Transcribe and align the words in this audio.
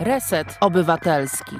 Reset 0.00 0.58
Obywatelski. 0.60 1.56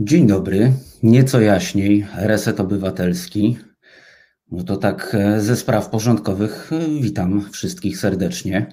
Dzień 0.00 0.26
dobry, 0.26 0.72
nieco 1.02 1.40
jaśniej, 1.40 2.06
Reset 2.16 2.60
Obywatelski. 2.60 3.58
No 4.50 4.64
to 4.64 4.76
tak 4.76 5.16
e, 5.18 5.40
ze 5.40 5.56
spraw 5.56 5.88
porządkowych 5.88 6.70
e, 6.72 7.00
witam 7.02 7.50
wszystkich 7.52 7.98
serdecznie. 7.98 8.66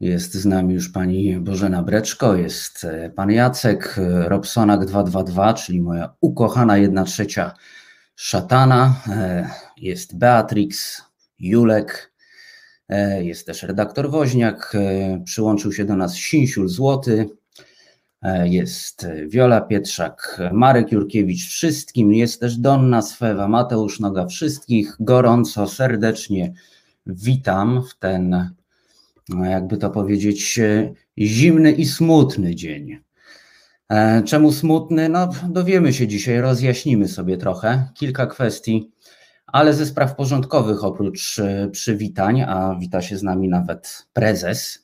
Jest 0.00 0.34
z 0.34 0.46
nami 0.46 0.74
już 0.74 0.88
pani 0.88 1.36
Bożena 1.40 1.82
Breczko, 1.82 2.36
jest 2.36 2.84
e, 2.84 3.10
pan 3.10 3.30
Jacek, 3.30 3.96
Robsonak 4.24 4.86
222, 4.86 5.54
czyli 5.54 5.82
moja 5.82 6.14
ukochana 6.20 6.76
jedna 6.76 7.04
trzecia 7.04 7.54
szatana, 8.16 9.02
jest 9.76 10.18
Beatrix, 10.18 11.02
Julek, 11.38 12.12
jest 13.20 13.46
też 13.46 13.62
redaktor 13.62 14.10
Woźniak, 14.10 14.72
przyłączył 15.24 15.72
się 15.72 15.84
do 15.84 15.96
nas 15.96 16.14
Sinsiul 16.14 16.68
Złoty, 16.68 17.28
jest 18.44 19.06
Wiola 19.28 19.60
Pietrzak, 19.60 20.40
Marek 20.52 20.92
Jurkiewicz, 20.92 21.48
wszystkim. 21.48 22.12
Jest 22.12 22.40
też 22.40 22.56
Donna 22.56 23.02
Swewa, 23.02 23.48
Mateusz 23.48 24.00
Noga, 24.00 24.26
wszystkich 24.26 24.96
gorąco, 25.00 25.68
serdecznie 25.68 26.52
witam 27.06 27.82
w 27.82 27.94
ten, 27.94 28.50
no 29.28 29.44
jakby 29.44 29.76
to 29.76 29.90
powiedzieć, 29.90 30.60
zimny 31.18 31.72
i 31.72 31.86
smutny 31.86 32.54
dzień. 32.54 32.98
E, 33.88 34.22
czemu 34.22 34.52
smutny? 34.52 35.08
No, 35.08 35.28
dowiemy 35.48 35.92
się 35.92 36.08
dzisiaj, 36.08 36.40
rozjaśnimy 36.40 37.08
sobie 37.08 37.36
trochę 37.36 37.88
kilka 37.94 38.26
kwestii, 38.26 38.90
ale 39.46 39.74
ze 39.74 39.86
spraw 39.86 40.16
porządkowych 40.16 40.84
oprócz 40.84 41.38
e, 41.38 41.68
przywitań, 41.72 42.42
a 42.42 42.76
wita 42.80 43.02
się 43.02 43.18
z 43.18 43.22
nami 43.22 43.48
nawet 43.48 44.06
prezes 44.12 44.83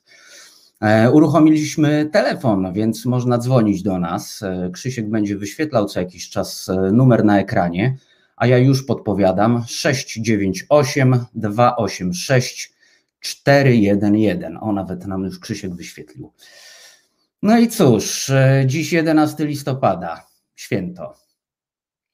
uruchomiliśmy 1.13 2.09
telefon, 2.11 2.73
więc 2.73 3.05
można 3.05 3.37
dzwonić 3.37 3.83
do 3.83 3.99
nas. 3.99 4.43
E, 4.43 4.69
Krzysiek 4.73 5.09
będzie 5.09 5.37
wyświetlał 5.37 5.85
co 5.85 5.99
jakiś 5.99 6.29
czas 6.29 6.69
e, 6.69 6.91
numer 6.91 7.25
na 7.25 7.39
ekranie, 7.39 7.97
a 8.35 8.47
ja 8.47 8.57
już 8.57 8.83
podpowiadam 8.83 9.63
698 9.67 11.25
286 11.35 12.73
411. 13.19 14.51
O, 14.61 14.71
nawet 14.71 15.07
nam 15.07 15.23
już 15.23 15.39
Krzysiek 15.39 15.75
wyświetlił. 15.75 16.33
No 17.41 17.59
i 17.59 17.67
cóż, 17.67 18.31
dziś 18.65 18.93
11 18.93 19.45
listopada, 19.45 20.27
święto. 20.55 21.13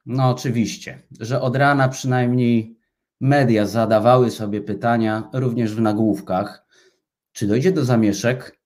No 0.06 0.30
oczywiście, 0.30 1.02
że 1.20 1.42
od 1.42 1.56
rana 1.56 1.90
przynajmniej 1.90 2.78
media 3.22 3.66
zadawały 3.66 4.32
sobie 4.32 4.62
pytania, 4.62 5.30
również 5.34 5.76
w 5.76 5.82
nagłówkach, 5.82 6.66
czy 7.32 7.48
dojdzie 7.48 7.72
do 7.72 7.86
zamieszek, 7.86 8.57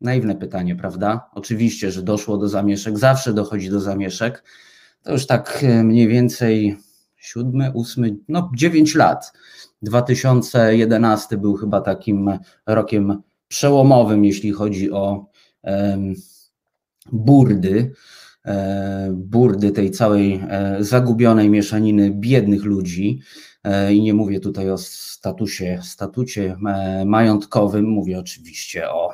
Naiwne 0.00 0.34
pytanie, 0.34 0.76
prawda? 0.76 1.30
Oczywiście, 1.34 1.90
że 1.90 2.02
doszło 2.02 2.36
do 2.36 2.48
zamieszek, 2.48 2.98
zawsze 2.98 3.32
dochodzi 3.32 3.70
do 3.70 3.80
zamieszek. 3.80 4.44
To 5.02 5.12
już 5.12 5.26
tak 5.26 5.58
e, 5.62 5.84
mniej 5.84 6.08
więcej 6.08 6.76
siódmy, 7.16 7.72
ósmy, 7.74 8.16
no 8.28 8.50
dziewięć 8.56 8.94
lat. 8.94 9.32
2011 9.82 11.36
był 11.36 11.54
chyba 11.54 11.80
takim 11.80 12.38
rokiem 12.66 13.22
przełomowym, 13.48 14.24
jeśli 14.24 14.52
chodzi 14.52 14.92
o 14.92 15.26
um, 15.62 16.14
burdy, 17.12 17.92
e, 18.44 19.10
burdy 19.12 19.72
tej 19.72 19.90
całej 19.90 20.40
e, 20.48 20.76
zagubionej 20.80 21.50
mieszaniny 21.50 22.10
biednych 22.10 22.64
ludzi. 22.64 23.20
I 23.90 24.02
nie 24.02 24.14
mówię 24.14 24.40
tutaj 24.40 24.70
o 24.70 24.78
statusie, 24.78 25.80
statucie 25.82 26.56
majątkowym, 27.06 27.84
mówię 27.84 28.18
oczywiście 28.18 28.90
o 28.90 29.10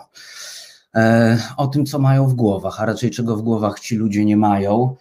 o 1.57 1.67
tym, 1.67 1.87
co 1.87 1.99
mają 1.99 2.29
w 2.29 2.35
głowach, 2.35 2.81
a 2.81 2.87
raczej 2.87 3.11
czego 3.11 3.37
w 3.37 3.43
głowach 3.43 3.81
ci 3.81 3.97
ludzie 3.97 4.25
nie 4.25 4.37
mają. 4.37 4.97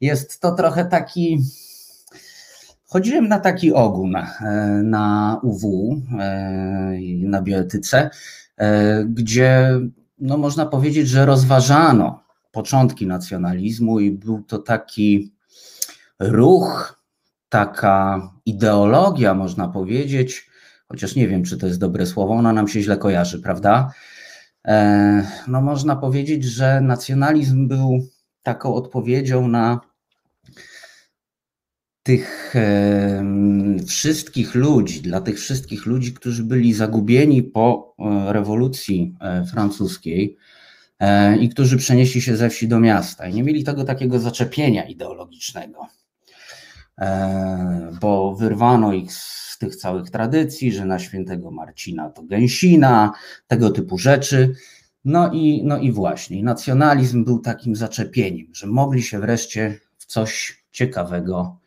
Jest 0.00 0.40
to 0.40 0.52
trochę 0.52 0.84
taki. 0.84 1.38
Chodziłem 2.86 3.28
na 3.28 3.38
taki 3.38 3.72
ogun 3.72 4.16
e, 4.16 4.26
na 4.84 5.40
UW, 5.42 5.96
e, 6.18 6.98
na 7.18 7.42
bioetyce, 7.42 8.10
gdzie 9.06 9.80
no 10.18 10.36
można 10.36 10.66
powiedzieć, 10.66 11.08
że 11.08 11.26
rozważano 11.26 12.22
początki 12.52 13.06
nacjonalizmu 13.06 14.00
i 14.00 14.10
był 14.10 14.42
to 14.42 14.58
taki 14.58 15.32
ruch, 16.18 17.02
taka 17.48 18.30
ideologia, 18.46 19.34
można 19.34 19.68
powiedzieć, 19.68 20.50
chociaż 20.88 21.14
nie 21.14 21.28
wiem, 21.28 21.44
czy 21.44 21.58
to 21.58 21.66
jest 21.66 21.78
dobre 21.78 22.06
słowo, 22.06 22.34
ona 22.34 22.52
nam 22.52 22.68
się 22.68 22.82
źle 22.82 22.96
kojarzy, 22.96 23.40
prawda? 23.40 23.92
E, 24.68 25.26
no 25.48 25.60
można 25.62 25.96
powiedzieć, 25.96 26.44
że 26.44 26.80
nacjonalizm 26.80 27.68
był 27.68 28.08
taką 28.42 28.74
odpowiedzią 28.74 29.48
na 29.48 29.80
tych 32.02 32.54
wszystkich 33.86 34.54
ludzi, 34.54 35.02
dla 35.02 35.20
tych 35.20 35.38
wszystkich 35.38 35.86
ludzi, 35.86 36.14
którzy 36.14 36.44
byli 36.44 36.72
zagubieni 36.72 37.42
po 37.42 37.94
e, 37.98 38.32
rewolucji 38.32 39.14
e, 39.20 39.44
francuskiej 39.44 40.36
i 41.40 41.48
którzy 41.48 41.76
przenieśli 41.76 42.20
się 42.20 42.36
ze 42.36 42.50
wsi 42.50 42.68
do 42.68 42.80
miasta 42.80 43.28
i 43.28 43.34
nie 43.34 43.42
mieli 43.42 43.64
tego 43.64 43.84
takiego 43.84 44.18
zaczepienia 44.18 44.84
ideologicznego, 44.84 45.86
bo 48.00 48.34
wyrwano 48.34 48.92
ich 48.92 49.12
z 49.12 49.48
z 49.58 49.60
tych 49.60 49.76
całych 49.76 50.10
tradycji, 50.10 50.72
że 50.72 50.84
na 50.84 50.98
świętego 50.98 51.50
Marcina 51.50 52.10
to 52.10 52.22
gęsina, 52.22 53.12
tego 53.46 53.70
typu 53.70 53.98
rzeczy. 53.98 54.54
No 55.04 55.32
i, 55.32 55.62
no 55.64 55.78
i 55.78 55.92
właśnie, 55.92 56.42
nacjonalizm 56.42 57.24
był 57.24 57.38
takim 57.38 57.76
zaczepieniem, 57.76 58.46
że 58.52 58.66
mogli 58.66 59.02
się 59.02 59.18
wreszcie 59.20 59.80
w 59.96 60.06
coś 60.06 60.58
ciekawego 60.72 61.58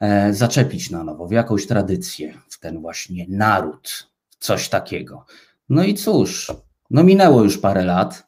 e, 0.00 0.34
zaczepić 0.34 0.90
na 0.90 1.04
nowo, 1.04 1.26
w 1.26 1.32
jakąś 1.32 1.66
tradycję, 1.66 2.34
w 2.48 2.60
ten 2.60 2.80
właśnie 2.80 3.26
naród, 3.28 4.10
coś 4.38 4.68
takiego. 4.68 5.26
No 5.68 5.84
i 5.84 5.94
cóż, 5.94 6.52
no 6.90 7.04
minęło 7.04 7.42
już 7.42 7.58
parę 7.58 7.84
lat, 7.84 8.26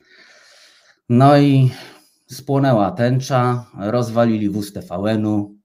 no 1.09 1.39
i 1.39 1.71
spłonęła 2.31 2.91
tęcza, 2.91 3.67
rozwalili 3.79 4.51
wóz 4.51 4.73
TVN-u, 4.73 5.56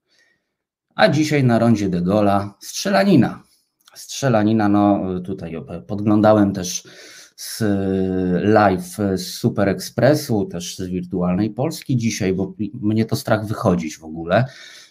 a 0.94 1.08
dzisiaj 1.08 1.44
na 1.44 1.58
rondzie 1.58 1.88
de 1.88 2.02
Gola 2.02 2.54
strzelanina. 2.60 3.42
Strzelanina, 3.94 4.68
no 4.68 5.00
tutaj 5.20 5.54
podglądałem 5.86 6.52
też 6.52 6.82
z 7.36 7.62
live 8.44 8.96
z 9.14 9.26
Super 9.26 9.68
Expressu, 9.68 10.44
też 10.44 10.76
z 10.76 10.86
Wirtualnej 10.86 11.50
Polski 11.50 11.96
dzisiaj, 11.96 12.34
bo 12.34 12.54
mnie 12.74 13.04
to 13.04 13.16
strach 13.16 13.46
wychodzić 13.46 13.98
w 13.98 14.04
ogóle. 14.04 14.44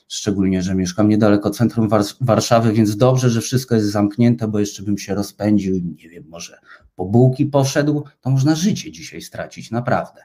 Szczególnie, 0.08 0.62
że 0.62 0.76
mieszkam 0.76 1.10
niedaleko 1.10 1.50
centrum 1.50 1.90
Warszawy, 2.22 2.74
więc 2.74 2.98
dobrze, 2.98 3.30
że 3.30 3.42
wszystko 3.42 3.76
jest 3.76 3.88
zamknięte, 3.88 4.48
bo 4.48 4.60
jeszcze 4.60 4.84
bym 4.84 4.98
się 4.98 5.16
rozpędził 5.16 5.76
i 5.76 5.84
nie 5.84 6.10
wiem, 6.10 6.24
może 6.28 6.60
po 6.96 7.06
bułki 7.06 7.46
poszedł, 7.46 8.04
to 8.22 8.30
można 8.30 8.56
życie 8.56 8.92
dzisiaj 8.92 9.22
stracić, 9.22 9.72
naprawdę. 9.72 10.22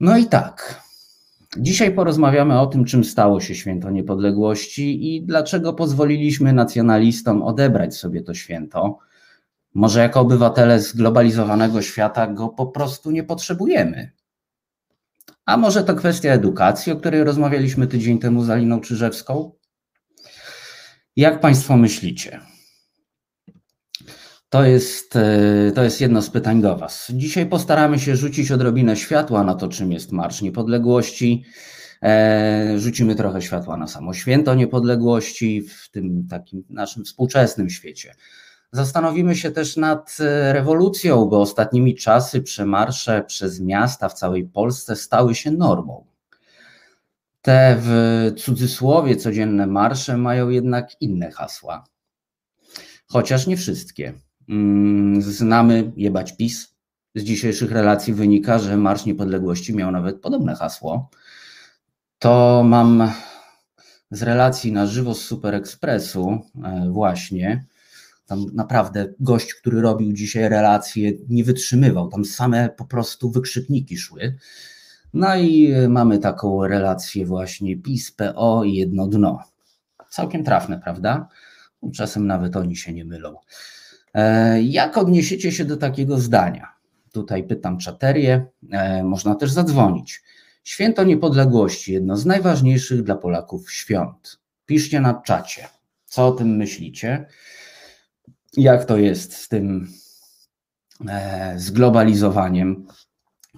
No 0.00 0.16
i 0.16 0.26
tak, 0.26 0.82
Dzisiaj 1.56 1.94
porozmawiamy 1.94 2.60
o 2.60 2.66
tym, 2.66 2.84
czym 2.84 3.04
stało 3.04 3.40
się 3.40 3.54
święto 3.54 3.90
niepodległości 3.90 5.14
i 5.14 5.22
dlaczego 5.22 5.72
pozwoliliśmy 5.72 6.52
nacjonalistom 6.52 7.42
odebrać 7.42 7.96
sobie 7.96 8.22
to 8.22 8.34
święto. 8.34 8.98
Może 9.74 10.00
jako 10.00 10.20
obywatele 10.20 10.80
zglobalizowanego 10.80 11.82
świata 11.82 12.26
go 12.26 12.48
po 12.48 12.66
prostu 12.66 13.10
nie 13.10 13.24
potrzebujemy. 13.24 14.10
A 15.46 15.56
może 15.56 15.84
to 15.84 15.94
kwestia 15.94 16.32
edukacji, 16.32 16.92
o 16.92 16.96
której 16.96 17.24
rozmawialiśmy 17.24 17.86
tydzień 17.86 18.18
temu 18.18 18.44
z 18.44 18.50
Aliną 18.50 18.80
Czyżewską? 18.80 19.52
Jak 21.16 21.40
Państwo 21.40 21.76
myślicie? 21.76 22.40
To 24.54 24.64
jest, 24.64 25.16
e, 25.16 25.72
to 25.74 25.82
jest 25.82 26.00
jedno 26.00 26.22
z 26.22 26.30
pytań 26.30 26.60
do 26.62 26.76
Was. 26.76 27.06
Dzisiaj 27.14 27.46
postaramy 27.46 27.98
się 27.98 28.16
rzucić 28.16 28.52
odrobinę 28.52 28.96
światła 28.96 29.44
na 29.44 29.54
to, 29.54 29.68
czym 29.68 29.92
jest 29.92 30.12
Marsz 30.12 30.42
Niepodległości. 30.42 31.44
E, 32.02 32.78
rzucimy 32.78 33.14
trochę 33.14 33.42
światła 33.42 33.76
na 33.76 33.86
samo 33.86 34.14
święto 34.14 34.54
niepodległości 34.54 35.62
w 35.62 35.90
tym 35.90 36.26
takim 36.30 36.64
naszym 36.70 37.04
współczesnym 37.04 37.70
świecie. 37.70 38.14
Zastanowimy 38.72 39.36
się 39.36 39.50
też 39.50 39.76
nad 39.76 40.16
e, 40.20 40.52
rewolucją, 40.52 41.24
bo 41.24 41.40
ostatnimi 41.40 41.94
czasy 41.94 42.42
przemarsze 42.42 43.24
przez 43.26 43.60
miasta 43.60 44.08
w 44.08 44.14
całej 44.14 44.44
Polsce 44.44 44.96
stały 44.96 45.34
się 45.34 45.50
normą. 45.50 46.06
Te 47.42 47.76
w 47.80 48.32
cudzysłowie 48.36 49.16
codzienne 49.16 49.66
marsze 49.66 50.16
mają 50.16 50.48
jednak 50.48 51.02
inne 51.02 51.30
hasła, 51.30 51.84
chociaż 53.06 53.46
nie 53.46 53.56
wszystkie. 53.56 54.23
Mm, 54.48 55.22
znamy 55.22 55.92
jebać 55.96 56.36
PiS. 56.36 56.74
Z 57.14 57.22
dzisiejszych 57.22 57.72
relacji 57.72 58.14
wynika, 58.14 58.58
że 58.58 58.76
Marsz 58.76 59.04
Niepodległości 59.04 59.74
miał 59.74 59.90
nawet 59.90 60.20
podobne 60.20 60.54
hasło. 60.54 61.10
To 62.18 62.62
mam 62.66 63.12
z 64.10 64.22
relacji 64.22 64.72
na 64.72 64.86
żywo 64.86 65.14
z 65.14 65.20
Super 65.20 65.54
Expressu 65.54 66.38
e, 66.64 66.90
właśnie, 66.90 67.64
Tam 68.26 68.44
naprawdę 68.54 69.14
gość, 69.20 69.54
który 69.54 69.80
robił 69.80 70.12
dzisiaj 70.12 70.48
relacje, 70.48 71.12
nie 71.28 71.44
wytrzymywał. 71.44 72.08
Tam 72.08 72.24
same 72.24 72.68
po 72.68 72.84
prostu 72.84 73.30
wykrzykniki 73.30 73.98
szły. 73.98 74.36
No 75.14 75.36
i 75.36 75.72
mamy 75.88 76.18
taką 76.18 76.66
relację 76.66 77.26
właśnie 77.26 77.76
PiS, 77.76 78.12
PO 78.12 78.64
i 78.64 78.74
jedno 78.74 79.06
dno. 79.06 79.38
Całkiem 80.10 80.44
trafne, 80.44 80.78
prawda? 80.78 81.28
Czasem 81.94 82.26
nawet 82.26 82.56
oni 82.56 82.76
się 82.76 82.92
nie 82.92 83.04
mylą. 83.04 83.34
E, 84.14 84.62
jak 84.62 84.98
odniesiecie 84.98 85.52
się 85.52 85.64
do 85.64 85.76
takiego 85.76 86.18
zdania? 86.18 86.68
Tutaj 87.12 87.44
pytam 87.44 87.78
czaterię, 87.78 88.46
e, 88.70 89.04
można 89.04 89.34
też 89.34 89.50
zadzwonić. 89.50 90.22
Święto 90.64 91.04
Niepodległości, 91.04 91.92
jedno 91.92 92.16
z 92.16 92.26
najważniejszych 92.26 93.02
dla 93.02 93.16
Polaków 93.16 93.72
świąt. 93.72 94.38
Piszcie 94.66 95.00
na 95.00 95.14
czacie, 95.14 95.68
co 96.06 96.26
o 96.26 96.32
tym 96.32 96.56
myślicie, 96.56 97.26
jak 98.56 98.84
to 98.84 98.96
jest 98.96 99.36
z 99.36 99.48
tym 99.48 99.88
e, 101.08 101.54
zglobalizowaniem, 101.56 102.86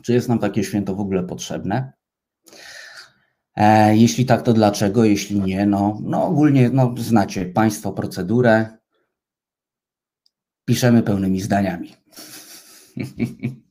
czy 0.03 0.13
jest 0.13 0.29
nam 0.29 0.39
takie 0.39 0.65
święto 0.65 0.95
w 0.95 1.01
ogóle 1.01 1.23
potrzebne. 1.23 1.93
Jeśli 3.93 4.27
tak, 4.27 4.43
to 4.43 4.53
dlaczego? 4.53 5.05
Jeśli 5.05 5.41
nie, 5.41 5.67
no, 5.67 5.99
no 6.03 6.25
ogólnie 6.25 6.71
no, 6.71 6.95
znacie 6.99 7.47
Państwo 7.47 7.93
procedurę. 7.93 8.77
Piszemy 10.67 11.03
pełnymi 11.03 11.41
zdaniami. 11.41 11.95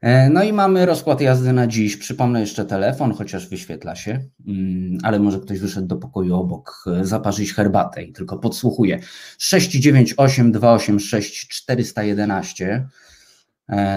E, 0.00 0.30
no 0.30 0.42
i 0.42 0.52
mamy 0.52 0.86
rozkład 0.86 1.20
jazdy 1.20 1.52
na 1.52 1.66
dziś. 1.66 1.96
Przypomnę 1.96 2.40
jeszcze 2.40 2.64
telefon, 2.64 3.12
chociaż 3.14 3.48
wyświetla 3.48 3.96
się, 3.96 4.20
mm, 4.46 4.98
ale 5.02 5.18
może 5.18 5.40
ktoś 5.40 5.58
wyszedł 5.58 5.86
do 5.86 5.96
pokoju 5.96 6.34
obok 6.34 6.84
e, 6.86 7.04
zaparzyć 7.04 7.52
herbatę 7.52 8.02
i 8.02 8.12
tylko 8.12 8.38
podsłuchuje. 8.38 9.00
698 9.38 10.52
286 10.52 11.48
411. 11.48 12.88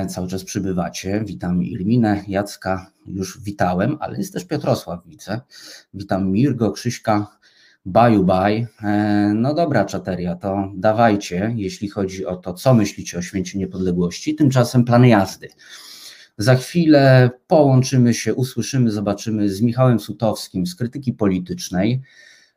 Cały 0.09 0.27
czas 0.27 0.43
przybywacie. 0.43 1.23
Witam 1.25 1.63
Irminę, 1.63 2.23
Jacka, 2.27 2.91
już 3.05 3.41
witałem, 3.41 3.97
ale 3.99 4.17
jest 4.17 4.33
też 4.33 4.45
Piotrosław, 4.45 4.99
widzę. 5.05 5.41
Witam 5.93 6.31
Mirgo, 6.31 6.71
Krzyśka, 6.71 7.38
Baju 7.85 8.23
baj. 8.23 8.67
E, 8.83 9.31
no 9.35 9.53
dobra, 9.53 9.85
czateria, 9.85 10.35
to 10.35 10.71
dawajcie, 10.75 11.53
jeśli 11.55 11.89
chodzi 11.89 12.25
o 12.25 12.35
to, 12.35 12.53
co 12.53 12.73
myślicie 12.73 13.17
o 13.17 13.21
święcie 13.21 13.59
niepodległości. 13.59 14.35
Tymczasem 14.35 14.85
plan 14.85 15.05
jazdy. 15.05 15.47
Za 16.37 16.55
chwilę 16.55 17.29
połączymy 17.47 18.13
się, 18.13 18.35
usłyszymy, 18.35 18.91
zobaczymy 18.91 19.49
z 19.49 19.61
Michałem 19.61 19.99
Sutowskim 19.99 20.67
z 20.67 20.75
krytyki 20.75 21.13
politycznej. 21.13 22.01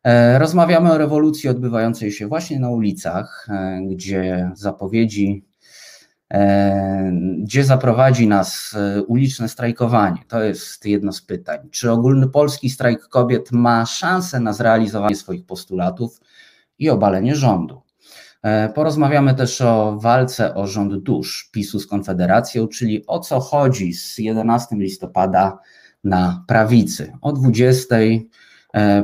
E, 0.05 0.39
rozmawiamy 0.39 0.93
o 0.93 0.99
rewolucji 0.99 1.49
odbywającej 1.49 2.13
się 2.13 2.29
właśnie 2.29 2.61
na 2.61 2.71
ulicach, 2.71 3.47
e, 3.51 3.83
gdzie 3.91 4.51
zapowiedzi 4.55 5.45
gdzie 7.39 7.65
zaprowadzi 7.65 8.29
nas 8.29 8.75
e, 8.77 9.03
uliczne 9.03 9.49
strajkowanie? 9.49 10.19
To 10.29 10.43
jest 10.43 10.87
jedno 10.87 11.13
z 11.13 11.23
pytań. 11.23 11.59
Czy 11.71 11.91
ogólny 11.91 12.29
polski 12.29 12.71
strajk 12.71 13.09
kobiet 13.09 13.53
ma 13.53 13.87
szansę 13.87 14.41
na 14.41 14.53
zrealizowanie 14.53 15.17
swoich 15.17 15.47
postulatów 15.47 16.21
i 16.79 16.91
obalenie 16.91 17.37
rządu? 17.37 17.83
E, 18.43 18.69
porozmawiamy 18.69 19.35
też 19.35 19.61
o 19.61 19.99
walce 20.01 20.55
o 20.55 20.67
rząd 20.67 20.95
dusz 20.95 21.51
PiSu 21.53 21.81
z 21.81 21.87
Konfederacją, 21.87 22.69
czyli 22.69 23.07
o 23.07 23.19
co 23.19 23.41
chodzi 23.41 23.93
z 23.95 24.19
11 24.19 24.77
listopada 24.77 25.59
na 26.05 26.45
prawicy. 26.47 27.13
O 27.21 27.33
20 27.33 27.97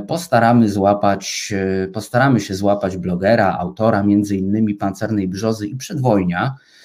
postaramy 0.07 0.69
złapać, 0.69 1.53
postaramy 1.93 2.41
się 2.41 2.55
złapać 2.55 2.97
blogera, 2.97 3.57
autora 3.59 4.03
między 4.03 4.37
innymi 4.37 4.75
Pancernej 4.75 5.29
Brzozy 5.29 5.67
i 5.67 5.77
Przedwojnia, 5.77 6.55
E, 6.55 6.78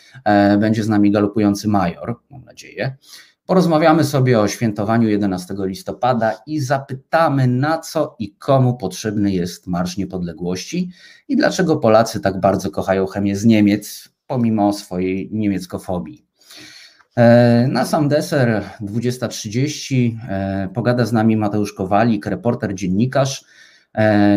będzie 0.59 0.83
z 0.83 0.89
nami 0.89 1.11
galopujący 1.11 1.67
major, 1.67 2.15
mam 2.29 2.45
nadzieję. 2.45 2.97
Porozmawiamy 3.45 4.03
sobie 4.03 4.39
o 4.39 4.47
świętowaniu 4.47 5.09
11 5.09 5.55
listopada 5.57 6.33
i 6.47 6.59
zapytamy, 6.59 7.47
na 7.47 7.77
co 7.77 8.15
i 8.19 8.35
komu 8.35 8.77
potrzebny 8.77 9.31
jest 9.31 9.67
Marsz 9.67 9.97
Niepodległości 9.97 10.91
i 11.27 11.35
dlaczego 11.35 11.77
Polacy 11.77 12.19
tak 12.19 12.39
bardzo 12.39 12.71
kochają 12.71 13.05
chemię 13.05 13.35
z 13.35 13.45
Niemiec, 13.45 14.09
pomimo 14.27 14.73
swojej 14.73 15.29
niemieckofobii. 15.31 16.25
E, 17.17 17.67
na 17.67 17.85
sam 17.85 18.09
deser 18.09 18.63
20.30 18.81 20.17
e, 20.29 20.69
pogada 20.73 21.05
z 21.05 21.13
nami 21.13 21.37
Mateusz 21.37 21.73
Kowalik, 21.73 22.25
reporter, 22.25 22.75
dziennikarz, 22.75 23.45
E, 23.45 23.62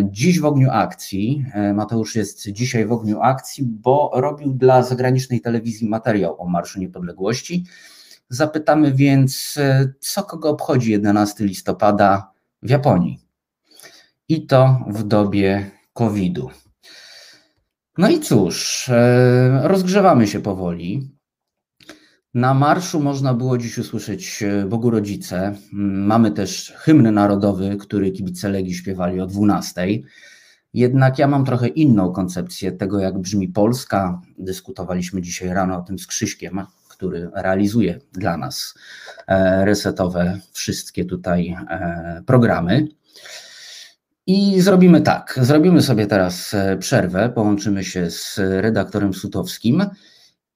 dziś 0.04 0.40
w 0.40 0.44
ogniu 0.44 0.68
akcji, 0.70 1.44
e, 1.52 1.74
Mateusz 1.74 2.14
jest 2.14 2.50
dzisiaj 2.50 2.86
w 2.86 2.92
ogniu 2.92 3.20
akcji, 3.20 3.64
bo 3.64 4.10
robił 4.14 4.52
dla 4.52 4.82
zagranicznej 4.82 5.40
telewizji 5.40 5.88
materiał 5.88 6.42
o 6.42 6.48
Marszu 6.48 6.80
Niepodległości. 6.80 7.64
Zapytamy 8.28 8.92
więc, 8.92 9.54
e, 9.56 9.92
co 10.00 10.22
kogo 10.22 10.50
obchodzi 10.50 10.92
11 10.92 11.44
listopada 11.44 12.30
w 12.62 12.70
Japonii. 12.70 13.20
I 14.28 14.46
to 14.46 14.84
w 14.88 15.02
dobie 15.02 15.70
COVID-u. 15.92 16.50
No 17.98 18.08
i 18.08 18.20
cóż, 18.20 18.90
rozgrzewamy 19.62 20.26
się 20.26 20.40
powoli. 20.40 21.15
Na 22.36 22.54
marszu 22.54 23.00
można 23.00 23.34
było 23.34 23.58
dziś 23.58 23.78
usłyszeć 23.78 24.42
e, 24.42 24.66
Bogu 24.66 24.90
Rodzice. 24.90 25.54
Mamy 25.72 26.30
też 26.30 26.72
hymn 26.76 27.14
narodowy, 27.14 27.76
który 27.76 28.10
kibice 28.10 28.48
Legii 28.48 28.74
śpiewali 28.74 29.20
o 29.20 29.26
12. 29.26 29.86
Jednak 30.74 31.18
ja 31.18 31.28
mam 31.28 31.44
trochę 31.44 31.68
inną 31.68 32.12
koncepcję 32.12 32.72
tego, 32.72 33.00
jak 33.00 33.18
brzmi 33.18 33.48
Polska. 33.48 34.20
Dyskutowaliśmy 34.38 35.22
dzisiaj 35.22 35.48
rano 35.48 35.78
o 35.78 35.82
tym 35.82 35.98
z 35.98 36.06
Krzyśkiem, 36.06 36.66
który 36.88 37.30
realizuje 37.34 38.00
dla 38.12 38.36
nas 38.36 38.74
e, 39.26 39.64
resetowe 39.64 40.40
wszystkie 40.52 41.04
tutaj 41.04 41.56
e, 41.70 42.22
programy. 42.26 42.88
I 44.26 44.60
zrobimy 44.60 45.00
tak. 45.00 45.38
Zrobimy 45.42 45.82
sobie 45.82 46.06
teraz 46.06 46.56
przerwę, 46.78 47.28
połączymy 47.28 47.84
się 47.84 48.10
z 48.10 48.38
redaktorem 48.38 49.14
Sutowskim 49.14 49.86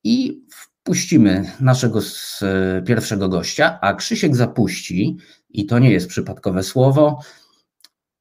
i 0.05 0.43
puścimy 0.83 1.53
naszego 1.61 2.01
pierwszego 2.87 3.29
gościa, 3.29 3.79
a 3.81 3.95
Krzysiek 3.95 4.37
zapuści, 4.37 5.17
i 5.51 5.67
to 5.67 5.79
nie 5.79 5.91
jest 5.91 6.09
przypadkowe 6.09 6.63
słowo, 6.63 7.21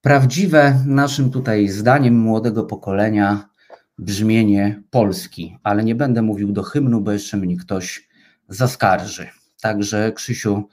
prawdziwe 0.02 0.84
naszym 0.86 1.32
tutaj 1.32 1.68
zdaniem 1.68 2.20
młodego 2.20 2.64
pokolenia 2.64 3.50
brzmienie 3.98 4.84
Polski, 4.90 5.58
ale 5.64 5.84
nie 5.84 5.96
będę 5.96 6.22
mówił 6.22 6.52
do 6.52 6.64
hymnu, 6.64 7.02
bo 7.02 7.12
jeszcze 7.12 7.38
mnie 7.38 7.58
ktoś 7.58 8.10
zaskarży. 8.50 9.28
Także 9.62 10.12
Krzysiu, 10.12 10.68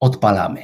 odpalamy. 0.00 0.60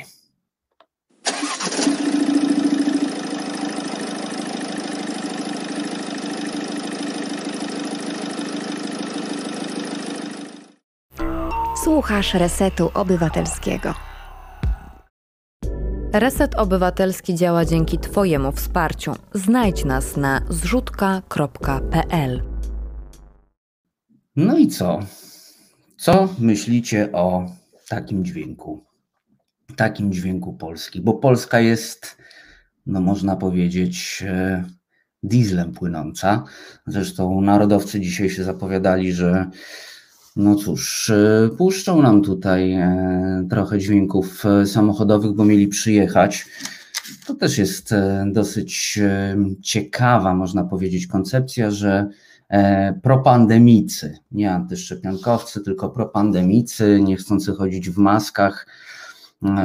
Słuchasz 11.87 12.35
Resetu 12.35 12.91
Obywatelskiego. 12.95 13.95
Reset 16.13 16.55
Obywatelski 16.55 17.35
działa 17.35 17.65
dzięki 17.65 17.99
Twojemu 17.99 18.53
wsparciu. 18.53 19.13
Znajdź 19.35 19.85
nas 19.85 20.17
na 20.17 20.41
zrzutka.pl. 20.51 22.43
No 24.37 24.59
i 24.59 24.69
co? 24.69 25.01
Co 25.97 26.29
myślicie 26.39 27.13
o 27.13 27.47
takim 27.89 28.25
dźwięku? 28.25 28.85
Takim 29.77 30.13
dźwięku 30.13 30.53
Polski, 30.55 31.01
bo 31.01 31.15
Polska 31.15 31.61
jest, 31.61 32.17
no 32.87 33.01
można 33.01 33.37
powiedzieć, 33.37 34.25
e, 34.27 34.65
dieslem 35.23 35.73
płynąca. 35.73 36.45
Zresztą 36.87 37.41
narodowcy 37.41 38.01
dzisiaj 38.01 38.31
się 38.31 38.45
zapowiadali, 38.45 39.13
że 39.13 39.51
no 40.37 40.55
cóż, 40.55 41.11
e, 41.11 41.51
puszczą 41.59 42.03
nam 42.03 42.23
tutaj 42.23 42.73
e, 42.73 43.47
trochę 43.51 43.79
dźwięków 43.79 44.47
e, 44.47 44.67
samochodowych, 44.67 45.33
bo 45.33 45.45
mieli 45.45 45.69
przyjechać. 45.69 46.47
To 47.27 47.35
też 47.35 47.59
jest 47.59 47.95
dosyć 48.27 48.99
ciekawa, 49.63 50.35
można 50.35 50.65
powiedzieć, 50.65 51.07
koncepcja, 51.07 51.71
że 51.71 52.09
propandemicy, 53.03 54.19
nie 54.33 54.53
antyszczepionkowcy, 54.53 55.61
tylko 55.61 55.91
propandemicy, 55.91 57.01
nie 57.03 57.17
chcący 57.17 57.53
chodzić 57.53 57.91
w 57.91 57.99
maskach, 57.99 58.67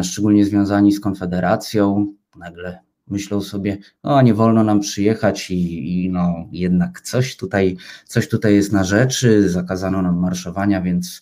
szczególnie 0.04 0.46
związani 0.46 0.92
z 0.92 1.00
Konfederacją, 1.00 2.14
nagle 2.36 2.91
myślą 3.12 3.42
sobie, 3.42 3.78
o 4.04 4.22
nie 4.22 4.34
wolno 4.34 4.64
nam 4.64 4.80
przyjechać 4.80 5.52
i, 5.52 6.04
i, 6.04 6.10
no 6.10 6.48
jednak 6.52 7.02
coś 7.02 7.38
tutaj, 7.38 7.78
coś 8.06 8.30
tutaj 8.30 8.56
jest 8.56 8.72
na 8.72 8.84
rzeczy, 8.84 9.50
zakazano 9.50 10.02
nam 10.02 10.20
marszowania, 10.20 10.82
więc 10.82 11.22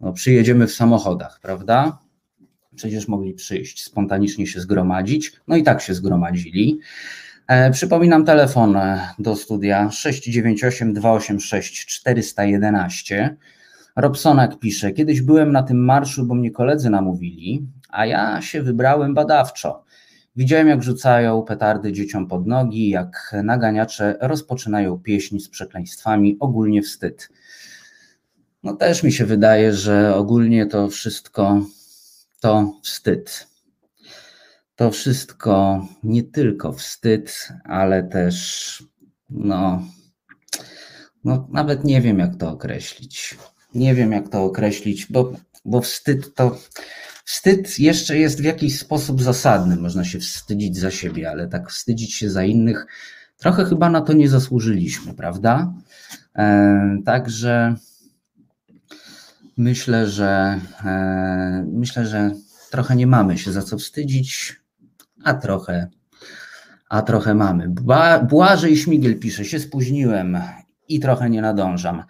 no, 0.00 0.12
przyjedziemy 0.12 0.66
w 0.66 0.72
samochodach, 0.72 1.38
prawda? 1.42 1.98
Przecież 2.74 3.08
mogli 3.08 3.34
przyjść, 3.34 3.84
spontanicznie 3.84 4.46
się 4.46 4.60
zgromadzić, 4.60 5.32
no 5.48 5.56
i 5.56 5.62
tak 5.62 5.80
się 5.80 5.94
zgromadzili. 5.94 6.80
E, 7.48 7.70
przypominam 7.70 8.24
telefon 8.24 8.78
do 9.18 9.36
studia 9.36 9.90
698 9.90 10.94
286 10.94 11.86
411. 11.86 13.36
Robsonak 13.96 14.58
pisze, 14.58 14.92
kiedyś 14.92 15.20
byłem 15.20 15.52
na 15.52 15.62
tym 15.62 15.84
marszu, 15.84 16.26
bo 16.26 16.34
mnie 16.34 16.50
koledzy 16.50 16.90
namówili, 16.90 17.66
a 17.88 18.06
ja 18.06 18.42
się 18.42 18.62
wybrałem 18.62 19.14
badawczo. 19.14 19.84
Widziałem, 20.38 20.68
jak 20.68 20.82
rzucają 20.82 21.42
petardy 21.42 21.92
dzieciom 21.92 22.26
pod 22.26 22.46
nogi, 22.46 22.90
jak 22.90 23.34
naganiacze 23.42 24.18
rozpoczynają 24.20 24.98
pieśń 24.98 25.38
z 25.38 25.48
przekleństwami, 25.48 26.36
ogólnie 26.40 26.82
wstyd. 26.82 27.28
No 28.62 28.76
też 28.76 29.02
mi 29.02 29.12
się 29.12 29.26
wydaje, 29.26 29.72
że 29.72 30.14
ogólnie 30.14 30.66
to 30.66 30.88
wszystko 30.88 31.62
to 32.40 32.72
wstyd. 32.82 33.46
To 34.76 34.90
wszystko 34.90 35.86
nie 36.02 36.22
tylko 36.22 36.72
wstyd, 36.72 37.48
ale 37.64 38.02
też 38.02 38.82
no, 39.30 39.82
no 41.24 41.48
nawet 41.52 41.84
nie 41.84 42.00
wiem 42.00 42.18
jak 42.18 42.36
to 42.36 42.50
określić. 42.50 43.36
Nie 43.74 43.94
wiem 43.94 44.12
jak 44.12 44.28
to 44.28 44.44
określić, 44.44 45.06
bo, 45.06 45.32
bo 45.64 45.80
wstyd 45.80 46.34
to 46.34 46.58
Wstyd 47.28 47.78
jeszcze 47.78 48.18
jest 48.18 48.40
w 48.40 48.44
jakiś 48.44 48.78
sposób 48.78 49.22
zasadny. 49.22 49.76
Można 49.76 50.04
się 50.04 50.18
wstydzić 50.18 50.76
za 50.76 50.90
siebie, 50.90 51.30
ale 51.30 51.48
tak 51.48 51.70
wstydzić 51.70 52.14
się 52.14 52.30
za 52.30 52.44
innych, 52.44 52.86
trochę 53.36 53.64
chyba 53.64 53.90
na 53.90 54.00
to 54.00 54.12
nie 54.12 54.28
zasłużyliśmy, 54.28 55.14
prawda? 55.14 55.72
E, 56.36 56.98
także 57.04 57.74
myślę, 59.56 60.06
że 60.06 60.60
e, 60.84 61.64
myślę, 61.72 62.06
że 62.06 62.30
trochę 62.70 62.96
nie 62.96 63.06
mamy 63.06 63.38
się 63.38 63.52
za 63.52 63.62
co 63.62 63.78
wstydzić, 63.78 64.60
a 65.24 65.34
trochę, 65.34 65.88
a 66.88 67.02
trochę 67.02 67.34
mamy. 67.34 67.68
Błażej 68.28 68.76
Śmigiel 68.76 69.18
pisze, 69.18 69.44
się 69.44 69.60
spóźniłem 69.60 70.38
i 70.88 71.00
trochę 71.00 71.30
nie 71.30 71.42
nadążam. 71.42 72.02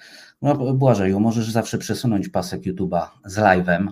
No, 0.43 0.75
Błażeju, 0.75 1.21
możesz 1.21 1.51
zawsze 1.51 1.79
przesunąć 1.79 2.29
pasek 2.29 2.63
YouTube'a 2.63 3.07
z 3.25 3.37
live'em. 3.37 3.89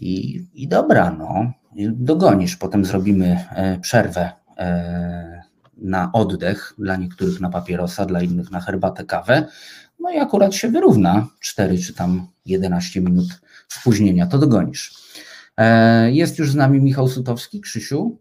I, 0.00 0.44
I 0.54 0.68
dobra, 0.68 1.10
no, 1.10 1.52
dogonisz. 1.92 2.56
Potem 2.56 2.84
zrobimy 2.84 3.44
e, 3.50 3.78
przerwę 3.80 4.32
e, 4.58 5.42
na 5.76 6.12
oddech, 6.12 6.74
dla 6.78 6.96
niektórych 6.96 7.40
na 7.40 7.50
papierosa, 7.50 8.06
dla 8.06 8.22
innych 8.22 8.50
na 8.50 8.60
herbatę, 8.60 9.04
kawę. 9.04 9.46
No 10.00 10.10
i 10.10 10.18
akurat 10.18 10.54
się 10.54 10.68
wyrówna 10.68 11.26
4 11.40 11.78
czy 11.78 11.94
tam 11.94 12.26
11 12.46 13.00
minut 13.00 13.40
spóźnienia, 13.68 14.26
to 14.26 14.38
dogonisz. 14.38 14.94
E, 15.56 16.12
jest 16.12 16.38
już 16.38 16.50
z 16.50 16.54
nami 16.54 16.80
Michał 16.80 17.08
Sutowski, 17.08 17.60
Krzysiu. 17.60 18.18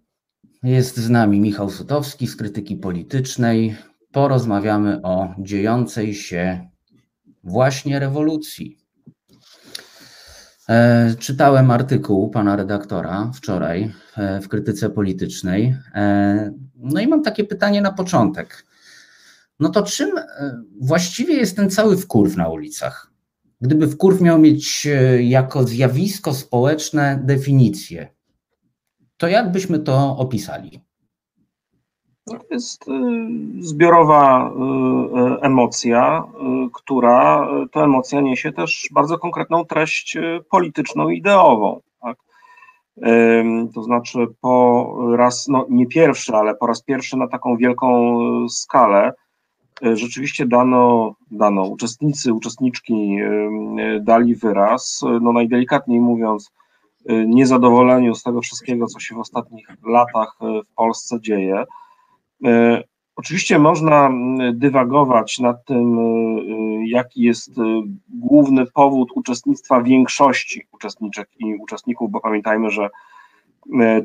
Jest 0.63 0.97
z 0.97 1.09
nami 1.09 1.39
Michał 1.39 1.69
Sutowski 1.69 2.27
z 2.27 2.35
krytyki 2.35 2.75
politycznej. 2.75 3.75
Porozmawiamy 4.11 5.01
o 5.01 5.33
dziejącej 5.39 6.13
się 6.13 6.69
właśnie 7.43 7.99
rewolucji. 7.99 8.84
E, 10.69 11.15
czytałem 11.19 11.71
artykuł 11.71 12.29
pana 12.29 12.55
redaktora 12.55 13.31
wczoraj 13.35 13.93
e, 14.17 14.41
w 14.41 14.47
krytyce 14.47 14.89
politycznej. 14.89 15.75
E, 15.95 16.51
no 16.75 16.99
i 16.99 17.07
mam 17.07 17.23
takie 17.23 17.43
pytanie 17.43 17.81
na 17.81 17.91
początek. 17.91 18.65
No 19.59 19.69
to 19.69 19.83
czym 19.83 20.09
właściwie 20.81 21.33
jest 21.33 21.55
ten 21.55 21.69
cały 21.69 21.97
wkurw 21.97 22.35
na 22.35 22.49
ulicach? 22.49 23.11
Gdyby 23.61 23.87
wkurw 23.87 24.21
miał 24.21 24.39
mieć 24.39 24.87
jako 25.19 25.63
zjawisko 25.63 26.33
społeczne 26.33 27.19
definicję, 27.23 28.07
to 29.17 29.27
jak 29.27 29.51
byśmy 29.51 29.79
to 29.79 30.17
opisali? 30.17 30.84
To 32.25 32.37
jest 32.51 32.87
y, 32.87 32.91
zbiorowa 33.59 34.49
y, 34.49 34.53
y, 35.19 35.41
emocja, 35.41 36.23
która 36.73 37.47
to 37.71 37.83
emocja 37.83 38.21
niesie 38.21 38.51
też 38.51 38.89
bardzo 38.91 39.17
konkretną 39.17 39.65
treść 39.65 40.17
polityczną 40.49 41.09
ideową. 41.09 41.81
Tak? 42.01 42.17
To 43.73 43.83
znaczy, 43.83 44.27
po 44.41 44.95
raz, 45.17 45.47
no 45.47 45.65
nie 45.69 45.87
pierwszy, 45.87 46.35
ale 46.35 46.55
po 46.55 46.67
raz 46.67 46.81
pierwszy 46.81 47.17
na 47.17 47.27
taką 47.27 47.57
wielką 47.57 48.19
skalę 48.49 49.13
rzeczywiście 49.81 50.45
dano, 50.45 51.15
dano 51.31 51.63
uczestnicy, 51.63 52.33
uczestniczki 52.33 53.17
dali 54.01 54.35
wyraz, 54.35 55.01
no 55.21 55.33
najdelikatniej 55.33 55.99
mówiąc, 55.99 56.51
niezadowoleniu 57.09 58.15
z 58.15 58.23
tego 58.23 58.41
wszystkiego, 58.41 58.87
co 58.87 58.99
się 58.99 59.15
w 59.15 59.19
ostatnich 59.19 59.67
latach 59.85 60.37
w 60.41 60.75
Polsce 60.75 61.21
dzieje 61.21 61.65
E, 61.65 61.84
oczywiście 63.15 63.59
można 63.59 64.11
dywagować 64.53 65.39
nad 65.39 65.65
tym, 65.65 65.99
e, 65.99 66.87
jaki 66.87 67.21
jest 67.21 67.57
e, 67.57 67.61
główny 68.09 68.65
powód 68.65 69.09
uczestnictwa 69.15 69.81
większości 69.81 70.63
uczestniczek 70.71 71.29
i 71.39 71.55
uczestników, 71.55 72.11
bo 72.11 72.19
pamiętajmy, 72.19 72.69
że 72.69 72.89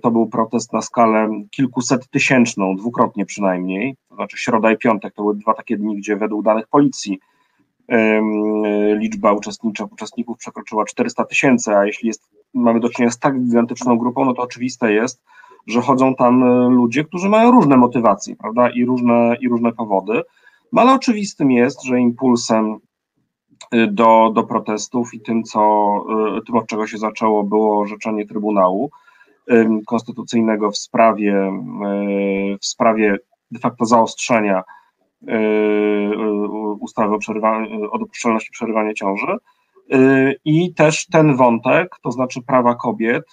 to 0.02 0.10
był 0.10 0.26
protest 0.26 0.72
na 0.72 0.82
skalę 0.82 1.30
kilkuset 1.50 2.08
tysięczną, 2.08 2.76
dwukrotnie 2.76 3.26
przynajmniej, 3.26 3.96
to 4.08 4.14
znaczy 4.14 4.36
środa 4.36 4.72
i 4.72 4.78
piątek 4.78 5.14
to 5.14 5.22
były 5.22 5.36
dwa 5.36 5.54
takie 5.54 5.76
dni, 5.76 5.96
gdzie 5.96 6.16
według 6.16 6.44
danych 6.44 6.68
policji 6.68 7.18
liczba 8.96 9.32
uczestniczek, 9.32 9.92
uczestników 9.92 10.38
przekroczyła 10.38 10.84
400 10.84 11.24
tysięcy, 11.24 11.76
a 11.76 11.86
jeśli 11.86 12.06
jest, 12.06 12.30
mamy 12.54 12.80
do 12.80 12.88
czynienia 12.88 13.12
z 13.12 13.18
tak 13.18 13.40
gigantyczną 13.44 13.98
grupą, 13.98 14.24
no 14.24 14.34
to 14.34 14.42
oczywiste 14.42 14.92
jest, 14.92 15.22
że 15.66 15.80
chodzą 15.80 16.14
tam 16.14 16.42
e, 16.42 16.68
ludzie, 16.68 17.04
którzy 17.04 17.28
mają 17.28 17.50
różne 17.50 17.76
motywacje, 17.76 18.36
prawda, 18.36 18.70
i 18.70 18.84
różne, 18.84 19.36
i 19.40 19.48
różne 19.48 19.72
powody. 19.72 20.22
No 20.72 20.82
ale 20.82 20.94
oczywistym 20.94 21.50
jest, 21.50 21.82
że 21.84 22.00
impulsem 22.00 22.78
e, 23.70 23.86
do, 23.86 24.30
do 24.34 24.42
protestów 24.42 25.14
i 25.14 25.20
tym, 25.20 25.42
co, 25.42 25.60
e, 26.38 26.40
tym, 26.46 26.56
od 26.56 26.66
czego 26.66 26.86
się 26.86 26.98
zaczęło, 26.98 27.44
było 27.44 27.80
orzeczenie 27.80 28.26
Trybunału 28.26 28.90
Konstytucyjnego 29.86 30.70
w 30.70 30.76
sprawie, 30.76 31.52
w 32.60 32.66
sprawie 32.66 33.16
de 33.50 33.58
facto 33.58 33.84
zaostrzenia 33.84 34.62
ustawy 36.80 37.14
o, 37.14 37.18
o 37.90 37.98
dopuszczalności 37.98 38.50
przerywania 38.50 38.94
ciąży. 38.94 39.36
Y, 39.94 40.36
I 40.44 40.74
też 40.74 41.06
ten 41.06 41.36
wątek, 41.36 41.96
to 42.02 42.10
znaczy 42.10 42.42
prawa 42.42 42.74
kobiet, 42.74 43.24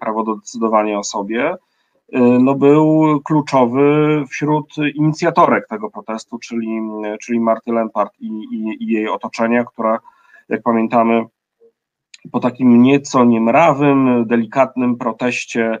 prawo 0.00 0.24
do 0.24 0.36
decydowania 0.36 0.98
o 0.98 1.04
sobie, 1.04 1.54
y, 1.54 2.18
no 2.20 2.54
był 2.54 3.20
kluczowy 3.24 4.24
wśród 4.30 4.74
inicjatorek 4.94 5.68
tego 5.68 5.90
protestu, 5.90 6.38
czyli, 6.38 6.80
czyli 7.20 7.40
Marty 7.40 7.72
Lempart 7.72 8.12
i, 8.20 8.26
i, 8.26 8.84
i 8.84 8.86
jej 8.86 9.08
otoczenia, 9.08 9.64
która, 9.64 9.98
jak 10.48 10.62
pamiętamy, 10.62 11.24
po 12.32 12.40
takim 12.40 12.82
nieco 12.82 13.24
niemrawym, 13.24 14.26
delikatnym 14.26 14.96
proteście 14.96 15.78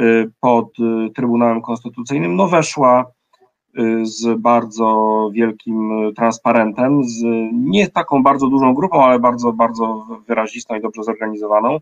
y, 0.00 0.30
pod 0.40 0.68
Trybunałem 1.14 1.62
Konstytucyjnym, 1.62 2.36
no 2.36 2.48
weszła 2.48 3.12
z 4.02 4.40
bardzo 4.40 5.30
wielkim 5.34 5.90
transparentem, 6.16 7.04
z 7.04 7.22
nie 7.52 7.88
taką 7.88 8.22
bardzo 8.22 8.48
dużą 8.48 8.74
grupą, 8.74 9.04
ale 9.04 9.18
bardzo, 9.18 9.52
bardzo 9.52 10.06
wyrazistą 10.28 10.74
i 10.74 10.80
dobrze 10.80 11.02
zorganizowaną. 11.02 11.78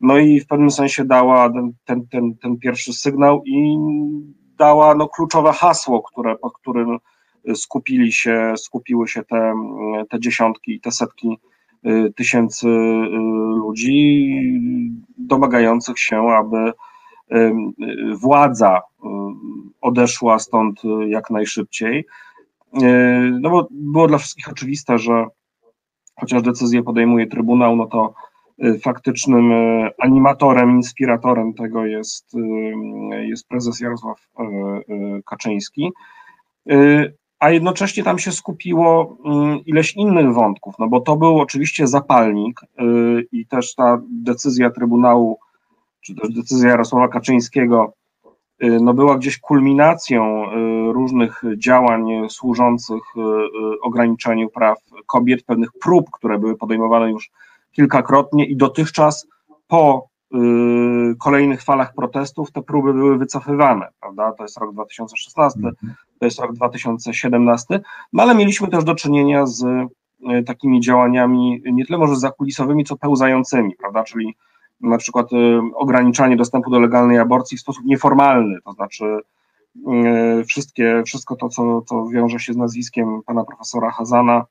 No 0.00 0.18
i 0.18 0.40
w 0.40 0.46
pewnym 0.46 0.70
sensie 0.70 1.04
dała 1.04 1.50
ten, 1.84 2.06
ten, 2.10 2.34
ten 2.34 2.58
pierwszy 2.58 2.92
sygnał 2.92 3.42
i 3.46 3.78
dała 4.58 4.94
no, 4.94 5.08
kluczowe 5.08 5.52
hasło, 5.52 6.02
które, 6.02 6.36
pod 6.36 6.52
którym 6.52 6.98
skupili 7.54 8.12
się, 8.12 8.52
skupiły 8.56 9.08
się 9.08 9.24
te, 9.24 9.54
te 10.10 10.20
dziesiątki 10.20 10.74
i 10.74 10.80
te 10.80 10.90
setki 10.90 11.38
y, 11.86 12.12
tysięcy 12.16 12.68
y, 12.68 13.08
ludzi 13.56 14.30
domagających 15.18 15.98
się, 15.98 16.20
aby 16.20 16.72
władza 18.14 18.82
odeszła 19.86 20.38
stąd 20.38 20.84
y, 20.84 21.08
jak 21.08 21.30
najszybciej. 21.30 22.06
Y, 22.82 22.82
no 23.40 23.50
bo 23.50 23.68
było 23.70 24.08
dla 24.08 24.18
wszystkich 24.18 24.48
oczywiste, 24.48 24.98
że 24.98 25.26
chociaż 26.20 26.42
decyzję 26.42 26.82
podejmuje 26.82 27.26
Trybunał, 27.26 27.76
no 27.76 27.86
to 27.86 28.14
y, 28.64 28.78
faktycznym 28.78 29.52
animatorem, 29.98 30.70
inspiratorem 30.70 31.54
tego 31.54 31.86
jest, 31.86 32.32
jest 33.28 33.48
prezes 33.48 33.80
Jarosław 33.80 34.28
Kaczyński. 35.26 35.90
A 37.38 37.50
jednocześnie 37.50 38.02
tam 38.02 38.18
się 38.18 38.32
skupiło 38.32 39.18
ileś 39.66 39.96
innych 39.96 40.34
wątków, 40.34 40.74
no 40.78 40.88
bo 40.88 41.00
to 41.00 41.16
był 41.16 41.40
oczywiście 41.40 41.86
zapalnik 41.86 42.60
i 43.32 43.46
też 43.46 43.74
ta 43.74 44.00
decyzja 44.10 44.70
Trybunału, 44.70 45.38
czy 46.06 46.14
też 46.14 46.30
decyzja 46.30 46.68
Jarosława 46.68 47.08
Kaczyńskiego 47.08 47.92
Y, 48.64 48.80
no 48.80 48.94
była 48.94 49.18
gdzieś 49.18 49.38
kulminacją 49.38 50.44
y, 50.44 50.92
różnych 50.92 51.42
działań 51.56 52.08
służących 52.28 53.02
y, 53.16 53.80
ograniczeniu 53.80 54.48
praw 54.48 54.78
kobiet, 55.06 55.44
pewnych 55.44 55.70
prób, 55.80 56.10
które 56.10 56.38
były 56.38 56.56
podejmowane 56.56 57.10
już 57.10 57.30
kilkakrotnie 57.72 58.46
i 58.46 58.56
dotychczas 58.56 59.26
po 59.66 60.08
kolejnych 61.20 61.62
falach 61.62 61.94
protestów 61.94 62.52
te 62.52 62.62
próby 62.62 62.92
były 62.92 63.18
wycofywane, 63.18 63.88
prawda? 64.00 64.32
To 64.32 64.44
jest 64.44 64.58
rok 64.58 64.72
2016, 64.72 65.60
to 66.18 66.24
jest 66.24 66.40
rok 66.40 66.52
2017, 66.52 67.80
no 68.12 68.22
ale 68.22 68.34
mieliśmy 68.34 68.68
też 68.68 68.84
do 68.84 68.94
czynienia 68.94 69.46
z 69.46 69.64
takimi 70.46 70.80
działaniami 70.80 71.62
nie 71.72 71.86
tyle 71.86 71.98
może 71.98 72.16
zakulisowymi, 72.16 72.84
co 72.84 72.96
pełzającymi, 72.96 73.76
prawda? 73.76 74.04
Czyli 74.04 74.36
na 74.80 74.98
przykład 74.98 75.26
ograniczanie 75.74 76.36
dostępu 76.36 76.70
do 76.70 76.80
legalnej 76.80 77.18
aborcji 77.18 77.58
w 77.58 77.60
sposób 77.60 77.84
nieformalny, 77.84 78.58
to 78.64 78.72
znaczy 78.72 79.04
wszystkie, 80.46 81.02
wszystko 81.06 81.36
to, 81.36 81.48
co, 81.48 81.82
co 81.82 82.08
wiąże 82.08 82.38
się 82.38 82.52
z 82.52 82.56
nazwiskiem 82.56 83.22
pana 83.26 83.44
profesora 83.44 83.90
Hazana 83.90 84.44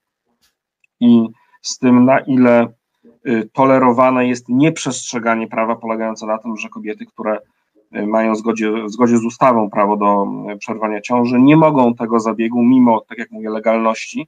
i 1.00 1.27
z 1.62 1.79
tym, 1.79 2.05
na 2.05 2.20
ile 2.20 2.67
y, 3.27 3.50
tolerowane 3.53 4.27
jest 4.27 4.50
nieprzestrzeganie 4.50 5.48
prawa 5.48 5.75
polegające 5.75 6.25
na 6.25 6.38
tym, 6.38 6.58
że 6.58 6.70
kobiety, 6.70 7.05
które 7.05 7.39
y, 7.96 8.08
mają 8.08 8.36
zgodzie, 8.36 8.72
w 8.72 8.91
zgodzie 8.91 9.17
z 9.17 9.25
ustawą 9.25 9.70
prawo 9.70 9.98
do 9.98 10.27
y, 10.53 10.58
przerwania 10.58 11.01
ciąży, 11.01 11.39
nie 11.39 11.58
mogą 11.58 11.96
tego 11.96 12.20
zabiegu, 12.20 12.63
mimo, 12.63 13.01
tak 13.01 13.17
jak 13.17 13.32
mówię, 13.32 13.50
legalności, 13.50 14.27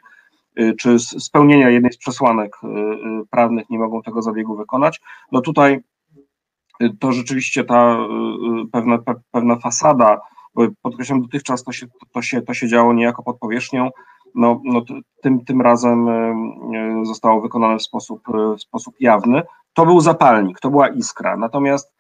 czy 0.80 1.00
spełnienia 1.00 1.70
jednej 1.70 1.92
z 1.94 1.98
przesłanek 1.98 2.58
prawnych, 3.30 3.70
nie 3.70 3.80
mogą 3.80 4.02
tego 4.02 4.22
zabiegu 4.22 4.56
wykonać. 4.56 5.02
No 5.32 5.42
tutaj 5.42 5.80
to 7.00 7.12
rzeczywiście 7.12 7.64
ta 7.64 7.98
pewna, 8.72 8.98
pewna 9.32 9.56
fasada, 9.56 10.22
bo 10.56 10.68
podkreślam, 10.82 11.22
dotychczas 11.22 11.64
to 11.64 11.72
się, 11.72 11.86
to 12.12 12.22
się, 12.22 12.42
to 12.42 12.54
się 12.54 12.68
działo 12.68 12.94
niejako 12.94 13.24
pod 13.24 13.40
powierzchnią, 13.40 13.90
no, 14.36 14.62
no 14.64 14.82
tym, 15.22 15.46
tym 15.46 15.62
razem 15.62 16.08
zostało 17.04 17.42
wykonane 17.42 17.78
w 17.78 17.84
sposób, 17.84 18.22
w 18.58 18.62
sposób 18.62 18.96
jawny. 19.00 19.42
To 19.74 19.86
był 19.86 20.00
zapalnik, 20.00 20.60
to 20.60 20.70
była 20.70 20.88
iskra. 20.88 21.38
Natomiast 21.38 21.94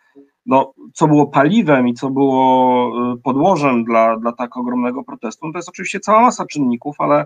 no, 0.45 0.73
co 0.93 1.07
było 1.07 1.27
paliwem 1.27 1.87
i 1.87 1.93
co 1.93 2.09
było 2.09 2.91
podłożem 3.23 3.83
dla, 3.83 4.17
dla 4.17 4.31
tak 4.31 4.57
ogromnego 4.57 5.03
protestu, 5.03 5.47
no 5.47 5.53
to 5.53 5.57
jest 5.57 5.69
oczywiście 5.69 5.99
cała 5.99 6.21
masa 6.21 6.45
czynników, 6.45 6.95
ale 6.99 7.25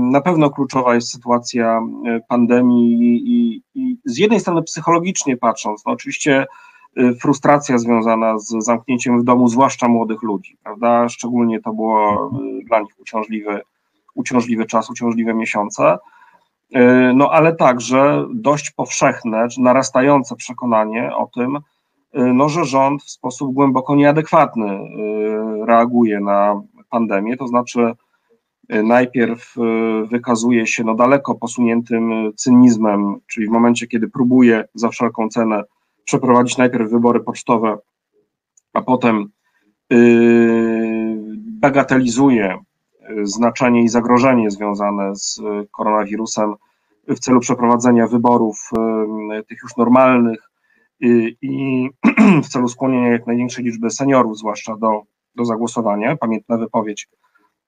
na 0.00 0.20
pewno 0.20 0.50
kluczowa 0.50 0.94
jest 0.94 1.10
sytuacja 1.10 1.82
pandemii 2.28 2.92
i, 3.26 3.62
i, 3.74 3.98
z 4.04 4.18
jednej 4.18 4.40
strony 4.40 4.62
psychologicznie 4.62 5.36
patrząc, 5.36 5.86
no 5.86 5.92
oczywiście 5.92 6.46
frustracja 7.20 7.78
związana 7.78 8.38
z 8.38 8.64
zamknięciem 8.64 9.20
w 9.20 9.24
domu, 9.24 9.48
zwłaszcza 9.48 9.88
młodych 9.88 10.22
ludzi, 10.22 10.56
prawda? 10.62 11.08
Szczególnie 11.08 11.60
to 11.60 11.72
było 11.72 12.30
dla 12.66 12.80
nich 12.80 13.00
uciążliwy 13.00 13.60
uciążliwy 14.16 14.66
czas, 14.66 14.90
uciążliwe 14.90 15.34
miesiące, 15.34 15.98
y, 16.76 16.80
no 17.14 17.30
ale 17.30 17.56
także 17.56 18.26
dość 18.34 18.70
powszechne, 18.70 19.48
czy 19.48 19.60
narastające 19.60 20.36
przekonanie 20.36 21.16
o 21.16 21.28
tym, 21.34 21.56
y, 21.56 21.60
no, 22.14 22.48
że 22.48 22.64
rząd 22.64 23.02
w 23.02 23.10
sposób 23.10 23.54
głęboko 23.54 23.94
nieadekwatny 23.94 24.72
y, 24.72 25.66
reaguje 25.66 26.20
na 26.20 26.62
pandemię, 26.90 27.36
to 27.36 27.46
znaczy 27.46 27.92
najpierw 28.68 29.54
wykazuje 30.10 30.66
się 30.66 30.84
no, 30.84 30.94
daleko 30.94 31.34
posuniętym 31.34 32.32
cynizmem, 32.36 33.14
czyli 33.26 33.46
w 33.46 33.50
momencie, 33.50 33.86
kiedy 33.86 34.08
próbuje 34.08 34.64
za 34.74 34.88
wszelką 34.88 35.28
cenę 35.28 35.62
przeprowadzić 36.04 36.56
najpierw 36.56 36.90
wybory 36.90 37.20
pocztowe, 37.20 37.78
a 38.72 38.82
potem 38.82 39.26
bagatelizuje 41.60 42.58
znaczenie 43.22 43.82
i 43.82 43.88
zagrożenie 43.88 44.50
związane 44.50 45.16
z 45.16 45.40
koronawirusem 45.70 46.54
w 47.08 47.18
celu 47.18 47.40
przeprowadzenia 47.40 48.06
wyborów 48.06 48.70
e, 49.32 49.42
tych 49.42 49.58
już 49.62 49.76
normalnych 49.76 50.50
i 51.42 51.88
w 52.44 52.48
celu 52.48 52.68
skłonienia 52.68 53.08
jak 53.08 53.26
największej 53.26 53.64
liczby 53.64 53.90
seniorów, 53.90 54.38
zwłaszcza 54.38 54.76
do, 54.76 55.02
do 55.34 55.44
zagłosowania. 55.44 56.16
Pamiętna 56.16 56.56
wypowiedź 56.56 57.08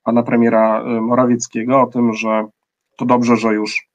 pana 0.02 0.22
premiera 0.22 0.82
e, 0.82 1.00
Morawieckiego 1.00 1.80
o 1.80 1.86
tym, 1.86 2.12
że 2.12 2.46
to 2.96 3.04
dobrze, 3.04 3.36
że 3.36 3.54
już 3.54 3.88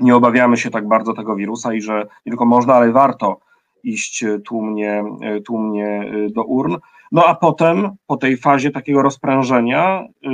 nie 0.00 0.16
obawiamy 0.16 0.56
się 0.56 0.70
tak 0.70 0.88
bardzo 0.88 1.12
tego 1.12 1.36
wirusa 1.36 1.74
i 1.74 1.80
że 1.80 2.06
nie 2.26 2.30
tylko 2.30 2.46
można, 2.46 2.74
ale 2.74 2.92
warto 2.92 3.40
iść 3.84 4.24
tłumnie, 4.44 5.04
tłumnie 5.44 6.12
do 6.30 6.44
urn. 6.44 6.76
No 7.12 7.26
a 7.26 7.34
potem, 7.34 7.90
po 8.06 8.16
tej 8.16 8.36
fazie 8.36 8.70
takiego 8.70 9.02
rozprężenia, 9.02 10.04
yy, 10.22 10.30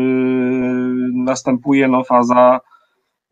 następuje 1.14 1.88
no, 1.88 2.04
faza 2.04 2.60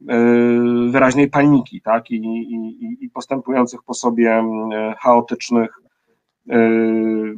yy, 0.01 0.91
wyraźnej 0.91 1.31
paniki, 1.31 1.81
tak, 1.81 2.11
i, 2.11 2.17
i, 2.17 3.05
i 3.05 3.11
postępujących 3.11 3.81
po 3.83 3.95
sobie 3.95 4.45
chaotycznych 4.99 5.81
yy, 6.47 7.35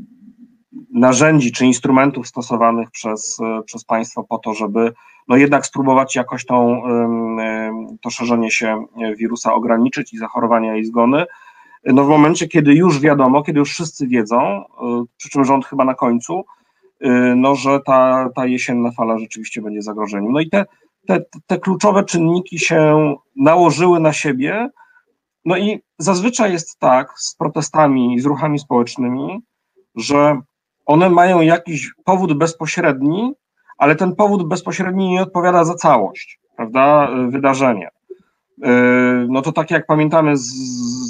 narzędzi 0.91 1.53
czy 1.53 1.67
instrumentów 1.67 2.29
stosowanych 2.29 2.91
przez, 2.91 3.39
przez 3.65 3.85
państwo 3.85 4.25
po 4.25 4.39
to, 4.39 4.55
żeby 4.55 4.93
no 5.29 5.37
jednak 5.37 5.67
spróbować 5.67 6.17
jakoś 6.17 6.47
tą, 6.47 6.83
to 8.01 8.11
szerzenie 8.11 8.51
się 8.51 8.85
wirusa 9.17 9.55
ograniczyć 9.55 10.15
i 10.15 10.19
zachorowania 10.19 10.77
i 10.77 10.85
zgony 10.85 11.27
no 11.85 12.05
w 12.05 12.09
momencie, 12.09 12.49
kiedy 12.49 12.75
już 12.75 13.01
wiadomo, 13.01 13.43
kiedy 13.43 13.59
już 13.59 13.71
wszyscy 13.71 14.07
wiedzą, 14.07 14.61
y, 14.61 14.65
przy 15.17 15.29
czym 15.29 15.45
rząd 15.45 15.67
chyba 15.67 15.85
na 15.85 15.95
końcu, 15.95 16.45
y, 17.05 17.09
no, 17.37 17.55
że 17.55 17.81
ta, 17.87 18.29
ta 18.35 18.47
jesienna 18.47 18.91
fala 18.91 19.19
rzeczywiście 19.19 19.63
będzie 19.63 19.83
zagrożeniem. 19.83 20.33
No 20.33 20.41
i 20.41 20.51
te, 20.51 20.67
te, 21.07 21.21
te 21.47 21.59
kluczowe 21.59 22.05
czynniki 22.05 22.59
się 22.59 23.15
nałożyły 23.37 24.01
na 24.01 24.13
siebie, 24.13 24.69
no 25.45 25.57
i 25.57 25.81
zazwyczaj 25.99 26.53
jest 26.53 26.79
tak 26.79 27.13
z 27.17 27.37
protestami, 27.37 28.21
z 28.21 28.25
ruchami 28.25 28.59
społecznymi, 28.59 29.41
że 29.97 30.41
one 30.89 31.11
mają 31.11 31.41
jakiś 31.41 31.93
powód 32.05 32.39
bezpośredni, 32.39 33.33
ale 33.79 33.97
ten 33.97 34.17
powód 34.17 34.49
bezpośredni 34.49 35.09
nie 35.09 35.23
odpowiada 35.23 35.65
za 35.65 35.75
całość, 35.75 36.41
prawda, 36.57 37.09
wydarzenia. 37.29 37.89
Yy, 38.59 39.27
no 39.29 39.43
to 39.43 39.53
tak 39.53 39.71
jak 39.71 39.87
pamiętamy 39.87 40.37
z, 40.37 40.47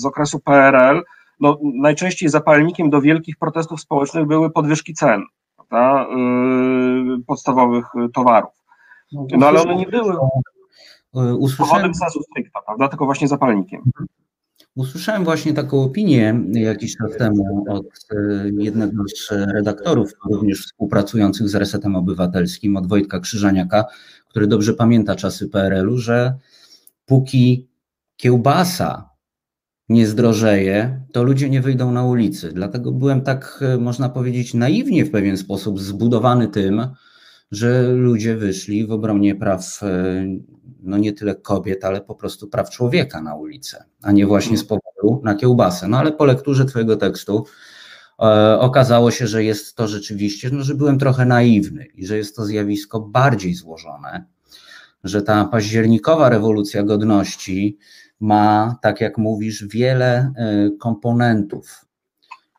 z 0.00 0.04
okresu 0.04 0.40
PRL, 0.40 1.02
no 1.40 1.58
najczęściej 1.62 2.28
zapalnikiem 2.28 2.90
do 2.90 3.00
wielkich 3.00 3.36
protestów 3.38 3.80
społecznych 3.80 4.26
były 4.26 4.50
podwyżki 4.50 4.94
cen 4.94 5.22
prawda, 5.56 6.06
yy, 6.10 7.24
podstawowych 7.26 7.86
towarów. 8.14 8.52
No, 9.12 9.26
no 9.38 9.46
ale 9.48 9.62
one 9.62 9.76
nie 9.76 9.86
były 9.86 10.14
usłyszałem... 11.36 11.94
sensu 11.94 12.22
stricta, 12.22 12.60
prawda, 12.66 12.88
tylko 12.88 13.04
właśnie 13.04 13.28
zapalnikiem. 13.28 13.82
Usłyszałem 14.78 15.24
właśnie 15.24 15.54
taką 15.54 15.82
opinię 15.82 16.40
jakiś 16.52 16.96
czas 16.96 17.16
temu 17.16 17.64
od 17.68 17.86
jednego 18.58 19.02
z 19.16 19.30
redaktorów, 19.30 20.12
również 20.30 20.66
współpracujących 20.66 21.48
z 21.48 21.54
Resetem 21.54 21.96
Obywatelskim, 21.96 22.76
od 22.76 22.86
Wojtka 22.86 23.20
Krzyżaniaka, 23.20 23.84
który 24.28 24.46
dobrze 24.46 24.74
pamięta 24.74 25.14
czasy 25.14 25.48
PRL-u, 25.48 25.98
że 25.98 26.34
póki 27.06 27.68
kiełbasa 28.16 29.10
nie 29.88 30.06
zdrożeje, 30.06 31.00
to 31.12 31.22
ludzie 31.22 31.50
nie 31.50 31.60
wyjdą 31.60 31.92
na 31.92 32.04
ulicy. 32.04 32.52
Dlatego 32.52 32.92
byłem 32.92 33.20
tak, 33.20 33.60
e, 33.62 33.78
można 33.78 34.08
powiedzieć, 34.08 34.54
naiwnie 34.54 35.04
w 35.04 35.10
pewien 35.10 35.36
sposób 35.36 35.80
zbudowany 35.80 36.48
tym, 36.48 36.86
że 37.50 37.88
ludzie 37.92 38.36
wyszli 38.36 38.86
w 38.86 38.92
obronie 38.92 39.34
praw, 39.34 39.80
e, 39.82 40.26
no 40.80 40.98
nie 40.98 41.12
tyle 41.12 41.34
kobiet, 41.34 41.84
ale 41.84 42.00
po 42.00 42.14
prostu 42.14 42.48
praw 42.48 42.70
człowieka 42.70 43.22
na 43.22 43.34
ulicę, 43.34 43.84
a 44.02 44.12
nie 44.12 44.26
właśnie 44.26 44.58
z 44.58 44.64
powodu 44.64 45.22
na 45.24 45.34
kiełbasę. 45.34 45.88
No 45.88 45.98
ale 45.98 46.12
po 46.12 46.24
lekturze 46.24 46.64
Twojego 46.64 46.96
tekstu 46.96 47.44
e, 48.22 48.58
okazało 48.60 49.10
się, 49.10 49.26
że 49.26 49.44
jest 49.44 49.76
to 49.76 49.88
rzeczywiście, 49.88 50.50
no, 50.52 50.64
że 50.64 50.74
byłem 50.74 50.98
trochę 50.98 51.26
naiwny 51.26 51.86
i 51.94 52.06
że 52.06 52.16
jest 52.16 52.36
to 52.36 52.44
zjawisko 52.44 53.00
bardziej 53.00 53.54
złożone 53.54 54.24
że 55.04 55.22
ta 55.22 55.44
październikowa 55.44 56.28
rewolucja 56.28 56.82
godności 56.82 57.78
ma, 58.20 58.76
tak 58.82 59.00
jak 59.00 59.18
mówisz, 59.18 59.66
wiele 59.66 60.32
e, 60.36 60.70
komponentów, 60.78 61.84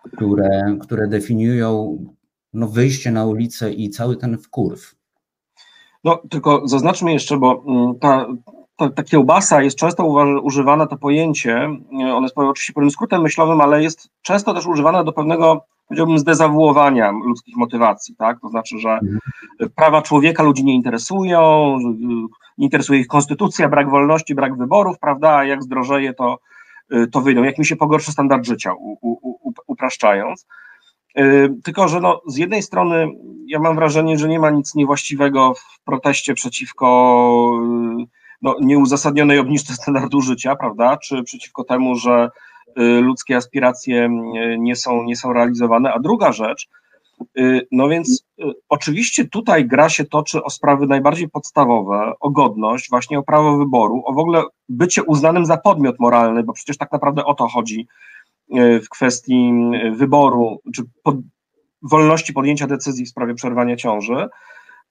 które, 0.03 0.77
które 0.81 1.07
definiują 1.07 1.97
no, 2.53 2.67
wyjście 2.67 3.11
na 3.11 3.25
ulicę 3.25 3.73
i 3.73 3.89
cały 3.89 4.17
ten 4.17 4.37
wkurw. 4.37 4.95
No, 6.03 6.21
tylko 6.29 6.61
zaznaczmy 6.67 7.13
jeszcze, 7.13 7.37
bo 7.37 7.63
mm, 7.67 7.99
ta, 7.99 8.25
ta, 8.75 8.89
ta 8.89 9.03
kiełbasa 9.03 9.61
jest 9.61 9.77
często 9.77 10.05
używana, 10.43 10.87
to 10.87 10.97
pojęcie, 10.97 11.55
e, 12.01 12.15
one 12.15 12.25
jest 12.25 12.37
oczywiście 12.37 12.73
pewnym 12.73 12.91
skrótem 12.91 13.21
myślowym, 13.21 13.61
ale 13.61 13.83
jest 13.83 14.09
często 14.21 14.53
też 14.53 14.67
używane 14.67 15.03
do 15.03 15.13
pewnego 15.13 15.65
powiedziałbym, 15.87 16.19
zdezawuowania 16.19 17.11
ludzkich 17.11 17.57
motywacji, 17.57 18.15
tak? 18.15 18.39
To 18.39 18.49
znaczy, 18.49 18.79
że 18.79 18.89
mhm. 18.89 19.19
prawa 19.75 20.01
człowieka 20.01 20.43
ludzi 20.43 20.65
nie 20.65 20.75
interesują, 20.75 21.77
nie 22.57 22.65
interesuje 22.65 22.99
ich 22.99 23.07
konstytucja, 23.07 23.69
brak 23.69 23.89
wolności, 23.89 24.35
brak 24.35 24.57
wyborów, 24.57 24.99
prawda? 24.99 25.35
A 25.35 25.45
jak 25.45 25.63
zdrożeje, 25.63 26.13
to, 26.13 26.39
to 27.11 27.21
wyjdą. 27.21 27.43
Jak 27.43 27.57
mi 27.57 27.65
się 27.65 27.75
pogorszy 27.75 28.11
standard 28.11 28.45
życia, 28.45 28.73
u, 28.73 28.97
u, 29.01 29.53
upraszczając. 29.67 30.45
Y, 31.19 31.49
tylko, 31.63 31.87
że 31.87 31.99
no, 31.99 32.21
z 32.27 32.37
jednej 32.37 32.63
strony 32.63 33.07
ja 33.47 33.59
mam 33.59 33.75
wrażenie, 33.75 34.17
że 34.17 34.27
nie 34.27 34.39
ma 34.39 34.49
nic 34.49 34.75
niewłaściwego 34.75 35.53
w 35.53 35.83
proteście 35.83 36.33
przeciwko 36.33 37.51
y, 38.01 38.05
no, 38.41 38.55
nieuzasadnionej 38.61 39.39
obniżce 39.39 39.73
standardu 39.73 40.21
życia, 40.21 40.55
prawda? 40.55 40.97
Czy 40.97 41.23
przeciwko 41.23 41.63
temu, 41.63 41.95
że 41.95 42.29
ludzkie 43.01 43.37
aspiracje 43.37 44.09
nie 44.59 44.75
są, 44.75 45.03
nie 45.03 45.15
są 45.15 45.33
realizowane. 45.33 45.93
A 45.93 45.99
druga 45.99 46.31
rzecz, 46.31 46.67
no 47.71 47.89
więc 47.89 48.25
oczywiście 48.69 49.27
tutaj 49.27 49.65
gra 49.65 49.89
się 49.89 50.05
toczy 50.05 50.43
o 50.43 50.49
sprawy 50.49 50.87
najbardziej 50.87 51.29
podstawowe, 51.29 52.13
o 52.19 52.29
godność, 52.29 52.89
właśnie 52.89 53.19
o 53.19 53.23
prawo 53.23 53.57
wyboru, 53.57 54.03
o 54.05 54.13
w 54.13 54.17
ogóle 54.17 54.43
bycie 54.69 55.03
uznanym 55.03 55.45
za 55.45 55.57
podmiot 55.57 55.99
moralny, 55.99 56.43
bo 56.43 56.53
przecież 56.53 56.77
tak 56.77 56.91
naprawdę 56.91 57.25
o 57.25 57.33
to 57.33 57.47
chodzi 57.47 57.87
w 58.83 58.89
kwestii 58.89 59.53
wyboru, 59.91 60.61
czy 60.75 60.83
pod, 61.03 61.15
wolności 61.81 62.33
podjęcia 62.33 62.67
decyzji 62.67 63.05
w 63.05 63.09
sprawie 63.09 63.33
przerwania 63.33 63.75
ciąży, 63.75 64.27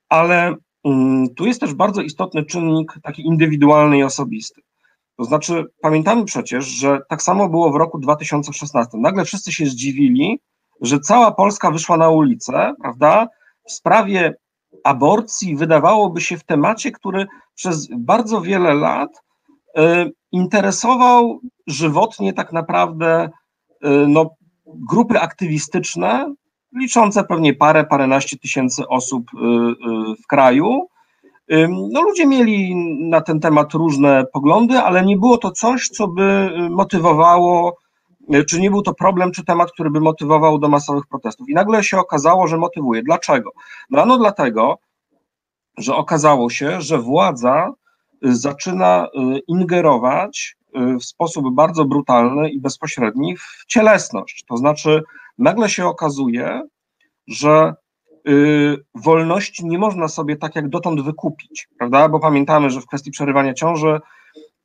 ale 0.08 0.54
mm, 0.84 1.34
tu 1.34 1.46
jest 1.46 1.60
też 1.60 1.74
bardzo 1.74 2.02
istotny 2.02 2.44
czynnik 2.44 2.92
taki 3.02 3.26
indywidualny 3.26 3.98
i 3.98 4.02
osobisty. 4.02 4.60
To 5.16 5.24
znaczy, 5.24 5.64
pamiętamy 5.80 6.24
przecież, 6.24 6.66
że 6.66 7.00
tak 7.08 7.22
samo 7.22 7.48
było 7.48 7.70
w 7.70 7.76
roku 7.76 7.98
2016. 7.98 8.98
Nagle 8.98 9.24
wszyscy 9.24 9.52
się 9.52 9.66
zdziwili, 9.66 10.40
że 10.80 11.00
cała 11.00 11.32
Polska 11.32 11.70
wyszła 11.70 11.96
na 11.96 12.08
ulicę, 12.08 12.74
prawda, 12.82 13.28
w 13.64 13.72
sprawie 13.72 14.34
aborcji, 14.84 15.56
wydawałoby 15.56 16.20
się 16.20 16.38
w 16.38 16.44
temacie, 16.44 16.92
który 16.92 17.26
przez 17.54 17.88
bardzo 17.98 18.40
wiele 18.40 18.74
lat 18.74 19.22
y, 19.78 20.12
interesował 20.32 21.40
żywotnie 21.66 22.32
tak 22.32 22.52
naprawdę 22.52 23.30
no, 24.08 24.30
grupy 24.66 25.20
aktywistyczne, 25.20 26.34
liczące 26.72 27.24
pewnie 27.24 27.54
parę, 27.54 27.84
paręnaście 27.84 28.38
tysięcy 28.38 28.88
osób 28.88 29.30
y, 29.34 29.36
y, 29.36 30.22
w 30.22 30.26
kraju. 30.26 30.88
No, 31.68 32.02
ludzie 32.02 32.26
mieli 32.26 32.74
na 33.08 33.20
ten 33.20 33.40
temat 33.40 33.74
różne 33.74 34.24
poglądy, 34.32 34.78
ale 34.78 35.04
nie 35.04 35.16
było 35.16 35.38
to 35.38 35.50
coś, 35.50 35.88
co 35.88 36.08
by 36.08 36.50
motywowało, 36.70 37.76
y, 38.34 38.44
czy 38.44 38.60
nie 38.60 38.70
był 38.70 38.82
to 38.82 38.94
problem, 38.94 39.32
czy 39.32 39.44
temat, 39.44 39.72
który 39.72 39.90
by 39.90 40.00
motywował 40.00 40.58
do 40.58 40.68
masowych 40.68 41.06
protestów. 41.06 41.48
I 41.48 41.54
nagle 41.54 41.84
się 41.84 41.98
okazało, 41.98 42.46
że 42.46 42.58
motywuje. 42.58 43.02
Dlaczego? 43.02 43.50
No, 43.90 44.06
no 44.06 44.18
dlatego, 44.18 44.78
że 45.78 45.94
okazało 45.94 46.50
się, 46.50 46.80
że 46.80 46.98
władza 46.98 47.72
zaczyna 48.22 49.06
ingerować 49.48 50.57
w 50.74 51.04
sposób 51.04 51.54
bardzo 51.54 51.84
brutalny 51.84 52.50
i 52.50 52.60
bezpośredni 52.60 53.36
w 53.36 53.64
cielesność. 53.66 54.44
To 54.48 54.56
znaczy, 54.56 55.02
nagle 55.38 55.68
się 55.68 55.86
okazuje, 55.86 56.62
że 57.26 57.74
y, 58.28 58.76
wolności 58.94 59.66
nie 59.66 59.78
można 59.78 60.08
sobie 60.08 60.36
tak 60.36 60.56
jak 60.56 60.68
dotąd 60.68 61.00
wykupić, 61.00 61.68
prawda? 61.78 62.08
Bo 62.08 62.20
pamiętamy, 62.20 62.70
że 62.70 62.80
w 62.80 62.86
kwestii 62.86 63.10
przerywania 63.10 63.54
ciąży 63.54 64.00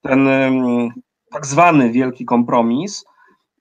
ten 0.01 0.27
tak 1.31 1.45
zwany 1.45 1.91
wielki 1.91 2.25
kompromis, 2.25 3.05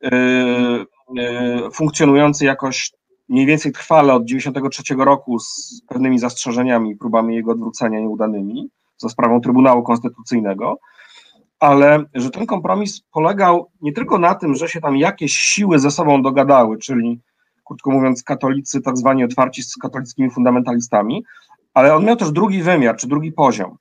y, 0.05 0.09
y, 0.09 1.71
funkcjonujący 1.73 2.45
jakoś 2.45 2.93
mniej 3.29 3.47
więcej 3.47 3.73
trwale 3.73 4.15
od 4.15 4.27
1993 4.27 5.05
roku 5.05 5.39
z 5.39 5.83
pewnymi 5.89 6.19
zastrzeżeniami 6.19 6.97
próbami 6.97 7.35
jego 7.35 7.53
odwrócenia 7.53 8.01
nieudanymi 8.01 8.71
za 8.99 9.09
sprawą 9.09 9.41
Trybunału 9.41 9.83
Konstytucyjnego, 9.83 10.79
ale 11.63 12.05
że 12.15 12.31
ten 12.31 12.47
kompromis 12.47 13.01
polegał 13.13 13.71
nie 13.81 13.93
tylko 13.93 14.19
na 14.19 14.35
tym, 14.35 14.55
że 14.55 14.69
się 14.69 14.81
tam 14.81 14.97
jakieś 14.97 15.33
siły 15.33 15.79
ze 15.79 15.91
sobą 15.91 16.23
dogadały, 16.23 16.79
czyli 16.79 17.21
krótko 17.65 17.91
mówiąc 17.91 18.23
katolicy 18.23 18.81
tak 18.81 18.99
zwani 18.99 19.25
otwarci 19.25 19.63
z 19.63 19.77
katolickimi 19.77 20.31
fundamentalistami, 20.31 21.25
ale 21.75 21.95
on 21.95 22.05
miał 22.05 22.17
też 22.17 22.33
drugi 22.33 22.63
wymiar, 22.63 22.97
czy 22.97 23.09
drugi 23.09 23.33
poziom. 23.33 23.77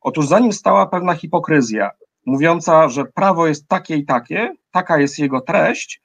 Otóż 0.00 0.26
za 0.26 0.38
nim 0.38 0.52
stała 0.52 0.86
pewna 0.86 1.14
hipokryzja, 1.14 1.90
mówiąca, 2.26 2.88
że 2.88 3.04
prawo 3.04 3.46
jest 3.46 3.68
takie 3.68 3.96
i 3.96 4.04
takie, 4.04 4.54
taka 4.70 4.98
jest 4.98 5.18
jego 5.18 5.40
treść, 5.40 6.02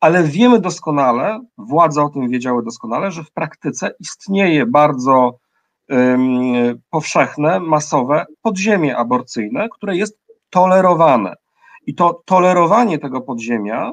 ale 0.00 0.24
wiemy 0.24 0.60
doskonale, 0.60 1.40
władze 1.58 2.02
o 2.02 2.08
tym 2.08 2.28
wiedziały 2.28 2.62
doskonale, 2.62 3.10
że 3.10 3.24
w 3.24 3.32
praktyce 3.32 3.94
istnieje 4.00 4.66
bardzo 4.66 5.38
um, 5.88 6.80
powszechne, 6.90 7.60
masowe 7.60 8.24
podziemie 8.42 8.96
aborcyjne, 8.96 9.68
które 9.68 9.96
jest 9.96 10.21
tolerowane. 10.52 11.34
I 11.86 11.94
to 11.94 12.22
tolerowanie 12.24 12.98
tego 12.98 13.20
podziemia 13.20 13.92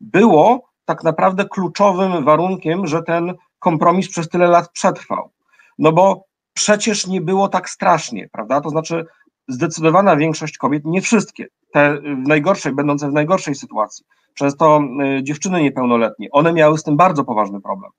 było 0.00 0.70
tak 0.84 1.04
naprawdę 1.04 1.44
kluczowym 1.44 2.24
warunkiem, 2.24 2.86
że 2.86 3.02
ten 3.02 3.34
kompromis 3.58 4.08
przez 4.08 4.28
tyle 4.28 4.46
lat 4.46 4.72
przetrwał. 4.72 5.30
No 5.78 5.92
bo 5.92 6.24
przecież 6.52 7.06
nie 7.06 7.20
było 7.20 7.48
tak 7.48 7.70
strasznie, 7.70 8.28
prawda? 8.32 8.60
To 8.60 8.70
znaczy, 8.70 9.06
zdecydowana 9.48 10.16
większość 10.16 10.58
kobiet, 10.58 10.82
nie 10.84 11.00
wszystkie, 11.00 11.46
te 11.72 12.00
w 12.00 12.28
najgorszej, 12.28 12.72
będące 12.72 13.10
w 13.10 13.12
najgorszej 13.12 13.54
sytuacji, 13.54 14.04
często 14.34 14.80
y, 15.18 15.22
dziewczyny 15.22 15.62
niepełnoletnie, 15.62 16.28
one 16.30 16.52
miały 16.52 16.78
z 16.78 16.82
tym 16.82 16.96
bardzo 16.96 17.24
poważny 17.24 17.60
problem. 17.60 17.90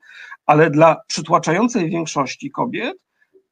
Ale 0.46 0.70
dla 0.70 0.98
przytłaczającej 1.08 1.90
większości 1.90 2.52
kobiet 2.52 2.98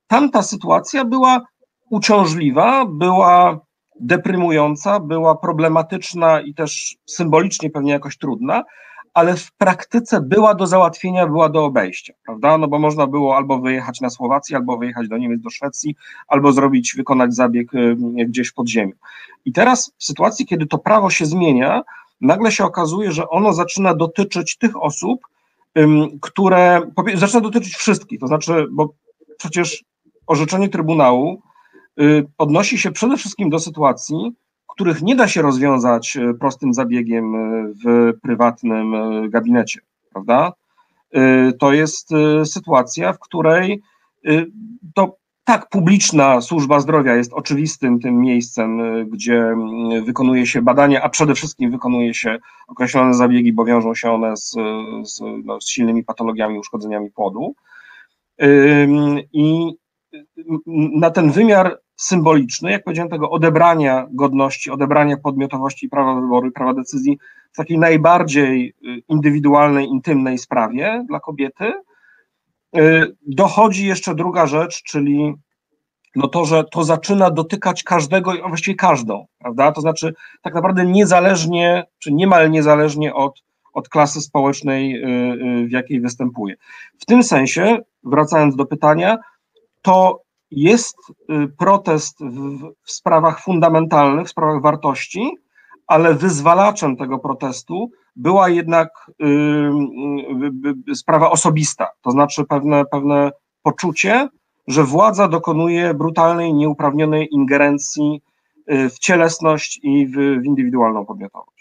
tamta 0.08 0.44
sytuacja 0.44 1.06
była 1.06 1.42
uciążliwa, 1.90 2.86
była 2.86 3.60
deprymująca, 4.00 5.00
była 5.00 5.36
problematyczna 5.36 6.42
i 6.42 6.54
też 6.54 6.96
symbolicznie 7.06 7.70
pewnie 7.70 7.92
jakoś 7.92 8.18
trudna, 8.18 8.64
ale 9.14 9.36
w 9.36 9.52
praktyce 9.52 10.22
była 10.22 10.56
do 10.56 10.68
załatwienia, 10.68 11.28
była 11.28 11.50
do 11.50 11.66
obejścia, 11.66 12.14
prawda? 12.26 12.58
No 12.58 12.68
bo 12.68 12.80
można 12.80 13.08
było 13.08 13.36
albo 13.36 13.60
wyjechać 13.60 14.02
na 14.02 14.10
Słowację, 14.10 14.58
albo 14.58 14.78
wyjechać 14.78 15.08
do 15.08 15.18
Niemiec, 15.18 15.42
do 15.42 15.50
Szwecji, 15.50 15.96
albo 16.28 16.52
zrobić, 16.52 16.94
wykonać 16.98 17.36
zabieg 17.36 17.74
y, 17.74 17.96
gdzieś 18.28 18.50
w 18.50 18.54
podziemiu. 18.54 18.94
I 19.46 19.52
teraz 19.52 19.92
w 19.98 20.04
sytuacji, 20.04 20.46
kiedy 20.46 20.66
to 20.66 20.78
prawo 20.78 21.10
się 21.10 21.26
zmienia, 21.26 21.82
nagle 22.22 22.52
się 22.52 22.66
okazuje, 22.66 23.12
że 23.12 23.30
ono 23.30 23.54
zaczyna 23.54 23.94
dotyczyć 23.94 24.58
tych 24.58 24.84
osób, 24.84 25.20
które, 26.22 26.82
zaczyna 27.16 27.42
dotyczyć 27.42 27.76
wszystkich, 27.76 28.20
to 28.20 28.28
znaczy, 28.28 28.68
bo 28.72 28.94
przecież 29.38 29.84
orzeczenie 30.28 30.70
Trybunału 30.70 31.42
odnosi 32.38 32.78
się 32.78 32.92
przede 32.92 33.18
wszystkim 33.18 33.50
do 33.50 33.60
sytuacji, 33.60 34.36
których 34.76 35.02
nie 35.02 35.16
da 35.16 35.28
się 35.28 35.42
rozwiązać 35.42 36.18
y, 36.18 36.34
prostym 36.34 36.74
zabiegiem 36.74 37.36
y, 37.36 37.74
w 37.86 38.14
prywatnym 38.22 38.96
gabinecie, 39.30 39.82
prawda? 40.12 40.54
To 41.60 41.74
jest 41.74 42.10
sytuacja, 42.46 43.14
w 43.14 43.20
której 43.20 43.82
to 44.96 45.18
tak, 45.44 45.70
publiczna 45.70 46.42
służba 46.42 46.80
zdrowia 46.80 47.16
jest 47.16 47.34
oczywistym 47.34 48.00
tym 48.00 48.22
miejscem, 48.22 48.82
gdzie 49.10 49.56
wykonuje 50.06 50.46
się 50.46 50.62
badania, 50.62 51.02
a 51.02 51.10
przede 51.10 51.36
wszystkim 51.36 51.72
wykonuje 51.72 52.14
się 52.14 52.38
określone 52.68 53.14
zabiegi, 53.14 53.54
bo 53.54 53.66
wiążą 53.66 53.96
się 53.96 54.12
one 54.12 54.38
z, 54.38 54.52
z, 55.04 55.22
no, 55.46 55.62
z 55.62 55.70
silnymi 55.70 56.04
patologiami, 56.04 56.60
uszkodzeniami 56.60 57.12
płodu. 57.12 57.56
I 59.34 59.74
na 60.96 61.12
ten 61.12 61.32
wymiar 61.32 61.80
symboliczny, 61.96 62.72
jak 62.72 62.84
powiedziałem, 62.84 63.10
tego 63.10 63.30
odebrania 63.30 64.08
godności, 64.12 64.72
odebrania 64.72 65.18
podmiotowości 65.18 65.90
prawa 65.90 66.22
wyboru 66.22 66.48
i 66.48 66.52
prawa 66.52 66.74
decyzji 66.74 67.20
w 67.54 67.58
takiej 67.58 67.80
najbardziej 67.80 68.74
y, 68.86 69.02
indywidualnej, 69.10 69.88
intymnej 69.88 70.38
sprawie 70.38 71.06
dla 71.08 71.20
kobiety. 71.20 71.74
Y, 72.78 73.16
dochodzi 73.28 73.88
jeszcze 73.88 74.16
druga 74.16 74.48
rzecz, 74.48 74.84
czyli 74.84 75.34
no 76.16 76.28
to, 76.28 76.46
że 76.46 76.64
to 76.64 76.84
zaczyna 76.84 77.32
dotykać 77.32 77.84
każdego, 77.84 78.34
a 78.44 78.48
właściwie 78.48 78.76
każdą, 78.76 79.26
prawda? 79.40 79.72
To 79.72 79.82
znaczy 79.82 80.14
tak 80.42 80.54
naprawdę 80.54 80.86
niezależnie, 80.86 81.86
czy 82.00 82.14
niemal 82.14 82.52
niezależnie 82.52 83.14
od, 83.14 83.44
od 83.74 83.90
klasy 83.90 84.22
społecznej, 84.22 85.04
y, 85.64 85.68
w 85.68 85.72
jakiej 85.72 86.02
występuje. 86.02 86.56
W 87.00 87.06
tym 87.06 87.24
sensie, 87.24 87.78
wracając 88.04 88.56
do 88.56 88.66
pytania, 88.66 89.18
to 89.82 90.25
jest 90.52 90.98
y, 91.10 91.48
protest 91.58 92.20
w, 92.20 92.60
w 92.84 92.92
sprawach 92.92 93.40
fundamentalnych, 93.40 94.28
w 94.28 94.30
sprawach 94.30 94.62
wartości, 94.62 95.38
ale 95.88 96.14
wyzwalaczem 96.14 96.98
tego 96.98 97.20
protestu 97.20 97.92
była 98.16 98.50
jednak 98.50 99.12
y, 99.22 99.26
y, 100.92 100.96
sprawa 100.96 101.32
osobista, 101.32 101.88
to 102.02 102.12
znaczy 102.12 102.44
pewne, 102.46 102.86
pewne 102.86 103.32
poczucie, 103.64 104.30
że 104.68 104.84
władza 104.84 105.28
dokonuje 105.28 105.94
brutalnej, 105.94 106.54
nieuprawnionej 106.54 107.28
ingerencji 107.32 108.22
w 108.68 109.00
cielesność 109.00 109.80
i 109.84 110.08
w, 110.08 110.12
w 110.12 110.46
indywidualną 110.46 111.06
podmiotowość. 111.06 111.55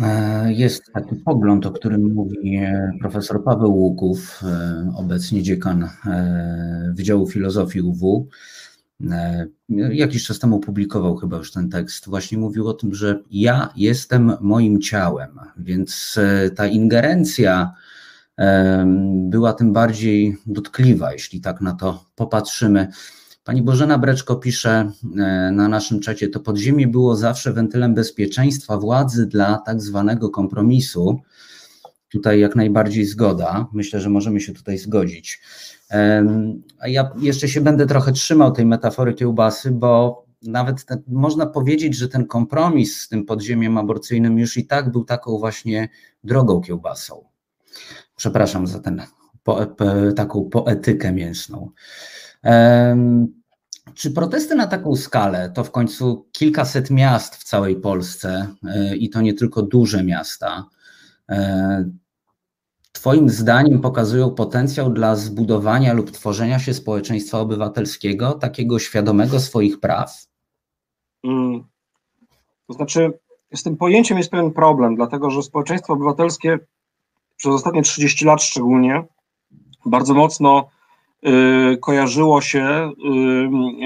E, 0.00 0.52
jest 0.52 0.92
taki 0.92 1.16
pogląd, 1.16 1.66
o 1.66 1.70
którym 1.70 2.14
mówi 2.14 2.56
e, 2.56 2.92
profesor 3.00 3.44
Paweł 3.44 3.76
Łuków, 3.76 4.42
e, 4.42 4.92
obecnie 4.96 5.42
dziekan 5.42 5.88
Wydziału 6.94 7.26
Filozofii 7.26 7.80
UW. 7.80 8.28
Jakiś 9.92 10.24
czas 10.24 10.38
temu 10.38 10.60
publikował 10.60 11.16
chyba 11.16 11.36
już 11.36 11.52
ten 11.52 11.70
tekst. 11.70 12.08
Właśnie 12.08 12.38
mówił 12.38 12.68
o 12.68 12.74
tym, 12.74 12.94
że 12.94 13.22
ja 13.30 13.72
jestem 13.76 14.32
moim 14.40 14.80
ciałem, 14.80 15.40
więc 15.56 16.18
ta 16.56 16.66
ingerencja 16.66 17.72
była 19.28 19.52
tym 19.52 19.72
bardziej 19.72 20.36
dotkliwa, 20.46 21.12
jeśli 21.12 21.40
tak 21.40 21.60
na 21.60 21.72
to 21.72 22.04
popatrzymy. 22.14 22.88
Pani 23.44 23.62
Bożena 23.62 23.98
Breczko 23.98 24.36
pisze 24.36 24.70
e, 24.70 24.90
na 25.52 25.68
naszym 25.68 26.00
czacie, 26.00 26.28
to 26.28 26.40
podziemie 26.40 26.88
było 26.88 27.16
zawsze 27.16 27.52
wentylem 27.52 27.94
bezpieczeństwa 27.94 28.78
władzy 28.78 29.26
dla 29.26 29.58
tak 29.58 29.80
zwanego 29.80 30.30
kompromisu. 30.30 31.20
Tutaj 32.08 32.40
jak 32.40 32.56
najbardziej 32.56 33.04
zgoda. 33.04 33.66
Myślę, 33.72 34.00
że 34.00 34.10
możemy 34.10 34.40
się 34.40 34.52
tutaj 34.52 34.78
zgodzić. 34.78 35.40
A 36.78 36.88
ja 36.88 37.10
jeszcze 37.18 37.48
się 37.48 37.60
będę 37.60 37.86
trochę 37.86 38.12
trzymał 38.12 38.52
tej 38.52 38.66
metafory 38.66 39.14
kiełbasy, 39.14 39.70
bo 39.70 40.24
nawet 40.42 40.84
ten, 40.84 41.02
można 41.08 41.46
powiedzieć, 41.46 41.96
że 41.96 42.08
ten 42.08 42.26
kompromis 42.26 43.00
z 43.00 43.08
tym 43.08 43.24
podziemiem 43.24 43.78
aborcyjnym 43.78 44.38
już 44.38 44.56
i 44.56 44.66
tak 44.66 44.92
był 44.92 45.04
taką 45.04 45.38
właśnie 45.38 45.88
drogą 46.24 46.60
kiełbasą. 46.60 47.24
Przepraszam 48.16 48.66
za 48.66 48.80
ten, 48.80 49.02
po, 49.42 49.66
po, 49.66 49.84
taką 50.16 50.44
poetykę 50.44 51.12
mięsną. 51.12 51.70
Czy 53.94 54.10
protesty 54.10 54.54
na 54.54 54.66
taką 54.66 54.96
skalę 54.96 55.52
to 55.54 55.64
w 55.64 55.70
końcu 55.70 56.28
kilkaset 56.32 56.90
miast 56.90 57.36
w 57.36 57.44
całej 57.44 57.76
Polsce 57.76 58.54
e, 58.64 58.96
i 58.96 59.10
to 59.10 59.20
nie 59.20 59.34
tylko 59.34 59.62
duże 59.62 60.04
miasta? 60.04 60.66
E, 61.28 61.90
twoim 62.92 63.28
zdaniem 63.28 63.80
pokazują 63.80 64.30
potencjał 64.30 64.90
dla 64.90 65.16
zbudowania 65.16 65.92
lub 65.92 66.10
tworzenia 66.10 66.58
się 66.58 66.74
społeczeństwa 66.74 67.38
obywatelskiego, 67.38 68.32
takiego 68.32 68.78
świadomego 68.78 69.40
swoich 69.40 69.80
praw? 69.80 70.26
Hmm. 71.22 71.64
To 72.66 72.72
znaczy, 72.72 73.18
z 73.54 73.62
tym 73.62 73.76
pojęciem 73.76 74.18
jest 74.18 74.30
pewien 74.30 74.52
problem, 74.52 74.96
dlatego 74.96 75.30
że 75.30 75.42
społeczeństwo 75.42 75.92
obywatelskie 75.92 76.58
przez 77.36 77.52
ostatnie 77.52 77.82
30 77.82 78.24
lat 78.24 78.42
szczególnie 78.42 79.04
bardzo 79.86 80.14
mocno 80.14 80.68
kojarzyło 81.80 82.40
się 82.40 82.92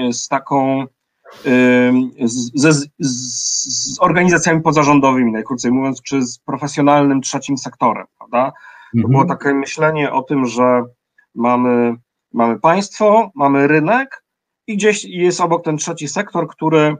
y, 0.09 0.13
z 0.13 0.27
taką 0.27 0.83
y, 1.45 1.93
ze, 2.55 2.73
z, 2.73 2.89
z, 2.99 3.99
organizacjami 3.99 4.61
pozarządowymi, 4.61 5.31
najkrócej 5.31 5.71
mówiąc, 5.71 6.01
czy 6.01 6.21
z 6.21 6.39
profesjonalnym 6.39 7.21
trzecim 7.21 7.57
sektorem, 7.57 8.05
prawda? 8.17 8.51
To 8.91 8.97
mhm. 8.97 9.11
było 9.11 9.25
takie 9.25 9.53
myślenie 9.53 10.11
o 10.11 10.23
tym, 10.23 10.45
że 10.45 10.83
mamy, 11.35 11.95
mamy 12.33 12.59
państwo, 12.59 13.31
mamy 13.35 13.67
rynek 13.67 14.23
i 14.67 14.77
gdzieś 14.77 15.05
jest 15.05 15.41
obok 15.41 15.63
ten 15.63 15.77
trzeci 15.77 16.07
sektor, 16.07 16.47
który 16.47 16.95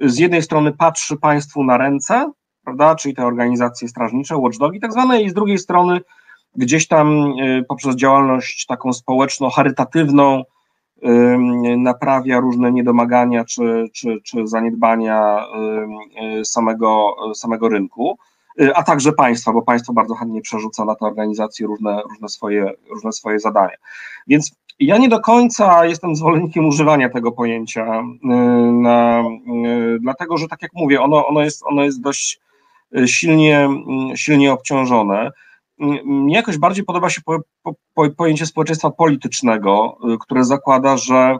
z 0.00 0.18
jednej 0.18 0.42
strony 0.42 0.72
patrzy 0.72 1.16
państwu 1.16 1.64
na 1.64 1.78
ręce, 1.78 2.32
prawda, 2.64 2.94
czyli 2.94 3.14
te 3.14 3.26
organizacje 3.26 3.88
strażnicze, 3.88 4.36
watchdogi 4.36 4.80
tak 4.80 4.92
zwane, 4.92 5.22
i 5.22 5.30
z 5.30 5.34
drugiej 5.34 5.58
strony 5.58 6.00
gdzieś 6.56 6.88
tam 6.88 7.32
y, 7.38 7.64
poprzez 7.68 7.96
działalność 7.96 8.66
taką 8.66 8.92
społeczno-charytatywną 8.92 10.42
naprawia 11.76 12.40
różne 12.40 12.72
niedomagania 12.72 13.44
czy, 13.44 13.88
czy, 13.92 14.18
czy 14.24 14.46
zaniedbania 14.46 15.46
y, 16.40 16.44
samego, 16.44 17.16
samego 17.34 17.68
rynku, 17.68 18.18
y, 18.60 18.74
a 18.74 18.82
także 18.82 19.12
państwa, 19.12 19.52
bo 19.52 19.62
państwo 19.62 19.92
bardzo 19.92 20.14
chętnie 20.14 20.40
przerzuca 20.40 20.84
na 20.84 20.94
te 20.94 21.06
organizacje 21.06 21.66
różne, 21.66 22.02
różne, 22.10 22.28
swoje, 22.28 22.72
różne 22.90 23.12
swoje 23.12 23.38
zadania. 23.38 23.76
Więc 24.26 24.52
ja 24.80 24.98
nie 24.98 25.08
do 25.08 25.20
końca 25.20 25.86
jestem 25.86 26.16
zwolennikiem 26.16 26.66
używania 26.66 27.08
tego 27.08 27.32
pojęcia, 27.32 28.02
na, 28.72 29.24
dlatego 30.00 30.36
że 30.36 30.48
tak 30.48 30.62
jak 30.62 30.72
mówię, 30.74 31.00
ono, 31.00 31.26
ono, 31.26 31.42
jest, 31.42 31.62
ono 31.66 31.84
jest 31.84 32.00
dość 32.00 32.40
silnie, 33.06 33.68
silnie 34.14 34.52
obciążone. 34.52 35.30
Mnie 36.04 36.34
jakoś 36.34 36.58
bardziej 36.58 36.84
podoba 36.84 37.10
się 37.10 37.20
po, 37.22 37.38
po, 37.94 38.10
pojęcie 38.10 38.46
społeczeństwa 38.46 38.90
politycznego, 38.90 39.98
y, 40.14 40.18
które 40.20 40.44
zakłada, 40.44 40.96
że 40.96 41.38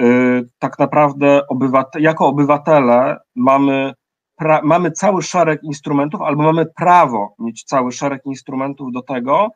y, 0.00 0.48
tak 0.58 0.78
naprawdę 0.78 1.46
obywate, 1.48 2.00
jako 2.00 2.26
obywatele 2.26 3.16
mamy, 3.34 3.92
pra, 4.36 4.60
mamy 4.64 4.90
cały 4.90 5.22
szereg 5.22 5.62
instrumentów, 5.62 6.22
albo 6.22 6.42
mamy 6.42 6.66
prawo 6.66 7.34
mieć 7.38 7.64
cały 7.64 7.92
szereg 7.92 8.26
instrumentów 8.26 8.92
do 8.92 9.02
tego, 9.02 9.48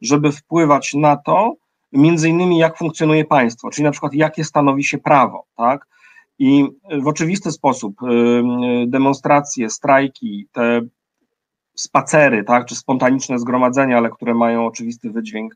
żeby 0.00 0.32
wpływać 0.32 0.94
na 0.94 1.16
to, 1.16 1.54
między 1.92 2.28
innymi 2.28 2.58
jak 2.58 2.78
funkcjonuje 2.78 3.24
państwo, 3.24 3.70
czyli 3.70 3.84
na 3.84 3.90
przykład 3.90 4.14
jakie 4.14 4.44
stanowi 4.44 4.84
się 4.84 4.98
prawo, 4.98 5.44
tak? 5.56 5.86
I 6.38 6.68
w 7.02 7.06
oczywisty 7.08 7.52
sposób 7.52 7.94
demonstracje, 8.86 9.70
strajki, 9.70 10.46
te 10.52 10.80
spacery, 11.74 12.44
tak, 12.44 12.66
czy 12.66 12.74
spontaniczne 12.74 13.38
zgromadzenia, 13.38 13.98
ale 13.98 14.10
które 14.10 14.34
mają 14.34 14.66
oczywisty 14.66 15.10
wydźwięk 15.10 15.54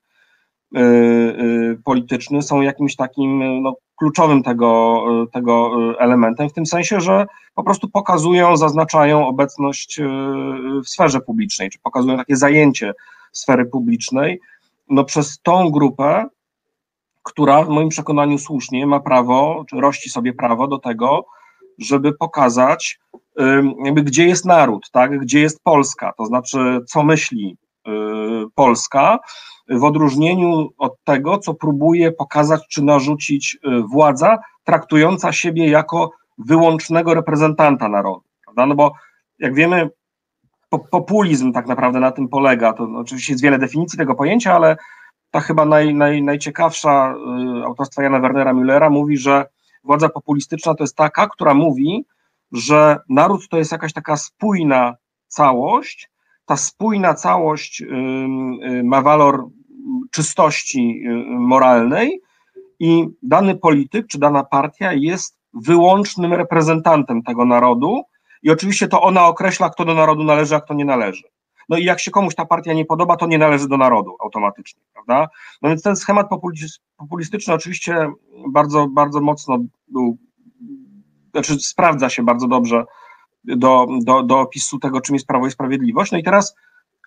y, 0.77 0.81
y, 0.81 1.79
polityczny, 1.85 2.43
są 2.43 2.61
jakimś 2.61 2.97
takim 2.97 3.63
no, 3.63 3.75
kluczowym 3.97 4.43
tego, 4.43 5.03
y, 5.25 5.31
tego 5.31 5.71
elementem, 5.99 6.49
w 6.49 6.53
tym 6.53 6.67
sensie, 6.67 7.01
że 7.01 7.27
po 7.55 7.65
prostu 7.65 7.89
pokazują, 7.89 8.57
zaznaczają 8.57 9.27
obecność 9.27 10.01
w 10.85 10.89
sferze 10.89 11.21
publicznej, 11.21 11.71
czy 11.71 11.79
pokazują 11.79 12.17
takie 12.17 12.37
zajęcie 12.37 12.93
sfery 13.33 13.65
publicznej, 13.67 14.41
no 14.89 15.05
przez 15.05 15.41
tą 15.43 15.71
grupę, 15.71 16.27
która 17.23 17.65
w 17.65 17.69
moim 17.69 17.89
przekonaniu 17.89 18.39
słusznie 18.39 18.87
ma 18.87 19.01
prawo, 19.01 19.65
czy 19.69 19.77
rości 19.77 20.11
sobie 20.11 20.33
prawo 20.33 20.69
do 20.69 20.79
tego, 20.79 21.27
żeby 21.79 22.13
pokazać, 22.13 22.99
gdzie 23.95 24.27
jest 24.27 24.45
naród, 24.45 24.91
tak? 24.91 25.19
gdzie 25.19 25.41
jest 25.41 25.63
Polska, 25.63 26.13
to 26.19 26.27
znaczy 26.27 26.81
co 26.87 27.03
myśli 27.03 27.57
y, 27.89 27.91
Polska, 28.55 29.19
w 29.69 29.85
odróżnieniu 29.85 30.69
od 30.79 31.05
tego, 31.05 31.39
co 31.39 31.55
próbuje 31.55 32.13
pokazać 32.13 32.67
czy 32.69 32.83
narzucić 32.83 33.55
y, 33.65 33.83
władza, 33.93 34.39
traktująca 34.65 35.33
siebie 35.33 35.69
jako 35.69 36.11
wyłącznego 36.39 37.15
reprezentanta 37.15 37.89
narodu. 37.89 38.23
Prawda? 38.45 38.67
No 38.67 38.75
bo 38.75 38.93
jak 39.39 39.55
wiemy, 39.55 39.91
populizm 40.91 41.53
tak 41.53 41.67
naprawdę 41.67 42.01
na 42.01 42.13
tym 42.13 42.29
polega. 42.29 42.73
To 42.73 42.89
oczywiście 42.97 43.33
jest 43.33 43.43
wiele 43.43 43.59
definicji 43.59 43.99
tego 43.99 44.15
pojęcia, 44.15 44.55
ale 44.55 44.77
ta 45.31 45.41
chyba 45.41 45.65
naj, 45.65 45.95
naj, 45.95 46.23
najciekawsza 46.23 47.15
y, 47.61 47.65
autorstwa 47.65 48.03
Jana 48.03 48.21
Wernera 48.21 48.53
Müllera 48.53 48.91
mówi, 48.91 49.17
że 49.17 49.47
władza 49.85 50.09
populistyczna 50.09 50.75
to 50.75 50.85
jest 50.85 50.97
taka, 50.97 51.29
która 51.29 51.55
mówi, 51.55 52.05
że 52.53 52.99
naród 53.09 53.49
to 53.49 53.59
jest 53.59 53.73
jakaś 53.73 53.93
taka 53.93 54.17
spójna 54.17 54.95
całość. 55.29 56.11
Ta 56.45 56.57
spójna 56.57 57.15
całość 57.15 57.83
ma 58.85 59.03
walor 59.03 59.49
czystości 60.11 61.05
moralnej 61.29 62.21
i 62.81 63.07
dany 63.23 63.57
polityk 63.57 64.07
czy 64.07 64.19
dana 64.19 64.45
partia 64.45 64.93
jest 64.93 65.39
wyłącznym 65.55 66.33
reprezentantem 66.33 67.23
tego 67.23 67.45
narodu 67.45 68.03
i 68.43 68.51
oczywiście 68.51 68.89
to 68.89 69.03
ona 69.03 69.27
określa, 69.27 69.71
kto 69.71 69.85
do 69.85 69.95
narodu 69.95 70.25
należy, 70.25 70.57
a 70.57 70.61
kto 70.61 70.75
nie 70.75 70.85
należy. 70.85 71.23
No 71.69 71.77
i 71.77 71.85
jak 71.85 72.01
się 72.01 72.11
komuś 72.11 72.35
ta 72.35 72.45
partia 72.45 72.73
nie 72.73 72.85
podoba, 72.85 73.17
to 73.17 73.27
nie 73.27 73.39
należy 73.39 73.69
do 73.69 73.77
narodu 73.77 74.17
automatycznie, 74.21 74.83
prawda? 74.93 75.29
No 75.63 75.69
więc 75.69 75.83
ten 75.83 75.97
schemat 75.97 76.29
populistyczny 76.97 77.55
oczywiście 77.55 78.13
bardzo, 78.49 78.89
bardzo 78.89 79.21
mocno 79.21 79.59
był 79.89 80.19
znaczy 81.43 81.61
sprawdza 81.61 82.09
się 82.09 82.23
bardzo 82.23 82.49
dobrze 82.49 82.85
do, 83.45 83.87
do, 84.05 84.23
do 84.23 84.41
opisu 84.41 84.79
tego, 84.79 85.01
czym 85.01 85.15
jest 85.15 85.27
Prawo 85.27 85.47
i 85.47 85.51
Sprawiedliwość. 85.51 86.13
No 86.13 86.19
i 86.19 86.23
teraz 86.23 86.57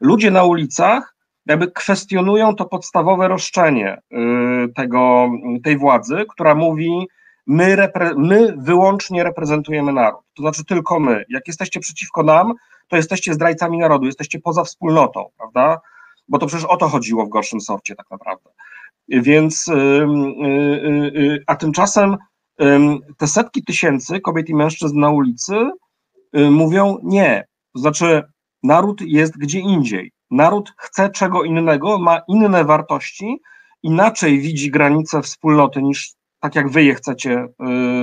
ludzie 0.02 0.32
na 0.32 0.44
ulicach 0.44 1.15
jakby 1.46 1.72
kwestionują 1.72 2.56
to 2.56 2.65
podstawowe 2.65 3.28
roszczenie 3.28 4.02
y, 4.12 4.74
tego, 4.76 5.30
tej 5.63 5.78
władzy, 5.78 6.26
która 6.30 6.56
mówi, 6.56 7.08
my, 7.48 7.76
repre, 7.76 8.13
my 8.18 8.56
wyłącznie 8.58 9.24
reprezentujemy 9.24 9.94
naród, 9.94 10.22
to 10.36 10.44
znaczy 10.44 10.65
tylko 10.65 11.00
my. 11.00 11.26
Jak 11.30 11.48
jesteście 11.48 11.80
przeciwko 11.80 12.24
nam, 12.24 12.54
to 12.88 12.96
jesteście 12.96 13.34
zdrajcami 13.34 13.78
narodu, 13.78 14.06
jesteście 14.06 14.39
poza 14.39 14.63
wspólnotą, 14.63 15.30
prawda? 15.38 15.82
Bo 16.28 16.38
to 16.38 16.48
przecież 16.48 16.65
o 16.65 16.78
to 16.78 16.88
chodziło 16.88 17.26
w 17.26 17.30
gorszym 17.30 17.62
sorcie 17.62 17.96
tak 17.96 18.12
naprawdę. 18.12 18.50
Więc, 19.08 19.68
y, 19.68 19.74
y, 19.74 21.44
a 21.48 21.56
tymczasem 21.56 22.18
te 23.17 23.28
setki 23.28 23.63
tysięcy 23.63 24.19
kobiet 24.19 24.50
i 24.50 24.56
mężczyzn 24.56 25.00
na 25.00 25.10
ulicy 25.10 25.69
mówią 26.34 26.98
nie. 27.04 27.45
To 27.74 27.80
znaczy, 27.80 28.24
naród 28.63 29.02
jest 29.02 29.38
gdzie 29.38 29.60
indziej. 29.60 30.12
Naród 30.32 30.74
chce 30.78 31.10
czego 31.10 31.43
innego, 31.43 32.00
ma 32.00 32.22
inne 32.28 32.65
wartości, 32.65 33.38
inaczej 33.84 34.39
widzi 34.39 34.72
granice 34.72 35.22
wspólnoty 35.22 35.82
niż 35.82 36.13
tak 36.39 36.56
jak 36.56 36.69
wy 36.69 36.84
je 36.84 36.95
chcecie 36.95 37.48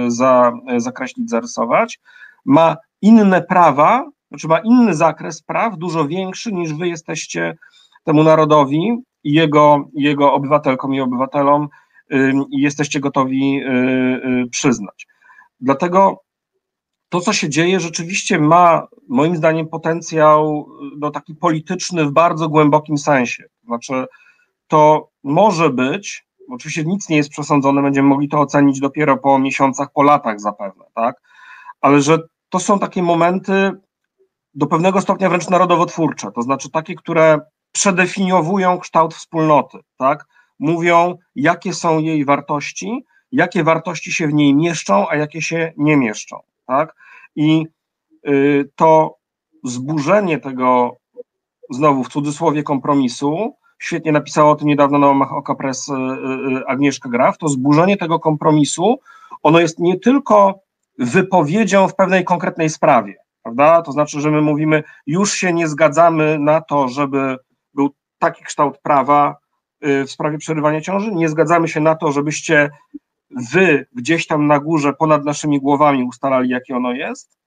y, 0.07 0.11
za, 0.11 0.53
zakreślić, 0.77 1.31
zarysować. 1.31 2.01
Ma 2.45 2.77
inne 3.03 3.43
prawa, 3.43 4.11
znaczy 4.29 4.49
ma 4.49 4.59
inny 4.59 4.95
zakres 4.95 5.43
praw, 5.43 5.79
dużo 5.79 6.09
większy 6.09 6.53
niż 6.53 6.75
wy 6.75 6.89
jesteście 6.89 7.57
temu 8.05 8.23
narodowi 8.23 8.97
i 9.25 9.33
jego, 9.33 9.85
jego 9.95 10.33
obywatelkom 10.33 10.95
i 10.95 11.01
obywatelom 11.01 11.69
i 12.51 12.61
jesteście 12.61 13.01
gotowi 13.01 13.61
y, 13.61 13.71
y, 14.45 14.51
przyznać. 14.51 15.07
Dlatego 15.61 16.23
to, 17.09 17.21
co 17.21 17.33
się 17.33 17.49
dzieje, 17.49 17.81
rzeczywiście 17.81 18.39
ma 18.39 18.87
moim 19.09 19.37
zdaniem 19.37 19.69
potencjał 19.69 20.69
no, 20.99 21.11
taki 21.11 21.35
polityczny 21.35 22.05
w 22.05 22.13
bardzo 22.13 22.49
głębokim 22.49 22.99
sensie. 22.99 23.45
Znaczy, 23.65 24.07
to 24.69 25.09
może 25.25 25.71
być 25.71 26.27
oczywiście 26.51 26.85
nic 26.85 27.09
nie 27.09 27.17
jest 27.17 27.31
przesądzone, 27.31 27.83
będziemy 27.83 28.09
mogli 28.09 28.29
to 28.29 28.41
ocenić 28.41 28.81
dopiero 28.81 29.17
po 29.17 29.39
miesiącach, 29.39 29.89
po 29.93 30.03
latach 30.03 30.41
zapewne, 30.41 30.85
tak? 30.95 31.21
Ale 31.81 32.03
że 32.03 32.19
to 32.49 32.59
są 32.59 32.79
takie 32.79 33.03
momenty 33.03 33.73
do 34.55 34.67
pewnego 34.67 35.01
stopnia 35.01 35.29
wręcz 35.29 35.49
narodowotwórcze, 35.49 36.33
to 36.35 36.43
znaczy 36.43 36.71
takie, 36.71 36.95
które 36.95 37.41
przedefiniowują 37.73 38.79
kształt 38.79 39.15
wspólnoty, 39.15 39.79
tak? 39.99 40.27
Mówią, 40.59 41.19
jakie 41.35 41.73
są 41.73 41.99
jej 41.99 42.25
wartości, 42.25 43.05
jakie 43.33 43.65
wartości 43.65 44.13
się 44.13 44.29
w 44.29 44.35
niej 44.35 44.55
mieszczą, 44.55 45.09
a 45.09 45.17
jakie 45.17 45.43
się 45.43 45.73
nie 45.77 45.97
mieszczą, 45.97 46.41
tak? 46.67 46.95
I 47.37 47.67
y, 48.29 48.71
to 48.77 49.17
zburzenie 49.65 50.39
tego, 50.39 50.97
znowu 51.71 52.05
w 52.05 52.09
cudzysłowie, 52.09 52.63
kompromisu, 52.63 53.55
świetnie 53.79 54.13
napisała 54.13 54.51
o 54.51 54.55
tym 54.55 54.69
niedawno 54.69 54.99
na 54.99 55.07
łamach 55.07 55.33
Oka 55.33 55.55
Press 55.55 55.89
y, 55.89 55.93
y, 55.93 56.67
Agnieszka 56.67 57.09
Graf, 57.09 57.39
to 57.39 57.49
zburzenie 57.49 57.97
tego 57.97 58.19
kompromisu, 58.19 58.99
ono 59.43 59.61
jest 59.61 59.79
nie 59.79 59.99
tylko 59.99 60.61
wypowiedzią 60.99 61.89
w 61.89 61.95
pewnej 61.95 62.25
konkretnej 62.25 62.71
sprawie, 62.71 63.15
prawda? 63.43 63.83
To 63.83 63.93
znaczy, 63.93 64.21
że 64.21 64.31
my 64.31 64.41
mówimy, 64.41 64.83
już 65.07 65.33
się 65.33 65.53
nie 65.53 65.69
zgadzamy 65.69 66.39
na 66.39 66.61
to, 66.61 66.89
żeby 66.89 67.37
był 67.75 67.91
taki 68.19 68.45
kształt 68.45 68.79
prawa 68.79 69.37
w 69.83 70.11
sprawie 70.11 70.39
przerywania 70.39 70.81
ciąży, 70.81 71.15
nie 71.15 71.29
zgadzamy 71.29 71.69
się 71.69 71.81
na 71.81 71.95
to, 71.95 72.13
żebyście 72.13 72.71
wy 73.53 73.87
gdzieś 73.93 74.27
tam 74.27 74.47
na 74.47 74.59
górze, 74.61 74.93
ponad 74.93 75.25
naszymi 75.25 75.61
głowami 75.61 76.05
ustalali, 76.05 76.49
jakie 76.51 76.77
ono 76.77 76.93
jest, 76.93 77.39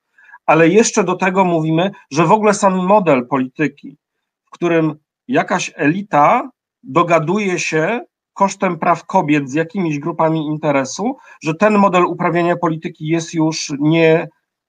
ale 0.45 0.69
jeszcze 0.69 1.03
do 1.03 1.15
tego 1.15 1.45
mówimy, 1.45 1.91
że 2.11 2.25
w 2.25 2.31
ogóle 2.31 2.53
sam 2.53 2.85
model 2.85 3.27
polityki, 3.27 3.97
w 4.45 4.49
którym 4.49 4.95
jakaś 5.27 5.71
elita 5.75 6.49
dogaduje 6.83 7.59
się 7.59 8.01
kosztem 8.33 8.79
praw 8.79 9.05
kobiet 9.05 9.49
z 9.49 9.53
jakimiś 9.53 9.99
grupami 9.99 10.45
interesu, 10.45 11.17
że 11.41 11.55
ten 11.55 11.77
model 11.77 12.03
uprawiania 12.05 12.55
polityki 12.55 13.07
jest 13.07 13.33
już 13.33 13.73
nie, 13.79 14.27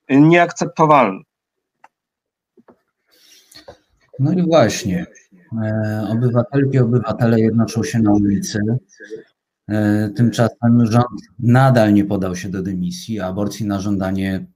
nieakceptowalny. 0.09 1.21
No 4.19 4.33
i 4.33 4.43
właśnie. 4.43 5.07
E, 5.53 6.07
obywatelki, 6.09 6.79
obywatele 6.79 7.41
jednoczą 7.41 7.83
się 7.83 7.99
na 7.99 8.13
ulicy. 8.13 8.61
E, 9.69 10.09
tymczasem 10.09 10.87
rząd 10.87 11.21
nadal 11.39 11.95
nie 11.95 12.05
podał 12.05 12.37
się 12.37 12.49
do 12.49 12.63
dymisji, 12.63 13.21
a 13.21 13.27
aborcji 13.27 13.67
na 13.67 13.81
żądanie 13.81 14.47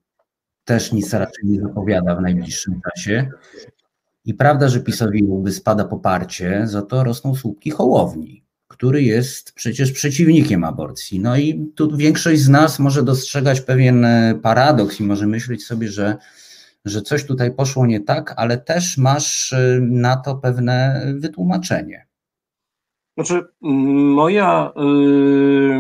też 0.65 0.93
nic 0.93 1.13
raczej 1.13 1.45
nie 1.45 1.61
zapowiada 1.61 2.17
w 2.17 2.23
najbliższym 2.23 2.81
czasie. 2.91 3.31
I 4.25 4.35
prawda, 4.35 4.69
że 4.69 4.81
PiSowi 4.81 5.25
łby 5.25 5.53
spada 5.53 5.85
poparcie, 5.85 6.63
za 6.67 6.83
to 6.83 7.05
rosną 7.05 7.35
słupki 7.35 7.71
Hołowni, 7.71 8.45
który 8.69 9.03
jest 9.03 9.53
przecież 9.53 9.93
przeciwnikiem 9.93 10.65
aborcji. 10.65 11.21
No 11.21 11.37
i 11.37 11.73
tu 11.75 11.97
większość 11.97 12.41
z 12.41 12.49
nas 12.49 12.79
może 12.79 13.03
dostrzegać 13.03 13.61
pewien 13.61 14.05
e, 14.05 14.35
paradoks 14.43 15.01
i 15.01 15.05
może 15.05 15.27
myśleć 15.27 15.65
sobie, 15.65 15.89
że, 15.89 16.17
że 16.85 17.03
coś 17.03 17.27
tutaj 17.27 17.55
poszło 17.55 17.87
nie 17.87 18.01
tak, 18.01 18.35
ale 18.37 18.59
też 18.59 18.99
masz 18.99 19.53
e, 19.53 19.79
na 19.81 20.17
to 20.17 20.35
pewne 20.35 21.03
wytłumaczenie. 21.17 22.07
Znaczy, 23.17 23.47
moja, 23.61 24.73
yy, 24.77 25.79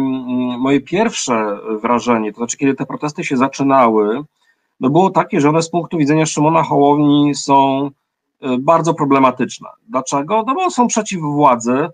moje 0.58 0.80
pierwsze 0.80 1.58
wrażenie, 1.82 2.32
to 2.32 2.36
znaczy, 2.36 2.56
kiedy 2.56 2.74
te 2.74 2.86
protesty 2.86 3.24
się 3.24 3.36
zaczynały, 3.36 4.24
no 4.80 4.90
było 4.90 5.10
takie, 5.10 5.40
że 5.40 5.48
one 5.48 5.62
z 5.62 5.70
punktu 5.70 5.98
widzenia 5.98 6.26
Szymona 6.26 6.62
Hołowni 6.62 7.34
są 7.34 7.86
y, 7.86 7.90
bardzo 8.58 8.94
problematyczne. 8.94 9.68
Dlaczego? 9.88 10.44
No 10.46 10.54
bo 10.54 10.70
są 10.70 10.86
przeciw 10.86 11.20
władzy, 11.20 11.88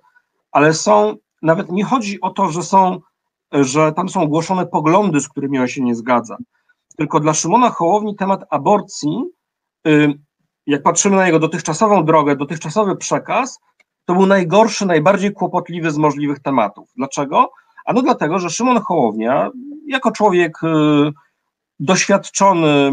ale 0.53 0.75
są, 0.75 1.17
nawet 1.43 1.73
nie 1.73 1.85
chodzi 1.85 2.21
o 2.21 2.31
to, 2.31 2.49
że 2.49 2.63
są, 2.63 3.01
że 3.53 3.93
tam 3.93 4.09
są 4.09 4.21
ogłoszone 4.21 4.67
poglądy, 4.67 5.21
z 5.21 5.29
którymi 5.29 5.59
on 5.59 5.69
się 5.69 5.83
nie 5.83 5.95
zgadza. 5.95 6.37
Tylko 7.01 7.21
dla 7.21 7.35
Szymona 7.35 7.71
Hołowni 7.71 8.17
temat 8.17 8.45
aborcji, 8.51 9.25
y, 9.87 10.15
jak 10.67 10.83
patrzymy 10.83 11.17
na 11.17 11.27
jego 11.27 11.39
dotychczasową 11.39 12.05
drogę, 12.05 12.37
dotychczasowy 12.37 12.97
przekaz, 12.97 13.61
to 14.05 14.15
był 14.15 14.27
najgorszy, 14.27 14.87
najbardziej 14.87 15.33
kłopotliwy 15.33 15.91
z 15.91 15.97
możliwych 15.97 16.39
tematów. 16.39 16.91
Dlaczego? 16.97 17.51
Ano 17.87 18.03
dlatego, 18.03 18.39
że 18.39 18.51
Szymon 18.51 18.81
Hołownia, 18.81 19.51
jako 19.87 20.13
człowiek 20.13 20.65
y, 20.65 20.67
doświadczony 21.79 22.69
y, 22.69 22.91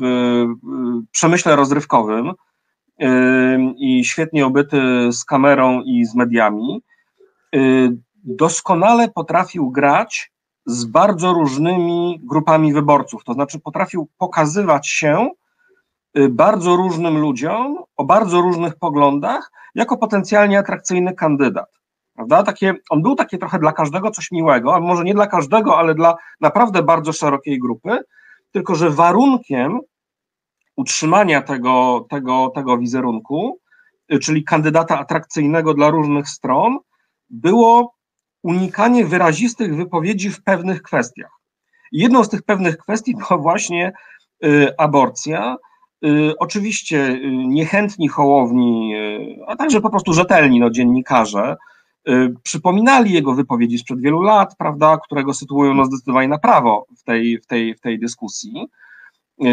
w 0.00 0.04
przemyśle 1.10 1.56
rozrywkowym 1.56 2.28
y, 2.28 2.34
i 3.78 4.04
świetnie 4.04 4.46
obyty 4.46 4.78
z 5.12 5.24
kamerą 5.24 5.82
i 5.82 6.04
z 6.04 6.14
mediami, 6.14 6.82
doskonale 8.24 9.08
potrafił 9.08 9.70
grać 9.70 10.32
z 10.66 10.84
bardzo 10.84 11.32
różnymi 11.32 12.20
grupami 12.24 12.72
wyborców. 12.72 13.24
To 13.24 13.32
znaczy, 13.32 13.60
potrafił 13.60 14.08
pokazywać 14.18 14.88
się 14.88 15.30
bardzo 16.30 16.76
różnym 16.76 17.18
ludziom 17.18 17.78
o 17.96 18.04
bardzo 18.04 18.40
różnych 18.40 18.76
poglądach 18.76 19.52
jako 19.74 19.96
potencjalnie 19.96 20.58
atrakcyjny 20.58 21.14
kandydat. 21.14 21.76
Prawda? 22.14 22.42
Takie, 22.42 22.74
on 22.90 23.02
był 23.02 23.14
takie 23.14 23.38
trochę 23.38 23.58
dla 23.58 23.72
każdego 23.72 24.10
coś 24.10 24.30
miłego, 24.30 24.74
a 24.74 24.80
może 24.80 25.04
nie 25.04 25.14
dla 25.14 25.26
każdego, 25.26 25.78
ale 25.78 25.94
dla 25.94 26.16
naprawdę 26.40 26.82
bardzo 26.82 27.12
szerokiej 27.12 27.58
grupy, 27.58 27.98
tylko 28.52 28.74
że 28.74 28.90
warunkiem 28.90 29.80
utrzymania 30.76 31.42
tego, 31.42 32.06
tego, 32.10 32.52
tego 32.54 32.78
wizerunku, 32.78 33.58
y, 34.12 34.18
czyli 34.18 34.44
kandydata 34.44 34.98
atrakcyjnego 34.98 35.74
dla 35.74 35.90
różnych 35.90 36.28
stron, 36.28 36.78
było 37.30 37.95
unikanie 38.46 39.04
wyrazistych 39.04 39.76
wypowiedzi 39.76 40.30
w 40.30 40.42
pewnych 40.42 40.82
kwestiach. 40.82 41.30
Jedną 41.92 42.24
z 42.24 42.28
tych 42.28 42.42
pewnych 42.42 42.76
kwestii 42.76 43.14
była 43.16 43.38
właśnie 43.38 43.92
y, 44.44 44.76
aborcja, 44.78 45.56
Y, 46.04 46.38
oczywiście 46.38 47.08
y, 47.08 47.20
niechętni 47.30 48.08
hołowni, 48.08 48.94
a 49.46 49.56
także 49.56 49.80
po 49.80 49.90
prostu 49.90 50.12
rzetelni 50.12 50.60
no, 50.60 50.70
dziennikarze 50.70 51.56
przypominali 52.42 53.12
jego 53.12 53.34
wypowiedzi 53.34 53.78
sprzed 53.78 54.00
wielu 54.00 54.22
lat, 54.22 54.56
prawda, 54.58 54.98
którego 55.04 55.34
sytuują 55.34 55.74
no, 55.74 55.84
zdecydowanie 55.84 56.28
na 56.28 56.38
prawo 56.38 56.86
w 56.98 57.02
tej, 57.02 57.38
w 57.38 57.46
tej, 57.46 57.74
w 57.74 57.80
tej 57.80 57.98
dyskusji, 57.98 58.66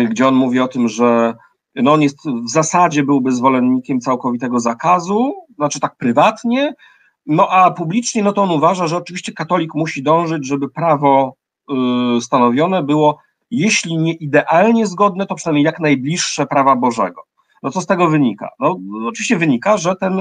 gdzie 0.09 0.27
on 0.27 0.35
mówi 0.35 0.59
o 0.59 0.67
tym, 0.67 0.87
że 0.87 1.35
no, 1.75 1.93
on 1.93 2.01
jest 2.01 2.17
w 2.45 2.49
zasadzie 2.49 3.03
byłby 3.03 3.31
zwolennikiem 3.31 3.99
całkowitego 3.99 4.59
zakazu, 4.59 5.33
znaczy 5.55 5.79
tak 5.79 5.95
prywatnie, 5.95 6.73
no 7.25 7.49
a 7.49 7.71
publicznie 7.71 8.23
no 8.23 8.33
to 8.33 8.43
on 8.43 8.51
uważa, 8.51 8.87
że 8.87 8.97
oczywiście 8.97 9.33
katolik 9.33 9.75
musi 9.75 10.03
dążyć, 10.03 10.47
żeby 10.47 10.69
prawo 10.69 11.35
stanowione 12.19 12.83
było 12.83 13.19
jeśli 13.53 13.97
nie 13.97 14.13
idealnie 14.13 14.87
zgodne, 14.87 15.25
to 15.25 15.35
przynajmniej 15.35 15.65
jak 15.65 15.79
najbliższe 15.79 16.45
prawa 16.45 16.75
Bożego. 16.75 17.23
No 17.63 17.71
co 17.71 17.81
z 17.81 17.85
tego 17.85 18.07
wynika? 18.07 18.49
No 18.59 18.79
oczywiście 19.07 19.37
wynika, 19.37 19.77
że 19.77 19.95
ten 19.95 20.19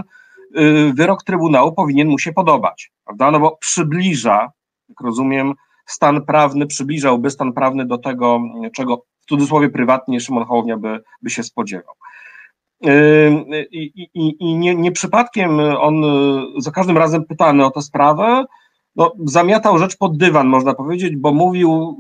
y, 0.59 0.93
wyrok 0.95 1.23
Trybunału 1.25 1.73
powinien 1.73 2.09
mu 2.09 2.19
się 2.19 2.33
podobać, 2.33 2.93
prawda? 3.05 3.31
No 3.31 3.41
bo 3.41 3.57
przybliża, 3.57 4.53
jak 4.89 5.01
rozumiem, 5.01 5.55
stan 5.87 6.25
prawny, 6.25 6.67
przybliżałby 6.67 7.31
stan 7.31 7.53
prawny 7.53 7.87
do 7.87 7.99
tego, 7.99 8.41
czego 8.75 8.97
w 9.21 9.27
cudzysłowie 9.27 9.69
prywatnie 9.69 10.21
Szymon 10.21 10.45
Hołownia 10.45 10.77
by, 10.77 11.01
by 11.23 11.31
się 11.31 11.43
spodziewał. 11.43 11.95
Y, 12.87 13.69
I, 13.71 14.09
i, 14.15 14.37
i 14.41 14.55
nie, 14.55 14.75
nie 14.75 14.93
przypadkiem 14.93 15.61
on 15.61 16.05
za 16.59 16.71
każdym 16.71 16.99
razem 16.99 17.25
pytany 17.25 17.65
o 17.65 17.71
tę 17.71 17.83
sprawę, 17.83 18.45
no, 18.97 19.13
zamiatał 19.25 19.79
rzecz 19.79 19.97
pod 19.97 20.17
dywan, 20.17 20.47
można 20.47 20.75
powiedzieć, 20.75 21.17
bo 21.17 21.33
mówił, 21.33 21.97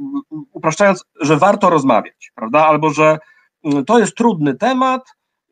upraszczając, 0.52 1.04
że 1.20 1.36
warto 1.36 1.70
rozmawiać, 1.70 2.32
prawda? 2.34 2.66
Albo 2.66 2.90
że 2.90 3.18
mm, 3.64 3.84
to 3.84 3.98
jest 3.98 4.16
trudny 4.16 4.54
temat, 4.54 5.02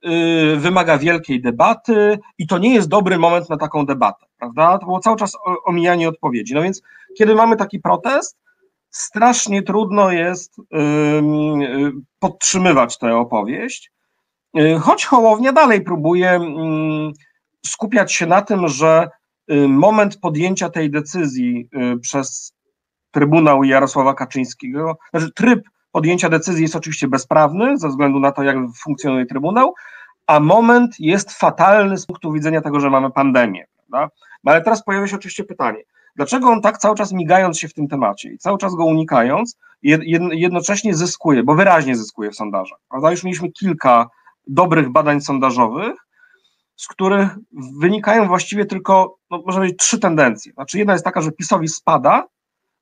yy, 0.03 0.57
wymaga 0.57 0.99
wielkiej 0.99 1.41
debaty 1.41 2.19
i 2.39 2.47
to 2.47 2.59
nie 2.59 2.75
jest 2.75 2.89
dobry 2.89 3.19
moment 3.19 3.51
na 3.51 3.57
taką 3.57 3.87
debatę, 3.87 4.27
prawda? 4.39 4.79
To 4.79 4.87
było 4.87 5.01
cały 5.01 5.17
czas 5.17 5.37
omijanie 5.65 6.09
odpowiedzi. 6.09 6.55
No 6.55 6.63
więc, 6.63 6.83
kiedy 7.19 7.35
mamy 7.35 7.57
taki 7.57 7.81
protest, 7.81 8.39
strasznie 8.91 9.63
trudno 9.63 10.11
jest 10.11 10.57
yy, 10.59 11.93
podtrzymywać 12.19 12.99
tę 12.99 13.17
opowieść, 13.17 13.93
choć 14.81 15.05
Hołownia 15.05 15.53
dalej 15.53 15.81
próbuje 15.81 16.31
mm, 16.31 17.13
skupiać 17.67 18.13
się 18.13 18.27
na 18.27 18.43
tym, 18.43 18.69
że 18.69 19.09
Y, 19.51 19.69
moment 19.69 20.17
podjęcia 20.21 20.69
tej 20.69 20.91
decyzji 20.91 21.69
y, 21.95 21.99
przez 21.99 22.55
Trybunał 23.11 23.65
Jarosława 23.65 24.15
Kaczyńskiego, 24.15 24.99
znaczy 25.11 25.33
tryb 25.33 25.69
podjęcia 25.93 26.29
decyzji 26.29 26.63
jest 26.63 26.77
oczywiście 26.77 27.09
bezprawny 27.09 27.79
ze 27.79 27.89
względu 27.89 28.21
na 28.21 28.33
to, 28.33 28.43
jak 28.43 28.57
funkcjonuje 28.83 29.27
Trybunał, 29.27 29.75
a 30.27 30.41
moment 30.41 31.01
jest 31.01 31.33
fatalny 31.33 31.97
z 31.97 32.07
punktu 32.07 32.33
widzenia 32.33 32.61
tego, 32.61 32.81
że 32.81 32.91
mamy 32.91 33.11
pandemię. 33.11 33.67
Prawda? 33.77 34.15
No 34.45 34.53
ale 34.53 34.63
teraz 34.63 34.85
pojawia 34.85 35.07
się 35.07 35.17
oczywiście 35.17 35.45
pytanie, 35.45 35.83
dlaczego 36.17 36.49
on 36.49 36.63
tak 36.63 36.79
cały 36.79 36.97
czas 36.97 37.13
migając 37.13 37.59
się 37.59 37.69
w 37.69 37.75
tym 37.75 37.89
temacie 37.89 38.33
i 38.33 38.39
cały 38.39 38.59
czas 38.59 38.75
go 38.75 38.85
unikając, 38.85 39.57
jednocześnie 40.33 40.95
zyskuje, 40.95 41.43
bo 41.43 41.55
wyraźnie 41.55 41.97
zyskuje 41.97 42.31
w 42.31 42.37
sondażach. 42.37 42.79
Prawda? 42.89 43.11
Już 43.11 43.25
mieliśmy 43.25 43.53
kilka 43.53 44.09
dobrych 44.47 44.91
badań 44.91 45.21
sondażowych, 45.21 45.95
z 46.77 46.89
których 46.89 47.29
wynikają 47.81 48.27
właściwie 48.27 48.67
tylko, 48.67 49.17
no, 49.31 49.43
może 49.47 49.61
być 49.61 49.77
trzy 49.77 49.99
tendencje. 49.99 50.53
Znaczy, 50.53 50.79
jedna 50.79 50.93
jest 50.93 51.05
taka, 51.05 51.21
że 51.21 51.33
PiSowi 51.33 51.69
spada 51.69 52.27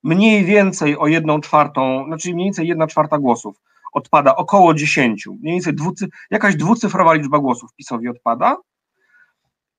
mniej 0.02 0.44
więcej 0.44 0.98
o 0.98 1.06
jedną 1.06 1.40
czwartą, 1.40 2.04
znaczy 2.06 2.34
mniej 2.34 2.44
więcej 2.46 2.68
jedna 2.68 2.86
czwarta 2.86 3.18
głosów 3.18 3.56
odpada, 3.92 4.36
około 4.36 4.74
dziesięciu, 4.74 5.34
mniej 5.34 5.54
więcej 5.54 5.74
dwucy, 5.74 6.08
jakaś 6.30 6.56
dwucyfrowa 6.56 7.14
liczba 7.14 7.38
głosów 7.38 7.74
PiSowi 7.74 8.08
odpada. 8.08 8.56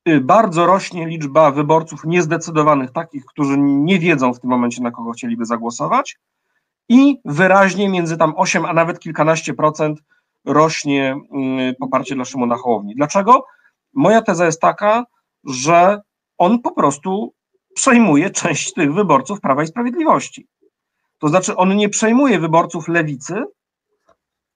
Y, 0.08 0.22
bardzo 0.22 0.66
rośnie 0.66 1.08
liczba 1.08 1.52
wyborców 1.52 2.04
niezdecydowanych, 2.04 2.92
takich, 2.92 3.26
którzy 3.26 3.58
nie 3.60 4.00
wiedzą 4.00 4.34
w 4.34 4.40
tym 4.40 4.50
momencie, 4.50 4.84
na 4.84 4.92
kogo 4.92 5.12
chcieliby 5.12 5.46
zagłosować. 5.46 6.18
I 6.90 7.20
wyraźnie 7.26 7.90
między 7.90 8.18
tam 8.18 8.34
8 8.38 8.66
a 8.66 8.74
nawet 8.74 9.00
kilkanaście 9.00 9.54
procent 9.54 10.00
rośnie 10.54 11.16
y, 11.70 11.76
poparcie 11.80 12.16
dla 12.16 12.26
Szymona 12.26 12.58
Hołowni. 12.58 12.96
Dlaczego? 12.96 13.46
Moja 13.94 14.22
teza 14.22 14.46
jest 14.46 14.62
taka, 14.62 15.06
że 15.44 16.02
on 16.38 16.62
po 16.62 16.72
prostu 16.72 17.34
przejmuje 17.76 18.30
część 18.30 18.74
tych 18.74 18.94
wyborców 18.94 19.42
Prawa 19.42 19.64
i 19.64 19.68
Sprawiedliwości. 19.68 20.48
To 21.20 21.28
znaczy, 21.28 21.56
on 21.56 21.76
nie 21.76 21.90
przejmuje 21.90 22.40
wyborców 22.40 22.88
lewicy, 22.88 23.44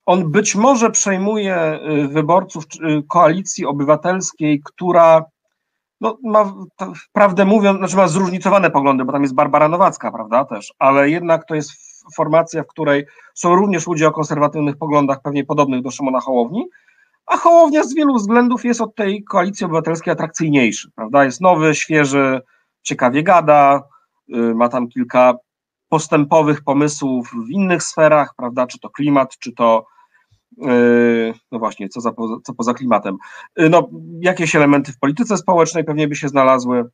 on 0.05 0.31
być 0.31 0.55
może 0.55 0.91
przejmuje 0.91 1.79
y, 2.03 2.07
wyborców 2.07 2.63
y, 2.65 3.03
koalicji 3.07 3.65
obywatelskiej, 3.65 4.61
która 4.65 5.25
no, 6.01 6.17
ma, 6.23 6.53
prawdę 7.11 7.45
mówiąc, 7.45 7.77
znaczy 7.77 7.95
ma 7.95 8.07
zróżnicowane 8.07 8.71
poglądy, 8.71 9.05
bo 9.05 9.11
tam 9.11 9.21
jest 9.21 9.35
Barbara 9.35 9.67
Nowacka, 9.67 10.11
prawda, 10.11 10.45
też, 10.45 10.73
ale 10.79 11.09
jednak 11.09 11.45
to 11.47 11.55
jest 11.55 11.71
formacja, 12.15 12.63
w 12.63 12.67
której 12.67 13.05
są 13.33 13.55
również 13.55 13.87
ludzie 13.87 14.07
o 14.07 14.11
konserwatywnych 14.11 14.77
poglądach, 14.77 15.21
pewnie 15.21 15.45
podobnych 15.45 15.81
do 15.81 15.91
Szymona 15.91 16.19
Hołowni, 16.19 16.69
a 17.25 17.37
Hołownia 17.37 17.83
z 17.83 17.93
wielu 17.93 18.15
względów 18.15 18.65
jest 18.65 18.81
od 18.81 18.95
tej 18.95 19.23
koalicji 19.23 19.65
obywatelskiej 19.65 20.13
atrakcyjniejszy, 20.13 20.91
prawda? 20.95 21.25
Jest 21.25 21.41
nowy, 21.41 21.75
świeży, 21.75 22.41
ciekawie 22.81 23.23
gada, 23.23 23.83
y, 24.35 24.55
ma 24.55 24.69
tam 24.69 24.87
kilka 24.87 25.33
postępowych 25.89 26.63
pomysłów 26.63 27.31
w 27.47 27.49
innych 27.49 27.83
sferach, 27.83 28.33
prawda? 28.37 28.67
Czy 28.67 28.79
to 28.79 28.89
klimat, 28.89 29.37
czy 29.37 29.51
to 29.51 29.85
y, 30.57 31.33
no 31.51 31.59
właśnie, 31.59 31.89
co, 31.89 32.01
za, 32.01 32.11
co 32.43 32.53
poza 32.53 32.73
klimatem. 32.73 33.17
Y, 33.59 33.69
no, 33.69 33.89
jakieś 34.19 34.55
elementy 34.55 34.91
w 34.91 34.99
polityce 34.99 35.37
społecznej 35.37 35.83
pewnie 35.83 36.07
by 36.07 36.15
się 36.15 36.29
znalazły. 36.29 36.85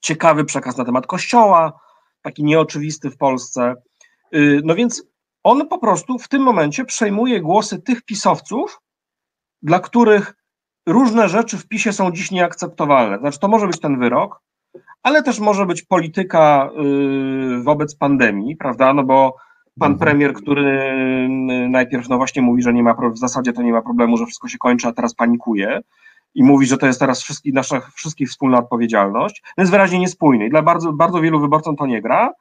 Ciekawy 0.00 0.44
przekaz 0.44 0.76
na 0.76 0.84
temat 0.84 1.06
kościoła, 1.06 1.80
taki 2.22 2.44
nieoczywisty 2.44 3.10
w 3.10 3.16
Polsce. 3.16 3.74
No 4.64 4.74
więc 4.74 5.04
on 5.42 5.68
po 5.68 5.78
prostu 5.78 6.18
w 6.18 6.28
tym 6.28 6.42
momencie 6.42 6.84
przejmuje 6.84 7.40
głosy 7.40 7.82
tych 7.82 8.02
pisowców, 8.02 8.80
dla 9.62 9.80
których 9.80 10.34
różne 10.86 11.28
rzeczy 11.28 11.58
w 11.58 11.68
PiSie 11.68 11.92
są 11.92 12.10
dziś 12.12 12.30
nieakceptowalne. 12.30 13.18
Znaczy, 13.18 13.38
to 13.38 13.48
może 13.48 13.66
być 13.66 13.80
ten 13.80 13.98
wyrok, 13.98 14.40
ale 15.02 15.22
też 15.22 15.40
może 15.40 15.66
być 15.66 15.82
polityka 15.82 16.70
y, 17.58 17.62
wobec 17.62 17.96
pandemii, 17.96 18.56
prawda? 18.56 18.94
No 18.94 19.04
bo 19.04 19.36
pan 19.78 19.92
mhm. 19.92 19.98
premier, 19.98 20.32
który 20.32 20.62
y, 20.64 21.68
najpierw 21.68 22.08
no 22.08 22.16
właśnie 22.16 22.42
mówi, 22.42 22.62
że 22.62 22.72
nie 22.72 22.82
ma 22.82 22.94
w 23.12 23.18
zasadzie 23.18 23.52
to 23.52 23.62
nie 23.62 23.72
ma 23.72 23.82
problemu, 23.82 24.16
że 24.16 24.26
wszystko 24.26 24.48
się 24.48 24.58
kończy, 24.58 24.88
a 24.88 24.92
teraz 24.92 25.14
panikuje 25.14 25.80
i 26.34 26.44
mówi, 26.44 26.66
że 26.66 26.78
to 26.78 26.86
jest 26.86 27.00
teraz 27.00 27.22
wszystkich, 27.22 27.54
nasza 27.54 27.80
wszystkich 27.94 28.28
wspólna 28.28 28.58
odpowiedzialność, 28.58 29.42
to 29.56 29.62
jest 29.62 29.72
wyraźnie 29.72 29.98
niespójny 29.98 30.46
i 30.46 30.50
dla 30.50 30.62
bardzo, 30.62 30.92
bardzo 30.92 31.20
wielu 31.20 31.40
wyborcom 31.40 31.76
to 31.76 31.86
nie 31.86 32.02
gra. 32.02 32.32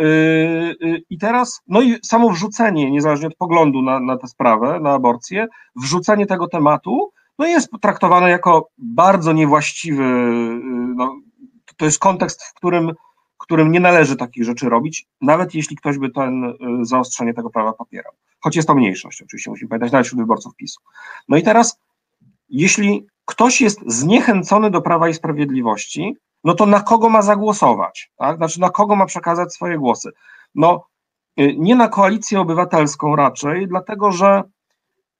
Y, 0.00 1.02
I 1.10 1.18
teraz, 1.18 1.60
no 1.66 1.82
i 1.82 1.98
samo 2.04 2.30
wrzucenie, 2.30 2.90
niezależnie 2.90 3.26
od 3.26 3.36
poglądu 3.36 3.82
na, 3.82 4.00
na 4.00 4.16
tę 4.16 4.28
sprawę, 4.28 4.80
na 4.80 4.92
aborcję, 4.92 5.46
wrzucenie 5.76 6.26
tego 6.26 6.48
tematu, 6.48 7.12
no 7.38 7.46
jest 7.46 7.70
traktowane 7.80 8.30
jako 8.30 8.68
bardzo 8.78 9.32
niewłaściwy, 9.32 10.04
no, 10.96 11.16
to 11.76 11.84
jest 11.84 11.98
kontekst, 11.98 12.42
w 12.44 12.54
którym, 12.54 12.92
w 13.34 13.38
którym 13.38 13.72
nie 13.72 13.80
należy 13.80 14.16
takich 14.16 14.44
rzeczy 14.44 14.68
robić, 14.68 15.06
nawet 15.20 15.54
jeśli 15.54 15.76
ktoś 15.76 15.98
by 15.98 16.10
ten 16.10 16.54
zaostrzenie 16.82 17.34
tego 17.34 17.50
prawa 17.50 17.72
popierał. 17.72 18.12
Choć 18.40 18.56
jest 18.56 18.68
to 18.68 18.74
mniejszość, 18.74 19.22
oczywiście 19.22 19.50
musimy 19.50 19.68
pamiętać, 19.68 19.92
nawet 19.92 20.06
wśród 20.06 20.20
wyborców 20.20 20.56
PiSu. 20.56 20.80
No 21.28 21.36
i 21.36 21.42
teraz, 21.42 21.80
jeśli 22.48 23.06
ktoś 23.24 23.60
jest 23.60 23.80
zniechęcony 23.86 24.70
do 24.70 24.82
Prawa 24.82 25.08
i 25.08 25.14
Sprawiedliwości, 25.14 26.16
no 26.44 26.54
to 26.54 26.66
na 26.66 26.80
kogo 26.80 27.08
ma 27.08 27.22
zagłosować? 27.22 28.10
Tak? 28.16 28.36
Znaczy, 28.36 28.60
na 28.60 28.70
kogo 28.70 28.96
ma 28.96 29.06
przekazać 29.06 29.54
swoje 29.54 29.78
głosy? 29.78 30.10
No, 30.54 30.86
y, 31.40 31.54
nie 31.58 31.76
na 31.76 31.88
koalicję 31.88 32.40
obywatelską 32.40 33.16
raczej, 33.16 33.68
dlatego 33.68 34.12
że 34.12 34.42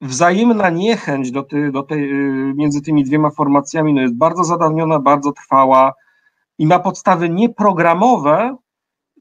wzajemna 0.01 0.71
niechęć 0.71 1.31
do, 1.31 1.43
ty, 1.43 1.73
do 1.73 1.83
tej, 1.83 2.13
y, 2.13 2.55
między 2.57 2.83
tymi 2.83 3.05
dwiema 3.05 3.31
formacjami 3.31 3.95
no 3.95 4.01
jest 4.01 4.17
bardzo 4.17 4.45
zadawniona, 4.45 4.99
bardzo 4.99 5.33
trwała 5.33 5.95
i 6.59 6.67
ma 6.67 6.79
podstawy 6.79 7.29
nie 7.29 7.49
programowe, 7.49 8.57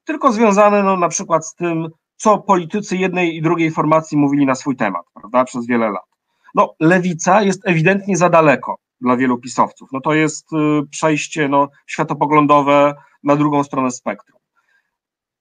tylko 0.04 0.32
związane 0.32 0.84
no, 0.84 0.98
na 0.98 1.10
przykład 1.10 1.48
z 1.48 1.56
tym, 1.56 1.90
co 2.16 2.38
politycy 2.38 2.98
jednej 2.98 3.36
i 3.36 3.42
drugiej 3.42 3.72
formacji 3.72 4.18
mówili 4.18 4.46
na 4.46 4.56
swój 4.56 4.76
temat, 4.76 5.06
prawda, 5.14 5.44
przez 5.44 5.68
wiele 5.68 5.90
lat. 5.90 6.15
No, 6.56 6.76
lewica 6.80 7.42
jest 7.42 7.68
ewidentnie 7.68 8.18
za 8.18 8.30
daleko 8.30 8.76
dla 9.02 9.18
wielu 9.18 9.38
pisowców. 9.38 9.90
No 9.92 10.02
to 10.02 10.14
jest 10.14 10.54
y, 10.54 10.88
przejście 10.90 11.50
no, 11.50 11.70
światopoglądowe 11.88 12.96
na 13.24 13.36
drugą 13.36 13.64
stronę 13.64 13.92
spektrum. 13.92 14.40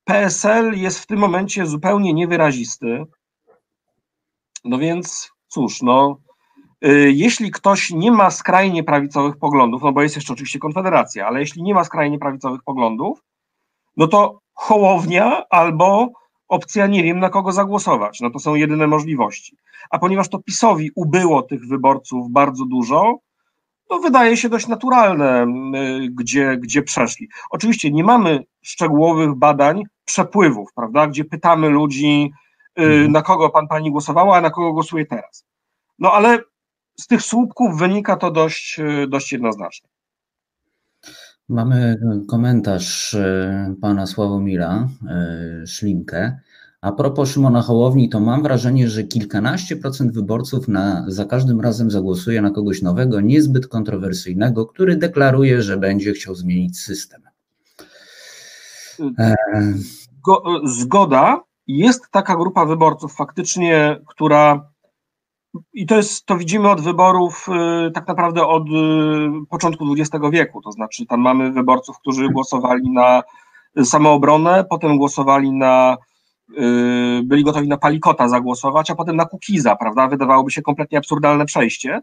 PSL 0.05 0.79
jest 0.79 0.99
w 0.99 1.07
tym 1.07 1.19
momencie 1.19 1.67
zupełnie 1.67 2.15
niewyrazisty. 2.15 3.05
No 4.65 4.79
więc 4.79 5.31
cóż, 5.49 5.83
no, 5.83 6.19
y, 6.85 7.13
jeśli 7.15 7.51
ktoś 7.51 7.91
nie 7.91 8.13
ma 8.13 8.31
skrajnie 8.31 8.85
prawicowych 8.85 9.37
poglądów, 9.37 9.83
no 9.83 9.93
bo 9.93 10.03
jest 10.03 10.17
jeszcze 10.17 10.33
oczywiście 10.33 10.59
Konfederacja, 10.59 11.27
ale 11.27 11.41
jeśli 11.41 11.63
nie 11.63 11.75
ma 11.75 11.85
skrajnie 11.85 12.19
prawicowych 12.19 12.63
poglądów, 12.63 13.23
no 13.97 14.07
to 14.07 14.39
Hołownia 14.55 15.45
albo 15.51 16.13
opcja 16.49 16.87
nie 16.87 17.03
wiem 17.03 17.21
na 17.21 17.31
kogo 17.31 17.53
zagłosować. 17.53 18.21
No 18.21 18.31
to 18.31 18.39
są 18.39 18.55
jedyne 18.55 18.87
możliwości. 18.87 19.57
A 19.91 19.99
ponieważ 19.99 20.29
to 20.29 20.39
PiSowi 20.39 20.91
ubyło 20.95 21.43
tych 21.43 21.67
wyborców 21.69 22.31
bardzo 22.31 22.65
dużo, 22.65 23.19
to 23.89 23.99
wydaje 23.99 24.37
się 24.37 24.49
dość 24.49 24.69
naturalne, 24.69 25.47
gdzie, 26.11 26.57
gdzie 26.57 26.83
przeszli. 26.83 27.29
Oczywiście 27.51 27.91
nie 27.91 28.05
mamy 28.05 28.45
szczegółowych 28.63 29.35
badań 29.35 29.83
przepływów, 30.05 30.69
prawda, 30.75 31.07
gdzie 31.07 31.25
pytamy 31.25 31.69
ludzi, 31.69 32.33
y, 32.79 32.83
mhm. 32.83 33.13
na 33.13 33.23
kogo 33.23 33.51
pan 33.51 33.69
pani 33.69 33.91
głosowała, 33.91 34.37
a 34.37 34.41
na 34.41 34.51
kogo 34.51 34.73
głosuje 34.73 35.07
teraz. 35.07 35.47
No 35.99 36.13
ale 36.13 36.39
z 37.01 37.07
tych 37.07 37.23
słupków 37.23 37.79
wynika 37.79 38.17
to 38.17 38.31
dość, 38.31 38.79
y, 38.79 39.07
dość 39.09 39.33
jednoznacznie. 39.33 39.89
Mamy 41.49 41.97
komentarz 42.29 43.15
y, 43.15 43.77
pana 43.81 44.07
Sławomira 44.07 44.89
Szlinkę. 45.67 46.39
A 46.81 46.93
propos 46.93 47.31
Szymona 47.31 47.63
Hołowni, 47.63 48.09
to 48.09 48.21
mam 48.21 48.43
wrażenie, 48.43 48.89
że 48.89 49.05
kilkanaście 49.05 49.77
procent 49.77 50.13
wyborców 50.13 50.69
na, 50.69 51.05
za 51.09 51.25
każdym 51.25 51.61
razem 51.61 51.91
zagłosuje 51.91 52.43
na 52.43 52.51
kogoś 52.51 52.83
nowego, 52.83 53.21
niezbyt 53.21 53.69
kontrowersyjnego, 53.69 54.67
który 54.67 54.97
deklaruje, 54.97 55.63
że 55.63 55.77
będzie 55.77 56.13
chciał 56.13 56.35
zmienić 56.35 56.81
system. 56.81 57.23
E... 59.19 59.35
Zgoda. 60.65 61.41
Jest 61.67 62.11
taka 62.11 62.37
grupa 62.37 62.65
wyborców 62.67 63.15
faktycznie, 63.15 64.01
która 64.07 64.71
i 65.73 65.87
to 65.87 65.97
jest, 65.97 66.27
to 66.27 66.37
widzimy 66.37 66.71
od 66.71 66.81
wyborów 66.81 67.47
y, 67.89 67.91
tak 67.91 68.09
naprawdę 68.09 68.47
od 68.47 68.69
y, 68.69 68.73
początku 69.51 69.85
XX 69.93 70.25
wieku, 70.33 70.63
to 70.63 70.73
znaczy 70.73 71.07
tam 71.07 71.21
mamy 71.21 71.53
wyborców, 71.53 71.99
którzy 71.99 72.29
głosowali 72.29 72.91
na 72.91 73.23
samoobronę, 73.85 74.65
potem 74.71 74.99
głosowali 74.99 75.53
na 75.53 75.97
Y, 76.51 77.23
byli 77.25 77.45
gotowi 77.45 77.69
na 77.69 77.77
Palikota 77.77 78.29
zagłosować, 78.29 78.91
a 78.91 78.95
potem 78.95 79.17
na 79.17 79.25
Kukiza, 79.25 79.77
prawda? 79.77 80.09
Wydawałoby 80.09 80.51
się 80.51 80.63
kompletnie 80.63 80.99
absurdalne 80.99 81.45
przejście, 81.45 82.01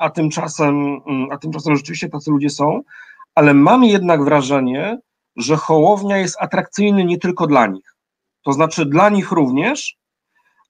a 0.00 0.10
tymczasem, 0.10 0.94
y, 0.94 1.32
a 1.32 1.38
tymczasem 1.38 1.76
rzeczywiście 1.76 2.08
tacy 2.08 2.30
ludzie 2.30 2.50
są, 2.50 2.80
ale 3.34 3.54
mam 3.54 3.84
jednak 3.84 4.24
wrażenie, 4.24 4.98
że 5.36 5.56
Hołownia 5.56 6.18
jest 6.18 6.36
atrakcyjny 6.40 7.04
nie 7.04 7.18
tylko 7.18 7.46
dla 7.46 7.66
nich. 7.66 7.94
To 8.44 8.52
znaczy 8.52 8.86
dla 8.86 9.08
nich 9.08 9.32
również, 9.32 9.96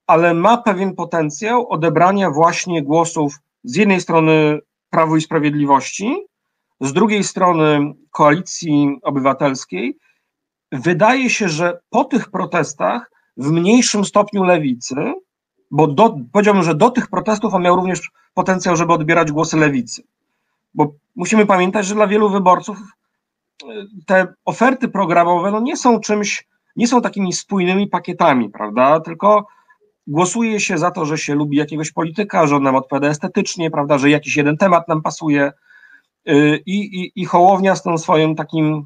ale 0.07 0.35
ma 0.35 0.57
pewien 0.57 0.95
potencjał 0.95 1.69
odebrania 1.69 2.31
właśnie 2.31 2.83
głosów 2.83 3.39
z 3.65 3.77
jednej 3.77 4.01
strony 4.01 4.61
Prawu 4.91 5.17
i 5.17 5.21
Sprawiedliwości, 5.21 6.17
z 6.81 6.93
drugiej 6.93 7.25
strony 7.25 7.95
Koalicji 8.11 8.99
Obywatelskiej 9.03 9.99
wydaje 10.73 11.31
się, 11.31 11.49
że 11.49 11.81
po 11.91 12.05
tych 12.05 12.31
protestach 12.31 13.11
w 13.37 13.51
mniejszym 13.51 14.05
stopniu 14.05 14.45
lewicy, 14.45 14.95
bo 15.71 15.87
do, 15.87 16.17
powiedziałbym, 16.33 16.63
że 16.63 16.75
do 16.75 16.91
tych 16.91 17.09
protestów 17.09 17.55
on 17.55 17.63
miał 17.63 17.77
również 17.77 18.11
potencjał, 18.35 18.77
żeby 18.77 18.93
odbierać 18.93 19.33
głosy 19.33 19.57
lewicy. 19.57 20.03
Bo 20.75 20.93
musimy 21.17 21.47
pamiętać, 21.47 21.87
że 21.87 21.95
dla 21.95 22.07
wielu 22.07 22.29
wyborców 22.29 22.79
e, 22.79 22.85
te 24.07 24.35
oferty 24.45 24.89
programowe 24.89 25.51
no 25.51 25.61
nie 25.61 25.77
są 25.77 26.01
czymś, 26.01 26.49
nie 26.77 26.89
są 26.89 27.01
takimi 27.01 27.33
spójnymi 27.33 27.89
pakietami, 27.89 28.51
prawda? 28.51 29.01
Tylko 29.01 29.47
głosuje 30.07 30.61
się 30.61 30.79
za 30.79 30.91
to, 30.91 31.05
że 31.05 31.19
się 31.19 31.35
lubi 31.35 31.57
jakiegoś 31.57 31.93
polityka, 31.93 32.47
że 32.47 32.57
on 32.57 32.63
nam 32.63 32.75
odpowiada 32.75 33.09
estetycznie, 33.09 33.71
prawda, 33.71 33.99
że 33.99 34.11
jakiś 34.11 34.37
jeden 34.37 34.57
temat 34.57 34.89
nam 34.89 35.03
pasuje. 35.03 35.53
I, 36.67 37.01
i, 37.01 37.13
i 37.15 37.25
Hołownia 37.25 37.77
z 37.77 37.83
tym 37.83 37.99
swoim 37.99 38.35
takim, 38.37 38.85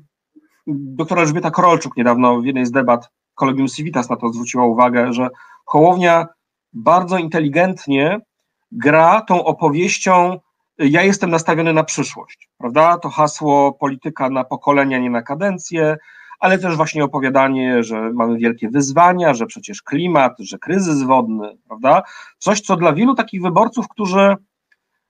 doktora 0.66 1.22
Elżbieta 1.22 1.50
Korolczuk 1.50 1.96
niedawno 1.96 2.40
w 2.40 2.46
jednej 2.46 2.66
z 2.66 2.70
debat 2.70 3.10
Kolegium 3.34 3.68
Civitas 3.68 4.10
na 4.10 4.16
to 4.16 4.28
zwróciła 4.28 4.64
uwagę, 4.64 5.12
że 5.12 5.28
Hołownia 5.64 6.26
bardzo 6.72 7.18
inteligentnie 7.18 8.20
gra 8.72 9.20
tą 9.20 9.44
opowieścią 9.44 10.38
ja 10.78 11.02
jestem 11.02 11.30
nastawiony 11.30 11.72
na 11.72 11.84
przyszłość, 11.84 12.48
prawda? 12.58 12.98
To 12.98 13.08
hasło 13.08 13.72
polityka 13.72 14.30
na 14.30 14.44
pokolenia, 14.44 14.98
nie 14.98 15.10
na 15.10 15.22
kadencję, 15.22 15.96
ale 16.40 16.58
też 16.58 16.76
właśnie 16.76 17.04
opowiadanie, 17.04 17.82
że 17.82 18.12
mamy 18.12 18.38
wielkie 18.38 18.68
wyzwania, 18.68 19.34
że 19.34 19.46
przecież 19.46 19.82
klimat, 19.82 20.36
że 20.38 20.58
kryzys 20.58 21.02
wodny, 21.02 21.58
prawda? 21.68 22.02
Coś, 22.38 22.60
co 22.60 22.76
dla 22.76 22.92
wielu 22.92 23.14
takich 23.14 23.42
wyborców, 23.42 23.88
którzy 23.88 24.36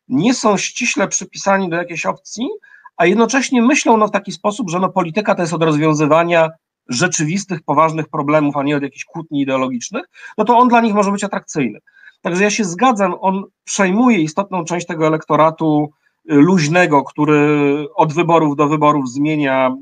nie 0.09 0.35
są 0.35 0.57
ściśle 0.57 1.09
przypisani 1.09 1.69
do 1.69 1.77
jakiejś 1.77 2.07
opcji, 2.07 2.49
a 2.97 3.07
jednocześnie 3.07 3.63
myślą 3.63 3.97
no, 3.97 4.07
w 4.07 4.11
taki 4.11 4.33
sposób, 4.33 4.71
że 4.71 4.81
no, 4.81 4.89
polityka 4.89 5.35
to 5.35 5.43
jest 5.43 5.55
od 5.55 5.63
rozwiązywania 5.63 6.51
rzeczywistych, 6.89 7.63
poważnych 7.63 8.09
problemów, 8.09 8.57
a 8.57 8.63
nie 8.63 8.77
od 8.77 8.83
jakichś 8.83 9.05
kłótni 9.05 9.41
ideologicznych, 9.41 10.05
no 10.39 10.45
to 10.45 10.59
on 10.59 10.69
dla 10.69 10.81
nich 10.81 10.95
może 10.95 11.13
być 11.13 11.25
atrakcyjny. 11.25 11.79
Także 12.21 12.45
ja 12.45 12.51
się 12.51 12.65
zgadzam, 12.65 13.15
on 13.21 13.45
przejmuje 13.65 14.19
istotną 14.19 14.65
część 14.65 14.87
tego 14.87 15.07
elektoratu 15.07 15.91
luźnego, 16.27 17.05
który 17.05 17.87
od 17.95 18.13
wyborów 18.13 18.57
do 18.57 18.69
wyborów 18.69 19.11
zmienia 19.11 19.75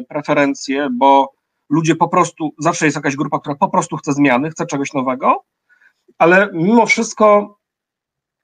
y, 0.00 0.04
preferencje, 0.08 0.88
bo 0.92 1.32
ludzie 1.70 1.96
po 1.96 2.08
prostu, 2.08 2.50
zawsze 2.58 2.84
jest 2.84 2.96
jakaś 2.96 3.16
grupa, 3.16 3.38
która 3.38 3.54
po 3.54 3.68
prostu 3.68 3.96
chce 3.96 4.12
zmiany, 4.12 4.50
chce 4.50 4.66
czegoś 4.66 4.92
nowego, 4.92 5.44
ale 6.18 6.50
mimo 6.52 6.86
wszystko 6.86 7.56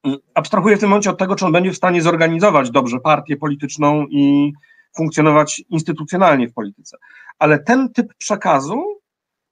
y, 0.07 0.11
abstrahuję 0.35 0.77
w 0.77 0.81
tym 0.81 0.89
momencie 0.89 1.11
od 1.11 1.19
tego, 1.19 1.37
czy 1.37 1.47
on 1.47 1.53
będzie 1.53 1.73
w 1.73 1.77
stanie 1.77 2.03
zorganizować 2.03 2.71
dobrze 2.71 3.01
partię 3.01 3.37
polityczną 3.37 4.07
i 4.11 4.53
funkcjonować 4.97 5.63
instytucjonalnie 5.69 6.49
w 6.49 6.55
polityce. 6.55 6.97
Ale 7.39 7.59
ten 7.59 7.93
typ 7.93 8.15
przekazu 8.19 8.85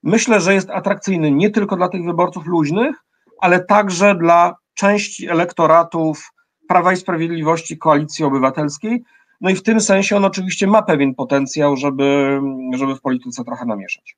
myślę, 0.03 0.41
że 0.41 0.55
jest 0.55 0.71
atrakcyjny 0.71 1.31
nie 1.31 1.51
tylko 1.51 1.77
dla 1.77 1.89
tych 1.89 2.05
wyborców 2.05 2.47
luźnych, 2.47 2.97
ale 3.41 3.65
także 3.65 4.15
dla 4.15 4.57
części 4.75 5.29
elektoratów 5.29 6.33
Prawa 6.69 6.93
i 6.93 6.97
Sprawiedliwości, 6.97 7.79
Koalicji 7.79 8.25
Obywatelskiej. 8.25 9.03
No 9.41 9.51
i 9.51 9.55
w 9.55 9.63
tym 9.63 9.81
sensie 9.81 10.17
on 10.17 10.25
oczywiście 10.25 10.67
ma 10.67 10.83
pewien 10.83 11.15
potencjał, 11.15 11.77
żeby, 11.77 12.41
żeby 12.75 12.97
w 12.97 13.01
polityce 13.01 13.45
trochę 13.45 13.67
namieszać. 13.67 14.17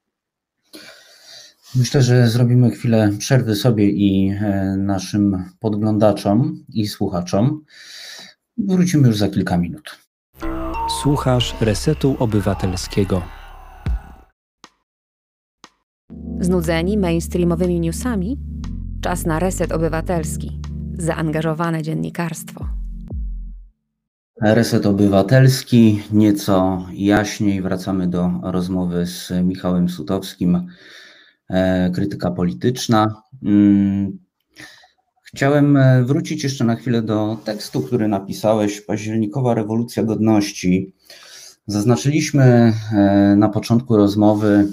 Myślę, 1.77 2.03
że 2.03 2.29
zrobimy 2.29 2.71
chwilę 2.71 3.11
przerwy 3.19 3.55
sobie 3.55 3.91
i 3.91 4.29
e, 4.29 4.77
naszym 4.79 5.45
podglądaczom 5.61 6.65
i 6.69 6.87
słuchaczom. 6.87 7.65
Wrócimy 8.59 9.09
już 9.09 9.17
za 9.17 9.29
kilka 9.29 9.59
minut. 9.59 9.99
Słuchasz 11.03 11.55
Resetu 11.61 12.17
Obywatelskiego. 12.19 13.23
Znudzeni 16.41 16.99
mainstreamowymi 16.99 17.81
newsami? 17.81 18.37
Czas 19.01 19.27
na 19.27 19.39
reset 19.39 19.73
obywatelski. 19.73 20.64
Zaangażowane 20.99 21.83
dziennikarstwo. 21.83 22.67
Reset 24.41 24.87
Obywatelski, 24.87 26.03
nieco 26.13 26.87
jaśniej 26.93 27.63
wracamy 27.63 28.07
do 28.07 28.31
rozmowy 28.43 29.07
z 29.07 29.33
Michałem 29.45 29.89
Sutowskim, 29.89 30.67
e, 31.51 31.91
krytyka 31.91 32.31
polityczna. 32.31 33.23
Mm, 33.45 34.19
chciałem 35.25 35.77
e, 35.77 36.05
wrócić 36.05 36.45
jeszcze 36.45 36.65
na 36.65 36.77
chwilę 36.77 37.03
do 37.03 37.37
tekstu, 37.45 37.81
który 37.81 38.09
napisałeś, 38.09 38.81
Październikowa 38.81 39.55
rewolucja 39.55 40.03
godności. 40.03 40.95
Zaznaczyliśmy 41.67 42.45
e, 42.93 43.35
na 43.37 43.49
początku 43.49 43.97
rozmowy 43.97 44.69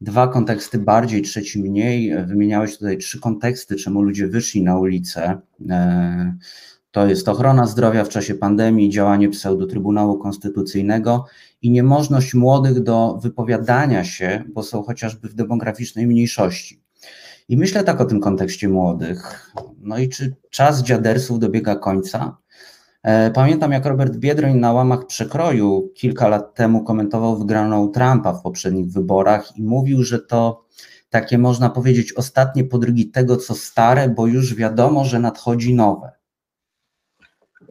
dwa 0.00 0.28
konteksty 0.28 0.78
bardziej, 0.78 1.22
trzeci 1.22 1.62
mniej. 1.62 2.26
Wymieniałeś 2.26 2.78
tutaj 2.78 2.98
trzy 2.98 3.20
konteksty, 3.20 3.76
czemu 3.76 4.02
ludzie 4.02 4.28
wyszli 4.28 4.62
na 4.62 4.78
ulicę. 4.78 5.40
E, 5.70 6.36
to 6.90 7.06
jest 7.06 7.28
ochrona 7.28 7.66
zdrowia 7.66 8.04
w 8.04 8.08
czasie 8.08 8.34
pandemii, 8.34 8.90
działanie 8.90 9.28
pseudo-trybunału 9.28 10.18
konstytucyjnego 10.18 11.24
i 11.62 11.70
niemożność 11.70 12.34
młodych 12.34 12.82
do 12.82 13.18
wypowiadania 13.22 14.04
się, 14.04 14.44
bo 14.54 14.62
są 14.62 14.82
chociażby 14.82 15.28
w 15.28 15.34
demograficznej 15.34 16.06
mniejszości. 16.06 16.80
I 17.48 17.56
myślę 17.56 17.84
tak 17.84 18.00
o 18.00 18.04
tym 18.04 18.20
kontekście 18.20 18.68
młodych. 18.68 19.52
No 19.78 19.98
i 19.98 20.08
czy 20.08 20.36
czas 20.50 20.82
dziadersów 20.82 21.38
dobiega 21.38 21.76
końca? 21.76 22.36
E, 23.06 23.30
pamiętam, 23.30 23.72
jak 23.72 23.86
Robert 23.86 24.16
Biedroń 24.16 24.54
na 24.54 24.72
łamach 24.72 25.06
przekroju 25.06 25.90
kilka 25.94 26.28
lat 26.28 26.54
temu 26.54 26.84
komentował 26.84 27.38
wygraną 27.38 27.88
Trumpa 27.88 28.32
w 28.32 28.42
poprzednich 28.42 28.92
wyborach 28.92 29.56
i 29.56 29.62
mówił, 29.62 30.02
że 30.02 30.18
to 30.18 30.64
takie 31.10 31.38
można 31.38 31.70
powiedzieć 31.70 32.12
ostatnie 32.12 32.64
podrygi 32.64 33.10
tego, 33.10 33.36
co 33.36 33.54
stare, 33.54 34.08
bo 34.08 34.26
już 34.26 34.54
wiadomo, 34.54 35.04
że 35.04 35.18
nadchodzi 35.18 35.74
nowe. 35.74 36.12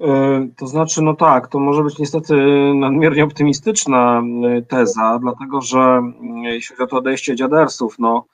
E, 0.01 0.47
to 0.57 0.67
znaczy, 0.67 1.01
no 1.01 1.13
tak, 1.13 1.47
to 1.47 1.59
może 1.59 1.83
być 1.83 1.99
niestety 1.99 2.35
nadmiernie 2.75 3.23
optymistyczna 3.23 4.21
e, 4.57 4.61
teza, 4.61 5.19
dlatego 5.21 5.61
że 5.61 6.01
jeśli 6.43 6.75
chodzi 6.75 6.83
o 6.83 6.87
to 6.87 6.97
odejście 6.97 7.35
dziadersów, 7.35 7.95
no 7.99 8.25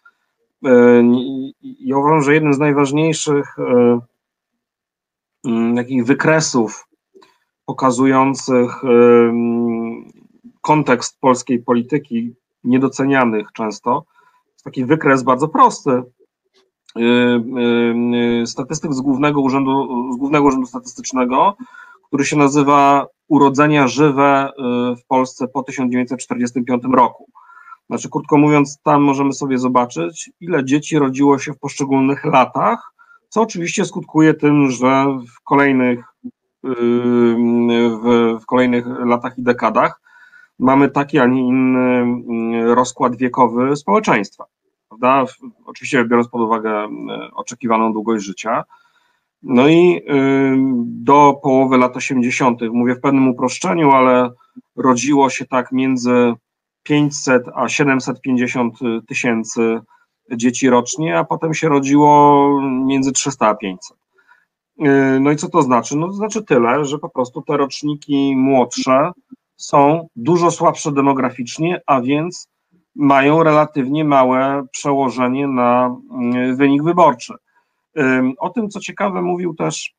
ja 1.80 1.98
uważam, 1.98 2.22
że 2.22 2.34
jednym 2.34 2.54
z 2.54 2.60
najważniejszych 2.60 3.56
takich 5.76 6.06
wykresów 6.06 6.88
pokazujących 7.66 8.82
kontekst 10.62 11.20
polskiej 11.20 11.60
polityki, 11.60 12.36
niedocenianych 12.64 13.48
często. 13.54 14.06
Jest 14.54 14.64
taki 14.64 14.86
wykres 14.86 15.24
bardzo 15.24 15.48
prosty. 15.48 16.04
Statystyk 18.46 18.94
z 18.94 19.02
Głównego 19.02 19.42
Urzędu, 19.42 19.88
z 20.14 20.18
Głównego 20.18 20.48
Urzędu 20.48 20.66
Statystycznego, 20.66 21.56
który 22.08 22.26
się 22.26 22.38
nazywa 22.38 23.08
Urodzenia 23.28 23.88
żywe 23.88 24.50
y, 24.50 24.96
w 24.96 25.06
Polsce 25.08 25.48
po 25.48 25.64
1945 25.64 26.84
roku. 26.94 27.30
Znaczy, 27.90 28.10
krótko 28.10 28.38
mówiąc, 28.38 28.80
tam 28.84 29.02
możemy 29.02 29.34
sobie 29.34 29.58
zobaczyć, 29.58 30.32
ile 30.40 30.66
dzieci 30.66 31.00
rodziło 31.00 31.40
się 31.40 31.54
w 31.54 31.60
poszczególnych 31.60 32.26
latach, 32.26 32.94
co 33.30 33.42
oczywiście 33.42 33.86
skutkuje 33.86 34.34
tym, 34.34 34.70
że 34.70 35.06
w 35.38 35.44
kolejnych 35.44 36.06
w, 36.64 38.38
w 38.42 38.46
kolejnych 38.46 38.86
latach 39.06 39.38
i 39.38 39.44
dekadach 39.44 40.02
mamy 40.60 40.90
taki, 40.90 41.20
a 41.20 41.26
nie 41.26 41.48
inny 41.48 42.76
rozkład 42.76 43.16
wiekowy 43.16 43.76
społeczeństwa. 43.76 44.46
Prawda? 44.90 45.26
Oczywiście 45.66 46.06
biorąc 46.06 46.28
pod 46.28 46.42
uwagę 46.42 46.88
oczekiwaną 47.34 47.94
długość 47.94 48.26
życia. 48.26 48.64
No 49.44 49.68
i 49.68 50.02
do 50.86 51.40
połowy 51.44 51.78
lat 51.78 51.98
80., 51.98 52.62
mówię 52.72 52.96
w 52.96 53.02
pewnym 53.02 53.28
uproszczeniu, 53.28 53.92
ale 53.92 54.30
rodziło 54.76 55.30
się 55.30 55.46
tak 55.46 55.72
między 55.72 56.34
500 56.84 57.44
a 57.56 57.70
750 57.70 58.80
tysięcy 59.08 59.80
dzieci 60.32 60.70
rocznie, 60.70 61.18
a 61.18 61.24
potem 61.24 61.54
się 61.54 61.70
rodziło 61.70 62.50
między 62.86 63.12
300 63.12 63.48
a 63.48 63.56
500. 63.56 64.01
Yy, 64.82 65.20
no 65.20 65.32
i 65.32 65.36
co 65.36 65.50
to 65.50 65.62
znaczy? 65.62 65.98
No 65.98 66.08
to 66.08 66.14
znaczy 66.14 66.44
tyle, 66.44 66.86
że 66.86 66.98
po 66.98 67.10
prostu 67.10 67.42
te 67.42 67.58
roczniki 67.58 68.34
młodsze 68.36 69.12
są 69.56 70.08
dużo 70.16 70.52
słabsze 70.52 70.92
demograficznie, 70.92 71.82
a 71.88 72.02
więc 72.02 72.48
mają 72.96 73.44
relatywnie 73.44 74.06
małe 74.06 74.64
przełożenie 74.72 75.48
na 75.48 75.96
yy, 76.34 76.56
wynik 76.56 76.84
wyborczy. 76.84 77.34
O 78.40 78.50
tym, 78.50 78.70
co 78.70 78.80
ciekawe, 78.80 79.22
mówił 79.22 79.54
też 79.54 79.94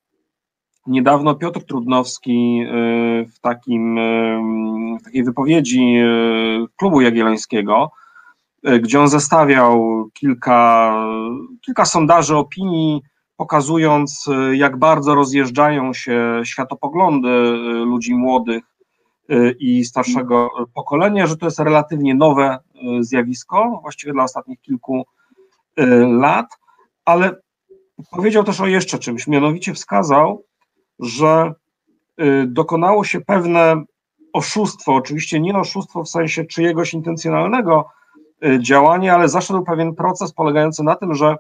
niedawno 0.87 1.35
Piotr 1.35 1.64
Trudnowski 1.64 2.66
w, 3.35 3.41
takim, 3.41 3.99
w 5.01 5.05
takiej 5.05 5.24
wypowiedzi 5.24 5.97
klubu 6.76 7.01
jagiellońskiego, 7.01 7.91
gdzie 8.80 9.01
on 9.01 9.09
zestawiał 9.09 10.05
kilka, 10.14 10.95
kilka 11.66 11.85
sondaży 11.85 12.37
opinii 12.37 13.03
pokazując, 13.37 14.28
y, 14.28 14.57
jak 14.57 14.78
bardzo 14.78 15.14
rozjeżdżają 15.14 15.93
się 15.93 16.41
światopoglądy 16.45 17.28
y, 17.28 17.85
ludzi 17.85 18.14
młodych 18.14 18.64
y, 19.30 19.57
i 19.59 19.85
starszego 19.85 20.51
pokolenia, 20.74 21.26
że 21.26 21.37
to 21.37 21.47
jest 21.47 21.59
relatywnie 21.59 22.14
nowe 22.14 22.59
zjawisko, 23.01 23.78
właściwie 23.83 24.12
dla 24.12 24.24
ostatnich 24.24 24.61
kilku 24.61 25.05
lat, 26.09 26.47
ale 27.05 27.37
powiedział 28.11 28.45
też 28.45 28.61
o 28.61 28.66
jeszcze 28.66 28.99
czymś, 28.99 29.26
mianowicie 29.26 29.74
wskazał, 29.74 30.45
że 30.99 31.53
dokonało 32.47 33.05
się 33.05 33.20
pewne 33.20 33.85
oszustwo, 34.33 34.95
oczywiście 34.95 35.41
nie 35.41 35.55
oszustwo 35.55 36.03
w 36.05 36.09
sensie 36.09 36.45
czyjegoś 36.45 36.95
intencjonalnego 36.95 37.89
działania, 38.59 39.14
ale 39.14 39.28
zaszedł 39.28 39.64
pewien 39.64 39.95
proces 39.95 40.33
polegający 40.33 40.83
na 40.83 40.95
tym, 40.95 41.14
że 41.14 41.37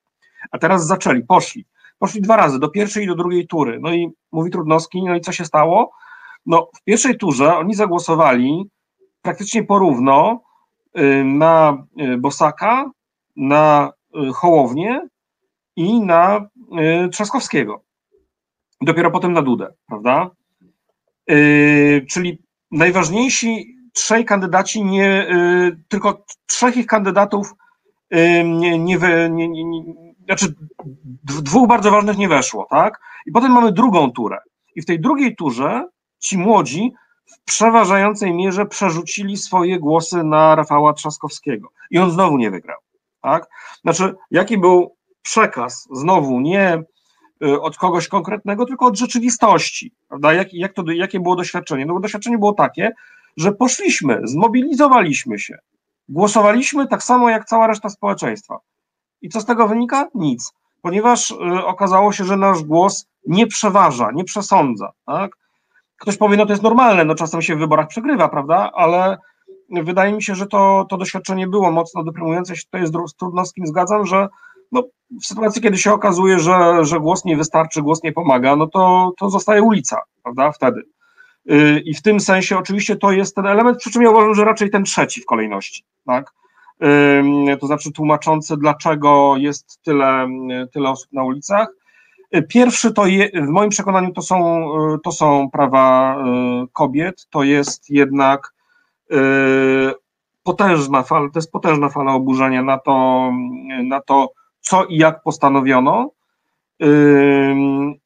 a 0.51 0.57
teraz 0.57 0.87
zaczęli, 0.87 1.23
poszli. 1.23 1.65
Poszli 1.99 2.21
dwa 2.21 2.35
razy, 2.35 2.59
do 2.59 2.69
pierwszej 2.69 3.03
i 3.03 3.07
do 3.07 3.15
drugiej 3.15 3.47
tury. 3.47 3.79
No 3.81 3.93
i 3.93 4.09
mówi 4.31 4.51
Trudnowski, 4.51 5.03
no 5.03 5.15
i 5.15 5.21
co 5.21 5.31
się 5.31 5.45
stało? 5.45 5.91
No 6.45 6.69
w 6.75 6.83
pierwszej 6.83 7.17
turze 7.17 7.57
oni 7.57 7.73
zagłosowali 7.73 8.69
praktycznie 9.21 9.63
porówno 9.63 10.41
y, 10.99 11.23
na 11.23 11.83
y, 12.01 12.17
Bosaka, 12.17 12.91
na 13.35 13.91
y, 14.29 14.33
Hołownię 14.33 15.01
i 15.75 16.01
na 16.01 16.49
Trzaskowskiego. 17.11 17.81
Dopiero 18.81 19.11
potem 19.11 19.33
na 19.33 19.41
Dudę, 19.41 19.73
prawda? 19.87 20.29
Czyli 22.09 22.37
najważniejsi 22.71 23.75
trzej 23.93 24.25
kandydaci, 24.25 24.83
nie, 24.83 25.27
tylko 25.87 26.25
trzech 26.45 26.77
ich 26.77 26.85
kandydatów 26.85 27.53
nie, 28.45 28.79
nie, 28.79 28.97
nie, 29.29 29.47
nie, 29.47 29.83
znaczy 30.25 30.53
dwóch 31.23 31.67
bardzo 31.67 31.91
ważnych 31.91 32.17
nie 32.17 32.27
weszło, 32.27 32.67
tak? 32.69 32.99
I 33.25 33.31
potem 33.31 33.51
mamy 33.51 33.71
drugą 33.71 34.11
turę. 34.11 34.37
I 34.75 34.81
w 34.81 34.85
tej 34.85 34.99
drugiej 34.99 35.35
turze 35.35 35.87
ci 36.19 36.37
młodzi 36.37 36.91
w 37.25 37.43
przeważającej 37.45 38.33
mierze 38.33 38.65
przerzucili 38.65 39.37
swoje 39.37 39.79
głosy 39.79 40.23
na 40.23 40.55
Rafała 40.55 40.93
Trzaskowskiego. 40.93 41.69
I 41.91 41.97
on 41.97 42.11
znowu 42.11 42.37
nie 42.37 42.51
wygrał, 42.51 42.77
tak? 43.21 43.47
Znaczy, 43.81 44.15
jaki 44.31 44.57
był 44.57 44.95
przekaz? 45.21 45.87
Znowu 45.91 46.39
nie 46.39 46.83
od 47.41 47.77
kogoś 47.77 48.07
konkretnego, 48.07 48.65
tylko 48.65 48.85
od 48.85 48.97
rzeczywistości, 48.97 49.91
prawda? 50.07 50.33
Jak, 50.33 50.53
jak 50.53 50.73
to, 50.73 50.83
jakie 50.91 51.19
było 51.19 51.35
doświadczenie? 51.35 51.85
No 51.85 51.93
bo 51.93 51.99
doświadczenie 51.99 52.37
było 52.37 52.53
takie, 52.53 52.91
że 53.37 53.51
poszliśmy, 53.51 54.21
zmobilizowaliśmy 54.23 55.39
się, 55.39 55.57
głosowaliśmy 56.09 56.87
tak 56.87 57.03
samo 57.03 57.29
jak 57.29 57.45
cała 57.45 57.67
reszta 57.67 57.89
społeczeństwa. 57.89 58.59
I 59.21 59.29
co 59.29 59.41
z 59.41 59.45
tego 59.45 59.67
wynika? 59.67 60.07
Nic, 60.15 60.53
ponieważ 60.81 61.31
y, 61.31 61.65
okazało 61.65 62.11
się, 62.11 62.25
że 62.25 62.37
nasz 62.37 62.63
głos 62.63 63.07
nie 63.27 63.47
przeważa, 63.47 64.11
nie 64.11 64.23
przesądza. 64.23 64.91
Tak? 65.05 65.31
Ktoś 65.97 66.17
powie, 66.17 66.37
no 66.37 66.45
to 66.45 66.53
jest 66.53 66.63
normalne, 66.63 67.05
no 67.05 67.15
czasem 67.15 67.41
się 67.41 67.55
w 67.55 67.59
wyborach 67.59 67.87
przegrywa, 67.87 68.29
prawda? 68.29 68.71
Ale 68.73 69.17
wydaje 69.69 70.13
mi 70.13 70.23
się, 70.23 70.35
że 70.35 70.47
to, 70.47 70.85
to 70.89 70.97
doświadczenie 70.97 71.47
było 71.47 71.71
mocno 71.71 72.03
deprymujące. 72.03 72.55
Się 72.55 72.63
tutaj 72.63 72.87
z 72.87 73.15
Trudnowskim 73.15 73.67
zgadzam, 73.67 74.05
że 74.05 74.27
no, 74.71 74.83
w 75.21 75.25
sytuacji, 75.25 75.61
kiedy 75.61 75.77
się 75.77 75.93
okazuje, 75.93 76.39
że, 76.39 76.85
że 76.85 76.99
głos 76.99 77.25
nie 77.25 77.37
wystarczy, 77.37 77.81
głos 77.81 78.03
nie 78.03 78.13
pomaga, 78.13 78.55
no 78.55 78.67
to, 78.67 79.13
to 79.17 79.29
zostaje 79.29 79.61
ulica, 79.63 80.01
prawda? 80.23 80.51
Wtedy. 80.51 80.81
Y, 81.51 81.81
I 81.85 81.93
w 81.93 82.01
tym 82.01 82.19
sensie 82.19 82.57
oczywiście 82.57 82.95
to 82.95 83.11
jest 83.11 83.35
ten 83.35 83.47
element, 83.47 83.77
przy 83.77 83.91
czym 83.91 84.01
ja 84.01 84.09
uważam, 84.09 84.35
że 84.35 84.45
raczej 84.45 84.69
ten 84.69 84.83
trzeci 84.83 85.21
w 85.21 85.25
kolejności, 85.25 85.83
tak? 86.05 86.31
to 87.59 87.67
znaczy 87.67 87.91
tłumaczący, 87.91 88.57
dlaczego 88.57 89.37
jest 89.37 89.81
tyle, 89.83 90.27
tyle 90.73 90.89
osób 90.89 91.13
na 91.13 91.23
ulicach. 91.23 91.67
Pierwszy 92.49 92.93
to 92.93 93.05
je, 93.05 93.29
w 93.33 93.47
moim 93.47 93.69
przekonaniu 93.69 94.13
to 94.13 94.21
są, 94.21 94.69
to 95.03 95.11
są 95.11 95.49
prawa 95.49 96.17
kobiet, 96.73 97.27
to 97.29 97.43
jest 97.43 97.89
jednak 97.89 98.53
potężna 100.43 101.03
fala, 101.03 101.29
to 101.29 101.39
jest 101.39 101.51
potężna 101.51 101.89
fala 101.89 102.13
oburzenia 102.13 102.63
na 102.63 102.79
to, 102.79 103.31
na 103.83 104.01
to 104.01 104.31
co 104.67 104.85
i 104.85 104.97
jak 104.97 105.23
postanowiono. 105.23 106.11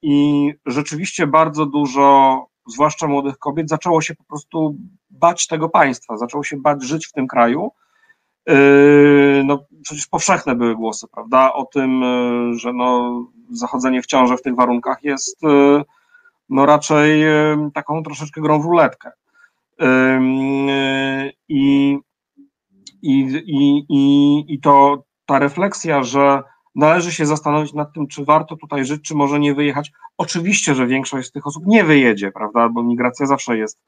I 0.01 0.53
rzeczywiście 0.65 1.27
bardzo 1.27 1.65
dużo, 1.65 2.45
zwłaszcza 2.67 3.07
młodych 3.07 3.37
kobiet, 3.37 3.69
zaczęło 3.69 4.01
się 4.01 4.15
po 4.15 4.23
prostu 4.23 4.75
bać 5.09 5.47
tego 5.47 5.69
państwa, 5.69 6.17
zaczęło 6.17 6.43
się 6.43 6.57
bać 6.57 6.83
żyć 6.83 7.07
w 7.07 7.11
tym 7.11 7.27
kraju 7.27 7.71
Yy, 8.49 9.43
no 9.45 9.65
przecież 9.83 10.07
powszechne 10.07 10.55
były 10.55 10.75
głosy, 10.75 11.07
prawda, 11.11 11.53
o 11.53 11.65
tym, 11.65 12.01
yy, 12.01 12.59
że 12.59 12.73
no, 12.73 13.21
zachodzenie 13.51 14.01
w 14.01 14.05
ciążę 14.05 14.37
w 14.37 14.41
tych 14.41 14.55
warunkach 14.55 15.03
jest 15.03 15.43
yy, 15.43 15.83
no 16.49 16.65
raczej 16.65 17.23
taką 17.73 18.03
troszeczkę 18.03 18.41
grą 18.41 18.61
w 18.61 18.65
ruletkę. 18.65 19.11
I, 21.49 21.99
i, 23.01 23.19
i, 23.47 23.85
i, 23.89 24.45
i 24.53 24.59
to 24.59 25.03
ta 25.29 25.39
refleksja, 25.39 26.03
że 26.03 26.43
należy 26.75 27.11
się 27.11 27.25
zastanowić 27.25 27.73
nad 27.73 27.93
tym, 27.93 28.07
czy 28.07 28.25
warto 28.25 28.55
tutaj 28.55 28.85
żyć, 28.85 29.01
czy 29.01 29.15
może 29.15 29.39
nie 29.39 29.53
wyjechać. 29.53 29.91
Oczywiście, 30.17 30.75
że 30.75 30.87
większość 30.87 31.27
z 31.27 31.31
tych 31.31 31.47
osób 31.47 31.63
nie 31.67 31.83
wyjedzie, 31.83 32.31
prawda, 32.31 32.69
bo 32.69 32.83
migracja 32.83 33.25
zawsze 33.25 33.57
jest 33.57 33.79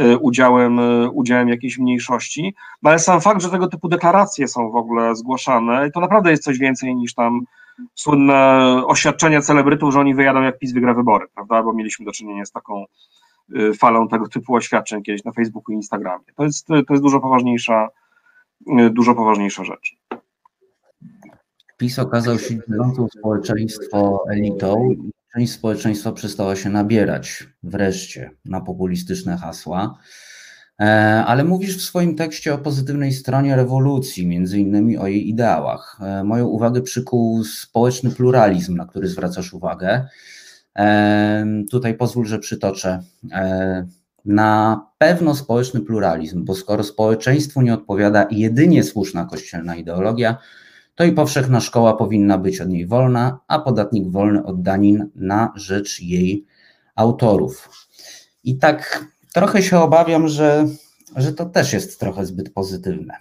Y, 0.00 0.18
udziałem, 0.18 0.78
y, 0.78 1.10
udziałem 1.10 1.48
jakiejś 1.48 1.78
mniejszości, 1.78 2.54
no 2.82 2.90
ale 2.90 2.98
sam 2.98 3.20
fakt, 3.20 3.42
że 3.42 3.50
tego 3.50 3.66
typu 3.66 3.88
deklaracje 3.88 4.48
są 4.48 4.70
w 4.70 4.76
ogóle 4.76 5.16
zgłaszane, 5.16 5.90
to 5.90 6.00
naprawdę 6.00 6.30
jest 6.30 6.42
coś 6.42 6.58
więcej 6.58 6.96
niż 6.96 7.14
tam 7.14 7.40
słynne 7.94 8.82
oświadczenia 8.86 9.40
celebrytów, 9.40 9.92
że 9.92 10.00
oni 10.00 10.14
wyjadą 10.14 10.42
jak 10.42 10.58
PiS 10.58 10.72
wygra 10.72 10.94
wybory, 10.94 11.26
prawda, 11.34 11.62
bo 11.62 11.72
mieliśmy 11.72 12.06
do 12.06 12.12
czynienia 12.12 12.44
z 12.44 12.52
taką 12.52 12.84
y, 13.56 13.74
falą 13.74 14.08
tego 14.08 14.28
typu 14.28 14.54
oświadczeń 14.54 15.02
kiedyś 15.02 15.24
na 15.24 15.32
Facebooku 15.32 15.72
i 15.72 15.76
Instagramie. 15.76 16.24
To 16.36 16.44
jest, 16.44 16.66
to 16.66 16.84
jest 16.90 17.02
dużo 17.02 17.20
poważniejsza, 17.20 17.88
dużo 18.90 19.14
poważniejsza 19.14 19.64
rzecz. 19.64 19.96
PiS 21.82 21.98
okazał 21.98 22.38
się 22.38 22.58
dzielącą 22.68 23.08
społeczeństwo 23.18 24.24
elitą 24.30 24.94
część 25.34 25.52
społeczeństwa 25.52 26.12
przestała 26.12 26.56
się 26.56 26.70
nabierać 26.70 27.48
wreszcie 27.62 28.30
na 28.44 28.60
populistyczne 28.60 29.36
hasła. 29.36 29.98
E, 30.80 30.84
ale 31.26 31.44
mówisz 31.44 31.78
w 31.78 31.82
swoim 31.82 32.16
tekście 32.16 32.54
o 32.54 32.58
pozytywnej 32.58 33.12
stronie 33.12 33.56
rewolucji, 33.56 34.26
między 34.26 34.58
innymi 34.58 34.98
o 34.98 35.06
jej 35.06 35.28
ideałach. 35.28 35.98
E, 36.00 36.24
moją 36.24 36.46
uwagę 36.46 36.82
przykuł 36.82 37.44
społeczny 37.44 38.10
pluralizm, 38.10 38.76
na 38.76 38.86
który 38.86 39.08
zwracasz 39.08 39.54
uwagę. 39.54 40.06
E, 40.78 41.46
tutaj 41.70 41.94
pozwól, 41.94 42.26
że 42.26 42.38
przytoczę. 42.38 43.02
Na 44.24 44.86
pewno 44.98 45.34
społeczny 45.34 45.80
pluralizm, 45.80 46.44
bo 46.44 46.54
skoro 46.54 46.84
społeczeństwu 46.84 47.62
nie 47.62 47.74
odpowiada 47.74 48.26
jedynie 48.30 48.84
słuszna 48.84 49.24
kościelna 49.24 49.76
ideologia, 49.76 50.38
to 50.94 51.04
i 51.04 51.12
powszechna 51.12 51.60
szkoła 51.60 51.94
powinna 51.94 52.38
być 52.38 52.60
od 52.60 52.68
niej 52.68 52.86
wolna, 52.86 53.38
a 53.48 53.58
podatnik 53.58 54.10
wolny 54.10 54.44
od 54.44 54.62
danin 54.62 55.10
na 55.14 55.52
rzecz 55.56 56.00
jej 56.00 56.46
autorów. 56.96 57.68
I 58.44 58.58
tak 58.58 59.06
trochę 59.34 59.62
się 59.62 59.78
obawiam, 59.78 60.28
że, 60.28 60.66
że 61.16 61.32
to 61.32 61.46
też 61.46 61.72
jest 61.72 62.00
trochę 62.00 62.26
zbyt 62.26 62.52
pozytywne. 62.54 63.14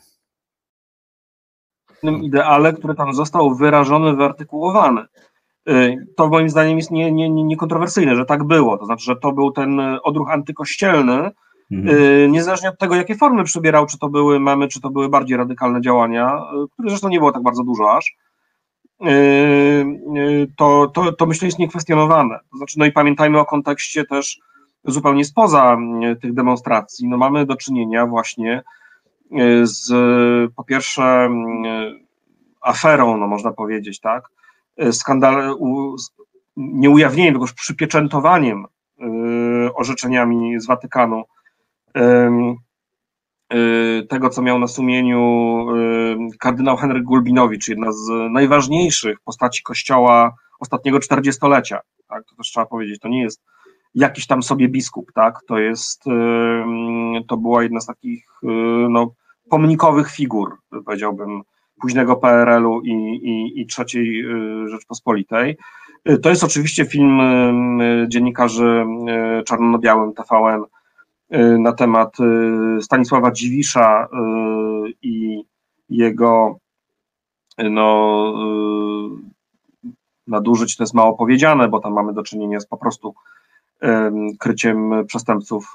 Ideale, 2.22 2.74
który 2.74 2.96
tam 2.96 3.14
został 3.14 3.56
wyrażony, 3.56 4.16
wyartykułowany. 4.16 5.02
Y, 5.70 6.08
to 6.18 6.28
moim 6.28 6.50
zdaniem 6.50 6.78
jest 6.78 6.92
niekontrowersyjne, 6.92 8.12
nie, 8.12 8.16
nie 8.16 8.18
że 8.18 8.26
tak 8.26 8.44
było. 8.44 8.78
To 8.78 8.86
znaczy, 8.86 9.06
że 9.06 9.16
to 9.16 9.32
był 9.32 9.52
ten 9.52 9.80
odruch 10.04 10.32
antykościelny, 10.32 11.32
Mhm. 11.72 11.98
Y, 11.98 12.28
niezależnie 12.32 12.70
od 12.70 12.78
tego, 12.78 12.96
jakie 12.96 13.16
formy 13.16 13.44
przybierał, 13.44 13.86
czy 13.86 14.00
to 14.00 14.10
były 14.10 14.40
memy, 14.40 14.68
czy 14.68 14.82
to 14.82 14.90
były 14.90 15.10
bardziej 15.10 15.38
radykalne 15.38 15.82
działania, 15.82 16.38
y, 16.38 16.68
które 16.74 16.90
zresztą 16.90 17.10
nie 17.10 17.20
było 17.20 17.32
tak 17.32 17.44
bardzo 17.44 17.64
dużo 17.64 17.98
aż, 17.98 18.16
y, 19.02 20.48
to, 20.58 20.92
to, 20.94 21.12
to 21.12 21.26
myślę 21.26 21.46
jest 21.46 21.60
niekwestionowane. 21.60 22.40
Znaczy, 22.58 22.80
no 22.80 22.86
i 22.86 22.92
pamiętajmy 22.92 23.40
o 23.40 23.46
kontekście 23.46 24.06
też 24.06 24.40
zupełnie 24.86 25.26
spoza 25.26 25.78
tych 26.22 26.34
demonstracji. 26.34 27.08
No 27.08 27.18
mamy 27.18 27.46
do 27.46 27.56
czynienia 27.56 28.06
właśnie 28.06 28.64
z 29.64 29.92
po 30.56 30.64
pierwsze 30.64 31.30
aferą, 32.62 33.18
no 33.18 33.28
można 33.28 33.52
powiedzieć, 33.52 34.00
tak, 34.00 34.24
skandal, 34.92 35.58
nieujawnieniem, 36.58 37.34
tylko 37.34 37.44
już 37.44 37.54
przypieczętowaniem 37.54 38.66
orzeczeniami 39.76 40.60
z 40.60 40.66
Watykanu 40.66 41.24
tego, 44.10 44.30
co 44.30 44.42
miał 44.42 44.60
na 44.60 44.68
sumieniu 44.68 45.66
kardynał 46.40 46.78
Henryk 46.78 47.04
Gulbinowicz, 47.04 47.68
jedna 47.68 47.92
z 47.92 48.10
najważniejszych 48.32 49.20
postaci 49.20 49.64
Kościoła 49.64 50.36
ostatniego 50.60 51.00
czterdziestolecia. 51.00 51.80
Tak, 52.08 52.24
to 52.30 52.36
też 52.36 52.48
trzeba 52.48 52.66
powiedzieć. 52.66 53.00
To 53.00 53.08
nie 53.08 53.22
jest 53.22 53.42
jakiś 53.96 54.28
tam 54.28 54.44
sobie 54.44 54.68
biskup, 54.68 55.12
tak? 55.14 55.40
To 55.48 55.60
jest, 55.60 56.04
to 57.28 57.38
była 57.38 57.64
jedna 57.64 57.80
z 57.80 57.86
takich 57.86 58.26
no, 58.90 59.14
pomnikowych 59.50 60.12
figur, 60.12 60.58
powiedziałbym, 60.86 61.42
późnego 61.82 62.16
PRL-u 62.16 62.82
i, 62.82 62.92
i, 63.24 63.62
i 63.62 63.66
trzeciej 63.66 64.24
Rzeczpospolitej. 64.66 65.58
To 66.22 66.30
jest 66.30 66.44
oczywiście 66.44 66.86
film 66.86 67.20
dziennikarzy 68.08 68.86
czarno-białym 69.46 70.14
TVN 70.14 70.64
na 71.60 71.72
temat 71.72 72.18
Stanisława 72.82 73.32
Dziwisza 73.32 74.08
i 75.02 75.44
jego 75.90 76.58
no, 77.58 78.34
nadużyć 80.28 80.78
to 80.78 80.84
jest 80.84 80.94
mało 80.94 81.14
powiedziane, 81.14 81.68
bo 81.68 81.80
tam 81.80 81.94
mamy 81.94 82.14
do 82.14 82.24
czynienia 82.24 82.60
z 82.60 82.66
po 82.66 82.78
prostu 82.78 83.14
kryciem 84.40 85.06
przestępców 85.08 85.74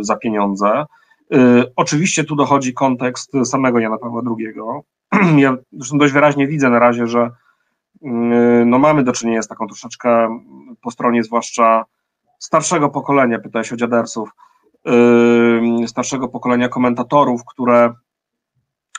y, 0.00 0.04
za 0.04 0.16
pieniądze. 0.16 0.86
Y, 1.34 1.72
oczywiście 1.76 2.24
tu 2.24 2.36
dochodzi 2.36 2.74
kontekst 2.74 3.32
samego 3.44 3.78
Jana 3.78 3.98
Pawła 3.98 4.22
II. 4.38 4.54
Ja 5.42 5.56
zresztą 5.72 5.98
dość 5.98 6.12
wyraźnie 6.12 6.46
widzę 6.46 6.70
na 6.70 6.78
razie, 6.78 7.06
że 7.06 7.30
y, 8.02 8.08
no 8.66 8.78
mamy 8.78 9.04
do 9.04 9.12
czynienia 9.12 9.42
z 9.42 9.48
taką 9.48 9.66
troszeczkę 9.66 10.40
po 10.82 10.90
stronie 10.90 11.22
zwłaszcza 11.22 11.84
starszego 12.38 12.88
pokolenia, 12.88 13.38
pytałeś 13.38 13.72
o 13.72 13.76
dziadersów, 13.76 14.30
starszego 15.86 16.28
pokolenia 16.28 16.68
komentatorów, 16.68 17.40
które 17.46 17.92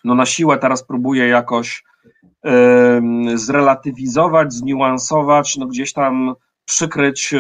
no 0.04 0.16
na 0.16 0.26
siłę 0.26 0.58
teraz 0.58 0.84
próbuje 0.84 1.28
jakoś 1.28 1.84
zrelatywizować, 3.36 4.54
zniuansować, 4.54 5.58
no 5.58 5.68
gdzieś 5.68 5.94
tam 5.94 6.34
przykryć 6.66 7.34
e, 7.34 7.40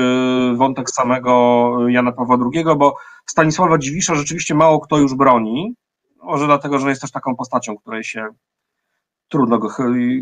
wątek 0.55 0.89
samego 0.89 1.71
Jana 1.87 2.11
Pawła 2.11 2.37
II, 2.53 2.65
bo 2.77 2.95
Stanisława 3.25 3.77
Dziwisza 3.77 4.15
rzeczywiście 4.15 4.55
mało 4.55 4.79
kto 4.79 4.97
już 4.97 5.15
broni, 5.15 5.75
może 6.23 6.45
dlatego, 6.45 6.79
że 6.79 6.89
jest 6.89 7.01
też 7.01 7.11
taką 7.11 7.35
postacią, 7.35 7.77
której 7.77 8.03
się 8.03 8.27
trudno 9.27 9.59
go, 9.59 9.69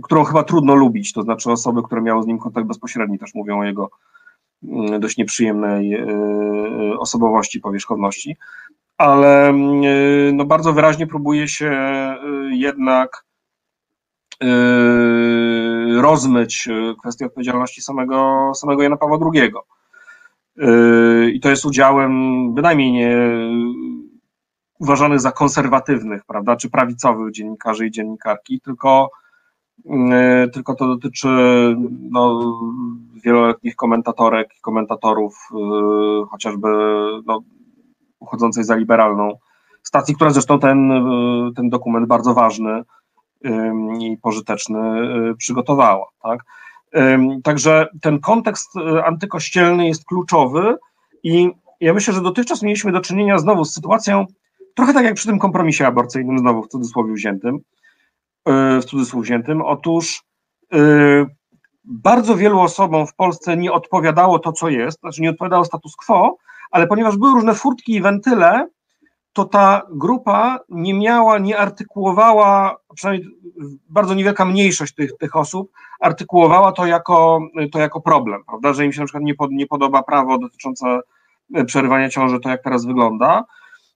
którą 0.03 0.23
chyba 0.23 0.43
trudno 0.43 0.75
lubić, 0.75 1.13
to 1.13 1.21
znaczy 1.21 1.51
osoby, 1.51 1.83
które 1.83 2.01
miały 2.01 2.23
z 2.23 2.27
nim 2.27 2.39
kontakt 2.39 2.67
bezpośredni 2.67 3.19
też 3.19 3.35
mówią 3.35 3.59
o 3.59 3.63
jego 3.63 3.89
dość 4.99 5.17
nieprzyjemnej 5.17 5.93
e, 5.93 6.05
osobowości, 6.99 7.59
powierzchowności, 7.59 8.37
ale 8.97 9.47
mm, 9.47 9.83
e, 9.83 10.31
no 10.33 10.45
bardzo 10.45 10.73
wyraźnie 10.73 11.07
próbuje 11.07 11.47
się 11.47 11.71
jednak 12.49 13.25
Yy, 14.41 16.01
rozmyć 16.01 16.69
kwestię 16.99 17.25
odpowiedzialności 17.25 17.81
samego, 17.81 18.51
samego 18.55 18.83
Jana 18.83 18.97
Pawła 18.97 19.19
II. 19.33 19.51
I 21.33 21.39
to 21.39 21.49
jest 21.49 21.65
udziałem 21.65 22.53
bynajmniej 22.53 22.91
nie 22.91 23.17
uważanych 24.79 25.19
za 25.19 25.31
konserwatywnych, 25.31 26.25
prawda, 26.27 26.55
czy 26.55 26.69
prawicowych 26.69 27.31
dziennikarzy 27.31 27.87
i 27.87 27.91
dziennikarki, 27.91 28.61
tylko, 28.61 29.09
tylko 30.53 30.75
to 30.75 30.87
dotyczy 30.87 31.27
no, 32.11 32.53
wieloletnich 33.23 33.75
komentatorek 33.75 34.49
i 34.57 34.61
komentatorów, 34.61 35.49
chociażby 36.29 36.67
no, 37.25 37.41
uchodzącej 38.19 38.63
za 38.63 38.75
liberalną 38.75 39.31
stacji, 39.83 40.15
która 40.15 40.29
zresztą 40.29 40.59
ten, 40.59 40.91
ten 41.55 41.69
dokument 41.69 42.07
bardzo 42.07 42.33
ważny 42.33 42.83
i 43.99 44.17
pożyteczny 44.17 44.79
y, 45.31 45.35
przygotowała. 45.35 46.07
Tak? 46.23 46.39
Także 47.43 47.87
ten 48.01 48.19
kontekst 48.19 48.75
y, 48.75 49.03
antykościelny 49.03 49.87
jest 49.87 50.05
kluczowy 50.05 50.75
i 51.23 51.49
ja 51.79 51.93
myślę, 51.93 52.13
że 52.13 52.21
dotychczas 52.21 52.63
mieliśmy 52.63 52.91
do 52.91 53.01
czynienia 53.01 53.37
znowu 53.37 53.65
z 53.65 53.73
sytuacją, 53.73 54.25
trochę 54.75 54.93
tak 54.93 55.05
jak 55.05 55.15
przy 55.15 55.27
tym 55.27 55.39
kompromisie 55.39 55.87
aborcyjnym, 55.87 56.39
znowu 56.39 56.63
w 56.63 56.67
cudzysłowie 56.67 57.13
wziętym, 57.13 57.55
y, 57.55 57.61
w 58.81 58.85
cudzysłów 58.85 59.23
wziętym. 59.23 59.61
Otóż 59.61 60.23
bardzo 61.83 62.35
wielu 62.35 62.59
osobom 62.59 63.07
w 63.07 63.15
Polsce 63.15 63.57
nie 63.57 63.71
odpowiadało 63.71 64.39
to, 64.39 64.51
co 64.51 64.69
jest, 64.69 64.99
znaczy 64.99 65.21
nie 65.21 65.29
odpowiadało 65.29 65.65
status 65.65 65.95
quo, 65.95 66.37
ale 66.71 66.87
ponieważ 66.87 67.17
były 67.17 67.31
różne 67.31 67.53
furtki 67.53 67.95
i 67.95 68.01
wentyle, 68.01 68.67
to 69.33 69.45
ta 69.45 69.81
grupa 69.91 70.59
nie 70.69 70.93
miała, 70.93 71.37
nie 71.37 71.57
artykułowała, 71.57 72.77
przynajmniej 72.95 73.29
bardzo 73.89 74.13
niewielka 74.13 74.45
mniejszość 74.45 74.93
tych, 74.93 75.17
tych 75.17 75.35
osób, 75.35 75.71
artykułowała 75.99 76.71
to 76.71 76.85
jako, 76.85 77.39
to 77.71 77.79
jako 77.79 78.01
problem, 78.01 78.43
prawda, 78.47 78.73
że 78.73 78.85
im 78.85 78.93
się 78.93 78.99
na 78.99 79.05
przykład 79.05 79.23
nie, 79.23 79.35
pod, 79.35 79.51
nie 79.51 79.67
podoba 79.67 80.03
prawo 80.03 80.37
dotyczące 80.37 80.99
e, 81.53 81.65
przerywania 81.65 82.09
ciąży, 82.09 82.39
to 82.39 82.49
jak 82.49 82.63
teraz 82.63 82.85
wygląda. 82.85 83.43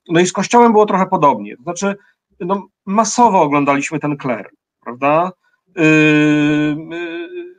No 0.09 0.19
i 0.19 0.25
z 0.25 0.33
Kościołem 0.33 0.71
było 0.71 0.85
trochę 0.85 1.05
podobnie, 1.05 1.57
to 1.57 1.63
znaczy 1.63 1.95
no, 2.39 2.67
masowo 2.85 3.41
oglądaliśmy 3.41 3.99
ten 3.99 4.17
kler, 4.17 4.49
prawda, 4.83 5.31
yy, 5.75 5.83
yy, 6.91 7.53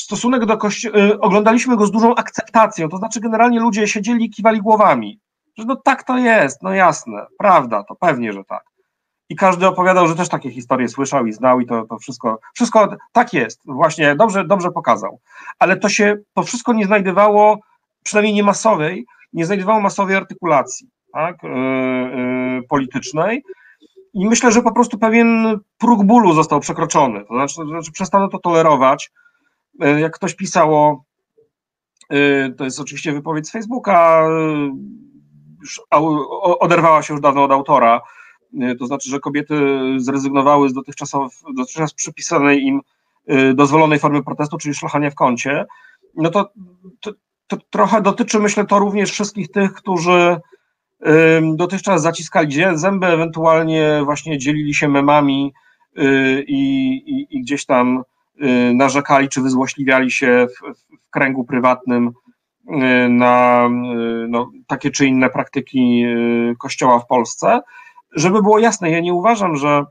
stosunek 0.00 0.44
do 0.44 0.58
kościoła, 0.58 0.98
yy, 0.98 1.20
oglądaliśmy 1.20 1.76
go 1.76 1.86
z 1.86 1.90
dużą 1.90 2.14
akceptacją, 2.14 2.88
to 2.88 2.96
znaczy 2.96 3.20
generalnie 3.20 3.60
ludzie 3.60 3.88
siedzieli 3.88 4.24
i 4.24 4.30
kiwali 4.30 4.60
głowami, 4.60 5.20
że 5.58 5.64
no 5.64 5.76
tak 5.76 6.02
to 6.02 6.18
jest, 6.18 6.62
no 6.62 6.74
jasne, 6.74 7.26
prawda, 7.38 7.84
to 7.84 7.94
pewnie, 7.94 8.32
że 8.32 8.44
tak. 8.44 8.64
I 9.30 9.36
każdy 9.36 9.66
opowiadał, 9.66 10.08
że 10.08 10.14
też 10.14 10.28
takie 10.28 10.50
historie 10.50 10.88
słyszał 10.88 11.26
i 11.26 11.32
znał 11.32 11.60
i 11.60 11.66
to, 11.66 11.84
to 11.84 11.98
wszystko, 11.98 12.38
wszystko 12.54 12.96
tak 13.12 13.32
jest, 13.32 13.60
właśnie 13.64 14.16
dobrze, 14.16 14.44
dobrze 14.44 14.70
pokazał. 14.70 15.20
Ale 15.58 15.76
to 15.76 15.88
się, 15.88 16.16
to 16.34 16.42
wszystko 16.42 16.72
nie 16.72 16.86
znajdowało, 16.86 17.58
przynajmniej 18.04 18.34
nie 18.34 18.42
masowej, 18.42 19.06
nie 19.32 19.46
znajdowało 19.46 19.80
masowej 19.80 20.16
artykulacji 20.16 20.88
tak, 21.12 21.42
yy, 21.42 21.50
yy, 21.50 22.62
politycznej. 22.68 23.42
I 24.14 24.26
myślę, 24.26 24.52
że 24.52 24.62
po 24.62 24.72
prostu 24.72 24.98
pewien 24.98 25.58
próg 25.78 26.04
bólu 26.04 26.32
został 26.32 26.60
przekroczony. 26.60 27.24
To 27.24 27.34
znaczy, 27.34 27.56
to 27.56 27.66
znaczy 27.66 27.92
przestano 27.92 28.28
to 28.28 28.38
tolerować. 28.38 29.10
Yy, 29.80 30.00
jak 30.00 30.14
ktoś 30.14 30.34
pisało, 30.34 31.04
to 32.56 32.64
jest 32.64 32.80
oczywiście 32.80 33.12
wypowiedź 33.12 33.48
z 33.48 33.52
Facebooka, 33.52 34.28
już 35.60 35.80
oderwała 36.60 37.02
się 37.02 37.14
już 37.14 37.20
dawno 37.20 37.44
od 37.44 37.52
autora, 37.52 38.00
to 38.78 38.86
znaczy, 38.86 39.10
że 39.10 39.20
kobiety 39.20 39.54
zrezygnowały 39.96 40.68
z 40.68 40.72
dotychczas, 40.72 41.12
przypisanej 41.96 42.62
im 42.62 42.80
dozwolonej 43.54 43.98
formy 43.98 44.22
protestu, 44.22 44.58
czyli 44.58 44.74
szlachania 44.74 45.10
w 45.10 45.14
kącie, 45.14 45.66
no 46.16 46.30
to, 46.30 46.50
to, 47.00 47.12
to 47.46 47.56
trochę 47.70 48.02
dotyczy, 48.02 48.38
myślę, 48.38 48.66
to 48.66 48.78
również 48.78 49.10
wszystkich 49.10 49.50
tych, 49.50 49.72
którzy 49.72 50.40
dotychczas 51.54 52.02
zaciskali 52.02 52.64
zęby, 52.74 53.06
ewentualnie 53.06 54.00
właśnie 54.04 54.38
dzielili 54.38 54.74
się 54.74 54.88
memami 54.88 55.52
y, 55.98 56.44
i, 56.48 56.92
i, 56.96 57.36
i 57.36 57.42
gdzieś 57.42 57.66
tam 57.66 58.02
narzekali 58.74 59.28
czy 59.28 59.40
wyzłośliwiali 59.40 60.10
się 60.10 60.46
w, 60.48 60.78
w 60.78 61.10
kręgu 61.10 61.44
prywatnym 61.44 62.12
Y, 62.68 63.08
na 63.08 63.66
y, 63.66 64.28
no, 64.28 64.50
takie 64.66 64.90
czy 64.90 65.06
inne 65.06 65.30
praktyki 65.30 66.04
y, 66.04 66.56
Kościoła 66.58 66.98
w 66.98 67.06
Polsce. 67.06 67.60
Żeby 68.12 68.42
było 68.42 68.58
jasne, 68.58 68.90
ja 68.90 69.00
nie 69.00 69.14
uważam, 69.14 69.56
że 69.56 69.84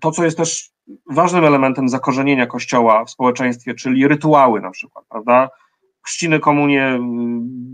to, 0.00 0.10
co 0.10 0.24
jest 0.24 0.36
też 0.36 0.70
ważnym 1.10 1.44
elementem 1.44 1.88
zakorzenienia 1.88 2.46
Kościoła 2.46 3.04
w 3.04 3.10
społeczeństwie, 3.10 3.74
czyli 3.74 4.08
rytuały 4.08 4.60
na 4.60 4.70
przykład, 4.70 5.04
prawda? 5.10 5.48
Chrzciny, 6.02 6.40
komunie, 6.40 6.98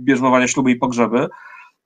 bierzmowanie 0.04 0.48
śluby 0.48 0.70
i 0.70 0.76
pogrzeby, 0.76 1.26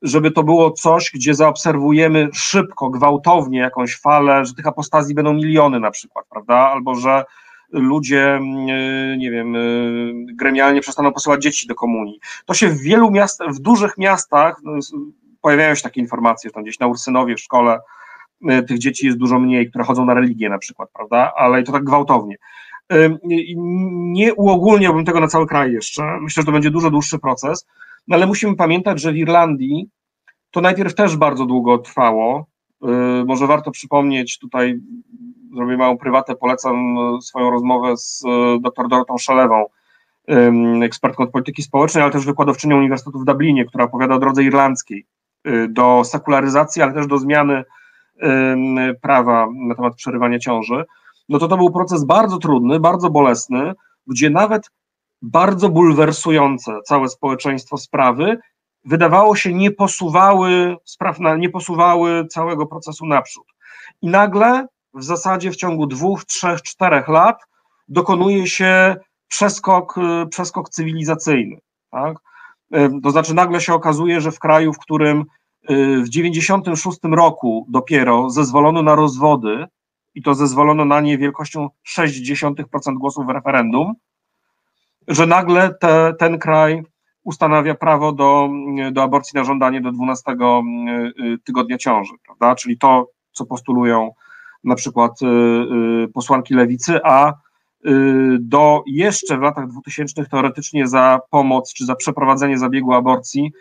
żeby 0.03 0.30
to 0.30 0.42
było 0.42 0.70
coś, 0.70 1.11
gdzie 1.14 1.34
zaobserwujemy 1.34 2.28
szybko, 2.32 2.90
gwałtownie 2.90 3.59
jakąś 3.59 3.96
falę, 3.96 4.44
że 4.44 4.55
tych 4.55 4.66
apostazji 4.66 5.14
będą 5.14 5.32
miliony 5.32 5.80
na 5.80 5.90
przykład, 5.90 6.26
prawda? 6.30 6.55
Albo 6.55 6.94
że 6.94 7.24
ludzie, 7.72 8.34
mm, 8.34 8.68
e, 8.68 9.16
nie 9.16 9.30
wiem, 9.30 9.57
e, 9.57 9.61
gremialnie 10.34 10.80
przestaną 10.80 11.12
posyłać 11.12 11.42
dzieci 11.42 11.66
do 11.66 11.74
komunii. 11.74 12.20
To 12.46 12.55
się 12.55 12.68
w 12.68 12.78
wielu 12.78 13.11
miast, 13.11 13.42
w 13.48 13.59
dużych 13.59 13.98
miastach 13.98 14.61
no, 14.62 14.72
pojawiają 15.40 15.74
się 15.74 15.82
takie 15.82 16.00
informacje, 16.00 16.50
że 16.50 16.55
tam 16.55 16.62
gdzieś 16.62 16.78
na 16.78 16.86
Ursynowie 16.86 17.36
w 17.36 17.40
szkole 17.40 17.80
e, 18.48 18.62
tych 18.62 18.78
dzieci 18.78 19.07
jest 19.07 19.18
dużo 19.18 19.38
mniej, 19.38 19.70
które 19.70 19.84
chodzą 19.84 20.05
na 20.05 20.14
religię 20.14 20.48
na 20.48 20.59
przykład, 20.59 20.90
prawda, 20.94 21.32
ale 21.36 21.61
i 21.61 21.64
to 21.64 21.72
tak 21.72 21.84
gwałtownie. 21.84 22.36
Nie 23.90 24.34
uogólniałbym 24.34 25.05
tego 25.05 25.20
na 25.20 25.28
cały 25.28 25.46
kraj 25.46 25.72
jeszcze, 25.72 26.03
myślę, 26.20 26.40
że 26.40 26.46
to 26.46 26.53
będzie 26.53 26.70
dużo 26.70 26.90
dłuższy 26.90 27.18
proces, 27.18 27.66
no 28.09 28.16
ale 28.16 28.26
musimy 28.26 28.57
pamiętać, 28.57 29.00
że 29.00 29.12
w 29.12 29.16
Irlandii 29.16 29.88
to 30.50 30.61
najpierw 30.61 30.94
też 30.94 31.16
bardzo 31.16 31.46
długo 31.46 31.78
trwało, 31.78 32.46
może 33.26 33.46
warto 33.46 33.70
przypomnieć 33.70 34.38
tutaj 34.38 34.80
zrobię 35.55 35.76
małą 35.76 35.98
prywatę, 35.98 36.34
polecam 36.34 36.76
e, 36.76 37.22
swoją 37.22 37.50
rozmowę 37.50 37.96
z 37.96 38.22
e, 38.26 38.61
dr 38.61 38.88
Dorotą 38.88 39.18
Szelewą, 39.18 39.66
ekspertką 40.82 41.24
od 41.24 41.30
polityki 41.30 41.62
społecznej, 41.62 42.03
ale 42.03 42.12
też 42.12 42.26
wykładowczynią 42.26 42.78
Uniwersytetu 42.78 43.18
w 43.18 43.24
Dublinie, 43.24 43.64
która 43.64 43.84
opowiada 43.84 44.14
o 44.14 44.18
drodze 44.18 44.42
irlandzkiej 44.42 45.07
do 45.68 46.03
sekularyzacji, 46.05 46.82
ale 46.82 46.92
też 46.92 47.07
do 47.07 47.18
zmiany 47.18 47.64
prawa 49.00 49.48
na 49.68 49.74
temat 49.74 49.94
przerywania 49.94 50.38
ciąży, 50.38 50.84
no 51.28 51.38
to 51.38 51.48
to 51.48 51.57
był 51.57 51.70
proces 51.70 52.05
bardzo 52.05 52.38
trudny, 52.38 52.80
bardzo 52.80 53.11
bolesny, 53.11 53.72
gdzie 54.07 54.30
nawet 54.30 54.70
bardzo 55.22 55.68
bulwersujące 55.68 56.72
całe 56.84 57.08
społeczeństwo 57.08 57.76
sprawy, 57.76 58.38
wydawało 58.84 59.36
się 59.36 59.54
nie 59.54 59.70
posuwały 59.70 60.76
spraw, 60.84 61.20
na, 61.20 61.36
nie 61.36 61.48
posuwały 61.48 62.26
całego 62.26 62.66
procesu 62.66 63.06
naprzód. 63.06 63.44
I 64.02 64.08
nagle 64.08 64.66
w 64.94 65.02
zasadzie 65.02 65.50
w 65.50 65.56
ciągu 65.56 65.86
dwóch, 65.86 66.24
trzech, 66.24 66.62
czterech 66.62 67.08
lat 67.08 67.42
dokonuje 67.88 68.46
się 68.46 68.96
przeskok, 69.28 69.98
y, 69.98 70.26
przeskok 70.26 70.68
cywilizacyjny. 70.68 71.58
Tak? 71.90 72.16
Y, 72.76 73.00
to 73.02 73.10
znaczy 73.10 73.34
nagle 73.34 73.60
się 73.60 73.74
okazuje, 73.74 74.20
że 74.20 74.30
w 74.30 74.38
kraju, 74.38 74.72
w 74.72 74.78
którym 74.78 75.24
y, 75.70 76.02
w 76.02 76.08
96 76.08 76.98
roku 77.02 77.66
dopiero 77.68 78.30
zezwolono 78.30 78.82
na 78.82 78.94
rozwody 78.94 79.64
i 80.14 80.22
to 80.22 80.34
zezwolono 80.34 80.84
na 80.84 81.00
nie 81.00 81.18
wielkością 81.18 81.68
0,6% 81.98 82.98
głosów 82.98 83.26
w 83.26 83.28
referendum, 83.28 83.94
że 85.09 85.26
nagle 85.26 85.74
te, 85.74 86.14
ten 86.18 86.38
kraj 86.38 86.82
ustanawia 87.24 87.74
prawo 87.74 88.12
do, 88.12 88.48
do 88.92 89.03
aborcji 89.03 89.36
na 89.38 89.44
żądanie 89.44 89.80
do 89.80 89.92
12 89.92 90.36
tygodnia 91.44 91.78
ciąży, 91.78 92.12
prawda? 92.26 92.55
Czyli 92.55 92.78
to, 92.78 93.11
co 93.32 93.46
postulują 93.46 94.11
na 94.64 94.74
przykład 94.74 95.12
posłanki 96.14 96.55
lewicy, 96.55 97.00
a 97.05 97.32
do 98.40 98.82
jeszcze 98.86 99.38
w 99.38 99.40
latach 99.40 99.66
2000 99.68 100.24
teoretycznie 100.24 100.86
za 100.86 101.20
pomoc 101.30 101.74
czy 101.74 101.86
za 101.86 101.94
przeprowadzenie 101.94 102.59
zabiegu 102.59 102.92
aborcji 102.92 103.53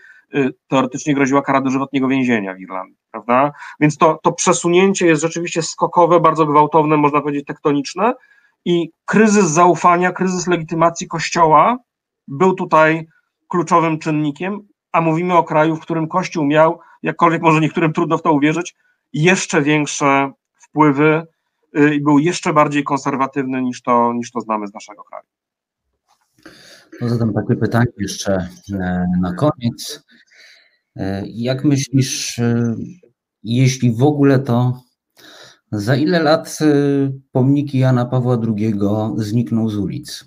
teoretycznie 0.67 1.15
groziła 1.15 1.41
kara 1.41 1.61
dożywotniego 1.61 2.07
więzienia 2.07 2.53
w 2.55 2.59
Irlandii, 2.59 2.97
prawda? 3.11 3.51
Więc 3.79 3.97
to, 3.97 4.19
to 4.23 4.31
przesunięcie 4.31 5.07
jest 5.07 5.21
rzeczywiście 5.21 5.61
skokowe, 5.61 6.19
bardzo 6.19 6.45
gwałtowne, 6.45 6.97
można 6.97 7.21
powiedzieć 7.21 7.45
tektoniczne 7.45 8.13
i 8.65 8.89
kryzys 9.05 9.45
zaufania, 9.45 10.11
kryzys 10.11 10.47
legitymacji 10.47 11.07
Kościoła 11.07 11.77
był 12.27 12.53
tutaj 12.53 13.07
kluczowym 13.47 13.99
czynnikiem, 13.99 14.67
a 14.91 15.01
mówimy 15.01 15.33
o 15.33 15.43
kraju, 15.43 15.75
w 15.75 15.81
którym 15.81 16.07
Kościół 16.07 16.45
miał, 16.45 16.79
jakkolwiek 17.03 17.41
może 17.41 17.59
niektórym 17.59 17.93
trudno 17.93 18.17
w 18.17 18.21
to 18.21 18.31
uwierzyć, 18.31 18.75
jeszcze 19.13 19.61
większe 19.61 20.31
wpływy 20.59 21.27
Y, 21.77 21.95
i 21.95 22.01
był 22.01 22.19
jeszcze 22.19 22.53
bardziej 22.53 22.83
konserwatywny 22.83 23.61
niż 23.61 23.81
to, 23.81 24.13
niż 24.13 24.31
to 24.31 24.41
znamy 24.41 24.67
z 24.67 24.73
naszego 24.73 25.03
kraju. 25.03 25.25
To 26.99 27.09
zadam 27.09 27.33
takie 27.33 27.55
pytanie 27.55 27.91
jeszcze 27.97 28.49
e, 28.73 29.05
na 29.21 29.33
koniec. 29.33 30.03
E, 30.95 31.23
jak 31.27 31.63
myślisz, 31.63 32.39
e, 32.39 32.75
jeśli 33.43 33.91
w 33.91 34.03
ogóle 34.03 34.39
to 34.39 34.83
za 35.71 35.95
ile 35.95 36.19
lat 36.19 36.59
pomniki 37.31 37.79
Jana 37.79 38.05
Pawła 38.05 38.37
II 38.57 38.73
znikną 39.15 39.69
z 39.69 39.77
ulic? 39.77 40.25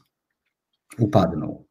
Upadną? 0.98 1.64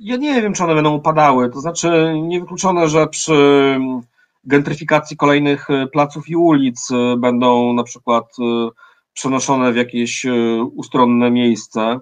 Ja 0.00 0.16
nie 0.16 0.42
wiem, 0.42 0.52
czy 0.52 0.64
one 0.64 0.74
będą 0.74 0.94
upadały. 0.94 1.50
To 1.50 1.60
znaczy, 1.60 2.14
niewykluczone, 2.22 2.88
że 2.88 3.06
przy 3.06 3.78
gentryfikacji 4.44 5.16
kolejnych 5.16 5.70
e, 5.70 5.86
placów 5.86 6.28
i 6.28 6.36
ulic 6.36 6.90
e, 6.90 7.16
będą 7.16 7.72
na 7.72 7.82
przykład 7.82 8.24
przenoszone 9.12 9.72
w 9.72 9.76
jakieś 9.76 10.26
ustronne 10.74 11.30
miejsce. 11.30 11.98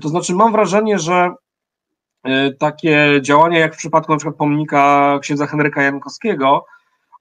To 0.00 0.08
znaczy, 0.08 0.34
mam 0.34 0.52
wrażenie, 0.52 0.98
że 0.98 1.34
takie 2.58 3.20
działania, 3.22 3.58
jak 3.58 3.74
w 3.74 3.78
przypadku 3.78 4.12
na 4.12 4.18
przykład 4.18 4.36
pomnika 4.36 5.18
księdza 5.22 5.46
Henryka 5.46 5.82
Jankowskiego, 5.82 6.64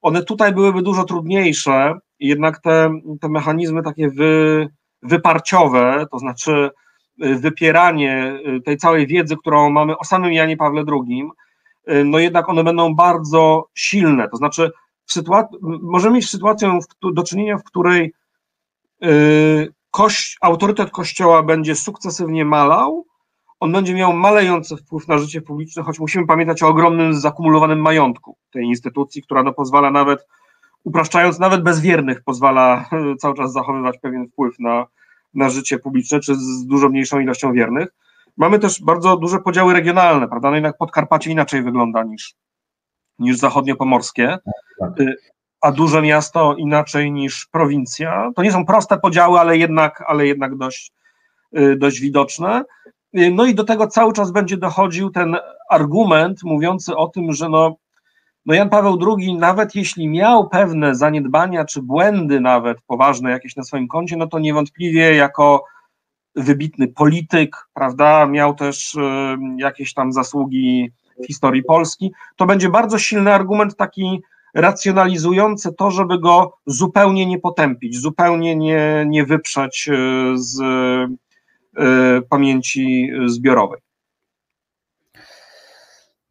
one 0.02 0.24
tutaj 0.24 0.54
byłyby 0.54 0.82
dużo 0.82 1.04
trudniejsze, 1.04 1.94
jednak 2.20 2.62
te, 2.62 3.00
te 3.22 3.30
mechanizmy 3.30 3.84
takie 3.84 4.10
wy, 4.10 4.68
wyparciowe, 5.04 6.06
to 6.12 6.20
znaczy 6.20 6.70
wypieranie 7.18 8.40
tej 8.66 8.78
całej 8.78 9.08
wiedzy, 9.08 9.38
którą 9.38 9.70
mamy 9.70 9.98
o 9.98 10.04
samym 10.04 10.34
Janie 10.34 10.58
Pawle 10.58 10.84
II, 10.88 11.30
Y, 11.92 12.06
no 12.06 12.20
jednak 12.20 12.50
one 12.50 12.64
będą 12.64 12.96
bardzo 12.96 13.68
silne. 13.74 14.30
To 14.30 14.38
znaczy, 14.38 14.72
możemy 15.82 16.16
mieć 16.16 16.30
sytuację 16.30 16.80
w, 16.82 17.14
do 17.14 17.24
czynienia, 17.24 17.58
w 17.58 17.64
której 17.64 18.14
yy, 19.02 19.74
autorytet 20.42 20.92
Kościoła 20.92 21.44
będzie 21.44 21.76
sukcesywnie 21.76 22.46
malał, 22.46 23.06
on 23.60 23.72
będzie 23.72 23.94
miał 23.94 24.14
malejący 24.14 24.78
wpływ 24.78 25.08
na 25.08 25.18
życie 25.18 25.42
publiczne, 25.42 25.84
choć 25.84 26.00
musimy 26.00 26.28
pamiętać 26.28 26.64
o 26.64 26.68
ogromnym 26.68 27.14
zakumulowanym 27.14 27.82
majątku 27.82 28.38
tej 28.52 28.66
instytucji, 28.66 29.22
która 29.22 29.44
no, 29.44 29.54
pozwala 29.54 29.92
nawet, 29.92 30.28
upraszczając, 30.84 31.40
nawet 31.40 31.64
bezwiernych, 31.64 32.24
pozwala 32.24 32.90
y, 33.14 33.16
cały 33.16 33.36
czas 33.36 33.52
zachowywać 33.54 33.98
pewien 34.02 34.28
wpływ 34.28 34.60
na, 34.60 34.86
na 35.34 35.50
życie 35.50 35.80
publiczne, 35.80 36.20
czy 36.20 36.36
z 36.36 36.66
dużo 36.66 36.90
mniejszą 36.90 37.20
ilością 37.20 37.54
wiernych. 37.54 37.90
Mamy 38.38 38.60
też 38.60 38.82
bardzo 38.82 39.18
duże 39.18 39.40
podziały 39.40 39.74
regionalne, 39.74 40.28
prawda? 40.28 40.50
No 40.50 40.56
jednak 40.56 40.78
Podkarpacie 40.78 41.32
inaczej 41.32 41.64
wygląda 41.64 42.04
niż, 42.04 42.34
niż 43.20 43.38
zachodniopomorskie, 43.38 44.38
tak. 44.80 45.00
Y, 45.00 45.16
a 45.62 45.72
duże 45.72 46.02
miasto 46.02 46.56
inaczej 46.56 47.12
niż 47.12 47.48
prowincja. 47.52 48.32
To 48.36 48.44
nie 48.44 48.52
są 48.52 48.66
proste 48.66 49.00
podziały, 49.00 49.40
ale 49.40 49.58
jednak, 49.58 50.04
ale 50.08 50.28
jednak 50.28 50.58
dość, 50.58 50.92
y, 51.58 51.76
dość 51.76 52.00
widoczne. 52.00 52.64
Y, 53.18 53.32
no 53.32 53.46
i 53.46 53.56
do 53.56 53.64
tego 53.64 53.88
cały 53.88 54.14
czas 54.14 54.32
będzie 54.32 54.58
dochodził 54.58 55.10
ten 55.10 55.38
argument 55.70 56.44
mówiący 56.44 56.96
o 56.96 57.08
tym, 57.08 57.34
że 57.34 57.50
no, 57.50 57.76
no 58.50 58.56
Jan 58.56 58.70
Paweł 58.70 58.98
II, 59.18 59.34
nawet 59.34 59.76
jeśli 59.76 60.08
miał 60.08 60.50
pewne 60.50 60.96
zaniedbania 60.96 61.66
czy 61.66 61.82
błędy 61.82 62.40
nawet 62.40 62.82
poważne 62.88 63.32
jakieś 63.32 63.56
na 63.56 63.64
swoim 63.64 63.88
koncie, 63.88 64.18
no 64.18 64.28
to 64.28 64.40
niewątpliwie 64.40 65.16
jako 65.16 65.64
wybitny 66.36 66.88
polityk, 66.88 67.56
prawda, 67.74 68.26
miał 68.26 68.56
też 68.56 68.96
y, 68.96 69.00
jakieś 69.58 69.94
tam 69.94 70.14
zasługi 70.14 70.92
w 71.24 71.28
historii 71.28 71.64
Polski, 71.64 72.12
to 72.36 72.46
będzie 72.46 72.70
bardzo 72.70 72.98
silny 73.00 73.34
argument 73.34 73.76
taki 73.76 74.22
racjonalizujący 74.54 75.74
to, 75.74 75.92
żeby 75.92 76.20
go 76.20 76.54
zupełnie 76.66 77.26
nie 77.26 77.40
potępić, 77.40 78.02
zupełnie 78.02 78.56
nie, 78.56 79.06
nie 79.08 79.26
wyprzeć 79.26 79.90
y, 79.90 80.32
z 80.36 80.60
y, 80.60 82.22
pamięci 82.30 83.12
zbiorowej. 83.26 83.89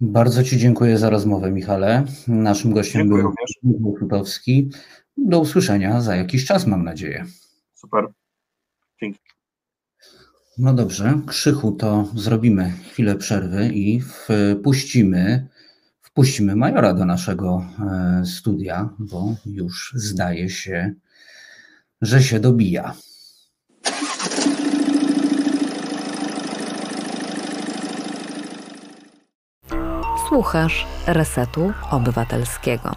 Bardzo 0.01 0.42
Ci 0.44 0.59
dziękuję 0.59 0.99
za 0.99 1.11
rozmowę, 1.11 1.51
Michale. 1.51 2.05
Naszym 2.28 2.72
gościem 2.72 3.03
dziękuję 3.03 3.22
był 3.22 3.32
Michał 3.62 3.96
Futowski. 4.01 4.70
Do 5.16 5.40
usłyszenia 5.40 6.01
za 6.01 6.16
jakiś 6.16 6.44
czas, 6.44 6.66
mam 6.66 6.84
nadzieję. 6.84 7.24
Super. 7.74 8.07
Dzięki. 9.01 9.20
No 10.59 10.74
dobrze, 10.74 11.20
Krzychu, 11.26 11.72
to 11.72 12.09
zrobimy 12.14 12.72
chwilę 12.90 13.16
przerwy 13.16 13.68
i 13.68 14.01
wpuścimy, 14.01 15.49
wpuścimy 16.01 16.57
Majora 16.57 16.94
do 16.94 17.05
naszego 17.05 17.66
e, 17.80 18.26
studia, 18.26 18.88
bo 18.99 19.34
już 19.46 19.92
zdaje 19.96 20.51
się, 20.51 20.94
że 22.01 22.22
się 22.22 22.40
dobija. 22.40 22.94
Słuchasz 30.29 30.87
Resetu 31.07 31.72
Obywatelskiego. 31.91 32.93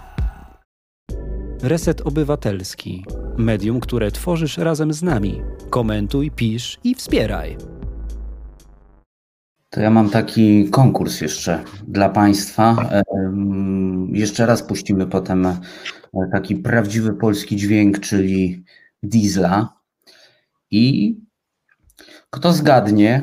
Reset 1.63 2.01
Obywatelski 2.01 3.05
medium, 3.37 3.79
które 3.79 4.11
tworzysz 4.11 4.57
razem 4.57 4.93
z 4.93 5.03
nami. 5.03 5.41
Komentuj, 5.69 6.31
pisz 6.31 6.79
i 6.83 6.95
wspieraj. 6.95 7.57
To 9.69 9.81
ja 9.81 9.89
mam 9.89 10.09
taki 10.09 10.69
konkurs 10.69 11.21
jeszcze 11.21 11.63
dla 11.87 12.09
Państwa. 12.09 12.89
Jeszcze 14.11 14.45
raz 14.45 14.63
puścimy 14.63 15.07
potem 15.07 15.45
e, 15.45 15.59
taki 16.31 16.55
prawdziwy 16.55 17.13
polski 17.13 17.55
dźwięk, 17.55 17.99
czyli 17.99 18.63
diesla. 19.03 19.73
I 20.71 21.15
kto 22.29 22.53
zgadnie, 22.53 23.21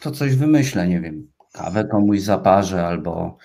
to 0.00 0.10
coś 0.10 0.36
wymyślę, 0.36 0.88
nie 0.88 1.00
wiem, 1.00 1.33
kawę 1.54 1.84
komuś 1.84 2.20
zaparzę 2.20 2.86
albo 2.86 3.38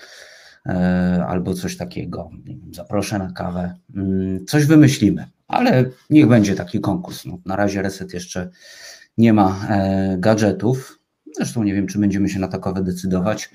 E, 0.65 1.25
albo 1.27 1.53
coś 1.53 1.77
takiego. 1.77 2.29
Zaproszę 2.71 3.19
na 3.19 3.31
kawę. 3.31 3.73
Mm, 3.95 4.45
coś 4.45 4.65
wymyślimy, 4.65 5.27
ale 5.47 5.85
niech 6.09 6.27
będzie 6.27 6.55
taki 6.55 6.79
konkurs. 6.79 7.25
No, 7.25 7.37
na 7.45 7.55
razie 7.55 7.81
reset 7.81 8.13
jeszcze 8.13 8.49
nie 9.17 9.33
ma 9.33 9.67
e, 9.69 10.17
gadżetów. 10.19 10.99
Zresztą 11.35 11.63
nie 11.63 11.73
wiem, 11.73 11.87
czy 11.87 11.99
będziemy 11.99 12.29
się 12.29 12.39
na 12.39 12.47
takowe 12.47 12.83
decydować. 12.83 13.49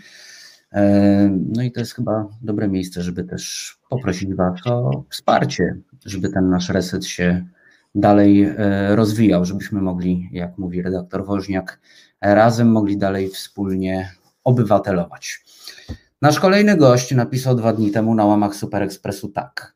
E, 0.73 1.31
no 1.49 1.63
i 1.63 1.73
to 1.73 1.81
jest 1.81 1.95
chyba 1.95 2.29
dobre 2.43 2.69
miejsce, 2.69 3.03
żeby 3.03 3.25
też 3.25 3.75
poprosić 3.89 4.35
Was 4.35 4.61
o 4.67 5.05
wsparcie, 5.11 5.77
żeby 6.07 6.29
ten 6.29 6.51
nasz 6.51 6.69
reset 6.69 7.07
się 7.07 7.47
dalej 7.95 8.49
rozwijał, 8.89 9.45
żebyśmy 9.45 9.83
mogli, 9.83 10.29
jak 10.33 10.59
mówi 10.59 10.83
redaktor 10.83 11.27
Woźniak, 11.27 11.81
razem 12.21 12.73
mogli 12.73 12.99
dalej 12.99 13.29
wspólnie 13.29 14.11
obywatelować. 14.45 15.45
Nasz 16.23 16.41
kolejny 16.41 16.77
gość 16.77 17.15
napisał 17.15 17.55
dwa 17.55 17.73
dni 17.73 17.91
temu 17.91 18.15
na 18.15 18.25
łamach 18.25 18.55
Super 18.55 18.83
Expressu 18.83 19.29
tak. 19.29 19.75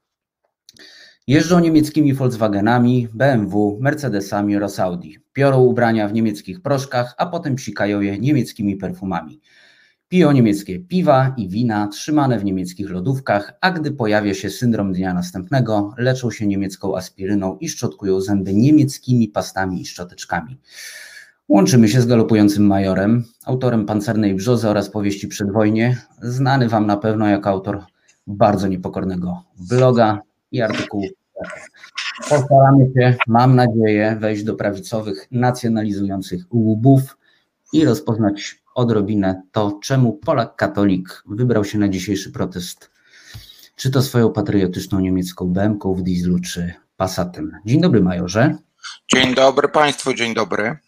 Jeżdżą 1.26 1.58
niemieckimi 1.58 2.14
Volkswagenami, 2.14 3.08
BMW, 3.14 3.78
Mercedesami 3.80 4.56
oraz 4.56 4.80
Audi. 4.80 5.18
Biorą 5.34 5.60
ubrania 5.60 6.08
w 6.08 6.12
niemieckich 6.12 6.62
proszkach, 6.62 7.14
a 7.18 7.26
potem 7.26 7.54
psikają 7.54 8.00
je 8.00 8.18
niemieckimi 8.18 8.76
perfumami. 8.76 9.40
Piją 10.08 10.32
niemieckie 10.32 10.78
piwa 10.78 11.34
i 11.36 11.48
wina 11.48 11.88
trzymane 11.88 12.38
w 12.38 12.44
niemieckich 12.44 12.90
lodówkach, 12.90 13.52
a 13.60 13.70
gdy 13.70 13.92
pojawia 13.92 14.34
się 14.34 14.50
syndrom 14.50 14.92
dnia 14.92 15.14
następnego, 15.14 15.94
leczą 15.98 16.30
się 16.30 16.46
niemiecką 16.46 16.96
aspiryną 16.96 17.56
i 17.60 17.68
szczotkują 17.68 18.20
zęby 18.20 18.54
niemieckimi 18.54 19.28
pastami 19.28 19.80
i 19.80 19.86
szczoteczkami. 19.86 20.58
Łączymy 21.48 21.88
się 21.88 22.00
z 22.00 22.06
galopującym 22.06 22.66
majorem, 22.66 23.24
autorem 23.44 23.86
Pancernej 23.86 24.34
Brzozy 24.34 24.68
oraz 24.68 24.90
powieści 24.90 25.28
Przedwojnie, 25.28 25.96
znany 26.22 26.68
Wam 26.68 26.86
na 26.86 26.96
pewno 26.96 27.28
jako 27.28 27.50
autor 27.50 27.84
bardzo 28.26 28.68
niepokornego 28.68 29.42
bloga 29.70 30.22
i 30.52 30.62
artykułów. 30.62 31.10
Postaramy 32.28 32.90
się, 32.96 33.16
mam 33.26 33.56
nadzieję, 33.56 34.16
wejść 34.20 34.44
do 34.44 34.54
prawicowych, 34.54 35.28
nacjonalizujących 35.30 36.44
łubów 36.50 37.18
i 37.72 37.84
rozpoznać 37.84 38.62
odrobinę 38.74 39.42
to, 39.52 39.78
czemu 39.82 40.12
Polak 40.12 40.56
katolik 40.56 41.22
wybrał 41.26 41.64
się 41.64 41.78
na 41.78 41.88
dzisiejszy 41.88 42.32
protest, 42.32 42.90
czy 43.76 43.90
to 43.90 44.02
swoją 44.02 44.32
patriotyczną 44.32 45.00
niemiecką 45.00 45.46
bm 45.46 45.78
w 45.96 46.02
dieslu, 46.02 46.38
czy 46.38 46.74
Passatem. 46.96 47.52
Dzień 47.66 47.80
dobry, 47.80 48.00
majorze. 48.00 48.56
Dzień 49.14 49.34
dobry 49.34 49.68
Państwu, 49.68 50.14
dzień 50.14 50.34
dobry. 50.34 50.87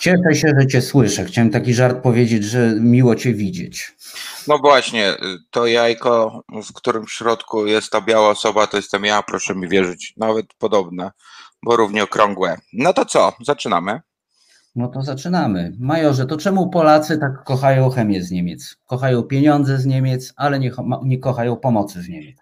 Cieszę 0.00 0.34
się, 0.34 0.52
że 0.60 0.66
Cię 0.66 0.82
słyszę. 0.82 1.24
Chciałem 1.24 1.50
taki 1.50 1.74
żart 1.74 2.02
powiedzieć, 2.02 2.44
że 2.44 2.74
miło 2.80 3.14
Cię 3.14 3.34
widzieć. 3.34 3.92
No 4.48 4.58
właśnie, 4.58 5.14
to 5.50 5.66
jajko, 5.66 6.42
w 6.68 6.72
którym 6.72 7.06
w 7.06 7.12
środku 7.12 7.66
jest 7.66 7.90
ta 7.90 8.00
biała 8.00 8.28
osoba, 8.28 8.66
to 8.66 8.76
jestem 8.76 9.04
ja, 9.04 9.22
proszę 9.22 9.54
mi 9.54 9.68
wierzyć. 9.68 10.14
Nawet 10.16 10.46
podobne, 10.54 11.10
bo 11.62 11.76
równie 11.76 12.02
okrągłe. 12.04 12.58
No 12.72 12.92
to 12.92 13.04
co, 13.04 13.32
zaczynamy? 13.40 14.00
No 14.76 14.88
to 14.88 15.02
zaczynamy. 15.02 15.72
Majorze, 15.80 16.26
to 16.26 16.36
czemu 16.36 16.70
Polacy 16.70 17.18
tak 17.18 17.44
kochają 17.44 17.90
chemię 17.90 18.22
z 18.22 18.30
Niemiec? 18.30 18.76
Kochają 18.86 19.22
pieniądze 19.22 19.78
z 19.78 19.86
Niemiec, 19.86 20.32
ale 20.36 20.58
nie, 20.58 20.72
nie 21.04 21.18
kochają 21.18 21.56
pomocy 21.56 22.02
z 22.02 22.08
Niemiec. 22.08 22.38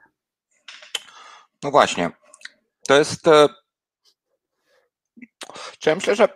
No 1.63 1.71
właśnie. 1.71 2.11
To 2.89 2.99
jest. 2.99 3.29
E, 3.29 3.49
czy 5.79 5.91
ja 5.91 5.95
myślę, 5.95 6.17
że 6.17 6.29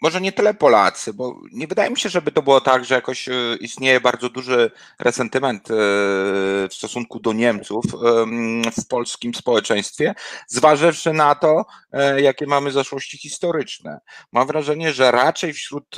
może 0.00 0.20
nie 0.20 0.32
tyle 0.32 0.54
Polacy, 0.54 1.14
bo 1.14 1.40
nie 1.52 1.66
wydaje 1.66 1.90
mi 1.90 1.98
się, 1.98 2.08
żeby 2.08 2.32
to 2.32 2.42
było 2.42 2.60
tak, 2.60 2.84
że 2.84 2.94
jakoś 2.94 3.28
e, 3.28 3.32
istnieje 3.60 4.00
bardzo 4.00 4.28
duży 4.28 4.70
resentyment 4.98 5.70
e, 5.70 5.74
w 6.68 6.74
stosunku 6.74 7.20
do 7.20 7.32
Niemców 7.32 7.84
w 8.80 8.88
polskim 8.88 9.34
społeczeństwie, 9.34 10.14
zważywszy 10.46 11.12
na 11.12 11.34
to, 11.34 11.64
e, 11.92 12.20
jakie 12.20 12.46
mamy 12.46 12.72
zaszłości 12.72 13.18
historyczne. 13.18 14.00
Mam 14.32 14.46
wrażenie, 14.46 14.92
że 14.92 15.10
raczej 15.10 15.52
wśród 15.52 15.96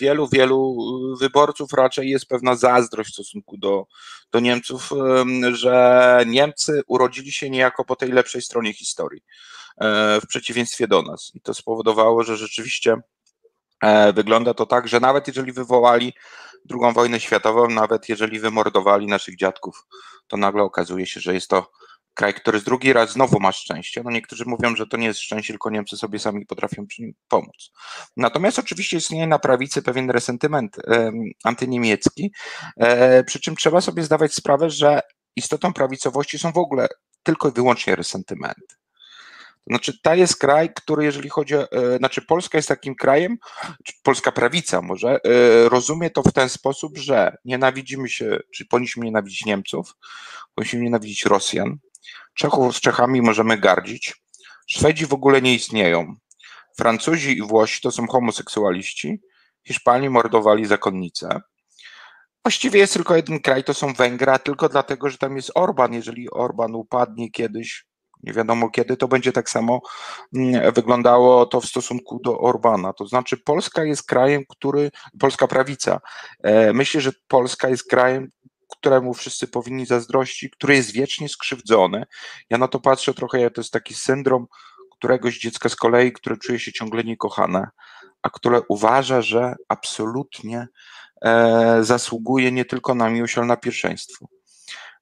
wielu, 0.00 0.28
wielu 0.28 0.76
wyborców 1.20 1.72
raczej 1.72 2.10
jest 2.10 2.26
pewna 2.26 2.54
zazdrość 2.54 3.10
w 3.10 3.12
stosunku 3.12 3.58
do, 3.58 3.86
do 4.32 4.40
Niemców, 4.40 4.90
że 5.52 6.24
Niemcy 6.26 6.82
urodzili 6.86 7.32
się 7.32 7.50
niejako 7.50 7.84
po 7.84 7.96
tej 7.96 8.12
lepszej 8.12 8.42
stronie 8.42 8.72
historii. 8.72 9.22
E, 9.80 10.20
w 10.20 10.26
przeciwieństwie 10.26 10.88
do 10.88 11.02
nas. 11.02 11.30
I 11.34 11.40
to 11.40 11.54
spowodowało, 11.54 12.22
że 12.22 12.36
rzeczywiście 12.36 12.96
e, 13.82 14.12
wygląda 14.12 14.54
to 14.54 14.66
tak, 14.66 14.88
że 14.88 15.00
nawet 15.00 15.26
jeżeli 15.26 15.52
wywołali 15.52 16.12
II 16.70 16.94
wojnę 16.94 17.20
światową, 17.20 17.68
nawet 17.68 18.08
jeżeli 18.08 18.40
wymordowali 18.40 19.06
naszych 19.06 19.36
dziadków, 19.36 19.86
to 20.28 20.36
nagle 20.36 20.62
okazuje 20.62 21.06
się, 21.06 21.20
że 21.20 21.34
jest 21.34 21.48
to 21.48 21.70
kraj, 22.14 22.34
który 22.34 22.60
z 22.60 22.64
drugi 22.64 22.92
raz 22.92 23.12
znowu 23.12 23.40
ma 23.40 23.52
szczęście. 23.52 24.02
No 24.04 24.10
niektórzy 24.10 24.44
mówią, 24.46 24.76
że 24.76 24.86
to 24.86 24.96
nie 24.96 25.06
jest 25.06 25.20
szczęście, 25.20 25.52
tylko 25.52 25.70
Niemcy 25.70 25.96
sobie 25.96 26.18
sami 26.18 26.46
potrafią 26.46 26.86
przy 26.86 27.02
nim 27.02 27.12
pomóc. 27.28 27.70
Natomiast 28.16 28.58
oczywiście 28.58 28.96
istnieje 28.96 29.26
na 29.26 29.38
prawicy 29.38 29.82
pewien 29.82 30.10
resentyment 30.10 30.78
e, 30.78 31.12
antyniemiecki, 31.44 32.32
e, 32.76 33.24
przy 33.24 33.40
czym 33.40 33.56
trzeba 33.56 33.80
sobie 33.80 34.02
zdawać 34.02 34.34
sprawę, 34.34 34.70
że 34.70 35.00
istotą 35.36 35.72
prawicowości 35.72 36.38
są 36.38 36.52
w 36.52 36.58
ogóle 36.58 36.88
tylko 37.22 37.48
i 37.48 37.52
wyłącznie 37.52 37.96
resentymenty. 37.96 38.79
Znaczy, 39.66 40.00
ta 40.02 40.14
jest 40.14 40.36
kraj, 40.36 40.70
który, 40.74 41.04
jeżeli 41.04 41.28
chodzi 41.28 41.56
o. 41.56 41.72
E, 41.72 41.98
znaczy, 41.98 42.22
Polska 42.22 42.58
jest 42.58 42.68
takim 42.68 42.94
krajem, 42.94 43.38
polska 44.02 44.32
prawica 44.32 44.82
może, 44.82 45.18
e, 45.24 45.68
rozumie 45.68 46.10
to 46.10 46.22
w 46.22 46.32
ten 46.32 46.48
sposób, 46.48 46.98
że 46.98 47.36
nienawidzimy 47.44 48.08
się, 48.08 48.38
czy 48.54 48.66
powinniśmy 48.66 49.04
nienawidzić 49.04 49.44
Niemców, 49.44 49.94
powinniśmy 50.54 50.80
nienawidzić 50.80 51.24
Rosjan. 51.24 51.78
Czechów 52.34 52.76
z 52.76 52.80
Czechami 52.80 53.22
możemy 53.22 53.58
gardzić. 53.58 54.14
Szwedzi 54.66 55.06
w 55.06 55.12
ogóle 55.12 55.42
nie 55.42 55.54
istnieją. 55.54 56.14
Francuzi 56.76 57.38
i 57.38 57.42
Włosi 57.42 57.80
to 57.80 57.90
są 57.90 58.06
homoseksualiści. 58.06 59.20
Hiszpanii 59.66 60.10
mordowali 60.10 60.66
zakonnice. 60.66 61.40
Właściwie 62.44 62.80
jest 62.80 62.92
tylko 62.92 63.16
jeden 63.16 63.40
kraj, 63.40 63.64
to 63.64 63.74
są 63.74 63.92
Węgry, 63.92 64.32
tylko 64.44 64.68
dlatego, 64.68 65.10
że 65.10 65.18
tam 65.18 65.36
jest 65.36 65.50
Orban. 65.54 65.92
Jeżeli 65.92 66.30
Orban 66.30 66.74
upadnie 66.74 67.30
kiedyś, 67.30 67.89
nie 68.22 68.32
wiadomo 68.32 68.70
kiedy 68.70 68.96
to 68.96 69.08
będzie 69.08 69.32
tak 69.32 69.50
samo 69.50 69.80
mm, 70.36 70.72
wyglądało 70.74 71.46
to 71.46 71.60
w 71.60 71.66
stosunku 71.66 72.20
do 72.24 72.38
Orbana. 72.38 72.92
To 72.92 73.06
znaczy, 73.06 73.36
Polska 73.36 73.84
jest 73.84 74.02
krajem, 74.02 74.42
który, 74.48 74.90
polska 75.20 75.46
prawica, 75.46 76.00
e, 76.42 76.72
myślę, 76.72 77.00
że 77.00 77.12
Polska 77.28 77.68
jest 77.68 77.88
krajem, 77.88 78.30
któremu 78.68 79.14
wszyscy 79.14 79.48
powinni 79.48 79.86
zazdrościć, 79.86 80.52
który 80.52 80.74
jest 80.74 80.92
wiecznie 80.92 81.28
skrzywdzony. 81.28 82.04
Ja 82.50 82.58
na 82.58 82.68
to 82.68 82.80
patrzę 82.80 83.14
trochę, 83.14 83.50
to 83.50 83.60
jest 83.60 83.72
taki 83.72 83.94
syndrom 83.94 84.46
któregoś 84.92 85.38
dziecka 85.38 85.68
z 85.68 85.76
kolei, 85.76 86.12
które 86.12 86.36
czuje 86.36 86.58
się 86.58 86.72
ciągle 86.72 87.04
niekochane, 87.04 87.68
a 88.22 88.30
które 88.30 88.60
uważa, 88.68 89.22
że 89.22 89.54
absolutnie 89.68 90.68
e, 91.24 91.78
zasługuje 91.84 92.52
nie 92.52 92.64
tylko 92.64 92.94
na 92.94 93.10
miłość, 93.10 93.38
ale 93.38 93.46
na 93.46 93.56
pierwszeństwo 93.56 94.26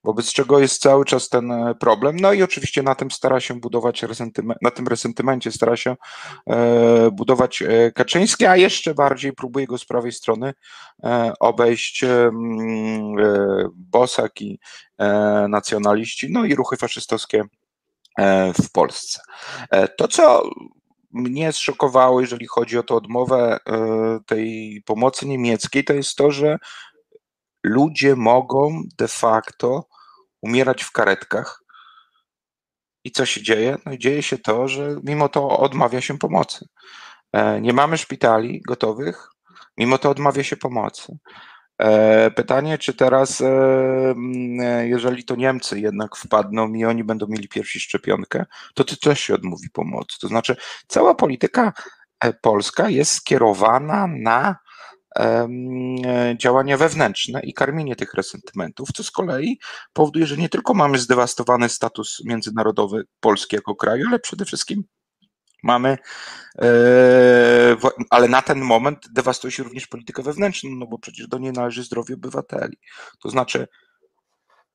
wobec 0.05 0.33
czego 0.33 0.59
jest 0.59 0.83
cały 0.83 1.05
czas 1.05 1.29
ten 1.29 1.53
e, 1.53 1.75
problem. 1.75 2.17
No 2.17 2.33
i 2.33 2.43
oczywiście 2.43 2.83
na 2.83 2.95
tym 2.95 3.11
stara 3.11 3.41
się 3.41 3.55
budować 3.55 4.05
na 4.63 4.71
tym 4.71 4.89
resentymencie 4.89 5.53
stara 5.53 5.77
się 5.77 5.97
e, 6.51 7.11
budować 7.11 7.63
e, 7.63 7.93
Kaczyński, 7.93 8.47
a 8.47 8.57
jeszcze 8.57 8.95
bardziej 8.95 9.33
próbuje 9.33 9.67
go 9.67 9.79
z 9.79 9.85
prawej 9.85 10.13
strony 10.13 10.55
obejść 11.41 12.05
Bosak 13.75 14.41
i 14.41 14.61
nacjonaliści, 15.49 16.27
no 16.31 16.45
i 16.45 16.55
ruchy 16.55 16.77
faszystowskie 16.77 17.45
w 18.63 18.73
Polsce. 18.73 19.21
To, 19.97 20.09
co 20.09 20.43
mnie 21.11 21.53
zszokowało, 21.53 22.21
jeżeli 22.21 22.47
chodzi 22.47 22.79
o 22.79 22.83
tę 22.83 22.95
odmowę 22.95 23.59
tej 24.27 24.83
pomocy 24.87 25.27
niemieckiej, 25.27 25.85
to 25.85 25.93
jest 25.93 26.17
to, 26.17 26.31
że 26.31 26.59
ludzie 27.69 28.17
mogą 28.17 28.83
de 28.99 29.09
facto 29.09 29.89
umierać 30.43 30.83
w 30.83 30.93
karetkach. 30.93 31.63
I 33.05 33.11
co 33.11 33.27
się 33.27 33.43
dzieje? 33.43 33.77
No 33.87 33.97
dzieje 33.97 34.23
się 34.23 34.39
to, 34.39 34.69
że 34.69 34.97
mimo 35.05 35.29
to 35.29 35.59
odmawia 35.59 36.01
się 36.01 36.19
pomocy. 36.19 36.69
E, 37.33 37.61
nie 37.61 37.73
mamy 37.73 37.99
szpitali 37.99 38.63
gotowych, 38.67 39.29
mimo 39.77 39.99
to 39.99 40.11
odmawia 40.11 40.45
się 40.45 40.57
pomocy. 40.57 41.19
E, 41.79 42.31
pytanie, 42.31 42.79
czy 42.79 42.95
teraz, 42.95 43.41
e, 43.41 44.15
jeżeli 44.85 45.25
to 45.25 45.37
Niemcy 45.37 45.81
jednak 45.81 46.17
wpadną 46.17 46.73
i 46.73 46.85
oni 46.85 47.05
będą 47.05 47.27
mieli 47.27 47.49
pierwsi 47.49 47.81
szczepionkę, 47.81 48.47
to 48.75 48.85
ty 48.85 48.97
też 48.97 49.21
się 49.21 49.35
odmówi 49.35 49.71
pomocy. 49.71 50.19
To 50.21 50.29
znaczy, 50.29 50.57
cała 50.87 51.15
polityka 51.15 51.73
polska 52.41 52.89
jest 52.89 53.13
skierowana 53.13 54.07
na 54.07 54.57
działania 56.37 56.77
wewnętrzne 56.77 57.41
i 57.41 57.55
karmienie 57.55 57.97
tych 57.97 58.15
resentymentów, 58.15 58.89
co 58.95 59.05
z 59.05 59.11
kolei 59.11 59.59
powoduje, 59.93 60.27
że 60.27 60.37
nie 60.37 60.49
tylko 60.49 60.75
mamy 60.75 60.99
zdewastowany 60.99 61.69
status 61.69 62.23
międzynarodowy 62.25 63.05
Polski 63.21 63.57
jako 63.57 63.75
kraju, 63.75 64.05
ale 64.09 64.19
przede 64.19 64.45
wszystkim 64.45 64.85
mamy, 65.63 65.99
e, 66.63 67.77
ale 68.11 68.29
na 68.29 68.43
ten 68.43 68.61
moment 68.61 68.99
dewastuje 69.13 69.53
się 69.53 69.63
również 69.63 69.87
politykę 69.87 70.23
wewnętrzną, 70.23 70.71
no 70.71 70.87
bo 70.87 70.99
przecież 70.99 71.29
do 71.29 71.39
niej 71.39 71.53
należy 71.53 71.85
zdrowie 71.85 72.15
obywateli. 72.15 72.77
To 73.23 73.31
znaczy, 73.31 73.69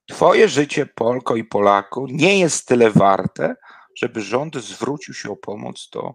Twoje 0.08 0.48
życie, 0.48 0.86
Polko 0.86 1.36
i 1.36 1.44
Polaku, 1.44 2.08
nie 2.10 2.40
jest 2.40 2.68
tyle 2.68 2.92
warte, 2.92 3.56
żeby 3.98 4.22
rząd 4.22 4.56
zwrócił 4.56 5.14
się 5.14 5.32
o 5.32 5.36
pomoc 5.36 5.90
do 5.94 6.14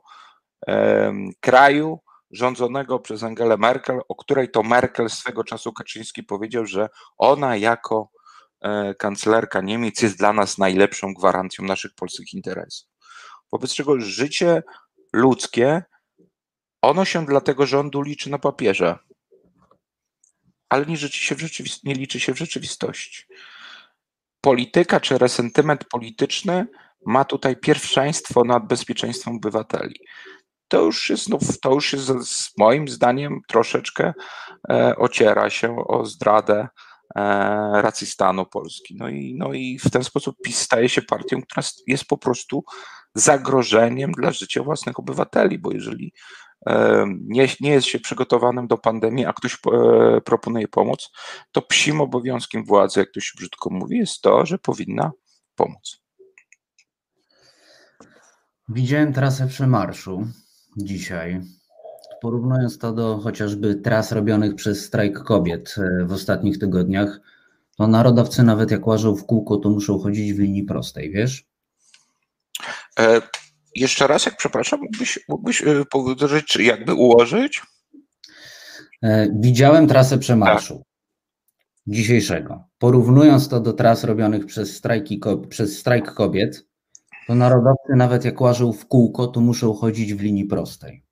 kraju, 1.41 1.99
rządzonego 2.31 2.99
przez 2.99 3.22
Angelę 3.22 3.57
Merkel, 3.57 4.01
o 4.09 4.14
której 4.14 4.51
to 4.51 4.62
Merkel 4.62 5.11
swego 5.11 5.45
czasu 5.45 5.72
Kaczyński 5.72 6.22
powiedział, 6.22 6.66
że 6.66 6.89
ona 7.16 7.57
jako 7.57 8.11
e, 8.61 8.95
kanclerka 8.95 9.61
Niemiec 9.61 10.03
jest 10.03 10.18
dla 10.18 10.33
nas 10.33 10.59
najlepszą 10.59 11.14
gwarancją 11.14 11.64
naszych 11.64 11.95
polskich 11.95 12.35
interesów. 12.35 12.89
Wobec 13.53 13.74
czego 13.74 14.01
życie 14.01 14.62
ludzkie, 15.12 15.83
ono 16.83 17.05
się 17.05 17.26
dla 17.26 17.41
tego 17.41 17.66
rządu 17.66 18.03
liczy 18.03 18.31
na 18.31 18.39
papierze, 18.39 18.99
ale 20.68 20.87
nie, 20.87 20.97
się 20.97 21.35
nie 21.85 21.95
liczy 21.95 22.20
się 22.20 22.35
w 22.35 22.39
rzeczywistości. 22.39 23.24
polityka 24.41 25.01
czy 25.01 25.18
resentyment 25.18 25.85
polityczny 25.85 26.66
ma 27.07 27.24
tutaj 27.24 27.57
pierwszeństwo 27.57 28.45
nad 28.45 28.66
bezpieczeństwem 28.66 29.37
obywateli. 29.37 29.95
To 30.69 30.83
już 30.83 31.11
jest, 31.11 31.29
no, 31.29 31.39
to 31.62 31.75
już 31.75 31.93
jest 31.93 32.59
moim 32.59 32.89
zdaniem 32.89 33.41
troszeczkę 33.49 34.12
e, 34.71 34.97
ociera 34.97 35.51
się 35.51 35.77
o 35.87 36.05
zdradę 36.05 36.69
e, 37.16 37.83
racji 37.83 38.07
stanu 38.07 38.47
Polski. 38.47 38.97
No 38.99 39.09
i, 39.09 39.35
no 39.39 39.53
i 39.53 39.79
w 39.79 39.91
ten 39.91 40.05
sposób 40.05 40.37
PiS 40.45 40.59
staje 40.59 40.89
się 40.89 41.03
partią, 41.03 41.43
która 41.43 41.62
jest 41.87 42.05
po 42.05 42.19
prostu 42.19 42.64
zagrożeniem 43.14 44.12
dla 44.12 44.31
życia 44.31 44.62
własnych 44.62 44.99
obywateli, 44.99 45.59
bo 45.59 45.73
jeżeli 45.73 46.12
nie, 47.21 47.49
nie 47.61 47.71
jest 47.71 47.87
się 47.87 47.99
przygotowanym 47.99 48.66
do 48.66 48.79
pandemii, 48.79 49.27
a 49.27 49.33
ktoś 49.33 49.55
e, 49.55 50.21
proponuje 50.21 50.69
pomoc, 50.69 51.11
to 51.53 51.62
psim 51.62 52.01
obowiązkiem 52.01 52.64
władzy, 52.64 53.01
jak 53.01 53.11
to 53.14 53.21
się 53.21 53.33
brzydko 53.37 53.71
mówi, 53.71 53.99
jest 53.99 54.23
to, 54.23 54.47
że 54.47 54.59
powinna 54.59 55.11
pomóc. 55.55 56.03
Widziałem 58.69 59.12
trasę 59.12 59.47
przemarszu 59.47 60.27
dzisiaj. 60.79 61.41
Porównując 62.20 62.79
to 62.79 62.93
do 62.93 63.18
chociażby 63.18 63.74
tras 63.74 64.12
robionych 64.12 64.55
przez 64.55 64.85
strajk 64.85 65.18
kobiet 65.18 65.74
e, 65.79 66.05
w 66.05 66.12
ostatnich 66.12 66.59
tygodniach, 66.59 67.20
to 67.76 67.87
narodowcy 67.87 68.43
nawet 68.43 68.70
jak 68.70 68.87
łażą 68.87 69.16
w 69.16 69.26
kółko, 69.26 69.57
to 69.57 69.70
muszą 69.70 69.99
chodzić 69.99 70.33
w 70.33 70.39
linii 70.39 70.64
prostej, 70.64 71.11
wiesz? 71.11 71.45
E, 72.99 73.20
jeszcze 73.74 74.07
raz, 74.07 74.26
jak 74.26 74.37
przepraszam, 74.37 74.81
mógłbyś, 74.81 75.18
mógłbyś 75.29 75.62
e, 75.62 75.85
powtórzyć, 75.91 76.57
jakby 76.57 76.95
ułożyć? 76.95 77.62
E, 79.03 79.29
widziałem 79.41 79.87
trasę 79.87 80.18
przemarszu 80.18 80.74
tak. 80.74 80.85
dzisiejszego. 81.87 82.64
Porównując 82.79 83.49
to 83.49 83.61
do 83.61 83.72
tras 83.72 84.05
robionych 84.05 84.47
przez, 84.47 84.76
strajki, 84.76 85.20
przez 85.49 85.79
strajk 85.79 86.12
kobiet, 86.12 86.68
to 87.29 87.35
narodowcy 87.35 87.93
nawet 87.97 88.24
jak 88.24 88.41
łażą 88.41 88.72
w 88.72 88.87
kółko, 88.87 89.26
to 89.26 89.41
muszą 89.41 89.74
chodzić 89.74 90.14
w 90.14 90.20
linii 90.20 90.45
prostej. 90.45 91.05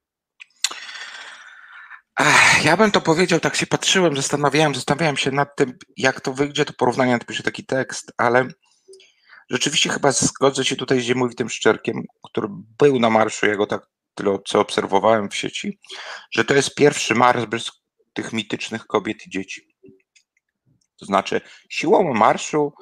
Ja 2.64 2.76
bym 2.76 2.90
to 2.90 3.00
powiedział, 3.00 3.40
tak 3.40 3.56
się 3.56 3.66
patrzyłem, 3.66 4.16
zastanawiałem, 4.16 4.74
zastanawiałem 4.74 5.16
się 5.16 5.30
nad 5.30 5.56
tym, 5.56 5.78
jak 5.96 6.20
to 6.20 6.32
wyjdzie, 6.32 6.64
to 6.64 6.72
porównanie, 6.72 7.12
napiszę 7.12 7.42
taki 7.42 7.66
tekst, 7.66 8.12
ale 8.16 8.48
Rzeczywiście 9.50 9.90
chyba 9.90 10.12
zgodzę 10.12 10.64
się 10.64 10.76
tutaj 10.76 11.00
z 11.00 11.04
Ziemowitym 11.04 11.50
Szczerkiem, 11.50 12.02
który 12.22 12.48
był 12.78 12.98
na 12.98 13.10
marszu, 13.10 13.46
ja 13.46 13.56
go 13.56 13.66
tak 13.66 13.86
tyle 14.14 14.38
co 14.46 14.60
obserwowałem 14.60 15.28
w 15.28 15.34
sieci, 15.34 15.78
że 16.30 16.44
to 16.44 16.54
jest 16.54 16.74
pierwszy 16.74 17.14
marsz 17.14 17.46
bez 17.46 17.70
tych 18.12 18.32
mitycznych 18.32 18.86
kobiet 18.86 19.26
i 19.26 19.30
dzieci. 19.30 19.76
To 20.96 21.06
znaczy, 21.06 21.40
siłą 21.68 22.14
marszu 22.14 22.72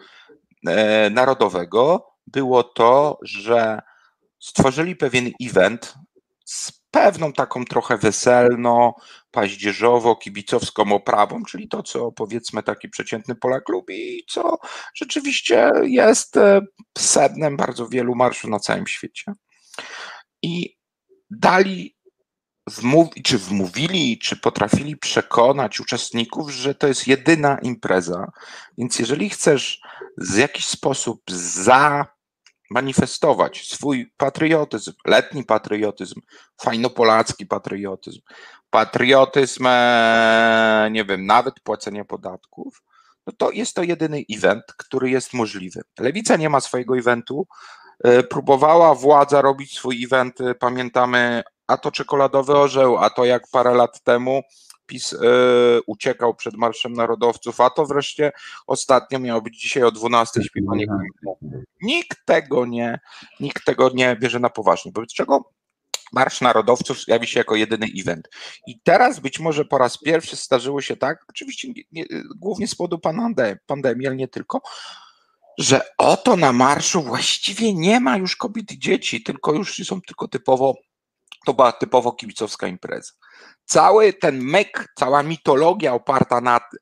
e, 0.66 1.10
narodowego 1.10 2.13
było 2.26 2.64
to, 2.64 3.18
że 3.22 3.82
stworzyli 4.38 4.96
pewien 4.96 5.30
event 5.42 5.94
z 6.44 6.72
pewną 6.90 7.32
taką 7.32 7.64
trochę 7.64 7.98
weselno, 7.98 8.94
paździerzowo, 9.30 10.16
kibicowską 10.16 10.92
oprawą, 10.92 11.42
czyli 11.44 11.68
to, 11.68 11.82
co 11.82 12.12
powiedzmy 12.12 12.62
taki 12.62 12.88
przeciętny 12.88 13.34
Polak 13.34 13.68
lubi 13.68 14.18
i 14.18 14.24
co 14.28 14.58
rzeczywiście 14.94 15.70
jest 15.82 16.36
e, 16.36 16.60
sednem 16.98 17.56
bardzo 17.56 17.88
wielu 17.88 18.14
marszów 18.14 18.50
na 18.50 18.58
całym 18.58 18.86
świecie. 18.86 19.32
I 20.42 20.76
dali 21.30 21.94
czy 23.24 23.38
wmówili, 23.38 24.18
czy 24.18 24.36
potrafili 24.36 24.96
przekonać 24.96 25.80
uczestników, 25.80 26.50
że 26.50 26.74
to 26.74 26.86
jest 26.86 27.08
jedyna 27.08 27.58
impreza. 27.58 28.32
Więc 28.78 28.98
jeżeli 28.98 29.30
chcesz 29.30 29.80
w 30.18 30.36
jakiś 30.36 30.66
sposób 30.66 31.22
za 31.30 32.13
manifestować 32.74 33.68
swój 33.68 34.12
patriotyzm, 34.16 34.92
letni 35.06 35.44
patriotyzm, 35.44 36.20
fajnopolacki 36.62 37.46
patriotyzm, 37.46 38.20
patriotyzm, 38.70 39.66
e, 39.66 40.88
nie 40.90 41.04
wiem, 41.04 41.26
nawet 41.26 41.60
płacenia 41.60 42.04
podatków, 42.04 42.82
no 43.26 43.32
to 43.36 43.50
jest 43.50 43.74
to 43.74 43.82
jedyny 43.82 44.24
event, 44.30 44.64
który 44.76 45.10
jest 45.10 45.34
możliwy. 45.34 45.80
Lewica 45.98 46.36
nie 46.36 46.48
ma 46.48 46.60
swojego 46.60 46.98
eventu. 46.98 47.46
E, 48.04 48.22
próbowała 48.22 48.94
władza 48.94 49.42
robić 49.42 49.76
swój 49.76 50.04
event, 50.04 50.40
e, 50.40 50.54
pamiętamy, 50.54 51.42
a 51.66 51.76
to 51.76 51.90
czekoladowy 51.90 52.56
orzeł, 52.56 52.96
a 52.96 53.10
to 53.10 53.24
jak 53.24 53.42
parę 53.52 53.74
lat 53.74 54.02
temu 54.02 54.42
PiS 54.86 55.12
y, 55.12 55.18
uciekał 55.86 56.34
przed 56.34 56.54
Marszem 56.54 56.92
Narodowców, 56.92 57.60
a 57.60 57.70
to 57.70 57.86
wreszcie 57.86 58.32
ostatnio 58.66 59.18
miało 59.18 59.42
być 59.42 59.60
dzisiaj 59.60 59.82
o 59.82 59.90
12 59.90 60.42
śpiewanie 60.42 60.86
Nikt 61.82 62.26
tego 62.26 62.66
nie, 62.66 63.00
nikt 63.40 63.64
tego 63.64 63.90
nie 63.94 64.16
bierze 64.16 64.40
na 64.40 64.50
poważnie. 64.50 64.92
Wobec 64.94 65.12
czego 65.12 65.50
Marsz 66.12 66.40
Narodowców 66.40 66.98
jawi 67.08 67.26
się 67.26 67.40
jako 67.40 67.56
jedyny 67.56 67.86
event. 68.00 68.28
I 68.66 68.80
teraz 68.80 69.20
być 69.20 69.40
może 69.40 69.64
po 69.64 69.78
raz 69.78 69.98
pierwszy 69.98 70.36
zdarzyło 70.36 70.80
się 70.80 70.96
tak, 70.96 71.24
oczywiście 71.28 71.68
nie, 71.68 71.82
nie, 71.92 72.04
głównie 72.36 72.68
z 72.68 72.74
powodu 72.74 72.98
pandemii, 73.66 74.06
ale 74.06 74.16
nie 74.16 74.28
tylko, 74.28 74.60
że 75.58 75.80
oto 75.98 76.36
na 76.36 76.52
marszu 76.52 77.02
właściwie 77.02 77.74
nie 77.74 78.00
ma 78.00 78.16
już 78.16 78.36
kobiet 78.36 78.72
i 78.72 78.78
dzieci, 78.78 79.22
tylko 79.22 79.52
już 79.52 79.76
są 79.86 80.00
tylko 80.00 80.28
typowo, 80.28 80.74
to 81.46 81.54
była 81.54 81.72
typowo 81.72 82.12
kibicowska 82.12 82.66
impreza 82.66 83.12
cały 83.64 84.12
ten 84.12 84.44
myk, 84.44 84.92
cała 84.98 85.22
mitologia 85.22 85.94
oparta 85.94 86.40
na 86.40 86.60
tym, 86.60 86.78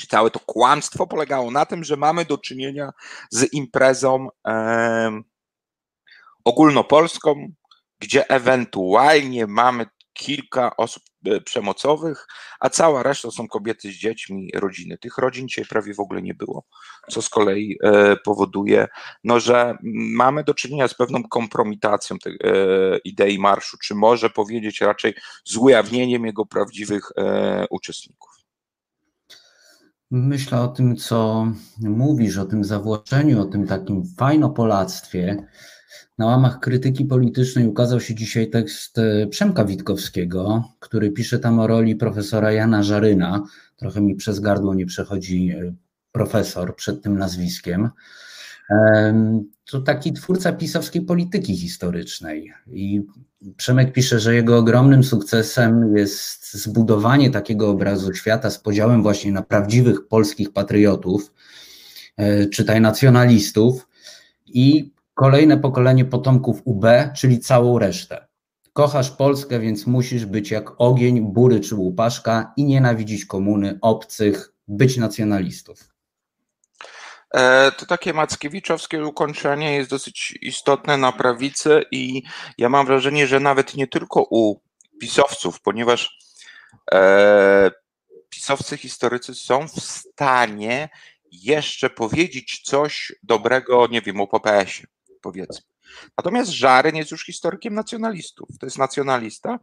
czy 0.00 0.06
całe 0.06 0.30
to 0.30 0.40
kłamstwo 0.40 1.06
polegało 1.06 1.50
na 1.50 1.66
tym, 1.66 1.84
że 1.84 1.96
mamy 1.96 2.24
do 2.24 2.38
czynienia 2.38 2.92
z 3.30 3.52
imprezą 3.52 4.28
e, 4.46 5.20
ogólnopolską, 6.44 7.48
gdzie 7.98 8.30
ewentualnie 8.30 9.46
mamy 9.46 9.86
kilka 10.18 10.76
osób 10.76 11.02
e, 11.24 11.40
przemocowych, 11.40 12.26
a 12.60 12.70
cała 12.70 13.02
reszta 13.02 13.30
są 13.30 13.48
kobiety 13.48 13.92
z 13.92 13.94
dziećmi, 13.94 14.50
rodziny. 14.54 14.98
Tych 14.98 15.18
rodzin 15.18 15.48
dzisiaj 15.48 15.64
prawie 15.64 15.94
w 15.94 16.00
ogóle 16.00 16.22
nie 16.22 16.34
było, 16.34 16.64
co 17.10 17.22
z 17.22 17.28
kolei 17.28 17.78
e, 17.82 18.16
powoduje, 18.16 18.88
no, 19.24 19.40
że 19.40 19.76
mamy 20.16 20.44
do 20.44 20.54
czynienia 20.54 20.88
z 20.88 20.94
pewną 20.94 21.22
kompromitacją 21.22 22.18
tej 22.18 22.32
e, 22.32 22.38
idei 23.04 23.38
marszu, 23.38 23.76
czy 23.82 23.94
może 23.94 24.30
powiedzieć 24.30 24.80
raczej 24.80 25.14
z 25.44 25.56
ujawnieniem 25.56 26.26
jego 26.26 26.46
prawdziwych 26.46 27.12
uczestników. 27.70 28.30
Myślę 30.10 30.60
o 30.60 30.68
tym, 30.68 30.96
co 30.96 31.46
mówisz, 31.80 32.38
o 32.38 32.44
tym 32.44 32.64
zawłaszczeniu, 32.64 33.42
o 33.42 33.44
tym 33.44 33.66
takim 33.66 34.02
fajnopolactwie, 34.18 35.46
na 36.18 36.26
łamach 36.26 36.60
krytyki 36.60 37.04
politycznej 37.04 37.66
ukazał 37.66 38.00
się 38.00 38.14
dzisiaj 38.14 38.50
tekst 38.50 38.98
e, 38.98 39.26
Przemka 39.26 39.64
Witkowskiego, 39.64 40.64
który 40.78 41.10
pisze 41.10 41.38
tam 41.38 41.58
o 41.58 41.66
roli 41.66 41.96
profesora 41.96 42.52
Jana 42.52 42.82
Żaryna. 42.82 43.42
Trochę 43.76 44.00
mi 44.00 44.14
przez 44.14 44.40
gardło 44.40 44.74
nie 44.74 44.86
przechodzi 44.86 45.50
e, 45.50 45.74
profesor 46.12 46.76
przed 46.76 47.02
tym 47.02 47.18
nazwiskiem. 47.18 47.90
To 49.64 49.80
taki 49.80 50.12
twórca 50.12 50.52
pisowskiej 50.52 51.02
polityki 51.02 51.56
historycznej. 51.56 52.52
I 52.66 53.02
Przemek 53.56 53.92
pisze, 53.92 54.20
że 54.20 54.34
jego 54.34 54.58
ogromnym 54.58 55.04
sukcesem 55.04 55.96
jest 55.96 56.54
zbudowanie 56.54 57.30
takiego 57.30 57.70
obrazu 57.70 58.14
świata 58.14 58.50
z 58.50 58.58
podziałem 58.58 59.02
właśnie 59.02 59.32
na 59.32 59.42
prawdziwych 59.42 60.08
polskich 60.08 60.52
patriotów, 60.52 61.32
e, 62.16 62.46
czytaj 62.46 62.80
nacjonalistów, 62.80 63.88
i 64.46 64.92
kolejne 65.18 65.56
pokolenie 65.58 66.04
potomków 66.04 66.62
UB, 66.64 66.84
czyli 67.16 67.40
całą 67.40 67.78
resztę. 67.78 68.26
Kochasz 68.72 69.10
Polskę, 69.10 69.60
więc 69.60 69.86
musisz 69.86 70.26
być 70.26 70.50
jak 70.50 70.80
ogień, 70.80 71.20
bury 71.20 71.60
czy 71.60 71.74
łupaszka 71.74 72.52
i 72.56 72.64
nienawidzić 72.64 73.26
komuny, 73.26 73.78
obcych, 73.82 74.52
być 74.68 74.96
nacjonalistów. 74.96 75.78
E, 77.34 77.72
to 77.72 77.86
takie 77.86 78.12
Mackiewiczowskie 78.12 79.04
ukończenie 79.04 79.74
jest 79.74 79.90
dosyć 79.90 80.38
istotne 80.42 80.96
na 80.96 81.12
prawicy 81.12 81.82
i 81.92 82.22
ja 82.58 82.68
mam 82.68 82.86
wrażenie, 82.86 83.26
że 83.26 83.40
nawet 83.40 83.74
nie 83.74 83.86
tylko 83.86 84.26
u 84.30 84.60
pisowców, 85.00 85.60
ponieważ 85.60 86.18
e, 86.92 87.70
pisowcy 88.28 88.76
historycy 88.76 89.34
są 89.34 89.68
w 89.68 89.80
stanie 89.80 90.88
jeszcze 91.32 91.90
powiedzieć 91.90 92.60
coś 92.64 93.12
dobrego, 93.22 93.86
nie 93.90 94.02
wiem, 94.02 94.20
o 94.20 94.26
PPS-ie 94.26 94.97
powiedzmy. 95.20 95.66
Natomiast 96.18 96.50
Żaryn 96.50 96.96
jest 96.96 97.10
już 97.10 97.24
historykiem 97.24 97.74
nacjonalistów. 97.74 98.48
To 98.60 98.66
jest 98.66 98.78
nacjonalista. 98.78 99.58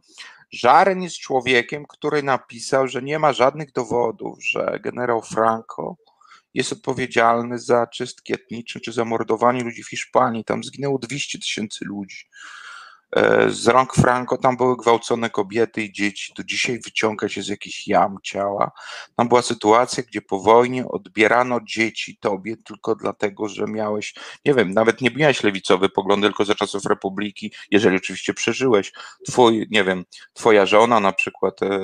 Żaryn 0.50 1.02
jest 1.02 1.16
człowiekiem, 1.16 1.84
który 1.88 2.22
napisał, 2.22 2.88
że 2.88 3.02
nie 3.02 3.18
ma 3.18 3.32
żadnych 3.32 3.72
dowodów, 3.72 4.44
że 4.44 4.80
generał 4.82 5.22
Franco 5.22 5.96
jest 6.54 6.72
odpowiedzialny 6.72 7.58
za 7.58 7.86
czystki 7.86 8.34
etniczne 8.34 8.80
czy 8.80 8.92
zamordowanie 8.92 9.64
ludzi 9.64 9.82
w 9.82 9.88
Hiszpanii. 9.88 10.44
Tam 10.44 10.64
zginęło 10.64 10.98
200 10.98 11.38
tysięcy 11.38 11.84
ludzi. 11.84 12.28
E, 13.12 13.50
z 13.50 13.66
rąk 13.66 13.94
Franco 13.94 14.36
tam 14.36 14.56
były 14.56 14.76
gwałcone 14.76 15.30
kobiety 15.30 15.82
i 15.82 15.92
dzieci. 15.92 16.32
Do 16.36 16.44
dzisiaj 16.44 16.80
wyciąga 16.84 17.28
się 17.28 17.42
z 17.42 17.48
jakichś 17.48 17.88
jam 17.88 18.16
ciała. 18.22 18.70
Tam 19.16 19.28
była 19.28 19.42
sytuacja, 19.42 20.02
gdzie 20.02 20.22
po 20.22 20.40
wojnie 20.40 20.88
odbierano 20.88 21.60
dzieci 21.60 22.18
tobie 22.20 22.56
tylko 22.56 22.94
dlatego, 22.94 23.48
że 23.48 23.64
miałeś, 23.66 24.14
nie 24.44 24.54
wiem, 24.54 24.70
nawet 24.70 25.00
nie 25.00 25.10
miałeś 25.10 25.42
lewicowy 25.42 25.88
poglądy, 25.88 26.26
tylko 26.26 26.44
za 26.44 26.54
czasów 26.54 26.86
Republiki, 26.86 27.52
jeżeli 27.70 27.96
oczywiście 27.96 28.34
przeżyłeś. 28.34 28.92
Twój, 29.28 29.66
nie 29.70 29.84
wiem, 29.84 30.04
twoja 30.32 30.66
żona 30.66 31.00
na 31.00 31.12
przykład, 31.12 31.62
e, 31.62 31.78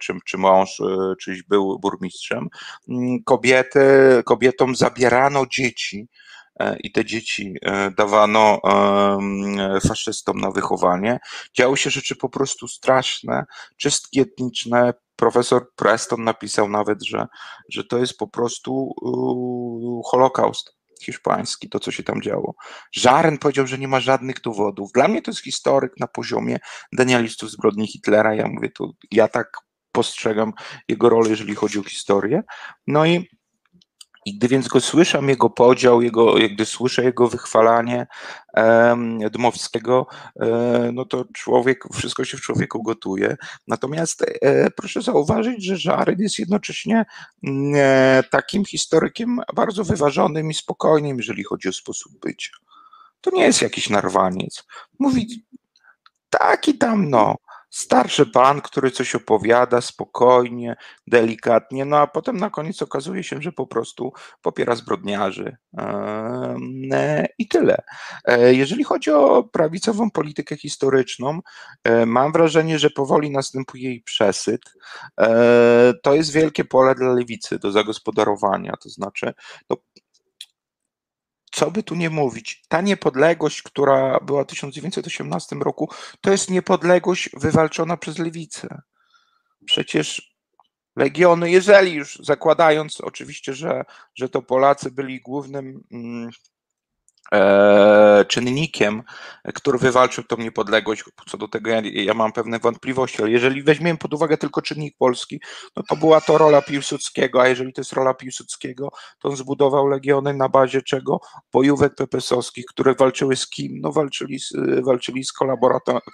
czy, 0.00 0.14
czy 0.24 0.38
mąż, 0.38 0.80
e, 0.80 1.14
czyś 1.20 1.42
był 1.42 1.78
burmistrzem, 1.78 2.48
mm, 2.88 3.22
kobiety, 3.24 3.80
kobietom 4.24 4.76
zabierano 4.76 5.46
dzieci 5.46 6.08
i 6.82 6.92
te 6.92 7.04
dzieci 7.04 7.54
e, 7.62 7.90
dawano 7.90 8.60
faszystom 9.88 10.40
na 10.40 10.50
wychowanie. 10.50 11.18
Działy 11.56 11.76
się 11.76 11.90
rzeczy 11.90 12.16
po 12.16 12.28
prostu 12.28 12.68
straszne, 12.68 13.44
czystki 13.76 14.20
etniczne. 14.20 14.94
Profesor 15.16 15.66
Preston 15.76 16.24
napisał 16.24 16.68
nawet, 16.68 17.04
że, 17.04 17.26
że 17.68 17.84
to 17.84 17.98
jest 17.98 18.18
po 18.18 18.28
prostu 18.28 18.94
Holokaust 20.06 20.80
hiszpański, 21.02 21.68
to 21.68 21.80
co 21.80 21.90
się 21.90 22.02
tam 22.02 22.22
działo. 22.22 22.54
Żaren 22.92 23.38
powiedział, 23.38 23.66
że 23.66 23.78
nie 23.78 23.88
ma 23.88 24.00
żadnych 24.00 24.40
dowodów. 24.40 24.92
Dla 24.92 25.08
mnie 25.08 25.22
to 25.22 25.30
jest 25.30 25.44
historyk 25.44 25.92
na 26.00 26.06
poziomie 26.06 26.58
denialistów 26.92 27.50
zbrodni 27.50 27.86
Hitlera. 27.86 28.34
Ja 28.34 28.48
mówię, 28.48 28.70
to 28.70 28.90
ja 29.10 29.28
tak 29.28 29.56
postrzegam 29.92 30.52
jego 30.88 31.08
rolę, 31.08 31.30
jeżeli 31.30 31.54
chodzi 31.54 31.78
o 31.78 31.82
historię. 31.82 32.42
No 32.86 33.06
i 33.06 33.28
i 34.24 34.34
gdy 34.34 34.48
więc 34.48 34.68
go 34.68 34.80
słyszę, 34.80 35.20
jego 35.26 35.50
podział, 35.50 36.02
jego, 36.02 36.34
gdy 36.34 36.66
słyszę 36.66 37.04
jego 37.04 37.28
wychwalanie 37.28 38.06
um, 38.54 39.18
Dmowskiego, 39.18 40.06
e, 40.40 40.90
no 40.92 41.04
to 41.04 41.24
człowiek, 41.34 41.84
wszystko 41.92 42.24
się 42.24 42.36
w 42.36 42.40
człowieku 42.40 42.82
gotuje. 42.82 43.36
Natomiast 43.68 44.22
e, 44.22 44.70
proszę 44.70 45.02
zauważyć, 45.02 45.64
że 45.64 45.76
Żaryn 45.76 46.20
jest 46.20 46.38
jednocześnie 46.38 47.04
mm, 47.44 47.72
e, 47.76 48.22
takim 48.30 48.64
historykiem 48.64 49.40
bardzo 49.54 49.84
wyważonym 49.84 50.50
i 50.50 50.54
spokojnym, 50.54 51.16
jeżeli 51.16 51.44
chodzi 51.44 51.68
o 51.68 51.72
sposób 51.72 52.12
bycia. 52.20 52.52
To 53.20 53.30
nie 53.30 53.44
jest 53.44 53.62
jakiś 53.62 53.90
narwaniec. 53.90 54.64
Mówi 54.98 55.44
taki 56.30 56.78
tam, 56.78 57.10
no, 57.10 57.36
starszy 57.70 58.26
pan, 58.26 58.60
który 58.60 58.90
coś 58.90 59.14
opowiada 59.14 59.80
spokojnie, 59.80 60.76
delikatnie, 61.06 61.84
no 61.84 61.96
a 61.96 62.06
potem 62.06 62.36
na 62.36 62.50
koniec 62.50 62.82
okazuje 62.82 63.22
się, 63.22 63.42
że 63.42 63.52
po 63.52 63.66
prostu 63.66 64.12
popiera 64.42 64.74
zbrodniarzy. 64.74 65.56
E, 65.78 67.26
I 67.38 67.48
tyle. 67.48 67.76
E, 68.24 68.54
jeżeli 68.54 68.84
chodzi 68.84 69.10
o 69.10 69.42
prawicową 69.42 70.10
politykę 70.10 70.56
historyczną, 70.56 71.40
e, 71.84 72.06
mam 72.06 72.32
wrażenie, 72.32 72.78
że 72.78 72.90
powoli 72.90 73.30
następuje 73.30 73.84
jej 73.84 74.02
przesyt. 74.02 74.60
To 76.02 76.14
jest 76.14 76.32
wielkie 76.32 76.64
pole 76.64 76.94
dla 76.94 77.12
lewicy 77.12 77.58
do 77.58 77.72
zagospodarowania, 77.72 78.74
to 78.82 78.88
znaczy, 78.88 79.32
no, 79.70 79.76
co 81.50 81.70
by 81.70 81.82
tu 81.82 81.94
nie 81.94 82.10
mówić, 82.10 82.62
ta 82.68 82.80
niepodległość, 82.80 83.62
która 83.62 84.20
była 84.20 84.44
w 84.44 84.46
1918 84.46 85.56
roku, 85.56 85.90
to 86.20 86.30
jest 86.30 86.50
niepodległość 86.50 87.30
wywalczona 87.36 87.96
przez 87.96 88.18
lewicę. 88.18 88.82
Przecież 89.64 90.36
legiony, 90.96 91.50
jeżeli 91.50 91.92
już 91.92 92.18
zakładając 92.22 93.00
oczywiście, 93.00 93.54
że, 93.54 93.84
że 94.14 94.28
to 94.28 94.42
Polacy 94.42 94.90
byli 94.90 95.20
głównym 95.20 95.82
mm, 95.92 96.30
czynnikiem, 98.28 99.02
który 99.54 99.78
wywalczył 99.78 100.24
tą 100.24 100.36
niepodległość. 100.36 101.04
Co 101.28 101.38
do 101.38 101.48
tego 101.48 101.70
ja, 101.70 101.80
ja, 101.84 102.14
mam 102.14 102.32
pewne 102.32 102.58
wątpliwości, 102.58 103.22
ale 103.22 103.30
jeżeli 103.30 103.62
weźmiemy 103.62 103.98
pod 103.98 104.14
uwagę 104.14 104.36
tylko 104.36 104.62
czynnik 104.62 104.96
polski, 104.98 105.40
no 105.76 105.82
to 105.88 105.96
była 105.96 106.20
to 106.20 106.38
rola 106.38 106.62
Piłsudskiego, 106.62 107.42
a 107.42 107.48
jeżeli 107.48 107.72
to 107.72 107.80
jest 107.80 107.92
rola 107.92 108.14
Piłsudskiego, 108.14 108.88
to 109.18 109.28
on 109.28 109.36
zbudował 109.36 109.86
legiony 109.86 110.34
na 110.34 110.48
bazie 110.48 110.82
czego? 110.82 111.20
Bojówek 111.52 111.94
pepesowskich, 111.94 112.64
które 112.64 112.94
walczyły 112.94 113.36
z 113.36 113.48
kim? 113.48 113.80
No 113.80 113.92
walczyli 113.92 114.38
z, 114.38 114.52
walczyli 114.84 115.24
z 115.24 115.32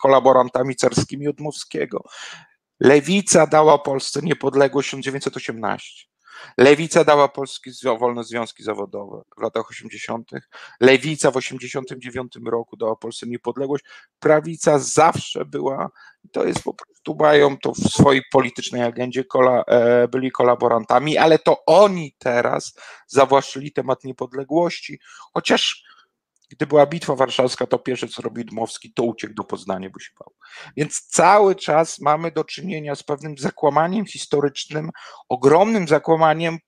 kolaborantami 0.03 0.77
carskimi 0.77 1.29
od 1.29 1.41
Mowskiego. 1.41 2.05
Lewica 2.81 3.47
dała 3.47 3.79
Polsce 3.79 4.21
niepodległość 4.23 4.89
w 4.89 4.91
1918. 4.91 6.16
Lewica 6.59 7.05
dała 7.05 7.29
Polski 7.29 7.71
wolne 7.99 8.25
związki 8.25 8.63
zawodowe 8.63 9.23
w 9.39 9.43
latach 9.43 9.71
80. 9.71 10.31
Lewica 10.81 11.31
w 11.31 11.37
89 11.37 12.33
roku 12.47 12.77
dała 12.77 12.97
Polsce 12.97 13.27
niepodległość. 13.27 13.85
Prawica 14.19 14.79
zawsze 14.79 15.45
była, 15.45 15.91
to 16.33 16.45
jest 16.45 16.63
po 16.63 16.75
prostu, 16.75 17.15
mają 17.15 17.59
to 17.59 17.73
w 17.73 17.79
swojej 17.79 18.23
politycznej 18.33 18.83
agendzie, 18.83 19.25
kola, 19.25 19.65
e, 19.67 20.09
byli 20.09 20.31
kolaborantami, 20.31 21.19
ale 21.19 21.39
to 21.39 21.65
oni 21.67 22.15
teraz 22.19 22.75
zawłaszczyli 23.07 23.73
temat 23.73 24.05
niepodległości, 24.05 24.99
chociaż 25.35 25.86
gdy 26.49 26.67
była 26.67 26.87
bitwa 26.87 27.17
warszawska, 27.17 27.67
to 27.67 27.79
pierwsze 27.79 28.09
co 28.09 28.23
robił 28.23 28.45
Dmowski, 28.45 28.93
to 28.93 29.03
uciekł 29.03 29.35
do 29.35 29.45
Poznania, 29.45 29.91
bo 29.91 30.01
się 30.01 30.11
bał. 30.21 30.35
Więc 30.77 31.01
cały 31.01 31.55
czas 31.55 32.01
mamy 32.01 32.31
do 32.31 32.45
czynienia 32.45 32.95
z 32.95 33.03
pewnym 33.03 33.39
zakłamaniem 33.39 34.07
historycznym, 34.07 34.91
ogromnym 35.29 35.89
zakłamaniem 35.89 36.59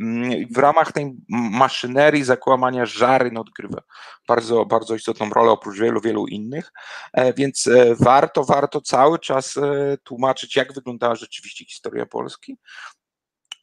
mm, 0.00 0.46
w 0.50 0.58
ramach 0.58 0.92
tej 0.92 1.16
maszynerii 1.28 2.24
zakłamania 2.24 2.86
Żaryn 2.86 3.36
odgrywa 3.36 3.82
bardzo, 4.28 4.66
bardzo 4.66 4.94
istotną 4.94 5.30
rolę 5.30 5.50
oprócz 5.50 5.78
wielu, 5.78 6.00
wielu 6.00 6.26
innych, 6.26 6.72
e, 7.12 7.32
więc 7.32 7.66
e, 7.66 7.94
warto, 8.00 8.44
warto 8.44 8.80
cały 8.80 9.18
czas 9.18 9.56
e, 9.56 9.96
tłumaczyć, 10.04 10.56
jak 10.56 10.72
wyglądała 10.72 11.14
rzeczywiście 11.14 11.64
historia 11.64 12.06
Polski, 12.06 12.56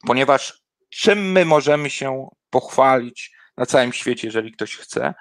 ponieważ 0.06 0.62
czym 0.90 1.32
my 1.32 1.44
możemy 1.44 1.90
się 1.90 2.28
pochwalić 2.50 3.32
na 3.56 3.66
całym 3.66 3.92
świecie, 3.92 4.28
jeżeli 4.28 4.52
ktoś 4.52 4.76
chce, 4.76 5.14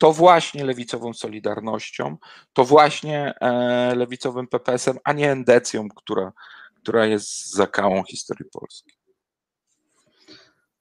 to 0.00 0.12
właśnie 0.12 0.64
lewicową 0.64 1.14
Solidarnością, 1.14 2.16
to 2.52 2.64
właśnie 2.64 3.34
e, 3.40 3.94
lewicowym 3.94 4.46
PPS-em, 4.46 4.96
a 5.04 5.12
nie 5.12 5.32
endecją, 5.32 5.88
która, 5.88 6.32
która 6.82 7.06
jest 7.06 7.54
zakałą 7.54 8.02
historii 8.02 8.50
Polski. 8.52 8.92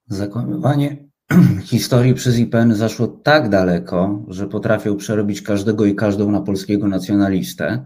Zakłamywanie 0.08 0.98
historii 1.72 2.14
przez 2.14 2.38
IPN 2.38 2.76
zaszło 2.76 3.08
tak 3.08 3.50
daleko, 3.50 4.26
że 4.28 4.48
potrafią 4.48 4.98
przerobić 4.98 5.42
każdego 5.42 5.86
i 5.86 5.96
każdą 5.96 6.32
na 6.32 6.42
polskiego 6.42 6.88
nacjonalistę. 6.88 7.86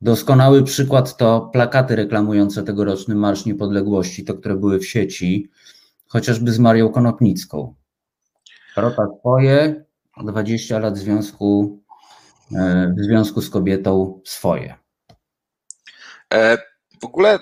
Doskonały 0.00 0.62
przykład 0.62 1.16
to 1.16 1.50
plakaty 1.52 1.96
reklamujące 1.96 2.62
tegoroczny 2.62 3.14
Marsz 3.14 3.46
Niepodległości, 3.46 4.24
to 4.24 4.34
które 4.34 4.56
były 4.56 4.78
w 4.78 4.86
sieci, 4.86 5.50
chociażby 6.06 6.52
z 6.52 6.58
Marią 6.58 6.88
Konopnicką. 6.88 7.74
Rota 8.76 9.06
swoje, 9.20 9.84
20 10.16 10.78
lat 10.78 10.98
związku, 10.98 11.80
e, 12.56 12.94
w 12.98 13.04
związku 13.04 13.42
z 13.42 13.50
kobietą 13.50 14.20
swoje. 14.24 14.74
E, 16.34 16.58
w 17.00 17.04
ogóle 17.04 17.38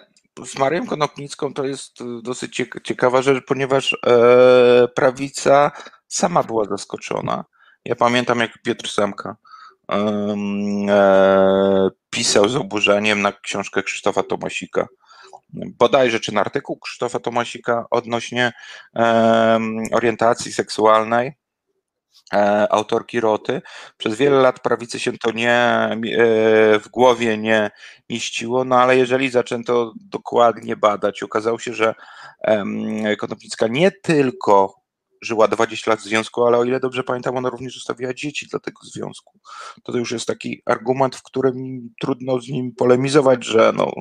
z 0.46 0.58
Marią 0.58 0.86
Konopnicką 0.86 1.54
to 1.54 1.64
jest 1.64 1.92
dosyć 2.22 2.62
ciekawa 2.84 3.22
rzecz, 3.22 3.44
ponieważ 3.46 3.96
e, 4.06 4.88
prawica 4.88 5.72
sama 6.08 6.42
była 6.42 6.64
zaskoczona. 6.64 7.44
Ja 7.84 7.96
pamiętam, 7.96 8.40
jak 8.40 8.62
Piotr 8.62 8.88
Semka 8.88 9.36
pisał 12.10 12.48
z 12.48 12.56
oburzeniem 12.56 13.22
na 13.22 13.32
książkę 13.32 13.82
Krzysztofa 13.82 14.22
Tomasika 14.22 14.88
bodajże 15.52 16.20
czy 16.20 16.34
na 16.34 16.40
artykuł 16.40 16.78
Krzysztofa 16.78 17.18
Tomasika 17.18 17.86
odnośnie 17.90 18.52
orientacji 19.92 20.52
seksualnej 20.52 21.32
E, 21.32 21.39
autorki 22.70 23.20
Roty. 23.20 23.62
Przez 23.98 24.16
wiele 24.16 24.36
lat 24.36 24.60
prawicy 24.60 25.00
się 25.00 25.12
to 25.12 25.30
nie 25.30 25.52
e, 25.52 25.98
w 26.78 26.88
głowie 26.90 27.38
nie 27.38 27.70
mieściło, 28.10 28.64
no 28.64 28.76
ale 28.76 28.96
jeżeli 28.96 29.30
zaczęto 29.30 29.92
dokładnie 29.96 30.76
badać, 30.76 31.22
okazało 31.22 31.58
się, 31.58 31.74
że 31.74 31.94
Konopnicka 33.18 33.66
nie 33.68 33.90
tylko 33.90 34.79
żyła 35.22 35.48
20 35.48 35.90
lat 35.90 36.00
w 36.00 36.04
związku, 36.04 36.46
ale 36.46 36.58
o 36.58 36.64
ile 36.64 36.80
dobrze 36.80 37.04
pamiętam, 37.04 37.36
ona 37.36 37.50
również 37.50 37.74
zostawiła 37.74 38.14
dzieci 38.14 38.46
dla 38.46 38.60
tego 38.60 38.80
związku. 38.82 39.38
To, 39.82 39.92
to 39.92 39.98
już 39.98 40.10
jest 40.10 40.26
taki 40.26 40.62
argument, 40.66 41.16
w 41.16 41.22
którym 41.22 41.88
trudno 42.00 42.40
z 42.40 42.48
nim 42.48 42.72
polemizować, 42.74 43.44
że 43.44 43.72
no, 43.76 43.92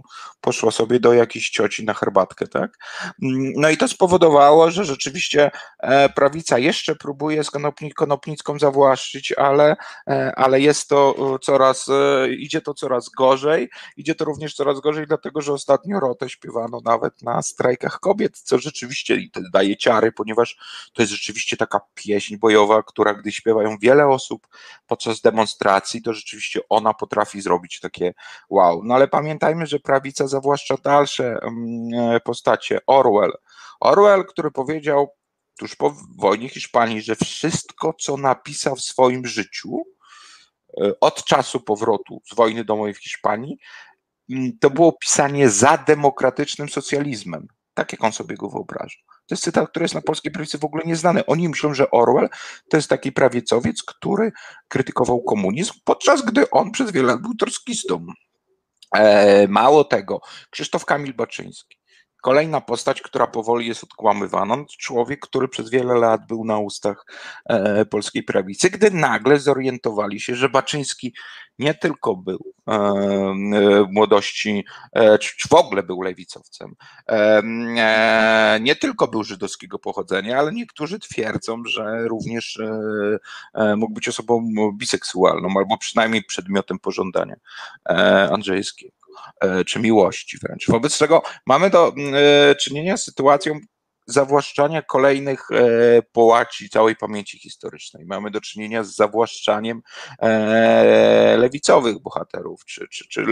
poszła 0.42 0.72
sobie 0.72 1.00
do 1.00 1.14
jakiejś 1.14 1.50
cioci 1.50 1.86
na 1.86 1.94
herbatkę, 1.94 2.48
tak? 2.48 2.78
No 3.56 3.70
i 3.70 3.78
to 3.78 3.88
spowodowało, 3.88 4.72
że 4.72 4.86
rzeczywiście 4.86 5.52
e, 5.80 6.10
prawica 6.10 6.58
jeszcze 6.58 6.96
próbuje 6.96 7.44
z 7.44 7.50
Konopnicką 7.96 8.60
zawłaszczyć, 8.60 9.32
ale, 9.32 9.76
e, 10.08 10.32
ale 10.36 10.62
jest 10.62 10.90
to 10.90 11.40
coraz, 11.42 11.90
e, 11.90 12.30
idzie 12.34 12.62
to 12.62 12.74
coraz 12.74 13.10
gorzej. 13.10 13.70
Idzie 13.98 14.16
to 14.16 14.26
również 14.26 14.56
coraz 14.56 14.80
gorzej, 14.80 15.08
dlatego 15.08 15.42
że 15.42 15.54
ostatnio 15.54 16.00
Rotę 16.00 16.30
śpiewano 16.30 16.82
nawet 16.86 17.22
na 17.22 17.42
strajkach 17.42 18.00
kobiet, 18.00 18.40
co 18.40 18.60
rzeczywiście 18.60 19.18
daje 19.54 19.78
ciary, 19.78 20.12
ponieważ 20.12 20.58
to 20.94 21.02
jest 21.02 21.09
jest 21.10 21.22
rzeczywiście 21.22 21.58
taka 21.58 21.80
pieśń 21.94 22.38
bojowa, 22.38 22.84
która 22.84 23.14
gdy 23.14 23.32
śpiewają 23.32 23.78
wiele 23.82 24.08
osób 24.08 24.48
podczas 24.88 25.22
demonstracji, 25.22 26.02
to 26.02 26.14
rzeczywiście 26.14 26.60
ona 26.70 26.94
potrafi 26.94 27.42
zrobić 27.42 27.80
takie 27.80 28.14
wow. 28.50 28.82
No 28.84 28.96
ale 28.96 29.08
pamiętajmy, 29.08 29.66
że 29.66 29.80
prawica 29.80 30.28
zawłaszcza 30.28 30.76
dalsze 30.84 31.40
mm, 31.42 32.20
postacie. 32.24 32.80
Orwell. 32.88 33.34
Orwell, 33.80 34.26
który 34.26 34.52
powiedział 34.52 35.08
tuż 35.60 35.76
po 35.76 35.96
wojnie 36.18 36.50
Hiszpanii, 36.50 37.02
że 37.02 37.16
wszystko, 37.16 37.94
co 37.94 38.18
napisał 38.18 38.76
w 38.76 38.82
swoim 38.82 39.26
życiu, 39.28 39.82
e, 40.82 40.92
od 41.02 41.24
czasu 41.24 41.60
powrotu 41.60 42.22
z 42.32 42.36
wojny 42.36 42.64
domowej 42.64 42.94
w 42.94 43.04
Hiszpanii, 43.04 43.58
mm, 44.30 44.58
to 44.60 44.70
było 44.70 44.92
pisanie 44.92 45.50
za 45.50 45.78
demokratycznym 45.78 46.70
socjalizmem. 46.70 47.48
Tak 47.74 47.92
jak 47.92 48.04
on 48.04 48.12
sobie 48.12 48.36
go 48.36 48.50
wyobraża. 48.50 49.00
To 49.30 49.36
jest 49.36 49.44
cytat, 49.44 49.70
który 49.70 49.84
jest 49.84 49.96
na 49.96 50.02
polskiej 50.02 50.32
prawicy 50.32 50.58
w 50.58 50.66
ogóle 50.66 50.84
nieznany. 50.86 51.26
Oni 51.26 51.50
myślą, 51.50 51.74
że 51.74 51.92
Orwell 51.92 52.30
to 52.70 52.78
jest 52.78 52.90
taki 52.90 53.12
prawicowiec, 53.12 53.84
który 53.84 54.32
krytykował 54.68 55.22
komunizm, 55.22 55.74
podczas 55.84 56.22
gdy 56.22 56.50
on 56.50 56.72
przez 56.72 56.92
wiele 56.92 57.08
lat 57.08 57.22
był 57.22 57.36
troskistą. 57.36 58.06
E, 58.96 59.48
mało 59.48 59.84
tego, 59.84 60.22
Krzysztof 60.50 60.86
Kamil 60.86 61.14
Baczyński 61.14 61.79
Kolejna 62.22 62.62
postać, 62.62 63.02
która 63.02 63.28
powoli 63.28 63.68
jest 63.68 63.84
odkłamywana, 63.84 64.58
to 64.58 64.74
człowiek, 64.78 65.20
który 65.20 65.48
przez 65.48 65.70
wiele 65.70 65.94
lat 65.94 66.28
był 66.28 66.46
na 66.46 66.60
ustach 66.60 67.06
e, 67.46 67.86
polskiej 67.86 68.24
prawicy, 68.24 68.70
gdy 68.70 68.92
nagle 68.92 69.40
zorientowali 69.40 70.20
się, 70.20 70.36
że 70.36 70.50
Baczyński 70.50 71.14
nie 71.60 71.74
tylko 71.74 72.16
był 72.16 72.54
e, 72.68 72.80
w 73.84 73.92
młodości, 73.92 74.66
e, 74.94 75.18
czy 75.18 75.50
w 75.50 75.54
ogóle 75.54 75.84
był 75.84 76.02
lewicowcem, 76.02 76.76
nie 78.62 78.76
tylko 78.76 79.08
był 79.08 79.24
żydowskiego 79.24 79.80
pochodzenia, 79.80 80.40
ale 80.40 80.52
niektórzy 80.52 81.00
twierdzą, 81.00 81.64
że 81.66 82.08
również 82.08 82.60
mógł 83.78 83.94
być 83.94 84.08
osobą 84.08 84.52
biseksualną, 84.74 85.50
albo 85.58 85.78
przynajmniej 85.78 86.24
przedmiotem 86.24 86.80
pożądania 86.80 87.36
Andrzejskiego. 88.32 88.99
E, 89.42 89.66
czy 89.66 89.80
miłości 89.80 90.38
wręcz. 90.38 90.68
Wobec 90.68 90.98
czego 90.98 91.22
mamy 91.46 91.70
do 91.70 91.94
e, 92.14 92.56
czynienia 92.56 92.98
z 92.98 93.04
sytuacją 93.04 93.60
zawłaszczania 94.08 94.82
kolejnych 94.82 95.52
e, 95.52 96.02
połaci 96.12 96.70
całej 96.70 96.96
pamięci 96.96 97.40
historycznej. 97.40 98.06
Mamy 98.06 98.32
do 98.32 98.42
czynienia 98.42 98.84
z 98.84 98.96
zawłaszczaniem 98.96 99.82
lewicowych 101.38 102.00
bohaterów, 102.00 102.66
czy, 102.66 102.88
czy, 102.92 103.08
czy 103.08 103.26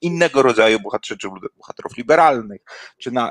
innego 0.00 0.42
rodzaju 0.42 0.80
bohaterów, 0.80 1.18
czy 1.20 1.28
bohaterów 1.56 1.96
liberalnych. 1.96 2.60
Czy 2.98 3.10
na, 3.10 3.30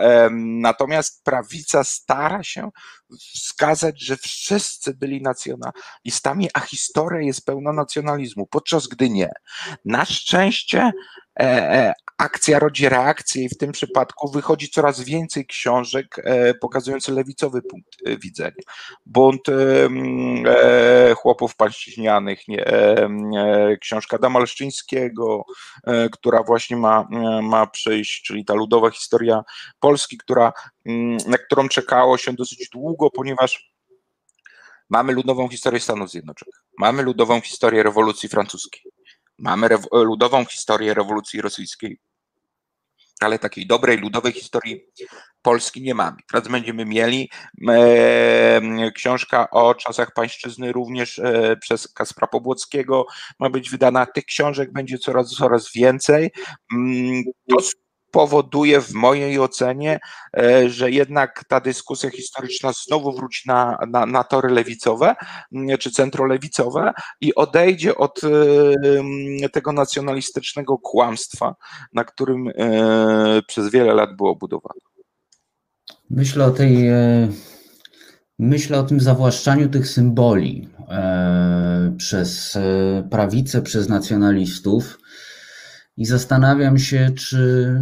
natomiast 0.61 1.23
prawica 1.23 1.83
stara 1.83 2.43
się 2.43 2.69
wskazać, 3.17 4.01
że 4.01 4.17
wszyscy 4.17 4.93
byli 4.93 5.21
nacjonalistami, 5.21 6.49
a 6.53 6.59
historia 6.59 7.21
jest 7.21 7.45
pełna 7.45 7.73
nacjonalizmu, 7.73 8.47
podczas 8.47 8.87
gdy 8.87 9.09
nie. 9.09 9.29
Na 9.85 10.05
szczęście 10.05 10.91
akcja 12.17 12.59
rodzi 12.59 12.89
reakcję 12.89 13.43
i 13.43 13.49
w 13.49 13.57
tym 13.57 13.71
przypadku 13.71 14.31
wychodzi 14.31 14.69
coraz 14.69 15.01
więcej 15.01 15.45
książek 15.45 16.19
e, 16.23 16.53
pokazujących 16.53 17.15
lewicowy 17.15 17.61
punkt 17.61 17.89
e, 18.05 18.17
widzenia. 18.17 18.63
Bunt 19.05 19.49
e, 19.49 19.53
chłopów 21.15 21.55
pańszczyźnianych, 21.55 22.39
książka 23.81 24.17
Damalszczyńskiego, 24.17 25.43
która 26.11 26.43
właśnie 26.43 26.77
ma, 26.77 27.07
ma 27.41 27.67
przyjść, 27.67 28.23
czyli 28.23 28.45
ta 28.45 28.53
ludowa 28.53 28.89
historia 28.89 29.43
Polski, 29.79 30.17
która, 30.17 30.53
na 31.27 31.37
którą 31.37 31.69
czekało 31.69 32.17
się 32.17 32.33
dosyć 32.33 32.69
długo, 32.69 33.09
ponieważ 33.11 33.73
mamy 34.89 35.13
ludową 35.13 35.49
historię 35.49 35.79
Stanów 35.79 36.11
Zjednoczonych, 36.11 36.63
mamy 36.79 37.03
ludową 37.03 37.41
historię 37.41 37.83
rewolucji 37.83 38.29
francuskiej, 38.29 38.91
mamy 39.37 39.69
ludową 39.91 40.45
historię 40.45 40.93
rewolucji 40.93 41.41
rosyjskiej, 41.41 41.99
ale 43.19 43.39
takiej 43.39 43.67
dobrej, 43.67 43.97
ludowej 43.97 44.33
historii 44.33 44.85
Polski 45.41 45.81
nie 45.81 45.95
mamy. 45.95 46.17
Teraz 46.31 46.47
będziemy 46.47 46.85
mieli 46.85 47.29
e, 47.69 48.91
książka 48.95 49.49
o 49.49 49.75
czasach 49.75 50.13
pańszczyzny 50.13 50.71
również 50.71 51.19
e, 51.19 51.57
przez 51.57 51.93
Kaspra 51.93 52.27
Pobłockiego 52.27 53.05
ma 53.39 53.49
być 53.49 53.69
wydana. 53.69 54.05
Tych 54.05 54.25
książek 54.25 54.71
będzie 54.71 54.97
coraz, 54.97 55.31
coraz 55.31 55.71
więcej. 55.73 56.31
Mm, 56.73 57.23
to 57.49 57.57
powoduje 58.13 58.81
w 58.81 58.93
mojej 58.93 59.39
ocenie, 59.39 59.99
e, 60.37 60.69
że 60.69 60.91
jednak 60.91 61.43
ta 61.47 61.59
dyskusja 61.59 62.09
historyczna 62.09 62.71
znowu 62.85 63.11
wróci 63.11 63.41
na, 63.47 63.77
na, 63.87 64.05
na 64.05 64.23
tory 64.23 64.49
lewicowe 64.49 65.15
czy 65.79 65.91
centrolewicowe 65.91 66.93
i 67.21 67.35
odejdzie 67.35 67.95
od 67.95 68.21
e, 68.23 69.49
tego 69.49 69.71
nacjonalistycznego 69.71 70.77
kłamstwa, 70.77 71.55
na 71.93 72.03
którym 72.03 72.47
e, 72.47 73.41
przez 73.47 73.71
wiele 73.71 73.93
lat 73.93 74.15
było 74.15 74.35
budowane. 74.35 74.79
Myślę 76.09 76.45
o 76.45 76.51
tej 76.51 76.89
Myślę 78.39 78.79
o 78.79 78.83
tym 78.83 78.99
zawłaszczaniu 78.99 79.69
tych 79.69 79.87
symboli 79.87 80.69
przez 81.97 82.57
prawicę, 83.09 83.61
przez 83.61 83.89
nacjonalistów. 83.89 84.99
I 85.97 86.05
zastanawiam 86.05 86.77
się, 86.77 87.11
czy, 87.17 87.75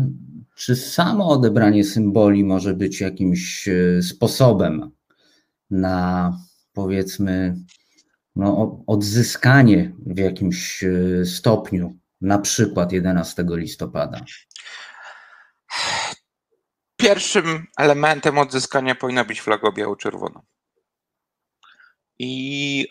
czy 0.55 0.75
samo 0.75 1.29
odebranie 1.29 1.83
symboli 1.83 2.43
może 2.43 2.73
być 2.73 3.01
jakimś 3.01 3.67
e, 3.67 4.01
sposobem 4.01 4.91
na 5.69 6.33
powiedzmy 6.73 7.55
no, 8.35 8.83
odzyskanie 8.87 9.93
w 10.05 10.17
jakimś 10.17 10.83
e, 10.83 11.25
stopniu, 11.25 11.97
na 12.21 12.39
przykład 12.39 12.91
11 12.91 13.45
listopada. 13.49 14.25
Pierwszym 16.97 17.65
elementem 17.77 18.37
odzyskania 18.37 18.95
powinna 18.95 19.23
być 19.23 19.41
flaga 19.41 19.71
biało-czerwona. 19.71 20.41
I 22.19 22.87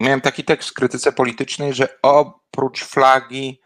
miałem 0.00 0.20
taki 0.20 0.44
tekst 0.44 0.70
w 0.70 0.74
krytyce 0.74 1.12
politycznej, 1.12 1.74
że 1.74 1.88
oprócz 2.02 2.84
flagi 2.84 3.60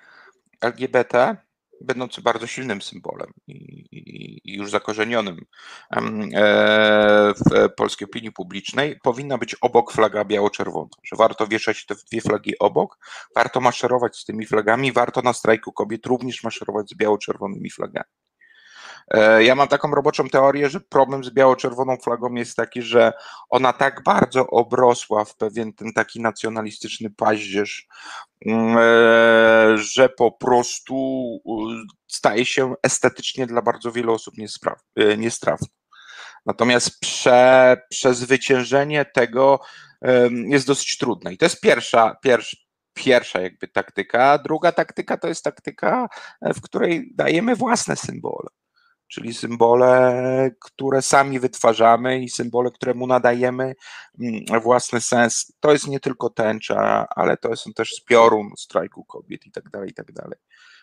LGBT, 0.61 1.37
będący 1.81 2.23
bardzo 2.23 2.47
silnym 2.47 2.83
symbolem 2.83 3.31
i, 3.47 3.55
i, 3.93 4.41
i 4.45 4.57
już 4.57 4.71
zakorzenionym 4.71 5.45
e, 5.97 7.33
w 7.35 7.75
polskiej 7.77 8.09
opinii 8.09 8.33
publicznej, 8.33 8.99
powinna 9.03 9.39
być 9.39 9.55
obok 9.55 9.93
flaga 9.93 10.25
biało-czerwona, 10.25 10.89
że 11.05 11.17
warto 11.17 11.47
wieszać 11.47 11.87
te 11.87 11.95
dwie 12.11 12.21
flagi 12.21 12.59
obok, 12.59 12.99
warto 13.37 13.61
maszerować 13.61 14.17
z 14.17 14.25
tymi 14.25 14.47
flagami, 14.47 14.93
warto 14.93 15.23
na 15.23 15.33
strajku 15.33 15.73
kobiet 15.73 16.07
również 16.07 16.45
maszerować 16.45 16.91
z 16.91 16.95
biało-czerwonymi 16.95 17.71
flagami. 17.71 18.20
E, 19.11 19.45
ja 19.45 19.55
mam 19.55 19.69
taką 19.69 19.91
roboczą 19.91 20.29
teorię, 20.29 20.71
że 20.71 20.81
problem 20.81 21.25
z 21.25 21.31
biało-czerwoną 21.31 21.97
flagą 21.97 22.35
jest 22.35 22.57
taki, 22.57 22.83
że 22.83 23.13
ona 23.49 23.73
tak 23.73 24.03
bardzo 24.03 24.47
obrosła 24.47 25.25
w 25.25 25.37
pewien 25.37 25.73
ten 25.73 25.93
taki 25.93 26.21
nacjonalistyczny 26.21 27.11
paździerz, 27.11 27.89
mm, 28.47 28.77
e, 28.79 29.79
że 29.79 30.09
po 30.09 30.33
prostu 30.33 30.95
staje 32.09 32.47
się 32.47 32.75
estetycznie 32.83 33.47
dla 33.47 33.63
bardzo 33.63 33.93
wielu 33.93 34.13
osób 34.15 34.35
e, 34.97 35.17
niestrawna. 35.17 35.69
Natomiast 36.47 37.01
prze, 37.01 37.77
przezwyciężenie 37.91 39.05
tego 39.05 39.61
jest 40.47 40.67
dosyć 40.67 40.99
trudne. 40.99 41.33
I 41.33 41.39
to 41.39 41.45
jest 41.45 41.61
pierwsza, 41.61 42.17
pierwsza, 42.23 42.57
pierwsza 42.95 43.41
jakby 43.41 43.69
taktyka. 43.69 44.39
Druga 44.39 44.73
taktyka 44.73 45.17
to 45.17 45.29
jest 45.29 45.45
taktyka, 45.45 46.09
w 46.43 46.61
której 46.61 47.13
dajemy 47.15 47.57
własne 47.57 47.97
symbole 47.97 48.49
czyli 49.11 49.35
symbole, 49.35 50.51
które 50.61 51.03
sami 51.03 51.41
wytwarzamy 51.41 52.23
i 52.23 52.29
symbole, 52.29 52.71
któremu 52.71 53.07
nadajemy 53.07 53.75
mm, 54.21 54.61
własny 54.63 55.01
sens. 55.01 55.53
To 55.61 55.73
jest 55.73 55.87
nie 55.87 56.01
tylko 56.01 56.31
tęcza, 56.31 57.07
ale 57.09 57.37
to 57.37 57.57
są 57.57 57.73
też 57.73 57.91
spiorun 57.95 58.51
strajku 58.59 59.05
kobiet 59.05 59.47
i 59.47 59.53
tak 59.53 59.71
dalej, 59.71 59.91
i 59.91 59.95
tak 59.95 60.13
dalej. 60.13 60.39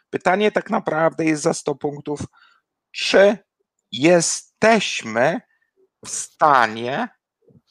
Pytanie 0.10 0.52
tak 0.52 0.70
naprawdę 0.70 1.26
jest 1.26 1.44
za 1.44 1.54
100 1.54 1.76
punktów, 1.76 2.20
czy 2.92 3.38
jesteśmy 3.92 5.42
w 6.06 6.10
stanie 6.10 7.10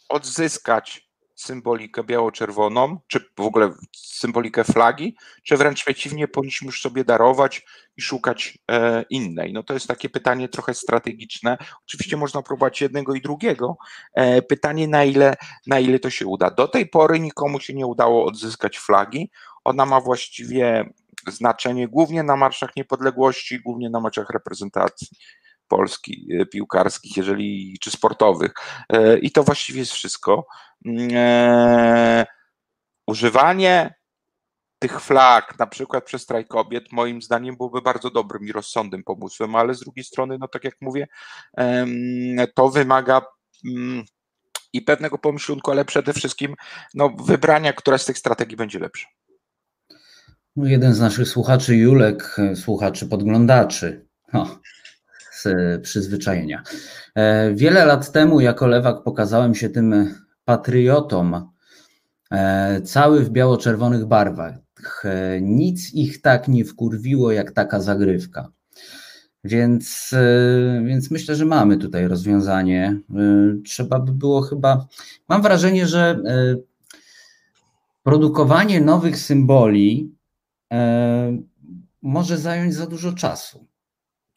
odzyskać 0.09 1.06
symbolikę 1.37 2.05
biało-czerwoną, 2.05 2.99
czy 3.07 3.21
w 3.37 3.41
ogóle 3.41 3.71
symbolikę 3.97 4.65
flagi, 4.65 5.17
czy 5.43 5.57
wręcz 5.57 5.85
przeciwnie, 5.85 6.29
powinniśmy 6.29 6.67
już 6.67 6.83
sobie 6.83 7.05
darować 7.05 7.67
i 7.97 8.03
szukać 8.03 8.59
e, 8.71 9.05
innej? 9.11 9.53
No 9.53 9.63
to 9.63 9.75
jest 9.75 9.87
takie 9.87 10.09
pytanie 10.09 10.49
trochę 10.49 10.75
strategiczne. 10.75 11.59
Oczywiście 11.87 12.17
można 12.17 12.43
próbować 12.43 12.81
jednego 12.81 13.15
i 13.15 13.21
drugiego. 13.21 13.77
E, 14.15 14.43
pytanie, 14.43 14.89
na 14.89 15.05
ile, 15.05 15.35
na 15.67 15.79
ile 15.79 15.99
to 15.99 16.11
się 16.11 16.27
uda. 16.27 16.51
Do 16.51 16.69
tej 16.69 16.87
pory 16.89 17.21
nikomu 17.21 17.61
się 17.61 17.75
nie 17.75 17.87
udało 17.87 18.25
odzyskać 18.25 18.79
flagi. 18.79 19.31
Ona 19.65 19.87
ma 19.87 20.01
właściwie 20.01 20.91
znaczenie 21.29 21.89
głównie 21.89 22.23
na 22.23 22.37
marszach 22.37 22.77
niepodległości, 22.77 23.61
głównie 23.61 23.91
na 23.91 24.01
marszach 24.01 24.31
reprezentacji 24.31 25.09
Polski 25.69 26.29
piłkarskich, 26.53 27.17
jeżeli 27.17 27.77
czy 27.81 27.91
sportowych. 27.91 28.55
I 29.23 29.33
to 29.33 29.43
właściwie 29.43 29.79
jest 29.81 29.93
wszystko. 29.93 30.47
Mm, 30.87 32.25
używanie 33.07 33.95
tych 34.79 35.01
flag, 35.01 35.59
na 35.59 35.67
przykład 35.67 36.05
przez 36.05 36.23
straj 36.23 36.47
kobiet, 36.47 36.93
moim 36.93 37.23
zdaniem 37.23 37.57
byłoby 37.57 37.83
bardzo 37.83 38.11
dobrym 38.11 38.45
i 38.45 38.53
rozsądnym 38.53 39.05
pomysłem, 39.05 39.57
ale 39.57 39.75
z 39.75 39.81
drugiej 39.81 40.05
strony, 40.05 40.37
no 40.41 40.49
tak 40.49 40.65
jak 40.65 40.75
mówię, 40.81 41.07
to 42.55 42.69
wymaga 42.69 43.23
mm, 43.65 44.05
i 44.73 44.83
pewnego 44.83 45.19
pomyślunku, 45.19 45.71
ale 45.71 45.85
przede 45.85 46.13
wszystkim 46.13 46.55
no, 46.95 47.09
wybrania, 47.09 47.73
która 47.73 47.99
z 47.99 48.05
tych 48.05 48.19
strategii 48.19 48.57
będzie 48.57 48.79
lepsza. 48.79 49.09
No, 50.57 50.67
jeden 50.67 50.95
z 50.95 51.01
naszych 51.01 51.29
słuchaczy, 51.29 51.77
Julek, 51.77 52.37
słuchaczy 52.55 53.07
podglądaczy, 53.07 54.07
przyzwyczajenia. 55.83 56.63
E, 57.15 57.55
wiele 57.55 57.85
lat 57.85 58.13
temu 58.13 58.41
jako 58.41 58.67
lewak 58.67 59.03
pokazałem 59.03 59.55
się 59.55 59.69
tym 59.69 60.15
patriotom, 60.45 61.51
e, 62.31 62.81
cały 62.81 63.25
w 63.25 63.31
biało-czerwonych 63.31 64.05
barwach. 64.07 64.55
E, 65.05 65.41
nic 65.41 65.95
ich 65.95 66.21
tak 66.21 66.49
nie 66.49 66.65
wkurwiło 66.65 67.33
jak 67.33 67.53
taka 67.53 67.81
zagrywka. 67.81 68.49
Więc, 69.45 70.15
więc 70.85 71.11
myślę, 71.11 71.37
że 71.37 71.45
mamy 71.45 71.77
tutaj 71.77 72.09
rozwiązanie. 72.09 73.01
Trzeba 73.65 74.01
by 74.01 74.13
było 74.13 74.41
chyba. 74.41 74.87
Mam 75.29 75.43
wrażenie, 75.43 75.87
że 75.87 76.23
produkowanie 78.03 78.81
nowych 78.81 79.19
symboli 79.19 80.15
może 82.03 82.39
zająć 82.39 82.75
za 82.75 82.87
dużo 82.87 83.13
czasu 83.13 83.67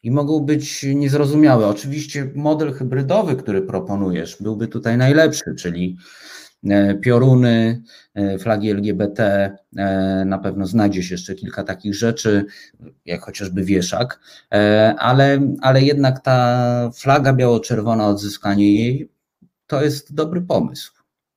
i 0.02 0.10
mogą 0.10 0.40
być 0.40 0.86
niezrozumiałe. 0.94 1.66
Oczywiście 1.66 2.30
model 2.34 2.72
hybrydowy, 2.72 3.36
który 3.36 3.62
proponujesz, 3.62 4.36
byłby 4.42 4.68
tutaj 4.68 4.98
najlepszy, 4.98 5.54
czyli 5.58 5.96
E, 6.68 6.94
pioruny, 6.94 7.82
e, 8.14 8.38
flagi 8.38 8.70
LGBT, 8.70 9.22
e, 9.76 10.24
na 10.26 10.38
pewno 10.38 10.66
znajdzie 10.66 11.02
się 11.02 11.14
jeszcze 11.14 11.34
kilka 11.34 11.64
takich 11.64 11.94
rzeczy, 11.94 12.44
jak 13.04 13.20
chociażby 13.20 13.64
wieszak, 13.64 14.20
ale, 14.98 15.54
ale 15.60 15.82
jednak 15.82 16.20
ta 16.20 16.90
flaga 16.94 17.32
biało-czerwona, 17.32 18.08
odzyskanie 18.08 18.74
jej, 18.74 19.10
to 19.66 19.82
jest 19.82 20.14
dobry 20.14 20.40
pomysł. 20.40 20.92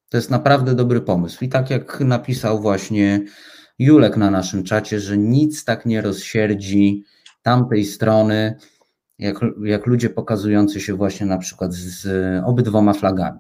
To 0.10 0.18
jest 0.18 0.30
naprawdę 0.30 0.76
dobry 0.76 1.02
pomysł. 1.02 1.46
I 1.46 1.50
tak 1.50 1.70
jak 1.70 2.00
napisał 2.00 2.62
właśnie 2.62 3.22
Julek 3.80 4.18
na 4.18 4.32
naszym 4.32 4.64
czacie, 4.64 5.00
że 5.00 5.18
nic 5.18 5.64
tak 5.64 5.86
nie 5.86 6.02
rozsierdzi 6.02 7.04
tamtej 7.44 7.86
strony, 7.86 8.58
jak, 9.20 9.36
jak 9.64 9.86
ludzie 9.86 10.10
pokazujący 10.10 10.82
się 10.82 10.94
właśnie 10.94 11.26
na 11.26 11.38
przykład 11.38 11.74
z 11.74 12.08
obydwoma 12.46 12.94
flagami. 12.94 13.40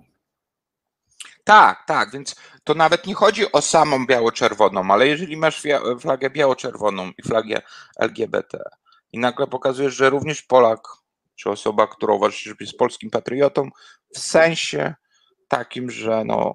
Tak, 1.43 1.83
tak, 1.87 2.11
więc 2.11 2.35
to 2.63 2.73
nawet 2.73 3.07
nie 3.07 3.13
chodzi 3.13 3.51
o 3.51 3.61
samą 3.61 4.05
biało-czerwoną, 4.05 4.91
ale 4.91 5.07
jeżeli 5.07 5.37
masz 5.37 5.63
flagę 5.99 6.29
biało-czerwoną 6.29 7.11
i 7.17 7.23
flagę 7.23 7.61
LGBT 7.99 8.59
i 9.11 9.19
nagle 9.19 9.47
pokazujesz, 9.47 9.95
że 9.95 10.09
również 10.09 10.41
Polak, 10.41 10.87
czy 11.35 11.49
osoba, 11.49 11.87
którą 11.87 12.15
uważasz, 12.15 12.43
że 12.43 12.53
jest 12.59 12.77
polskim 12.77 13.09
patriotą, 13.09 13.69
w 14.15 14.19
sensie 14.19 14.95
takim, 15.47 15.91
że 15.91 16.23
no, 16.25 16.53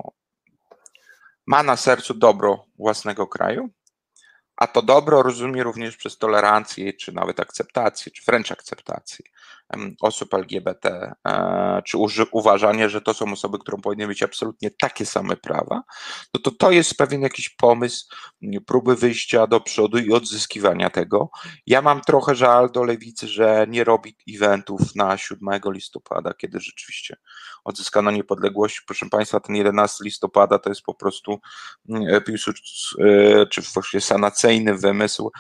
ma 1.46 1.62
na 1.62 1.76
sercu 1.76 2.14
dobro 2.14 2.64
własnego 2.78 3.26
kraju, 3.26 3.68
a 4.58 4.66
to 4.66 4.82
dobro 4.82 5.22
rozumie 5.22 5.62
również 5.62 5.96
przez 5.96 6.18
tolerancję, 6.18 6.92
czy 6.92 7.12
nawet 7.12 7.40
akceptację, 7.40 8.12
czy 8.12 8.22
wręcz 8.26 8.52
akceptację 8.52 9.24
osób 10.00 10.34
LGBT, 10.34 11.12
e, 11.28 11.82
czy 11.86 11.98
uważanie, 12.32 12.90
że 12.90 13.00
to 13.00 13.14
są 13.14 13.32
osoby, 13.32 13.58
które 13.58 13.78
powinny 13.82 14.06
mieć 14.06 14.22
absolutnie 14.22 14.70
takie 14.70 15.06
same 15.06 15.36
prawa, 15.36 15.82
no 16.34 16.40
to 16.40 16.50
to 16.50 16.70
jest 16.70 16.96
pewien 16.96 17.22
jakiś 17.22 17.48
pomysł 17.48 18.06
próby 18.66 18.96
wyjścia 18.96 19.46
do 19.46 19.60
przodu 19.60 19.98
i 19.98 20.12
odzyskiwania 20.12 20.90
tego. 20.90 21.30
Ja 21.66 21.82
mam 21.82 22.00
trochę 22.00 22.34
żal 22.34 22.70
do 22.70 22.84
lewicy, 22.84 23.28
że 23.28 23.66
nie 23.68 23.84
robi 23.84 24.16
eventów 24.28 24.80
na 24.94 25.18
7 25.18 25.60
listopada, 25.66 26.34
kiedy 26.34 26.60
rzeczywiście 26.60 27.16
odzyskano 27.64 28.10
niepodległość. 28.10 28.80
Proszę 28.80 29.06
Państwa, 29.10 29.40
ten 29.40 29.56
11 29.56 30.04
listopada 30.04 30.58
to 30.58 30.68
jest 30.68 30.82
po 30.82 30.94
prostu 30.94 31.40
e, 31.88 33.46
czy 33.46 33.62
właściwie 33.74 34.00
sanacyjny 34.00 34.74
wymysł. 34.74 35.30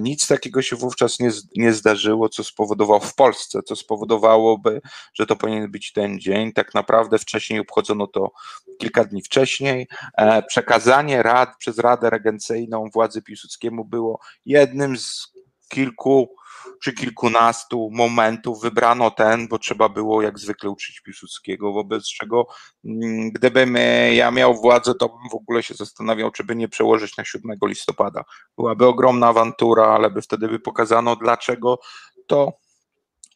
Nic 0.00 0.26
takiego 0.26 0.62
się 0.62 0.76
wówczas 0.76 1.20
nie, 1.20 1.30
nie 1.56 1.72
zdarzyło, 1.72 2.28
co 2.28 2.44
spowodowało 2.44 3.00
w 3.00 3.14
Polsce, 3.14 3.62
co 3.62 3.75
spowodowałoby, 3.76 4.80
że 5.14 5.26
to 5.26 5.36
powinien 5.36 5.70
być 5.70 5.92
ten 5.92 6.20
dzień. 6.20 6.52
Tak 6.52 6.74
naprawdę 6.74 7.18
wcześniej 7.18 7.60
obchodzono 7.60 8.06
to 8.06 8.32
kilka 8.78 9.04
dni 9.04 9.22
wcześniej. 9.22 9.88
E, 10.18 10.42
przekazanie 10.42 11.22
rad 11.22 11.50
przez 11.58 11.78
Radę 11.78 12.10
Regencyjną 12.10 12.90
władzy 12.94 13.22
Piłsudskiemu 13.22 13.84
było 13.84 14.20
jednym 14.46 14.98
z 14.98 15.32
kilku 15.68 16.36
czy 16.82 16.92
kilkunastu 16.92 17.90
momentów 17.92 18.62
wybrano 18.62 19.10
ten, 19.10 19.48
bo 19.48 19.58
trzeba 19.58 19.88
było 19.88 20.22
jak 20.22 20.38
zwykle 20.38 20.70
uczyć 20.70 21.00
Piłsudskiego, 21.00 21.72
wobec 21.72 22.08
czego 22.08 22.46
mm, 22.84 23.30
gdybym 23.30 23.78
ja 24.12 24.30
miał 24.30 24.54
władzę, 24.54 24.94
to 24.94 25.08
bym 25.08 25.30
w 25.30 25.34
ogóle 25.34 25.62
się 25.62 25.74
zastanawiał, 25.74 26.30
czy 26.30 26.44
by 26.44 26.56
nie 26.56 26.68
przełożyć 26.68 27.16
na 27.16 27.24
7 27.24 27.56
listopada. 27.62 28.24
Byłaby 28.56 28.86
ogromna 28.86 29.26
awantura, 29.26 29.86
ale 29.86 30.10
by 30.10 30.22
wtedy 30.22 30.48
by 30.48 30.58
pokazano, 30.58 31.16
dlaczego 31.16 31.78
to 32.26 32.52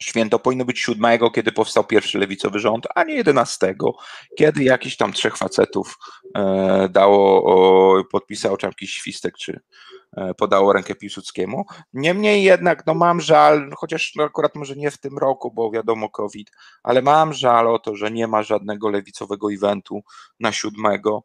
Święto 0.01 0.39
powinno 0.39 0.65
być 0.65 0.79
siódmego, 0.79 1.31
kiedy 1.31 1.51
powstał 1.51 1.83
pierwszy 1.83 2.19
lewicowy 2.19 2.59
rząd, 2.59 2.87
a 2.95 3.03
nie 3.03 3.13
jedenastego, 3.13 3.95
kiedy 4.37 4.63
jakiś 4.63 4.97
tam 4.97 5.13
trzech 5.13 5.37
facetów 5.37 5.97
e, 6.35 6.89
dało, 6.89 7.43
o, 7.43 8.03
podpisało 8.03 8.57
czy 8.57 8.65
jakiś 8.65 8.93
świstek, 8.93 9.37
czy, 9.37 9.59
E, 10.17 10.33
podało 10.33 10.73
rękę 10.73 10.95
Piłsudskiemu. 10.95 11.65
Niemniej 11.93 12.43
jednak 12.43 12.85
no 12.85 12.93
mam 12.93 13.21
żal, 13.21 13.71
chociaż 13.77 14.13
no 14.15 14.23
akurat 14.23 14.55
może 14.55 14.75
nie 14.75 14.91
w 14.91 14.97
tym 14.97 15.17
roku, 15.17 15.51
bo 15.51 15.71
wiadomo 15.71 16.09
COVID, 16.09 16.51
ale 16.83 17.01
mam 17.01 17.33
żal 17.33 17.67
o 17.67 17.79
to, 17.79 17.95
że 17.95 18.11
nie 18.11 18.27
ma 18.27 18.43
żadnego 18.43 18.89
lewicowego 18.89 19.53
eventu 19.53 20.01
na 20.39 20.51
siódmego, 20.51 21.23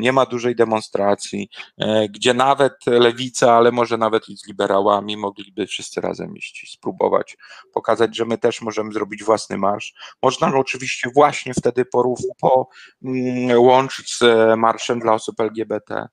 nie 0.00 0.12
ma 0.12 0.26
dużej 0.26 0.56
demonstracji, 0.56 1.48
e, 1.78 2.08
gdzie 2.08 2.34
nawet 2.34 2.72
lewica, 2.86 3.52
ale 3.52 3.72
może 3.72 3.98
nawet 3.98 4.28
i 4.28 4.36
z 4.36 4.46
liberałami 4.46 5.16
mogliby 5.16 5.66
wszyscy 5.66 6.00
razem 6.00 6.36
iść 6.36 6.72
spróbować 6.72 7.36
pokazać, 7.72 8.16
że 8.16 8.24
my 8.24 8.38
też 8.38 8.62
możemy 8.62 8.92
zrobić 8.92 9.24
własny 9.24 9.58
marsz. 9.58 9.94
Można 10.22 10.54
oczywiście 10.54 11.10
właśnie 11.14 11.54
wtedy 11.54 11.84
porów, 11.84 12.18
po, 12.40 12.68
mm, 13.04 13.60
łączyć 13.60 14.18
z 14.18 14.24
marszem 14.58 15.00
dla 15.00 15.12
osób 15.12 15.40
LGBT, 15.40 16.08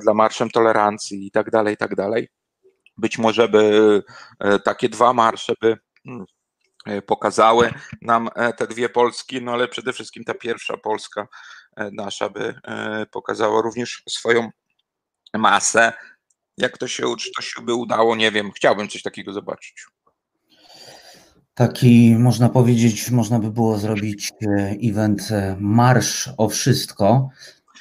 dla 0.00 0.14
marszem 0.14 0.50
tolerancji, 0.50 1.26
i 1.26 1.30
tak 1.30 1.50
dalej, 1.50 1.74
i 1.74 1.76
tak 1.76 1.94
dalej. 1.94 2.28
Być 2.96 3.18
może 3.18 3.48
by 3.48 4.02
e, 4.38 4.58
takie 4.58 4.88
dwa 4.88 5.12
marsze 5.12 5.52
by 5.60 5.78
mm, 6.06 6.24
e, 6.86 7.02
pokazały 7.02 7.70
nam 8.02 8.28
e, 8.34 8.52
te 8.52 8.66
dwie 8.66 8.88
Polski, 8.88 9.42
no 9.42 9.52
ale 9.52 9.68
przede 9.68 9.92
wszystkim 9.92 10.24
ta 10.24 10.34
pierwsza 10.34 10.76
Polska 10.76 11.28
nasza 11.92 12.28
by 12.28 12.54
pokazała 13.10 13.62
również 13.62 14.02
swoją 14.08 14.50
masę. 15.34 15.92
Jak 16.56 16.78
to 16.78 16.88
się, 16.88 17.16
czy 17.18 17.30
to 17.36 17.42
się 17.42 17.62
by 17.62 17.74
udało, 17.74 18.16
nie 18.16 18.32
wiem, 18.32 18.50
chciałbym 18.52 18.88
coś 18.88 19.02
takiego 19.02 19.32
zobaczyć. 19.32 19.86
Taki, 21.54 22.16
można 22.18 22.48
powiedzieć, 22.48 23.10
można 23.10 23.38
by 23.38 23.50
było 23.50 23.78
zrobić 23.78 24.30
event 24.82 25.28
Marsz 25.58 26.30
o 26.36 26.48
Wszystko. 26.48 27.28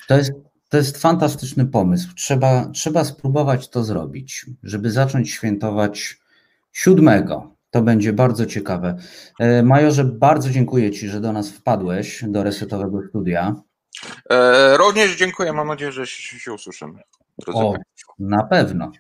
To 0.08 0.18
jest 0.18 0.32
to 0.70 0.78
jest 0.78 0.98
fantastyczny 0.98 1.66
pomysł. 1.66 2.10
Trzeba, 2.16 2.70
trzeba 2.70 3.04
spróbować 3.04 3.70
to 3.70 3.84
zrobić, 3.84 4.46
żeby 4.64 4.92
zacząć 4.92 5.32
świętować 5.32 6.18
siódmego. 6.72 7.56
To 7.70 7.82
będzie 7.82 8.14
bardzo 8.14 8.46
ciekawe. 8.46 8.98
E, 9.40 9.64
Majorze, 9.64 10.06
bardzo 10.06 10.50
dziękuję 10.50 10.92
Ci, 10.92 11.10
że 11.10 11.22
do 11.22 11.34
nas 11.34 11.50
wpadłeś, 11.50 12.24
do 12.28 12.44
resetowego 12.44 13.02
studia. 13.10 13.56
E, 14.30 14.78
również 14.78 15.16
dziękuję. 15.16 15.54
Mam 15.54 15.68
nadzieję, 15.68 15.92
że 15.92 16.08
się, 16.08 16.54
usłyszymy. 16.54 17.00
O, 17.48 17.76
na 18.20 18.44
pewno. 18.44 18.92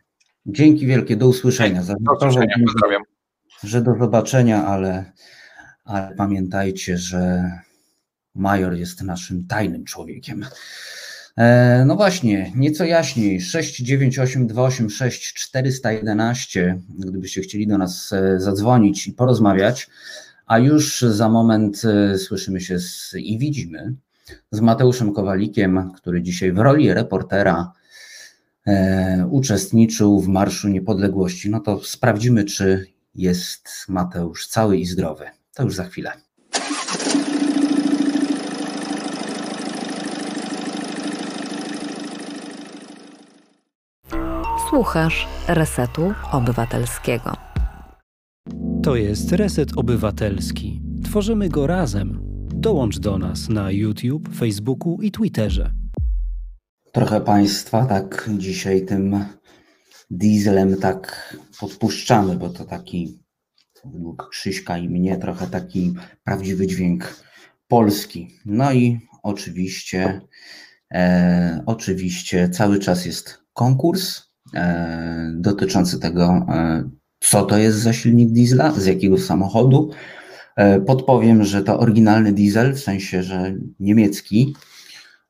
Dzięki 0.45 0.87
wielkie, 0.87 1.15
do 1.15 1.27
usłyszenia. 1.27 1.83
Do 1.99 2.13
usłyszenia, 2.13 2.55
pozdrawiam. 2.65 3.03
Że 3.63 3.81
do 3.81 3.95
zobaczenia, 3.99 4.65
ale, 4.65 5.11
ale 5.85 6.15
pamiętajcie, 6.15 6.97
że 6.97 7.51
Major 8.35 8.73
jest 8.73 9.01
naszym 9.01 9.47
tajnym 9.47 9.85
człowiekiem. 9.85 10.45
E, 11.37 11.83
no 11.85 11.95
właśnie, 11.95 12.51
nieco 12.55 12.85
jaśniej, 12.85 13.41
698 13.41 14.87
411, 15.35 16.79
gdybyście 16.89 17.41
chcieli 17.41 17.67
do 17.67 17.77
nas 17.77 18.13
e, 18.13 18.39
zadzwonić 18.39 19.07
i 19.07 19.13
porozmawiać, 19.13 19.89
a 20.45 20.59
już 20.59 21.01
za 21.01 21.29
moment 21.29 21.81
e, 21.85 22.17
słyszymy 22.17 22.61
się 22.61 22.79
z, 22.79 23.13
i 23.17 23.39
widzimy 23.39 23.93
z 24.51 24.61
Mateuszem 24.61 25.13
Kowalikiem, 25.13 25.91
który 25.95 26.21
dzisiaj 26.21 26.51
w 26.51 26.57
roli 26.57 26.93
reportera 26.93 27.71
e, 28.67 29.27
uczestniczył 29.31 30.19
w 30.19 30.27
Marszu 30.27 30.67
Niepodległości. 30.67 31.49
No 31.49 31.59
to 31.59 31.83
sprawdzimy, 31.83 32.43
czy 32.43 32.85
jest 33.15 33.69
Mateusz 33.89 34.47
cały 34.47 34.77
i 34.77 34.85
zdrowy. 34.85 35.25
To 35.55 35.63
już 35.63 35.75
za 35.75 35.83
chwilę. 35.83 36.11
Słuchasz 44.69 45.27
Resetu 45.47 46.13
Obywatelskiego. 46.31 47.33
To 48.83 48.95
jest 48.95 49.31
Reset 49.31 49.69
Obywatelski. 49.75 50.81
Tworzymy 51.03 51.49
go 51.49 51.67
razem. 51.67 52.28
Dołącz 52.59 52.99
do 52.99 53.17
nas 53.17 53.49
na 53.49 53.71
YouTube, 53.71 54.29
Facebooku 54.35 55.01
i 55.01 55.11
Twitterze. 55.11 55.73
Trochę 56.91 57.21
Państwa 57.21 57.85
tak 57.85 58.29
dzisiaj 58.37 58.85
tym 58.85 59.25
dieselem 60.09 60.77
tak 60.77 61.33
podpuszczamy, 61.59 62.35
bo 62.35 62.49
to 62.49 62.65
taki 62.65 63.19
według 63.85 64.29
Krzyśka 64.29 64.77
i 64.77 64.89
mnie 64.89 65.17
trochę 65.17 65.47
taki 65.47 65.93
prawdziwy 66.23 66.67
dźwięk 66.67 67.15
polski. 67.67 68.27
No 68.45 68.73
i 68.73 68.99
oczywiście, 69.23 70.21
e, 70.93 71.63
oczywiście 71.65 72.49
cały 72.49 72.79
czas 72.79 73.05
jest 73.05 73.43
konkurs 73.53 74.21
e, 74.55 75.33
dotyczący 75.35 75.99
tego, 75.99 76.45
e, 76.49 76.89
co 77.19 77.45
to 77.45 77.57
jest 77.57 77.77
za 77.77 77.93
silnik 77.93 78.31
diesla, 78.31 78.71
z 78.71 78.85
jakiego 78.85 79.17
samochodu. 79.17 79.91
E, 80.59 80.81
podpowiem, 80.81 81.43
że 81.43 81.63
to 81.63 81.79
oryginalny 81.79 82.33
diesel, 82.33 82.73
w 82.73 82.79
sensie, 82.79 83.23
że 83.23 83.53
niemiecki. 83.79 84.55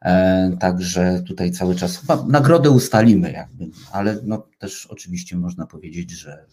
E, 0.02 0.58
także 0.60 1.24
tutaj 1.28 1.52
cały 1.52 1.76
czas 1.76 1.98
chyba 1.98 2.26
nagrodę 2.26 2.70
ustalimy, 2.72 3.32
jakby, 3.32 3.70
ale 3.92 4.20
no 4.24 4.48
też 4.60 4.86
oczywiście 4.86 5.38
można 5.38 5.66
powiedzieć, 5.66 6.12
że 6.12 6.46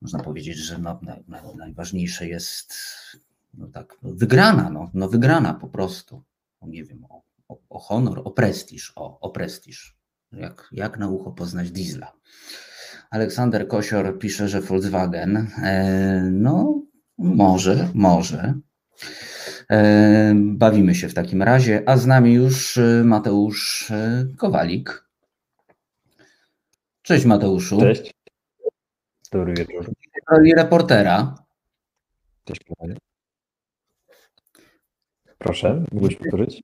można 0.00 0.18
powiedzieć, 0.18 0.56
że 0.56 0.78
no, 0.78 1.00
najważniejsze 1.56 2.28
jest 2.28 2.74
no 3.54 3.66
tak, 3.66 3.96
wygrana, 4.02 4.70
no, 4.70 4.90
no 4.94 5.08
wygrana 5.08 5.54
po 5.54 5.68
prostu. 5.68 6.22
nie 6.62 6.84
wiem, 6.84 7.06
o, 7.08 7.22
o, 7.48 7.58
o 7.68 7.78
honor, 7.78 8.22
o 8.24 8.30
prestiż, 8.30 8.92
o, 8.96 9.20
o 9.20 9.30
prestiż. 9.30 9.96
Jak, 10.32 10.68
jak 10.72 10.98
na 10.98 11.08
ucho 11.08 11.32
poznać 11.32 11.70
diesla. 11.70 12.12
Aleksander 13.10 13.68
Kosior 13.68 14.18
pisze, 14.18 14.48
że 14.48 14.60
Volkswagen. 14.60 15.36
E, 15.36 16.28
no, 16.32 16.83
może, 17.18 17.90
może. 17.94 18.54
E, 19.70 20.34
bawimy 20.36 20.94
się 20.94 21.08
w 21.08 21.14
takim 21.14 21.42
razie, 21.42 21.82
a 21.86 21.96
z 21.96 22.06
nami 22.06 22.32
już 22.32 22.78
e, 22.78 23.02
Mateusz 23.04 23.92
Kowalik. 24.38 25.04
Cześć 27.02 27.24
Mateuszu. 27.24 27.80
Cześć. 27.80 28.14
Dobry 29.32 29.54
wieczór. 29.54 29.90
Roli 30.30 30.54
reportera. 30.54 31.34
Cześć. 32.44 32.60
Proszę, 35.38 35.84
mógłbyś 35.92 36.16
powtórzyć? 36.16 36.62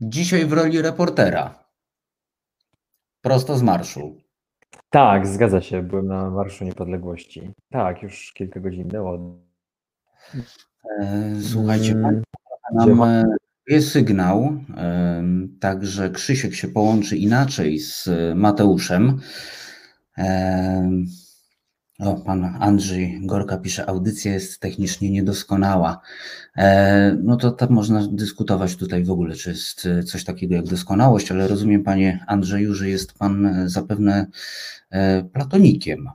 Dzisiaj 0.00 0.46
w 0.46 0.52
roli 0.52 0.82
reportera. 0.82 1.64
Prosto 3.20 3.58
z 3.58 3.62
marszu. 3.62 4.16
Tak, 4.90 5.26
zgadza 5.26 5.60
się. 5.60 5.82
Byłem 5.82 6.06
na 6.06 6.30
Marszu 6.30 6.64
Niepodległości. 6.64 7.50
Tak, 7.70 8.02
już 8.02 8.32
kilka 8.32 8.60
godzin 8.60 8.84
minęło. 8.84 9.38
E, 11.00 11.32
słuchajcie, 11.42 11.92
mm, 11.92 12.22
nam 12.74 13.02
e, 13.02 13.24
jest 13.66 13.90
sygnał, 13.90 14.58
także 15.60 16.10
Krzysiek 16.10 16.54
się 16.54 16.68
połączy 16.68 17.16
inaczej 17.16 17.78
z 17.78 18.08
Mateuszem. 18.34 19.20
O, 21.98 22.14
pan 22.14 22.56
Andrzej 22.60 23.20
Gorka 23.22 23.58
pisze, 23.58 23.88
audycja 23.88 24.32
jest 24.32 24.60
technicznie 24.60 25.10
niedoskonała. 25.10 26.00
E, 26.56 27.16
no 27.22 27.36
to 27.36 27.50
tak 27.50 27.70
można 27.70 28.08
dyskutować 28.12 28.76
tutaj 28.76 29.04
w 29.04 29.10
ogóle, 29.10 29.34
czy 29.34 29.50
jest 29.50 29.88
coś 30.06 30.24
takiego 30.24 30.54
jak 30.54 30.64
doskonałość, 30.64 31.30
ale 31.30 31.48
rozumiem, 31.48 31.82
panie 31.82 32.24
Andrzeju, 32.26 32.74
że 32.74 32.88
jest 32.88 33.18
pan 33.18 33.54
zapewne 33.66 34.26
e, 34.90 35.24
platonikiem 35.24 36.08
e, 36.08 36.12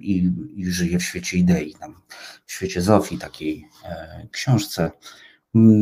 i, 0.00 0.32
i 0.56 0.66
żyje 0.66 0.98
w 0.98 1.02
świecie 1.02 1.38
idei, 1.38 1.74
tam, 1.74 1.94
w 2.46 2.52
świecie 2.52 2.82
Zofii, 2.82 3.18
takiej 3.18 3.68
książce 4.30 4.90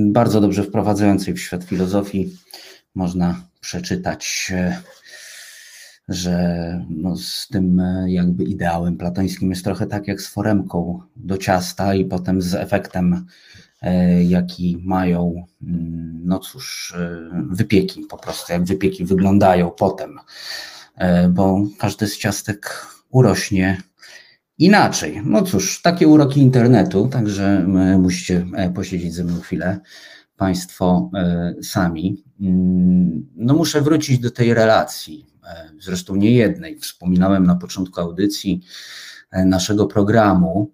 bardzo 0.06 0.40
dobrze 0.40 0.62
wprowadzającej 0.62 1.34
w 1.34 1.40
świat 1.40 1.64
filozofii. 1.64 2.36
Można 2.94 3.48
przeczytać 3.60 4.52
że 6.08 6.84
no 6.90 7.16
z 7.16 7.48
tym 7.48 7.80
e, 7.80 8.12
jakby 8.12 8.44
ideałem 8.44 8.96
platońskim 8.96 9.50
jest 9.50 9.64
trochę 9.64 9.86
tak 9.86 10.08
jak 10.08 10.22
z 10.22 10.28
foremką 10.28 11.00
do 11.16 11.38
ciasta 11.38 11.94
i 11.94 12.04
potem 12.04 12.42
z 12.42 12.54
efektem, 12.54 13.26
e, 13.82 14.24
jaki 14.24 14.82
mają, 14.84 15.44
mm, 15.62 16.20
no 16.24 16.38
cóż, 16.38 16.94
e, 16.96 17.30
wypieki 17.50 18.00
po 18.00 18.16
prostu, 18.16 18.52
jak 18.52 18.64
wypieki 18.64 19.04
wyglądają 19.04 19.70
potem, 19.70 20.18
bo 21.30 21.62
każdy 21.78 22.06
z 22.06 22.18
ciastek 22.18 22.86
urośnie 23.14 23.78
inaczej. 24.58 25.22
No 25.24 25.42
cóż, 25.42 25.82
takie 25.82 26.08
uroki 26.08 26.40
internetu, 26.40 27.08
także 27.08 27.66
musicie 27.98 28.46
posiedzieć 28.74 29.14
ze 29.14 29.24
mną 29.24 29.40
chwilę. 29.40 29.80
Państwo 30.36 31.10
sami. 31.62 32.24
Mm, 32.40 33.26
no 33.36 33.54
muszę 33.54 33.80
wrócić 33.80 34.18
do 34.18 34.30
tej 34.30 34.54
relacji 34.54 35.26
E, 35.46 35.70
zresztą 35.80 36.16
nie 36.16 36.30
jednej. 36.30 36.78
Wspominałem 36.78 37.46
na 37.46 37.54
początku 37.54 38.00
audycji 38.00 38.62
e, 39.30 39.44
naszego 39.44 39.86
programu, 39.86 40.72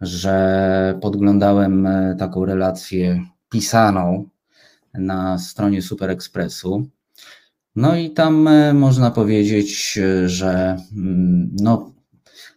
że 0.00 0.98
podglądałem 1.02 1.86
e, 1.86 2.16
taką 2.18 2.44
relację 2.44 3.24
pisaną 3.48 4.28
na 4.94 5.38
stronie 5.38 5.82
Super 5.82 6.10
Expressu. 6.10 6.88
No 7.76 7.96
i 7.96 8.10
tam 8.10 8.48
można 8.74 9.10
powiedzieć, 9.10 9.98
że 10.26 10.76
mm, 10.96 11.50
no, 11.60 11.92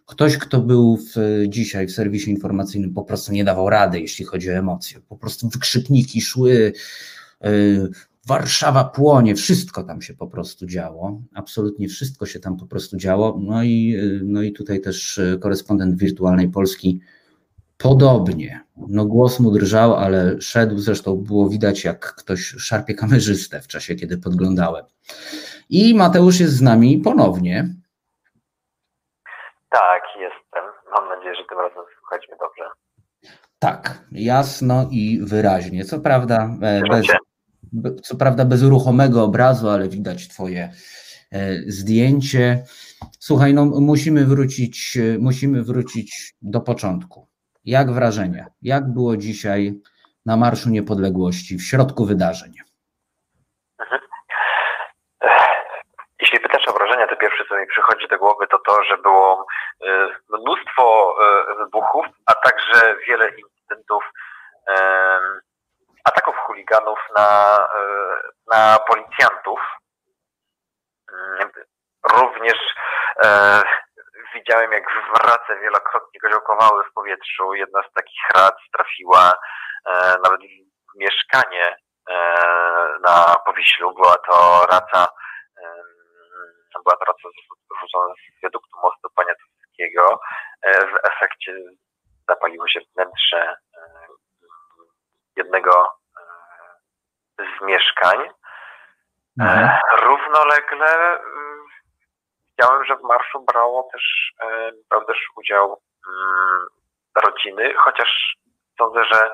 ktoś, 0.06 0.38
kto 0.38 0.60
był 0.60 0.96
w, 0.96 1.44
dzisiaj 1.48 1.86
w 1.86 1.92
serwisie 1.92 2.30
informacyjnym, 2.30 2.94
po 2.94 3.02
prostu 3.02 3.32
nie 3.32 3.44
dawał 3.44 3.70
rady, 3.70 4.00
jeśli 4.00 4.24
chodzi 4.24 4.50
o 4.50 4.52
emocje. 4.52 5.00
Po 5.08 5.16
prostu 5.16 5.48
wykrzykniki 5.48 6.20
szły, 6.20 6.72
Warszawa 8.28 8.84
płonie, 8.84 9.34
wszystko 9.34 9.82
tam 9.82 10.02
się 10.02 10.14
po 10.14 10.26
prostu 10.26 10.66
działo, 10.66 11.22
absolutnie 11.34 11.88
wszystko 11.88 12.26
się 12.26 12.40
tam 12.40 12.56
po 12.56 12.66
prostu 12.66 12.96
działo. 12.96 13.40
No 13.42 13.62
i, 13.62 13.96
no 14.22 14.42
i 14.42 14.52
tutaj 14.52 14.80
też 14.80 15.18
e, 15.18 15.38
korespondent 15.38 15.98
wirtualnej 15.98 16.48
Polski 16.48 17.00
podobnie. 17.78 18.60
No 18.76 19.04
głos 19.04 19.40
mu 19.40 19.50
drżał, 19.50 19.94
ale 19.94 20.40
szedł, 20.40 20.78
zresztą 20.78 21.16
było 21.16 21.48
widać, 21.48 21.84
jak 21.84 22.14
ktoś 22.14 22.40
szarpie 22.40 22.94
kamerzystę 22.94 23.60
w 23.60 23.66
czasie, 23.66 23.94
kiedy 23.94 24.18
podglądałem. 24.18 24.84
I 25.70 25.94
Mateusz 25.94 26.40
jest 26.40 26.52
z 26.52 26.62
nami 26.62 26.98
ponownie. 26.98 27.68
Tak, 29.70 30.02
jestem. 30.20 30.64
Mam 30.94 31.08
nadzieję, 31.08 31.34
że 31.34 31.42
tym 31.48 31.58
razem 31.58 31.84
słychać 31.98 32.28
mnie 32.28 32.36
dobrze. 32.40 32.64
Tak, 33.58 34.04
jasno 34.12 34.88
i 34.90 35.20
wyraźnie. 35.22 35.84
Co 35.84 36.00
prawda 36.00 36.48
e, 36.62 36.82
bez, 36.90 37.06
co 38.02 38.16
prawda 38.16 38.44
bez 38.44 38.62
ruchomego 38.62 39.24
obrazu, 39.24 39.68
ale 39.68 39.88
widać 39.88 40.28
Twoje 40.28 40.72
e, 41.32 41.54
zdjęcie. 41.66 42.64
Słuchaj, 43.18 43.54
no 43.54 43.64
musimy 43.64 44.24
wrócić, 44.24 44.96
e, 44.96 45.18
musimy 45.18 45.62
wrócić 45.62 46.34
do 46.42 46.60
początku. 46.60 47.27
Jak 47.76 47.90
wrażenie? 47.90 48.46
Jak 48.62 48.84
było 48.96 49.16
dzisiaj 49.16 49.72
na 50.26 50.36
Marszu 50.36 50.68
Niepodległości, 50.70 51.56
w 51.56 51.62
środku 51.70 52.04
wydarzeń? 52.04 52.52
Mhm. 53.78 54.00
Jeśli 56.20 56.40
pytasz 56.40 56.68
o 56.68 56.72
wrażenia, 56.72 57.06
to 57.06 57.16
pierwsze, 57.16 57.44
co 57.48 57.58
mi 57.58 57.66
przychodzi 57.66 58.08
do 58.08 58.18
głowy, 58.18 58.46
to 58.46 58.58
to, 58.58 58.84
że 58.84 58.98
było 58.98 59.46
e, 59.80 60.08
mnóstwo 60.28 61.16
wybuchów, 61.58 62.06
a 62.26 62.34
także 62.34 62.96
wiele 63.08 63.28
incydentów 63.28 64.04
ataków 66.04 66.36
chuliganów 66.36 66.98
na, 67.16 67.58
e, 67.76 67.88
na 68.52 68.78
policjantów. 68.78 69.60
Mm, 71.12 71.50
również 72.12 72.58
e, 73.24 73.62
widziałem, 74.38 74.72
jak 74.72 74.84
wrace 75.14 75.60
wielokrotnie 75.60 76.20
koziołkowały 76.20 76.84
w 76.84 76.92
powietrzu. 76.92 77.54
Jedna 77.54 77.82
z 77.82 77.92
takich 77.92 78.22
rac 78.34 78.54
trafiła 78.72 79.32
e, 79.86 80.16
nawet 80.24 80.40
w 80.94 80.98
mieszkanie 80.98 81.76
e, 82.10 82.14
na 83.00 83.34
Powiślu. 83.46 83.94
Była 83.94 84.14
to 84.16 84.66
raca, 84.70 85.06
e, 85.56 86.82
była 86.84 86.96
to 86.96 87.04
raca 87.04 87.28
rzucona 87.80 88.14
z 88.14 88.42
wiaduktu 88.42 88.76
mostu 88.82 89.08
Poniatowskiego. 89.14 90.20
E, 90.62 90.86
w 90.86 90.94
efekcie 91.12 91.52
zapaliło 92.28 92.68
się 92.68 92.80
wnętrze 92.94 93.56
jednego 95.36 95.92
z 97.38 97.64
mieszkań. 97.64 98.28
Mhm. 99.40 99.64
E, 99.64 99.80
równolegle 99.96 101.20
widziałem, 102.58 102.84
że 102.84 102.96
w 102.96 103.02
marszu 103.02 103.40
brało 103.40 103.88
też, 103.92 104.32
brał 104.90 105.04
też 105.04 105.16
udział 105.36 105.82
mm, 106.08 106.66
rodziny, 107.24 107.74
chociaż 107.74 108.36
sądzę, 108.78 109.04
że 109.04 109.30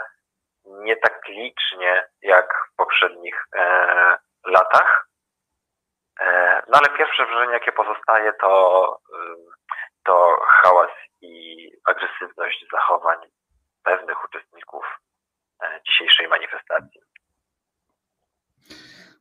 nie 0.65 0.97
tak 0.97 1.29
licznie 1.29 2.07
jak 2.23 2.49
w 2.73 2.77
poprzednich 2.77 3.45
latach. 4.47 5.09
No 6.69 6.79
ale 6.79 6.99
pierwsze 6.99 7.27
wrażenie, 7.27 7.53
jakie 7.53 7.73
pozostaje, 7.73 8.33
to, 8.33 8.99
to 10.05 10.41
hałas 10.47 10.91
i 11.21 11.69
agresywność 11.85 12.65
zachowań 12.73 13.19
pewnych 13.85 14.25
uczestników 14.25 14.85
dzisiejszej 15.87 16.29
manifestacji. 16.29 17.01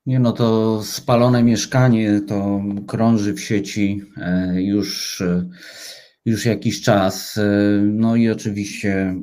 Nie 0.05 0.19
no, 0.19 0.31
to 0.31 0.79
spalone 0.83 1.43
mieszkanie 1.43 2.21
to 2.21 2.61
krąży 2.87 3.33
w 3.33 3.41
sieci 3.41 4.01
e, 4.17 4.61
już, 4.61 5.21
e, 5.21 5.49
już 6.25 6.45
jakiś 6.45 6.81
czas. 6.81 7.37
E, 7.37 7.43
no 7.81 8.15
i 8.15 8.29
oczywiście 8.29 9.15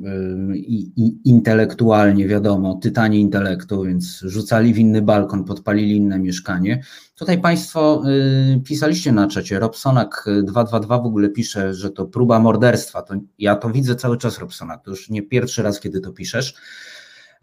i, 0.55 0.91
i 0.95 1.29
intelektualnie 1.29 2.27
wiadomo, 2.27 2.75
tytanie 2.75 3.19
intelektu, 3.19 3.83
więc 3.83 4.19
rzucali 4.19 4.73
w 4.73 4.77
inny 4.77 5.01
balkon, 5.01 5.43
podpalili 5.43 5.95
inne 5.95 6.19
mieszkanie. 6.19 6.83
Tutaj 7.15 7.41
Państwo 7.41 8.03
pisaliście 8.65 9.11
na 9.11 9.27
czacie, 9.27 9.59
Robsonak 9.59 10.25
222 10.43 10.99
w 10.99 11.05
ogóle 11.05 11.29
pisze, 11.29 11.73
że 11.73 11.89
to 11.89 12.05
próba 12.05 12.39
morderstwa. 12.39 13.01
To 13.01 13.15
ja 13.39 13.55
to 13.55 13.69
widzę 13.69 13.95
cały 13.95 14.17
czas, 14.17 14.39
Robsonak, 14.39 14.83
to 14.83 14.91
już 14.91 15.09
nie 15.09 15.23
pierwszy 15.23 15.63
raz, 15.63 15.79
kiedy 15.79 15.99
to 15.99 16.11
piszesz. 16.11 16.55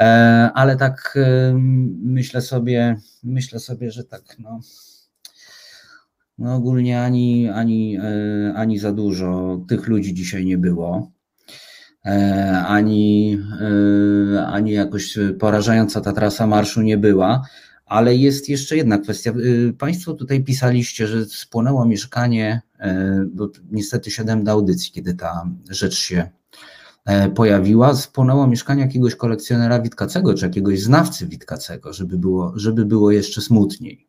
E, 0.00 0.04
ale 0.54 0.76
tak 0.76 1.14
e, 1.16 1.52
myślę 2.02 2.40
sobie, 2.40 2.96
myślę 3.22 3.60
sobie, 3.60 3.90
że 3.90 4.04
tak, 4.04 4.22
no, 4.38 4.60
no 6.38 6.54
ogólnie 6.54 7.02
ani, 7.02 7.48
ani, 7.48 7.96
e, 7.96 8.54
ani 8.56 8.78
za 8.78 8.92
dużo 8.92 9.60
tych 9.68 9.88
ludzi 9.88 10.14
dzisiaj 10.14 10.46
nie 10.46 10.58
było. 10.58 11.10
Ani, 12.66 13.38
ani 14.46 14.72
jakoś 14.72 15.18
porażająca 15.38 16.00
ta 16.00 16.12
trasa 16.12 16.46
marszu 16.46 16.82
nie 16.82 16.98
była, 16.98 17.46
ale 17.86 18.16
jest 18.16 18.48
jeszcze 18.48 18.76
jedna 18.76 18.98
kwestia. 18.98 19.32
Państwo 19.78 20.14
tutaj 20.14 20.44
pisaliście, 20.44 21.06
że 21.06 21.24
spłonęło 21.24 21.84
mieszkanie, 21.84 22.60
bo 23.30 23.50
niestety 23.70 24.10
siadłem 24.10 24.44
do 24.44 24.52
audycji, 24.52 24.92
kiedy 24.92 25.14
ta 25.14 25.44
rzecz 25.70 25.94
się 25.94 26.30
pojawiła, 27.36 27.94
spłonęło 27.94 28.46
mieszkanie 28.46 28.82
jakiegoś 28.82 29.16
kolekcjonera 29.16 29.78
Witkacego, 29.78 30.34
czy 30.34 30.44
jakiegoś 30.44 30.80
znawcy 30.80 31.26
Witkacego, 31.26 31.92
żeby 31.92 32.18
było, 32.18 32.52
żeby 32.56 32.84
było 32.84 33.10
jeszcze 33.10 33.40
smutniej. 33.40 34.08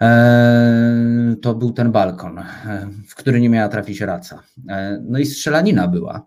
E, 0.00 1.36
to 1.42 1.54
był 1.54 1.72
ten 1.72 1.92
balkon, 1.92 2.38
e, 2.38 2.44
w 3.08 3.14
który 3.14 3.40
nie 3.40 3.50
miała 3.50 3.68
trafić 3.68 4.00
raca. 4.00 4.42
No 5.00 5.18
i 5.18 5.26
strzelanina 5.26 5.88
była. 5.88 6.26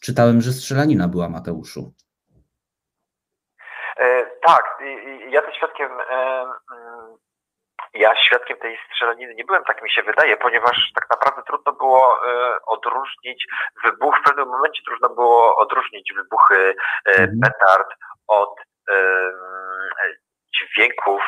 Czytałem, 0.00 0.40
że 0.40 0.52
strzelanina 0.52 1.08
była, 1.08 1.28
Mateuszu. 1.28 1.92
Tak, 4.46 4.64
ja 5.30 5.42
też 5.42 5.56
świadkiem 5.56 5.88
ja 7.94 8.16
świadkiem 8.16 8.56
tej 8.56 8.78
strzelaniny 8.86 9.34
nie 9.34 9.44
byłem, 9.44 9.64
tak 9.64 9.82
mi 9.82 9.90
się 9.90 10.02
wydaje, 10.02 10.36
ponieważ 10.36 10.92
tak 10.94 11.10
naprawdę 11.10 11.42
trudno 11.46 11.72
było 11.72 12.18
e, 12.28 12.56
odróżnić 12.66 13.46
wybuch, 13.84 14.14
w 14.20 14.24
pewnym 14.28 14.48
momencie 14.48 14.82
trudno 14.86 15.08
było 15.08 15.56
odróżnić 15.56 16.12
wybuchy 16.16 16.74
e, 17.06 17.10
mhm. 17.10 17.40
petard 17.42 17.88
od 18.28 18.54
e, 18.90 18.94
dźwięków 20.54 21.22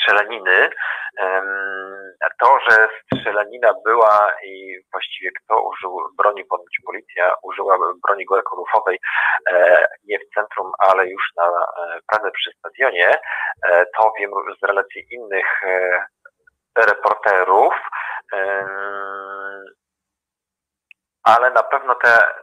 strzelaniny. 0.00 0.70
To, 2.40 2.58
że 2.68 2.88
strzelanina 3.14 3.74
była 3.84 4.32
i 4.44 4.78
właściwie 4.92 5.30
kto 5.32 5.62
użył 5.68 5.98
broni, 6.16 6.44
ponoć 6.44 6.78
policja 6.86 7.34
użyła 7.42 7.78
broni 8.06 8.24
gorkorufowej 8.24 8.98
nie 10.04 10.18
w 10.18 10.34
centrum, 10.34 10.72
ale 10.78 11.06
już 11.06 11.22
na 11.36 11.66
Pradze 12.06 12.30
przy 12.30 12.50
stadionie, 12.58 13.18
to 13.96 14.12
wiem 14.18 14.30
z 14.60 14.66
relacji 14.66 15.06
innych 15.10 15.62
reporterów, 16.76 17.74
ale 21.22 21.50
na 21.50 21.62
pewno 21.62 21.94
te 21.94 22.34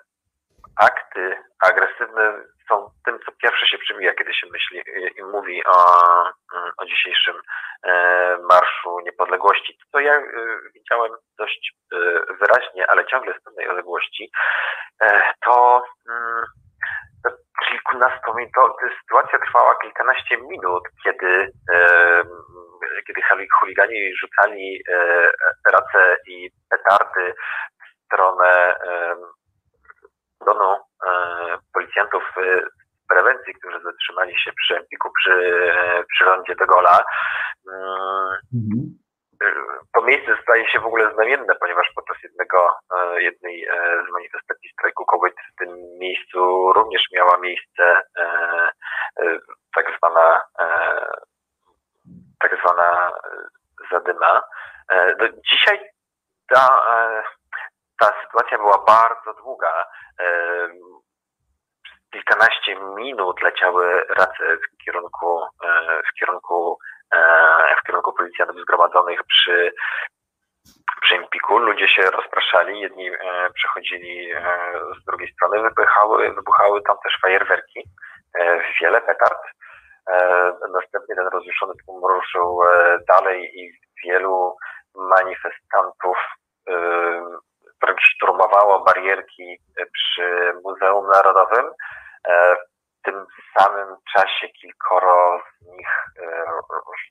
akty 0.81 1.35
agresywne 1.59 2.33
są 2.67 2.89
tym, 3.05 3.19
co 3.25 3.31
pierwsze 3.31 3.67
się 3.67 3.77
przybija, 3.77 4.13
kiedy 4.13 4.33
się 4.33 4.47
myśli 4.51 4.81
i 5.17 5.23
mówi 5.23 5.63
o, 5.65 5.75
o 6.77 6.85
dzisiejszym 6.85 7.35
e, 7.83 8.37
Marszu 8.49 8.99
Niepodległości. 9.05 9.77
To 9.91 9.99
ja 9.99 10.13
e, 10.13 10.23
widziałem 10.73 11.11
dość 11.37 11.71
e, 11.93 11.97
wyraźnie, 12.39 12.89
ale 12.89 13.05
ciągle 13.05 13.33
z 13.39 13.43
pewnej 13.43 13.67
odległości, 13.67 14.31
to, 15.45 15.83
mm, 16.09 16.45
to 17.23 17.29
kilkunastu 17.69 18.33
minut, 18.35 18.53
to 18.55 18.69
sytuacja 19.01 19.39
trwała 19.39 19.75
kilkanaście 19.75 20.37
minut, 20.37 20.83
kiedy 21.03 21.51
kiedy 23.07 23.21
chuligani 23.59 24.15
rzucali 24.15 24.83
race 25.71 26.17
i 26.27 26.49
petardy 26.69 27.33
w 27.79 28.05
stronę 28.05 28.75
donu 30.43 30.77
policjantów 31.73 32.23
z 32.35 33.09
prewencji, 33.09 33.53
którzy 33.53 33.79
zatrzymali 33.83 34.39
się 34.39 34.51
przy 34.53 34.77
Empiku, 34.77 35.11
przy, 35.19 35.63
przy 36.13 36.25
rondzie 36.25 36.55
de 36.55 36.65
Gola. 36.65 37.03
Mhm. 38.53 38.99
To 39.93 40.01
miejsce 40.01 40.37
staje 40.41 40.69
się 40.69 40.79
w 40.79 40.85
ogóle 40.85 41.13
znamienne, 41.13 41.55
ponieważ 41.59 41.87
podczas 41.95 42.17
jednego, 42.23 42.77
jednej 43.17 43.67
z 44.09 44.13
manifestacji 44.13 44.69
strajku 44.69 45.05
kobiet 45.05 45.33
w 45.53 45.55
tym 45.55 45.69
miejscu 45.99 46.73
również 46.73 47.03
miała 47.11 47.37
miejsce 47.37 48.01
tak 49.75 49.97
zwana 49.97 50.41
tak 52.39 52.59
zwana 52.63 53.11
zadyma. 53.91 54.43
Dzisiaj 55.51 55.79
ta, 56.49 56.81
ta 57.99 58.13
sytuacja 58.21 58.57
była 58.57 58.85
bardzo 58.85 59.33
długa 59.33 59.85
kilkanaście 62.13 62.75
minut 62.75 63.41
leciały 63.41 64.05
race 64.09 64.57
w 64.57 64.85
kierunku, 64.85 65.45
e, 65.63 66.01
w 66.11 66.19
kierunku, 66.19 66.77
e, 67.13 67.75
w 67.81 67.87
kierunku 67.87 68.13
policjantów 68.13 68.61
zgromadzonych 68.61 69.19
przy, 69.23 69.73
przy 71.01 71.15
Empiku. 71.15 71.57
Ludzie 71.57 71.87
się 71.87 72.01
rozpraszali, 72.01 72.79
jedni 72.79 73.09
e, 73.09 73.17
przechodzili 73.53 74.33
z 75.01 75.05
drugiej 75.05 75.33
strony, 75.33 75.63
wybuchały, 75.63 76.33
wybuchały 76.33 76.81
tam 76.81 76.97
też 77.03 77.17
fajerwerki, 77.21 77.83
wiele 78.81 79.01
petard. 79.01 79.39
Następnie 80.73 81.15
ten 81.15 81.27
rozjuszony 81.27 81.73
tłum 81.85 82.05
ruszył 82.05 82.59
dalej 83.07 83.51
i 83.59 83.71
wielu 84.05 84.55
manifestantów 84.95 86.17
wręcz 87.83 88.01
szturmowało 88.15 88.83
barierki 88.83 89.57
przy 89.93 90.53
Muzeum 90.63 91.07
Narodowym. 91.07 91.65
E, 92.27 92.55
w 92.55 93.05
tym 93.05 93.25
samym 93.57 93.87
czasie 94.13 94.47
kilkoro 94.61 95.39
z 95.61 95.65
nich 95.77 95.89
e, 96.21 96.45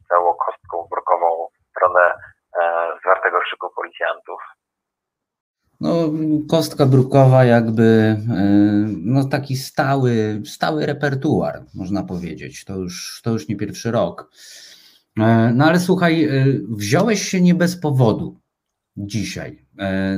rzucało 0.00 0.34
kostką 0.34 0.88
brukową 0.90 1.48
w 1.52 1.70
stronę 1.70 2.14
e, 2.60 2.92
zwartego 3.00 3.38
szyku 3.50 3.70
policjantów. 3.76 4.40
No, 5.80 5.90
kostka 6.50 6.86
brukowa 6.86 7.44
jakby 7.44 8.16
no, 9.04 9.28
taki 9.30 9.56
stały, 9.56 10.12
stały 10.46 10.86
repertuar, 10.86 11.54
można 11.74 12.02
powiedzieć. 12.02 12.64
To 12.64 12.74
już, 12.74 13.22
to 13.24 13.30
już 13.30 13.48
nie 13.48 13.56
pierwszy 13.56 13.90
rok. 13.90 14.30
No 15.54 15.64
ale 15.64 15.78
słuchaj, 15.78 16.28
wziąłeś 16.76 17.22
się 17.22 17.40
nie 17.40 17.54
bez 17.54 17.80
powodu 17.80 18.41
dzisiaj 18.96 19.64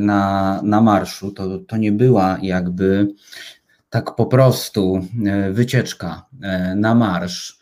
na, 0.01 0.61
na 0.63 0.81
marszu. 0.81 1.33
To, 1.33 1.43
to 1.69 1.77
nie 1.77 1.93
była 1.93 2.37
jakby 2.43 3.07
tak 3.97 4.17
po 4.17 4.27
prostu 4.27 4.81
e, 4.97 5.51
wycieczka 5.51 6.09
e, 6.43 6.75
na 6.77 6.95
marsz. 6.95 7.59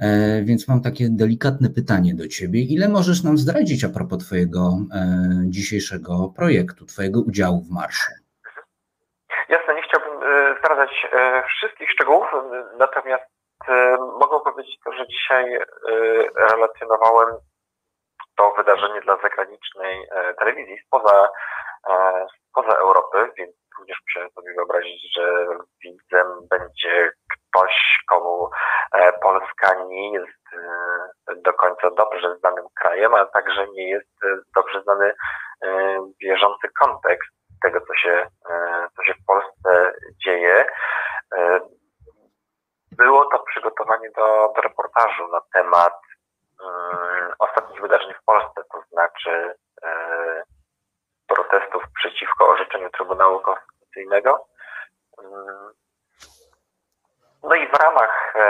E, 0.00 0.06
więc 0.48 0.68
mam 0.68 0.80
takie 0.82 1.04
delikatne 1.10 1.68
pytanie 1.70 2.14
do 2.14 2.28
Ciebie. 2.28 2.60
Ile 2.74 2.88
możesz 2.88 3.24
nam 3.24 3.38
zdradzić 3.38 3.84
a 3.84 3.88
propos 3.88 4.18
Twojego 4.26 4.60
dzisiejszego 5.56 6.32
projektu, 6.36 6.86
Twojego 6.86 7.20
udziału 7.20 7.58
w 7.62 7.70
marszu? 7.70 8.12
Jasne, 9.48 9.74
nie 9.74 9.82
chciałbym 9.82 10.14
zdradzać 10.58 10.92
wszystkich 11.48 11.90
szczegółów, 11.90 12.26
natomiast 12.78 13.24
mogę 14.20 14.36
powiedzieć 14.44 14.76
to, 14.84 14.92
że 14.92 15.06
dzisiaj 15.06 15.44
relacjonowałem 16.50 17.34
to 18.36 18.54
wydarzenie 18.56 19.00
dla 19.00 19.16
zagranicznej 19.16 20.06
telewizji 20.38 20.78
spoza, 20.86 21.28
spoza 22.50 22.78
Europy, 22.78 23.32
więc 23.38 23.56
również 23.78 23.98
muszę 24.02 24.28
sobie 24.34 24.54
wyobrazić, 24.54 25.14
że 25.16 25.46
widzem 25.84 26.26
będzie 26.50 27.10
ktoś, 27.32 27.98
komu 28.08 28.50
e, 28.92 29.12
Polska 29.12 29.74
nie 29.88 30.12
jest 30.12 30.42
e, 30.52 31.36
do 31.36 31.52
końca 31.52 31.90
dobrze 31.90 32.36
znanym 32.38 32.64
krajem, 32.80 33.14
a 33.14 33.26
także 33.26 33.66
nie 33.68 33.90
jest 33.90 34.20
dobrze 34.56 34.82
znany 34.82 35.12
bieżący 36.20 36.68
kontekst 36.80 37.30
tego, 37.62 37.80
co 37.80 37.94
się, 37.94 38.26
co 38.96 39.04
się 39.04 39.14
w 39.14 39.26
Polsce 39.26 39.92
dzieje. 40.24 40.64
Było 42.96 43.26
to 43.26 43.38
przygotowanie 43.38 44.10
do, 44.16 44.52
do 44.56 44.62
reportażu 44.62 45.28
na 45.28 45.40
temat 45.52 45.92
ostatnich 47.38 47.80
wydarzeń 47.80 48.14
w 48.14 48.24
Polsce, 48.24 48.62
to 48.72 48.82
znaczy 48.92 49.54
protestów 51.26 51.82
przeciwko 51.94 52.48
orzeczeniu 52.48 52.90
Trybunału 52.90 53.40
Konstytucyjnego. 53.40 54.46
No 57.42 57.54
i 57.54 57.68
w 57.68 57.72
ramach 57.72 58.34
e, 58.36 58.42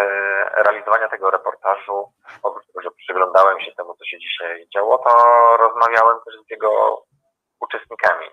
realizowania 0.62 1.08
tego 1.08 1.30
reportażu, 1.30 2.12
oprócz 2.42 2.66
tego, 2.66 2.80
że 2.82 2.90
przyglądałem 2.90 3.60
się 3.60 3.72
temu, 3.72 3.94
co 3.94 4.04
się 4.04 4.18
dzisiaj 4.18 4.68
działo, 4.74 4.98
to 4.98 5.10
rozmawiałem 5.56 6.16
też 6.24 6.34
z 6.46 6.50
jego 6.50 7.02
uczestnikami. 7.60 8.26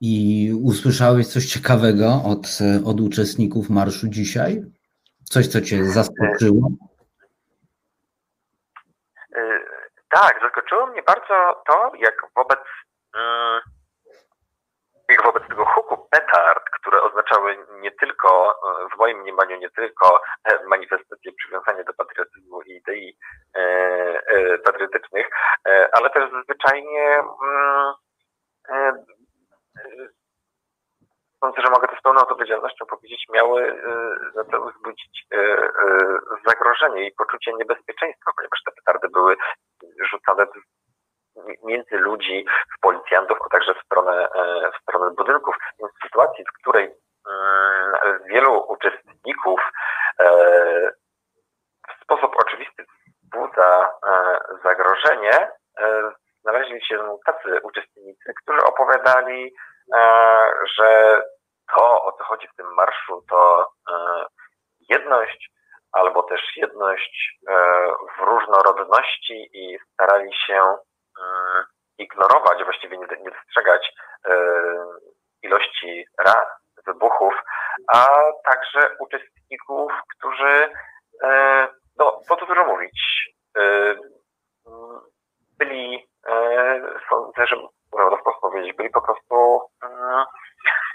I 0.00 0.52
usłyszałeś 0.64 1.26
coś 1.26 1.46
ciekawego 1.46 2.06
od, 2.32 2.46
od 2.86 3.00
uczestników 3.00 3.70
marszu 3.70 4.08
dzisiaj? 4.08 4.62
Coś, 5.30 5.46
co 5.46 5.60
cię 5.60 5.84
zaskoczyło? 5.84 6.68
E, 9.36 9.60
tak, 10.10 10.40
zaskoczyło 10.42 10.86
mnie 10.86 11.02
bardzo 11.02 11.62
to, 11.66 11.92
jak 11.98 12.14
wobec 12.36 12.60
mm, 13.16 13.60
jak 15.08 15.24
wobec 15.24 15.48
tego 15.48 15.64
huku 15.64 16.08
petard, 16.10 16.64
które 16.80 17.02
oznaczały 17.02 17.56
nie 17.80 17.90
tylko, 17.92 18.60
w 18.94 18.98
moim 18.98 19.18
mniemaniu, 19.20 19.58
nie 19.58 19.70
tylko 19.70 20.20
manifestację 20.68 21.32
przywiązania 21.32 21.84
do 21.84 21.92
patriotyzmu 21.94 22.62
i 22.62 22.76
idei 22.76 23.18
patriotycznych, 24.64 25.26
ale 25.92 26.10
też 26.10 26.30
zwyczajnie 26.44 27.18
mm, 28.70 29.04
sądzę, 31.40 31.62
że 31.62 31.70
mogę 31.70 31.88
to 31.88 31.96
z 31.96 32.02
pełną 32.02 32.20
odpowiedzialnością 32.20 32.86
powiedzieć, 32.86 33.26
miały 33.34 33.62
e, 33.62 34.32
za 34.34 34.44
cel 34.44 34.60
wzbudzić 34.60 35.26
zagrożenie 36.46 37.06
i 37.06 37.14
poczucie 37.14 37.52
niebezpieczeństwa, 37.52 38.30
ponieważ 38.36 38.60
te 38.64 38.72
petardy 38.72 39.08
były 39.08 39.36
rzucane 40.10 40.46
między 41.64 41.96
ludzi, 41.96 42.46
w 42.76 42.80
policjantów, 42.80 43.38
a 43.46 43.48
także 43.48 43.74
w 43.74 43.84
stronę, 43.84 44.28
w 44.78 44.82
stronę 44.82 45.10
budynków. 45.10 45.56
Więc 45.80 45.92
w 45.92 46.02
sytuacji, 46.06 46.44
w 46.44 46.60
której 46.60 46.84
mm, 46.84 48.18
wielu 48.24 48.64
uczestników 48.68 49.60
w 51.88 52.02
sposób 52.02 52.36
oczywisty 52.36 52.84
wzbudza 53.22 53.88
zagrożenie, 54.64 55.50
znaleźli 56.42 56.84
się 56.86 57.18
tacy 57.26 57.60
uczestnicy, 57.62 58.32
którzy 58.42 58.64
opowiadali, 58.64 59.54
że 60.78 61.22
to, 61.76 62.04
o 62.04 62.12
co 62.12 62.24
chodzi 62.24 62.48
w 62.48 62.56
tym 62.56 62.74
marszu, 62.74 63.24
to 63.30 63.70
jedność, 64.88 65.50
albo 65.92 66.22
też 66.22 66.40
jedność 66.56 67.38
w 68.18 68.20
różnorodności 68.20 69.48
i 69.52 69.78
starali 69.92 70.30
się 70.46 70.78
E, 71.18 71.64
ignorować, 71.98 72.64
właściwie 72.64 72.98
nie, 72.98 73.06
dostrzegać 73.06 73.92
e, 74.24 74.34
ilości 75.42 76.04
ran, 76.18 76.46
wybuchów, 76.86 77.34
a 77.88 78.08
także 78.44 78.96
uczestników, 78.98 79.92
którzy, 80.18 80.70
e, 81.24 81.68
no, 81.98 82.20
po 82.28 82.36
co 82.36 82.46
dużo 82.46 82.64
mówić, 82.64 83.28
byli, 85.58 86.08
sądzę, 87.08 87.46
że 87.46 87.56
można 87.92 88.16
wprost 88.16 88.40
powiedzieć, 88.40 88.76
byli 88.76 88.90
po 88.90 89.02
prostu 89.02 89.60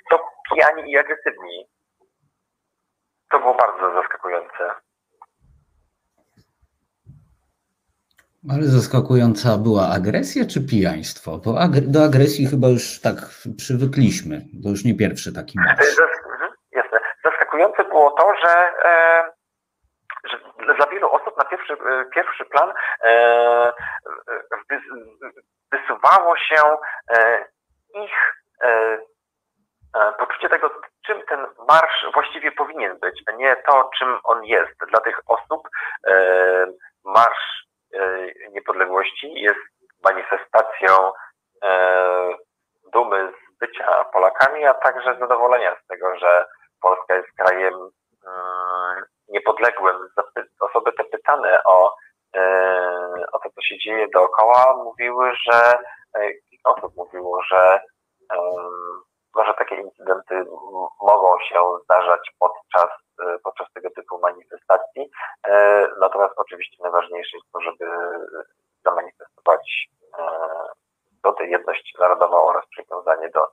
to 0.10 0.20
pijani 0.50 0.92
i 0.92 0.98
agresywni. 0.98 1.66
To 3.32 3.40
było 3.40 3.54
bardzo 3.54 3.94
zaskakujące. 3.94 4.76
Ale 8.52 8.64
zaskakująca 8.94 9.58
była 9.58 9.84
agresja 9.98 10.44
czy 10.52 10.60
pijaństwo? 10.72 11.32
Bo 11.46 11.52
do 11.96 12.00
agresji 12.10 12.44
chyba 12.54 12.68
już 12.68 12.84
tak 13.08 13.18
przywykliśmy. 13.64 14.36
To 14.64 14.70
już 14.70 14.86
nie 14.86 14.96
pierwszy 15.04 15.30
taki 15.40 15.54
marsz. 15.60 16.00
Mhm. 16.00 16.52
Zaskakujące 17.26 17.84
było 17.84 18.12
to, 18.12 18.34
że, 18.44 18.54
e, 18.90 19.24
że 20.68 20.76
dla 20.76 20.86
wielu 20.88 21.12
osób 21.12 21.38
na 21.38 21.46
pierwszy, 21.46 21.74
e, 21.74 22.06
pierwszy 22.16 22.46
plan 22.46 22.74
e, 23.04 23.74
wysuwało 25.72 26.38
się 26.38 26.62
ich 28.04 28.18
poczucie 30.20 30.50
tego, 30.50 30.72
czym 31.06 31.22
ten 31.30 31.40
marsz 31.68 32.06
właściwie 32.14 32.52
powinien 32.52 33.00
być, 33.00 33.24
nie 33.38 33.56
to, 33.56 33.90
czym 33.98 34.20
on 34.24 34.44
jest. 34.46 34.74
Dla 34.92 35.00
tych 35.00 35.20
osób 35.28 35.70
marsz 37.06 37.64
E, 37.94 38.28
niepodległości 38.52 39.34
jest 39.34 39.60
manifestacją 40.04 41.12
e, 41.64 42.30
dumy 42.94 43.32
z 43.32 43.60
bycia 43.60 44.04
Polakami, 44.44 44.66
a 44.66 44.74
także 44.74 45.18
zadowolenia 45.20 45.76
z 45.84 45.88
tego, 45.88 46.20
że 46.20 46.46
Polska 46.82 47.16
jest 47.16 47.28
krajem 47.38 47.74
mm, 47.74 49.04
niepodległym. 49.30 50.10
Osoby 50.60 50.92
te 50.94 51.04
pytane 51.04 51.64
o, 51.66 51.96
e, 52.36 53.26
o 53.32 53.40
to, 53.40 53.50
co 53.50 53.62
się 53.62 53.78
dzieje 53.78 54.08
dookoła, 54.14 54.84
mówiły, 54.84 55.32
że 55.46 55.78
kilka 56.50 56.70
osób 56.76 56.96
mówiło, 56.96 57.44
że 57.44 57.82
może 59.36 59.54
takie 59.54 59.76
incydenty 59.76 60.46
mogą 61.02 61.40
się 61.40 61.60
zdarzać 61.84 62.32
podczas, 62.40 62.90
podczas 63.44 63.68
tego 63.74 63.90
typu 63.90 64.20
manifestacji. 64.20 65.12
Natomiast 66.00 66.34
oczywiście 66.38 66.84
najważniejsze 66.84 67.38
jest 67.38 67.52
to, 67.54 67.62
żeby 67.62 67.86
zamanifestować 68.86 69.90
do 71.24 71.34
tej 71.34 71.52
jedność 71.52 71.96
narodową 72.00 72.44
oraz 72.44 72.66
przywiązanie 72.68 73.30
do, 73.30 73.48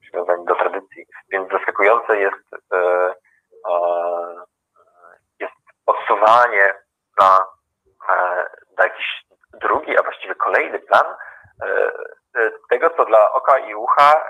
przywiązanie 0.00 0.44
do 0.44 0.54
tradycji. 0.54 1.06
Więc 1.28 1.50
zaskakujące 1.50 2.16
jest, 2.16 2.44
jest 5.40 5.54
odsuwanie 5.86 6.74
na, 7.20 7.46
na 8.78 8.84
jakiś 8.84 9.24
drugi, 9.52 9.98
a 9.98 10.02
właściwie 10.02 10.34
kolejny 10.34 10.78
plan 10.78 11.04
tego, 12.70 12.90
co 12.90 13.04
dla 13.04 13.32
oka 13.32 13.58
i 13.58 13.74
ucha 13.74 14.26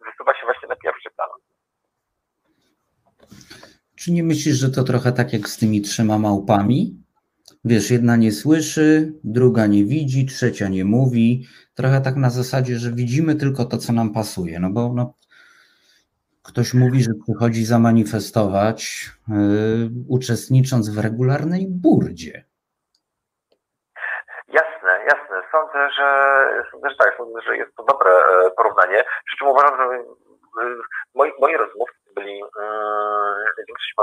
wysuwa 0.00 0.34
się 0.34 0.46
właśnie 0.46 0.68
na 0.68 0.76
pierwszy 0.76 1.10
plan. 1.10 1.28
Czy 4.08 4.12
nie 4.12 4.22
myślisz, 4.22 4.56
że 4.56 4.70
to 4.70 4.82
trochę 4.84 5.12
tak 5.12 5.32
jak 5.32 5.48
z 5.48 5.58
tymi 5.58 5.82
trzema 5.82 6.18
małpami? 6.18 6.78
Wiesz, 7.64 7.90
jedna 7.90 8.16
nie 8.16 8.32
słyszy, 8.32 9.12
druga 9.24 9.66
nie 9.66 9.84
widzi, 9.84 10.26
trzecia 10.26 10.68
nie 10.68 10.84
mówi. 10.84 11.46
Trochę 11.74 12.00
tak 12.00 12.16
na 12.16 12.30
zasadzie, 12.30 12.76
że 12.76 12.90
widzimy 12.90 13.34
tylko 13.34 13.64
to, 13.64 13.76
co 13.76 13.92
nam 13.92 14.12
pasuje. 14.12 14.60
No 14.60 14.70
bo 14.70 14.92
no, 14.94 15.14
ktoś 16.44 16.74
mówi, 16.74 17.02
że 17.02 17.10
przychodzi 17.24 17.64
zamanifestować, 17.64 19.10
yy, 19.28 19.36
uczestnicząc 20.08 20.90
w 20.94 20.98
regularnej 20.98 21.66
burdzie. 21.70 22.44
Jasne, 24.48 24.92
jasne. 25.12 25.36
Sądzę, 25.52 25.90
że, 25.96 26.08
sądzę, 26.72 26.90
że 26.90 26.96
tak, 26.96 27.14
sądzę, 27.18 27.40
że 27.46 27.56
jest 27.56 27.74
to 27.76 27.84
dobre 27.84 28.10
e, 28.10 28.50
porównanie. 28.56 29.04
Przy 29.26 29.36
czym 29.38 29.48
uważam, 29.48 29.76
że 29.76 29.84
e, 29.84 30.04
moi, 31.14 31.32
moi 31.40 31.56
rozmówcy 31.56 31.98
byli, 32.18 32.38
yy, 32.38 33.64
większość 33.68 33.94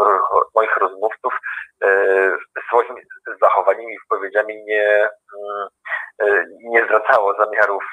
moich 0.55 0.77
rozmówców 0.77 1.33
yy, 1.81 2.37
swoimi 2.67 3.01
zachowaniami 3.41 3.93
i 3.93 3.99
wypowiedziami 3.99 4.63
nie, 4.63 5.09
yy, 6.21 6.45
nie 6.63 6.85
zwracało 6.85 7.33
zamiarów 7.33 7.83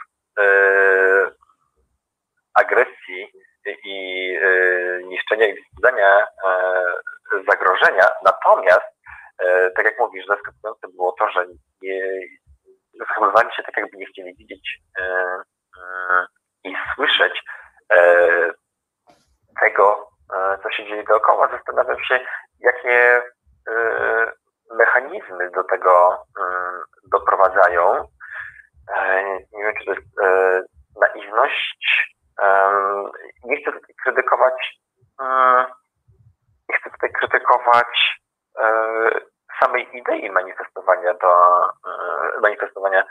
agresji 2.55 3.33
i 3.85 4.39
niszczenia 5.05 5.47
i 5.47 5.63
wzbudzania 5.63 6.27
zagrożenia. 7.49 8.09
Natomiast, 8.25 8.87
tak 9.77 9.85
jak 9.85 9.99
mówisz, 9.99 10.27
zaskakujące 10.27 10.89
było 10.89 11.13
to, 11.13 11.29
że 11.31 11.47
nie, 11.83 12.03
zachowywali 12.99 13.49
się 13.57 13.63
tak, 13.63 13.77
jakby 13.77 13.97
nie 13.97 14.07
chcieli 14.07 14.35
widzieć 14.35 14.79
i 16.65 16.75
słyszeć 16.95 17.43
tego, 19.61 20.13
E, 20.33 20.59
co 20.63 20.71
się 20.71 20.85
dzieje 20.85 21.05
dookoła, 21.05 21.49
zastanawiam 21.49 22.05
się, 22.05 22.21
jakie 22.61 23.23
e, 23.69 24.33
mechanizmy 24.75 25.51
do 25.51 25.65
tego 25.65 26.25
mm, 26.41 26.83
doprowadzają. 27.13 28.09
E, 28.97 29.23
nie 29.53 29.65
wiem, 29.65 29.75
czy 29.79 29.85
to 29.85 29.93
jest 29.93 30.07
naiwność. 31.01 31.87
Nie 33.45 33.57
chcę 33.57 33.73
tutaj 33.73 33.95
krytykować, 34.05 34.81
nie 36.69 36.79
chcę 36.79 36.91
tutaj 36.91 37.13
krytykować 37.13 38.21
samej 39.61 39.97
idei 39.97 40.31
manifestowania 40.31 41.15
do 41.15 41.31
manifestowania 42.43 43.05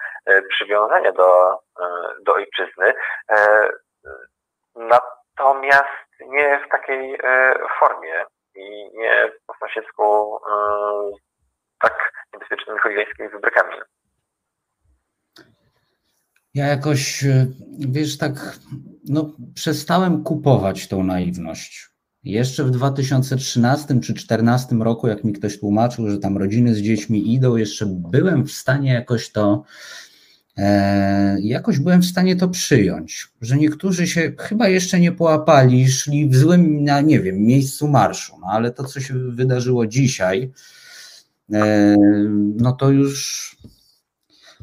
przywiązania 0.91 1.11
do, 1.11 1.59
do 2.25 2.33
ojczyzny. 2.33 2.93
Natomiast 4.75 5.87
nie 6.21 6.59
w 6.67 6.71
takiej 6.71 7.19
formie 7.79 8.25
i 8.55 8.89
nie 8.93 9.31
po 9.47 9.53
sąsiedzku 9.59 10.37
tak 11.81 12.11
niebezpiecznymi 12.33 12.79
chuligańskimi 12.79 13.29
wybrykami. 13.29 13.75
Ja 16.53 16.67
jakoś, 16.67 17.23
e, 17.23 17.47
wiesz, 17.79 18.17
tak, 18.17 18.31
no, 19.09 19.31
przestałem 19.55 20.23
kupować 20.23 20.87
tą 20.87 21.03
naiwność. 21.03 21.89
Jeszcze 22.23 22.63
w 22.63 22.71
2013 22.71 23.87
czy 23.87 23.93
2014 23.93 24.75
roku, 24.75 25.07
jak 25.07 25.23
mi 25.23 25.33
ktoś 25.33 25.59
tłumaczył, 25.59 26.09
że 26.09 26.17
tam 26.17 26.37
rodziny 26.37 26.73
z 26.75 26.81
dziećmi 26.81 27.33
idą, 27.33 27.55
jeszcze 27.55 27.85
byłem 27.87 28.45
w 28.45 28.51
stanie 28.51 28.93
jakoś 28.93 29.31
to, 29.31 29.63
e, 29.63 30.10
jakoś 31.39 31.79
byłem 31.79 32.01
w 32.01 32.05
stanie 32.05 32.35
to 32.35 32.47
przyjąć, 32.47 33.27
że 33.41 33.57
niektórzy 33.57 34.07
się 34.07 34.31
chyba 34.39 34.67
jeszcze 34.67 34.99
nie 34.99 35.11
połapali, 35.11 35.87
szli 35.87 36.29
w 36.29 36.35
złym, 36.35 36.83
na, 36.83 37.01
nie 37.01 37.19
wiem, 37.19 37.37
miejscu 37.37 37.87
marszu, 37.87 38.33
no 38.41 38.47
ale 38.51 38.71
to, 38.71 38.83
co 38.83 38.99
się 38.99 39.13
wydarzyło 39.13 39.87
dzisiaj, 39.87 40.51
e, 41.53 41.95
no 42.57 42.71
to 42.71 42.89
już 42.89 43.51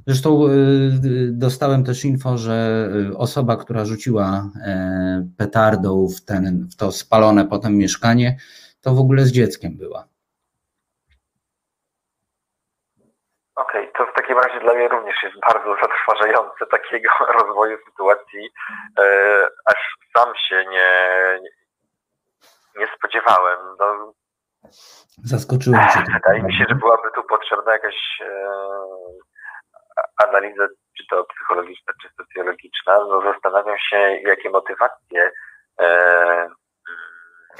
Zresztą 0.06 0.47
y, 0.47 1.32
dostałem 1.32 1.85
też 1.85 2.05
info, 2.05 2.39
że 2.39 2.89
osoba, 3.16 3.56
która 3.56 3.85
rzuciła 3.85 4.51
e, 4.65 5.28
petardą 5.36 6.09
w, 6.09 6.24
ten, 6.24 6.69
w 6.70 6.77
to 6.77 6.93
spalone 6.93 7.47
potem 7.47 7.77
mieszkanie, 7.77 8.36
to 8.81 8.94
w 8.94 8.98
ogóle 8.98 9.24
z 9.24 9.32
dzieckiem 9.32 9.77
była. 9.77 10.09
Okej, 13.56 13.82
okay, 13.82 13.93
to 13.98 14.12
w 14.12 14.15
takim 14.28 14.42
razie 14.42 14.60
dla 14.60 14.74
mnie 14.74 14.88
również 14.88 15.16
jest 15.22 15.40
bardzo 15.40 15.76
zatrważające 15.82 16.66
takiego 16.66 17.10
rozwoju 17.40 17.78
sytuacji, 17.90 18.50
e, 18.98 19.48
aż 19.66 19.96
sam 20.16 20.32
się 20.48 20.64
nie, 20.70 20.90
nie 22.76 22.86
spodziewałem. 22.96 23.59
No, 23.78 24.12
Zaskoczyłem 25.24 25.80
cię. 25.80 26.12
Wydaje 26.12 26.42
mi 26.42 26.55
się, 26.55 26.64
że 26.68 26.74
byłaby 26.74 27.09
tu 27.14 27.22
potrzebna 27.22 27.72
jakaś 27.72 27.94
e, 28.20 28.50
analizę, 30.26 30.68
czy 30.96 31.05
to 31.10 31.24
psychologiczna, 31.24 31.92
czy 32.02 32.09
socjologiczna, 32.16 32.98
no 32.98 33.20
zastanawiam 33.32 33.78
się, 33.78 33.96
jakie 34.24 34.50
motywacje 34.50 35.30
e, 35.80 35.86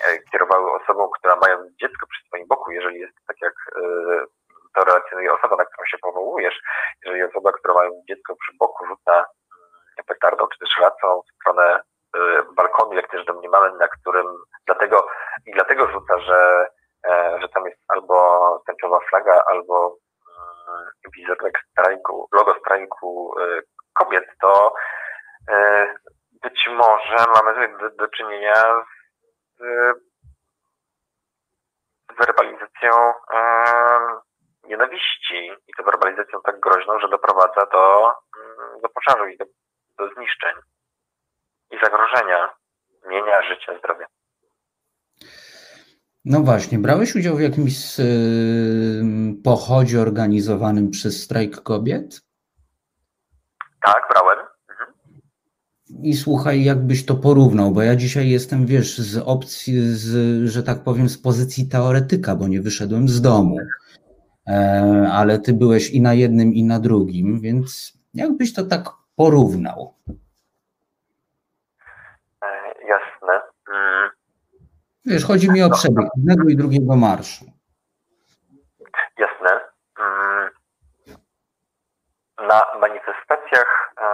e, 0.05 0.19
kierowały 0.33 0.73
osobą, 0.73 1.09
która 1.19 1.37
mając 1.37 1.77
dziecko 1.77 2.07
przy 2.07 2.27
swoim 2.27 2.47
boku, 2.47 2.71
jeżeli 2.71 2.99
jest 2.99 3.17
tak 3.27 3.37
jak 3.43 3.55
e, 3.77 3.81
to 4.75 4.85
relacjonuje 4.85 5.33
osoba, 5.33 5.57
na 5.57 5.65
którą 5.65 5.85
się 5.87 5.99
powołujesz, 5.99 6.61
jeżeli 7.05 7.23
osoba, 7.23 7.53
która 7.53 7.75
mając 7.75 8.07
dziecko 8.09 8.35
przy 8.37 8.53
boku 8.59 8.87
rzuca 8.87 9.25
petardą, 10.07 10.49
czy 10.49 10.59
też 10.59 10.71
racą 10.81 11.23
w 11.23 11.41
stronę 11.41 11.81
e, 12.17 12.43
balkonu, 12.57 12.93
jak 12.93 13.11
też 13.11 13.25
domniemamy, 13.25 13.79
na 13.79 13.89
którym 13.89 14.27
dlatego 14.67 15.09
i 15.47 15.53
dlatego 15.53 15.87
rzuca, 15.87 16.19
że, 16.19 16.69
e, 17.09 17.39
że 17.41 17.49
tam 17.49 17.67
jest 17.67 17.79
albo 17.89 18.63
tęczowa 18.67 19.01
flaga, 19.11 19.45
albo 19.47 19.97
wizerunek 21.17 21.59
strajku, 21.71 22.29
logo 22.33 22.55
strajku 22.61 23.35
e, 23.41 23.61
kobiet, 23.95 24.25
to 24.41 24.75
być 26.43 26.69
może 26.71 27.17
mamy 27.35 27.79
do, 27.79 27.91
do 27.91 28.09
czynienia 28.09 28.85
z 29.59 29.63
werbalizacją 32.19 33.13
nienawiści 34.69 35.51
i 35.69 35.73
to 35.77 35.83
werbalizacją 35.85 36.39
tak 36.45 36.61
groźną, 36.61 37.01
że 37.01 37.09
doprowadza 37.09 37.67
do, 37.73 38.07
mm, 38.07 38.81
do 38.83 38.89
pożaru 38.89 39.29
i 39.29 39.37
do, 39.37 39.45
do 39.99 40.15
zniszczeń 40.15 40.55
i 41.71 41.79
zagrożenia 41.85 42.51
mienia, 43.09 43.43
życia, 43.43 43.79
zdrowia. 43.79 44.07
No 46.25 46.41
właśnie, 46.41 46.79
brałeś 46.79 47.15
udział 47.15 47.37
w 47.37 47.41
jakimś 47.41 47.99
yy, 47.99 48.05
pochodzie 49.45 50.01
organizowanym 50.01 50.91
przez 50.91 51.23
strajk 51.23 51.63
kobiet? 51.63 52.21
Tak, 53.83 54.09
brałem. 54.11 54.39
Mhm. 54.71 54.93
I 56.03 56.15
słuchaj, 56.15 56.65
jakbyś 56.65 57.07
to 57.07 57.15
porównał, 57.15 57.71
bo 57.71 57.83
ja 57.83 57.97
dzisiaj 57.97 58.29
jestem, 58.29 58.67
wiesz, 58.67 58.99
z 58.99 59.23
opcji, 59.27 59.81
z, 59.81 60.45
że 60.51 60.63
tak 60.63 60.85
powiem, 60.85 61.09
z 61.09 61.23
pozycji 61.23 61.69
teoretyka, 61.69 62.37
bo 62.37 62.49
nie 62.49 62.61
wyszedłem 62.61 63.09
z 63.09 63.21
domu. 63.21 63.57
E, 64.49 65.09
ale 65.13 65.39
ty 65.39 65.53
byłeś 65.53 65.91
i 65.91 66.01
na 66.01 66.15
jednym, 66.15 66.55
i 66.55 66.65
na 66.65 66.79
drugim, 66.79 67.41
więc 67.41 67.93
jakbyś 68.15 68.55
to 68.55 68.63
tak 68.65 68.83
porównał? 69.17 69.95
Wiesz, 75.09 75.25
chodzi 75.25 75.51
mi 75.51 75.63
o 75.63 75.71
przebieg 75.71 76.07
jednego 76.17 76.49
i 76.49 76.57
drugiego 76.57 76.97
marszu. 76.97 77.45
Jasne. 79.19 79.61
Mm. 79.99 80.51
Na 82.49 82.63
manifestacjach, 82.81 83.95
e, 84.01 84.07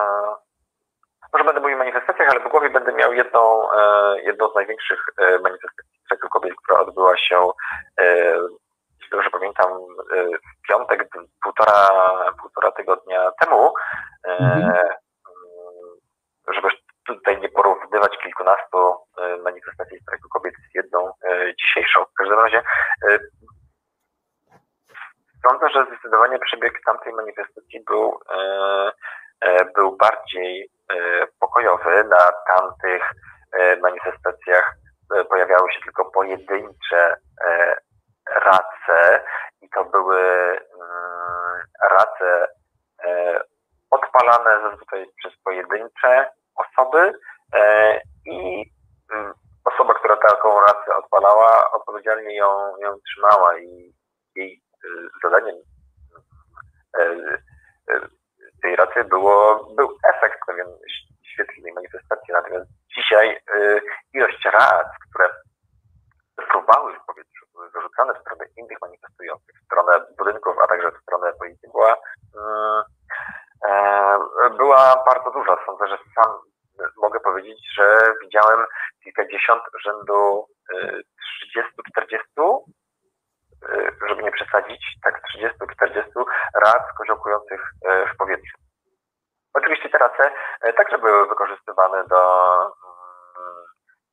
może 1.33 1.45
będę 1.45 1.61
mówił 1.61 1.77
o 1.77 1.79
manifestacjach, 1.79 2.29
ale 2.31 2.41
w 2.41 2.51
głowie 2.51 2.71
będę 2.71 2.93
miał 2.93 3.13
jedną, 3.13 3.73
e, 3.73 4.23
jedną 4.23 4.51
z 4.51 4.55
największych 4.55 5.01
e, 5.19 5.39
manifestacji 5.39 5.95
Kobiet, 6.31 6.55
która 6.65 6.81
odbyła 6.81 7.17
się, 7.17 7.51
dobrze 9.15 9.31
pamiętam, 9.31 9.73
w 10.65 10.69
piątek, 10.69 11.09
półtora, 11.43 11.89
półtora 12.41 12.73
tygodnia 12.73 13.31
temu. 13.41 13.75
Mhm. 14.25 14.73
Żeby 16.49 16.69
tutaj 17.07 17.41
nie 17.41 17.49
porównywać 17.49 18.19
kilkunastu 18.23 18.97
manifestacji 19.45 20.01
strajku 20.01 20.29
kobiet 20.29 20.55
z 20.55 20.75
jedną 20.75 21.13
dzisiejszą. 21.61 22.05
W 22.05 22.15
każdym 22.19 22.39
razie 22.39 22.63
sądzę, 25.49 25.69
że 25.69 25.87
zdecydowanie 25.87 26.39
przebieg 26.39 26.81
tamtej 26.87 27.13
manifestacji 27.13 27.85
był, 27.87 28.21
był 29.75 29.97
bardziej 29.97 30.71
pokojowy. 31.41 32.05
Na 32.05 32.33
tamtych 32.49 33.11
manifestacjach 33.83 34.75
pojawiały 35.31 35.73
się 35.73 35.81
tylko 35.81 36.11
pojedyncze 36.11 37.17
race 38.31 39.25
i 39.61 39.69
to 39.69 39.85
były 39.85 40.21
mm, 40.21 41.61
race 41.91 42.49
odpalane 43.91 44.71
zazwyczaj 44.71 45.07
przez 45.17 45.33
pojedyncze 45.45 46.31
osoby 46.57 47.13
i 48.27 48.65
mm, 49.13 49.35
osoba, 49.65 49.95
która 49.95 50.17
taką 50.17 50.61
rację 50.61 50.97
odpalała, 50.97 51.71
odpowiedzialnie 51.73 52.37
ją, 52.37 52.79
ją 52.79 52.99
trzymała 53.01 53.59
i 53.59 53.95
jej 54.37 54.63
y, 54.85 54.89
zadaniem 55.23 55.57
y, 56.99 57.39
tej 58.63 58.77
racy 58.77 59.05
było, 59.05 59.65
był 59.77 59.99
efekt 60.15 60.39
pewien 60.47 60.67
świetlnej 61.33 61.73
manifestacji. 61.73 62.33
Natomiast 62.35 62.67
dzisiaj 62.97 63.41
ilość 64.13 64.45
rac, 64.45 64.87
które 65.09 65.29
fruwały 66.51 66.95
w 66.95 67.07
powietrzu, 67.07 67.47
były 67.53 67.71
wyrzucane 67.71 68.15
w 68.15 68.21
stronę 68.21 68.45
innych 68.57 68.79
manifestujących, 68.81 69.57
w 69.63 69.65
stronę 69.65 70.07
budynków, 70.19 70.57
a 70.63 70.67
także 70.67 70.91
w 70.91 71.03
stronę 71.03 71.33
policji, 71.33 71.69
była, 71.73 71.97
e, 73.69 74.51
była 74.57 75.05
bardzo 75.07 75.31
duża. 75.31 75.57
Sądzę, 75.67 75.89
że 75.89 75.99
sam 76.15 76.35
mogę 76.97 77.21
powiedzieć, 77.21 77.59
że 77.75 77.99
widziałem 78.23 78.67
kilkadziesiąt 79.05 79.63
rzędu 79.85 80.47
30-40, 81.55 82.65
y, 83.63 83.77
y, 83.77 84.09
żeby 84.09 84.23
nie 84.23 84.33
przesadzić, 84.33 84.97
tak 85.03 85.23
30-40 85.37 86.25
rac 86.65 86.83
koziołkujących 86.99 87.61
y, 87.61 88.15
w 88.15 88.17
powietrzu. 88.17 88.59
Oczywiście 89.55 89.89
te 89.89 89.99
race 89.99 90.31
także 90.77 90.99
były 90.99 91.29
wykorzystywane 91.29 92.05
do, 92.05 92.23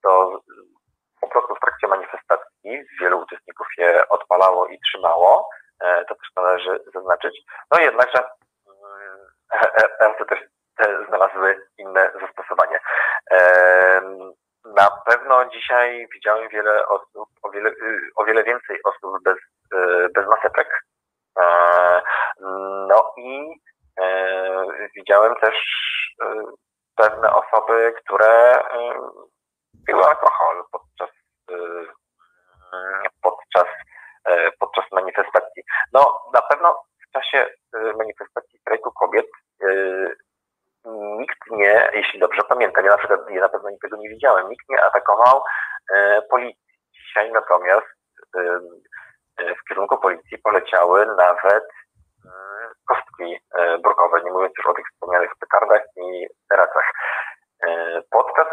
do 0.03 0.39
po 1.21 1.27
prostu 1.27 1.55
w 1.55 1.59
trakcie 1.59 1.87
manifestacji. 1.87 2.83
Wielu 3.01 3.19
uczestników 3.19 3.67
je 3.77 4.09
odpalało 4.09 4.67
i 4.67 4.79
trzymało. 4.79 5.49
To 5.79 6.15
też 6.15 6.29
należy 6.35 6.79
zaznaczyć. 6.93 7.41
No 7.71 7.79
jednakże 7.79 8.29
race 9.99 10.25
też 10.25 10.39
znalazły 11.07 11.67
inne 11.77 12.11
zastosowanie. 12.21 12.79
Na 14.65 14.89
pewno 15.05 15.45
widziałem 16.13 16.49
wiele 16.49 16.87
osób, 16.87 17.29
o 17.43 17.49
wiele, 17.49 17.69
y, 17.69 18.01
o 18.15 18.23
wiele 18.23 18.43
więcej 18.43 18.79
osób 18.83 19.23
bez, 19.23 19.37
y, 19.73 20.09
bez 20.15 20.27
maseczek. 20.27 20.81
No 22.87 23.13
i 23.17 23.61
e, 24.01 24.65
widziałem 24.95 25.35
też 25.35 25.55
y, 26.23 26.25
pewne 26.95 27.33
osoby, 27.33 27.93
które 28.03 28.63
piły 29.87 30.05
alkohol 30.05 30.63
podczas 30.71 31.09
podczas, 33.21 33.67
podczas 34.59 34.85
manifestacji? 34.91 35.63
No, 35.93 36.21
na 36.33 36.41
pewno 36.41 36.83
w 37.07 37.11
czasie 37.11 37.49
manifestacji 37.97 38.59
strajku 38.59 38.91
kobiet 38.91 39.27
nikt 41.17 41.39
nie, 41.51 41.91
jeśli 41.93 42.19
dobrze 42.19 42.41
pamiętam, 42.49 42.85
ja 42.85 42.91
na 42.91 42.97
przykład 42.97 43.19
ja 43.29 43.41
na 43.41 43.49
pewno 43.49 43.69
nikogo 43.69 43.97
nie 43.97 44.09
widziałem, 44.09 44.49
nikt 44.49 44.69
nie 44.69 44.83
atakował 44.83 45.43
policji. 46.29 46.77
Dzisiaj 46.93 47.31
natomiast 47.31 47.87
w 49.37 49.69
kierunku 49.69 49.97
policji 49.97 50.37
poleciały 50.37 51.05
nawet 51.05 51.67
kostki 52.87 53.39
brukowe, 53.83 54.21
nie 54.23 54.31
mówiąc 54.31 54.53
już 54.57 54.65
o 54.65 54.73
tych 54.73 54.85
wspomnianych 54.93 55.31
petardach 55.39 55.81
i 55.97 56.27
teracach. 56.49 56.91
Podczas 58.11 58.47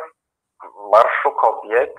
Marszu 0.93 1.33
Kobiet 1.33 1.95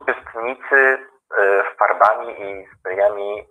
uczestnicy 0.00 1.08
farbami 1.78 2.42
i 2.42 2.66
sprayami 2.78 3.48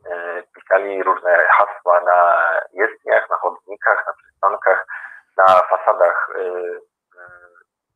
pisali 0.55 1.03
różne 1.03 1.47
hasła 1.47 2.01
na 2.01 2.51
jezdniach, 2.73 3.29
na 3.29 3.37
chodnikach, 3.37 4.03
na 4.07 4.13
przystankach, 4.13 4.85
na 5.37 5.45
fasadach 5.45 6.29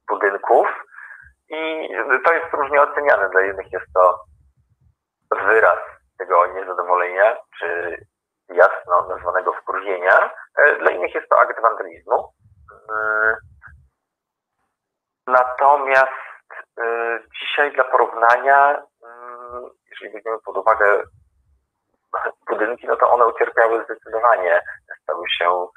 budynków 0.07 0.67
i 1.49 1.89
to 2.25 2.33
jest 2.33 2.53
różnie 2.53 2.81
oceniane. 2.81 3.29
Dla 3.29 3.41
jednych 3.41 3.71
jest 3.71 3.93
to 3.93 4.19
wyraz 5.31 5.79
tego 6.17 6.47
niezadowolenia, 6.47 7.37
czy 7.59 7.97
jasno 8.49 9.07
nazwanego 9.07 9.53
wkurwienia, 9.53 10.31
dla 10.79 10.91
innych 10.91 11.15
jest 11.15 11.29
to 11.29 11.39
akt 11.39 11.61
wandalizmu. 11.61 12.33
Natomiast 15.27 16.11
dzisiaj 17.39 17.71
dla 18.41 18.51
porównania, 18.51 18.83
jeżeli 19.89 20.13
weźmiemy 20.13 20.37
pod 20.45 20.57
uwagę 20.57 21.03
budynki, 22.49 22.87
no 22.87 22.95
to 22.95 23.11
one 23.11 23.27
ucierpiały 23.27 23.83
zdecydowanie. 23.83 24.61
Stały 25.03 25.29
się 25.29 25.67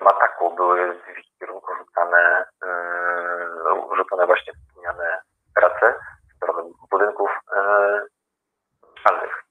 w 0.00 0.06
ataku, 0.06 0.54
były 0.54 0.94
w 0.94 1.18
ich 1.18 1.38
kierunku 1.38 1.74
rzucane, 1.74 2.44
rzucone 3.96 4.26
właśnie 4.26 4.52
wspomniane 4.52 5.22
prace 5.54 5.94
w 6.32 6.36
stronę 6.36 6.62
budynków 6.90 7.30
mieszkalnych. 8.94 9.44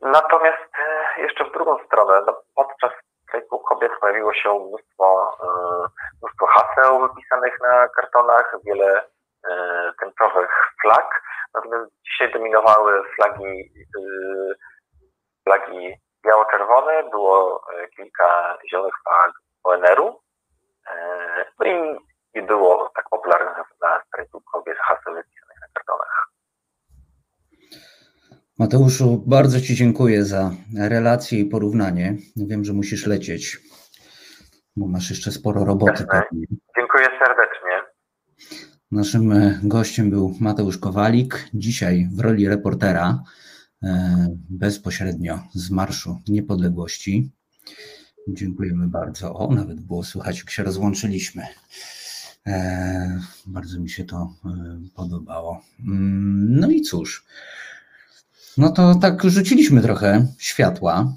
Natomiast 0.00 0.72
jeszcze 1.16 1.44
w 1.44 1.52
drugą 1.52 1.78
stronę, 1.86 2.22
no 2.26 2.42
podczas 2.54 2.92
strajku 3.28 3.58
kobiet 3.58 3.92
pojawiło 4.00 4.34
się 4.34 4.54
mnóstwo, 4.68 5.36
mnóstwo 6.22 6.46
haseł 6.46 7.08
wypisanych 7.08 7.60
na 7.60 7.88
kartonach, 7.88 8.56
wiele 8.64 9.08
tęczowych 10.00 10.50
flag, 10.82 11.22
natomiast 11.54 11.90
dzisiaj 12.02 12.32
dominowały 12.32 13.02
flagi, 13.16 13.70
flagi 15.44 15.94
biało-czerwone, 16.26 17.10
było 17.10 17.64
kilka 17.96 18.58
zielonych 18.70 18.94
flag 19.02 19.32
ONR-u, 19.64 20.20
no 21.58 21.66
i 22.34 22.42
było 22.42 22.92
tak 22.96 23.08
popularnych 23.10 23.56
na 23.82 24.02
strajku 24.08 24.40
kobiet 24.40 24.78
haseł 24.78 25.14
wypisanych 25.14 25.60
na 25.60 25.66
kartonach. 25.74 26.28
Mateuszu, 28.58 29.22
bardzo 29.26 29.60
Ci 29.60 29.74
dziękuję 29.74 30.24
za 30.24 30.50
relację 30.88 31.40
i 31.40 31.44
porównanie. 31.44 32.14
Wiem, 32.36 32.64
że 32.64 32.72
musisz 32.72 33.06
lecieć, 33.06 33.58
bo 34.76 34.86
masz 34.86 35.10
jeszcze 35.10 35.30
sporo 35.30 35.64
roboty. 35.64 36.06
Pewnie. 36.10 36.46
Naszym 38.96 39.32
gościem 39.62 40.10
był 40.10 40.36
Mateusz 40.40 40.78
Kowalik, 40.78 41.48
dzisiaj 41.54 42.08
w 42.12 42.20
roli 42.20 42.48
reportera 42.48 43.22
bezpośrednio 44.48 45.38
z 45.54 45.70
Marszu 45.70 46.20
Niepodległości. 46.28 47.30
Dziękujemy 48.28 48.88
bardzo. 48.88 49.34
O, 49.34 49.54
nawet 49.54 49.80
było 49.80 50.04
słychać, 50.04 50.38
jak 50.38 50.50
się 50.50 50.62
rozłączyliśmy. 50.62 51.46
Bardzo 53.46 53.80
mi 53.80 53.90
się 53.90 54.04
to 54.04 54.34
podobało. 54.94 55.62
No 56.48 56.70
i 56.70 56.82
cóż. 56.82 57.26
No 58.56 58.70
to 58.70 58.94
tak 58.94 59.24
rzuciliśmy 59.24 59.82
trochę 59.82 60.26
światła 60.38 61.16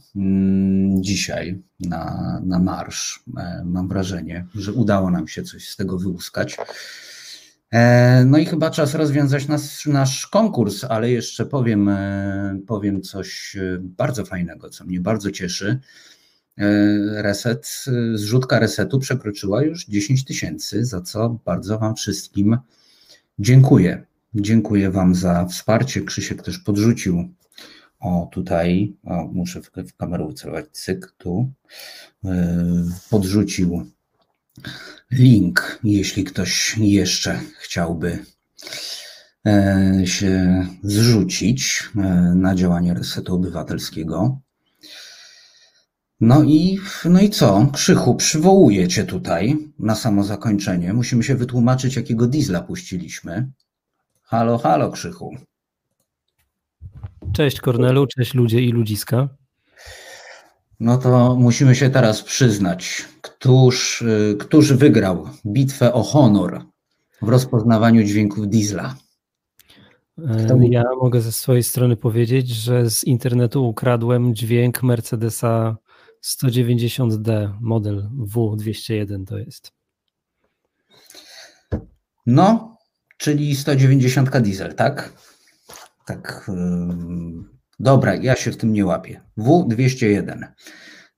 dzisiaj 1.01 1.61
na, 1.80 2.41
na 2.45 2.60
marsz. 2.60 3.23
Mam 3.65 3.88
wrażenie, 3.88 4.45
że 4.56 4.73
udało 4.73 5.11
nam 5.11 5.27
się 5.27 5.43
coś 5.43 5.69
z 5.69 5.76
tego 5.76 5.99
wyłuskać. 5.99 6.57
No 8.26 8.38
i 8.38 8.46
chyba 8.46 8.70
czas 8.72 8.96
rozwiązać 8.96 9.48
nas, 9.48 9.86
nasz 9.86 10.28
konkurs, 10.28 10.84
ale 10.84 11.12
jeszcze 11.12 11.46
powiem, 11.46 11.90
powiem 12.68 13.02
coś 13.02 13.58
bardzo 13.82 14.26
fajnego, 14.26 14.70
co 14.70 14.86
mnie 14.86 15.00
bardzo 15.00 15.32
cieszy. 15.32 15.80
Reset, 17.16 17.86
zrzutka 18.14 18.60
resetu 18.60 19.00
przekroczyła 19.00 19.64
już 19.64 19.86
10 19.86 20.26
tysięcy, 20.26 20.86
za 20.86 21.02
co 21.02 21.40
bardzo 21.46 21.80
Wam 21.80 21.96
wszystkim 21.96 22.58
dziękuję. 23.40 24.06
Dziękuję 24.36 24.91
Wam 24.91 25.16
za 25.16 25.46
wsparcie. 25.46 26.02
Krzysiek 26.02 26.44
też 26.44 26.60
podrzucił. 26.60 27.30
O, 28.00 28.30
tutaj, 28.32 28.94
o, 29.04 29.24
muszę 29.34 29.62
w, 29.62 29.72
w 29.90 29.96
kamerę 29.98 30.24
ucelować, 30.24 30.66
cyk, 30.72 31.14
tu. 31.18 31.52
Podrzucił 33.10 33.86
link, 35.12 35.80
jeśli 35.84 36.24
ktoś 36.24 36.78
jeszcze 36.78 37.40
chciałby 37.60 38.26
yy, 39.46 40.08
się 40.08 40.66
zrzucić 40.84 41.90
yy, 41.96 42.04
na 42.36 42.56
działanie 42.56 42.94
Resetu 42.94 43.36
Obywatelskiego. 43.36 44.40
No 46.22 46.44
i, 46.44 46.80
no 47.06 47.22
i 47.22 47.30
co? 47.30 47.68
Krzychu, 47.74 48.16
przywołuję 48.16 48.88
Cię 48.88 49.04
tutaj 49.04 49.58
na 49.80 49.96
samo 49.96 50.24
zakończenie. 50.24 50.94
Musimy 50.94 51.24
się 51.24 51.36
wytłumaczyć, 51.36 51.96
jakiego 51.96 52.28
diesla 52.28 52.62
puściliśmy. 52.62 53.52
Halo, 54.22 54.58
halo, 54.58 54.92
Krzychu. 54.92 55.36
Cześć 57.34 57.62
Kornelu, 57.62 58.08
cześć 58.08 58.34
ludzie 58.34 58.62
i 58.62 58.72
ludziska. 58.72 59.30
No 60.80 60.98
to 60.98 61.36
musimy 61.36 61.76
się 61.76 61.90
teraz 61.90 62.22
przyznać, 62.22 63.06
któż, 63.40 64.03
któż 64.40 64.74
wygrał 64.74 65.28
bitwę 65.45 65.94
o 65.94 66.03
honor 66.03 66.61
w 67.22 67.30
rozpoznawaniu 67.30 68.03
dźwięków 68.03 68.48
diesla? 68.48 68.95
Ja 70.70 70.84
mogę 71.02 71.22
ze 71.22 71.32
swojej 71.32 71.64
strony 71.64 71.95
powiedzieć, 71.95 72.49
że 72.49 72.90
z 72.90 73.03
internetu 73.03 73.68
ukradłem 73.68 74.36
dźwięk 74.36 74.84
Mercedesa 74.84 75.78
190D, 76.26 77.53
model 77.61 78.10
W201 78.18 79.26
to 79.26 79.38
jest. 79.38 79.72
No, 82.26 82.78
czyli 83.18 83.56
190 83.56 84.38
diesel, 84.38 84.76
tak? 84.76 85.14
Tak. 86.06 86.52
Dobra, 87.80 88.16
ja 88.16 88.36
się 88.36 88.52
w 88.52 88.57
tym 88.57 88.74
nie 88.74 88.86
łapię. 88.86 89.22
W201. 89.38 90.48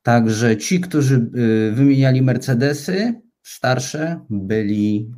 Także 0.03 0.57
ci, 0.57 0.79
którzy 0.79 1.29
wymieniali 1.73 2.21
Mercedesy 2.21 3.21
starsze, 3.43 4.19
byli, 4.29 5.11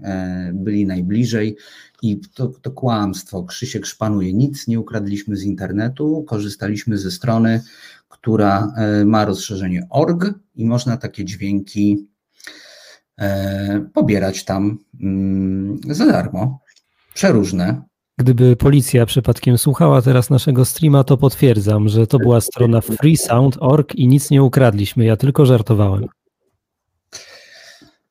byli 0.54 0.86
najbliżej 0.86 1.56
i 2.02 2.22
to, 2.34 2.48
to 2.48 2.72
kłamstwo. 2.72 3.44
Krzysiek 3.44 3.86
szpanuje. 3.86 4.34
Nic 4.34 4.68
nie 4.68 4.80
ukradliśmy 4.80 5.38
z 5.38 5.44
internetu. 5.44 6.24
Korzystaliśmy 6.28 6.98
ze 6.98 7.12
strony, 7.12 7.62
która 8.10 8.74
ma 9.06 9.26
rozszerzenie 9.26 9.88
org 9.90 10.34
i 10.56 10.66
można 10.66 10.98
takie 10.98 11.26
dźwięki 11.26 12.08
pobierać 13.94 14.46
tam 14.46 14.78
za 15.90 16.06
darmo. 16.06 16.60
Przeróżne. 17.14 17.82
Gdyby 18.18 18.56
policja 18.56 19.06
przypadkiem 19.06 19.58
słuchała 19.58 20.02
teraz 20.02 20.30
naszego 20.30 20.66
streama, 20.66 21.04
to 21.04 21.18
potwierdzam, 21.18 21.90
że 21.90 22.08
to 22.08 22.20
była 22.20 22.42
strona 22.42 22.82
freesound.org 22.82 23.96
i 23.96 24.08
nic 24.08 24.32
nie 24.32 24.44
ukradliśmy, 24.44 25.06
ja 25.06 25.18
tylko 25.18 25.46
żartowałem. 25.46 26.06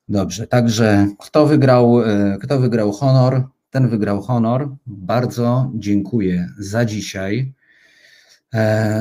Dobrze, 0.09 0.47
także 0.47 1.09
kto 1.19 1.47
wygrał, 1.47 1.97
kto 2.43 2.61
wygrał 2.61 2.93
honor, 2.93 3.49
ten 3.71 3.89
wygrał 3.89 4.23
honor. 4.23 4.69
Bardzo 4.87 5.71
dziękuję 5.75 6.49
za 6.59 6.85
dzisiaj. 6.85 7.55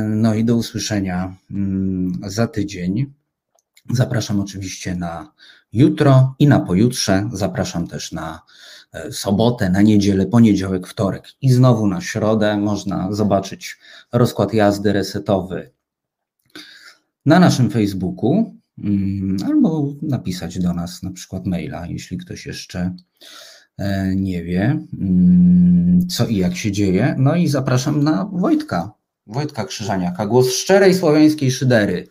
No 0.09 0.33
i 0.33 0.45
do 0.45 0.55
usłyszenia 0.55 1.35
za 2.27 2.47
tydzień. 2.47 3.13
Zapraszam 3.89 4.39
oczywiście 4.39 4.95
na 4.95 5.31
jutro 5.73 6.35
i 6.39 6.47
na 6.47 6.59
pojutrze. 6.59 7.29
Zapraszam 7.33 7.87
też 7.87 8.11
na 8.11 8.41
sobotę, 9.11 9.69
na 9.69 9.81
niedzielę, 9.81 10.25
poniedziałek, 10.25 10.87
wtorek 10.87 11.27
i 11.41 11.51
znowu 11.51 11.87
na 11.87 12.01
środę 12.01 12.57
można 12.57 13.11
zobaczyć 13.11 13.77
rozkład 14.11 14.53
jazdy 14.53 14.93
resetowy 14.93 15.71
na 17.25 17.39
naszym 17.39 17.69
Facebooku 17.69 18.55
mm, 18.77 19.37
albo 19.45 19.93
napisać 20.01 20.59
do 20.59 20.73
nas 20.73 21.03
na 21.03 21.11
przykład 21.11 21.45
maila, 21.45 21.87
jeśli 21.87 22.17
ktoś 22.17 22.45
jeszcze 22.45 22.95
e, 23.77 24.15
nie 24.15 24.43
wie, 24.43 24.79
mm, 24.99 26.07
co 26.07 26.27
i 26.27 26.37
jak 26.37 26.55
się 26.55 26.71
dzieje. 26.71 27.15
No 27.17 27.35
i 27.35 27.47
zapraszam 27.47 28.03
na 28.03 28.25
Wojtka, 28.25 28.91
Wojtka 29.27 29.65
Krzyżaniaka, 29.65 30.25
głos 30.25 30.53
szczerej 30.53 30.93
słowiańskiej 30.93 31.51
szydery. 31.51 32.07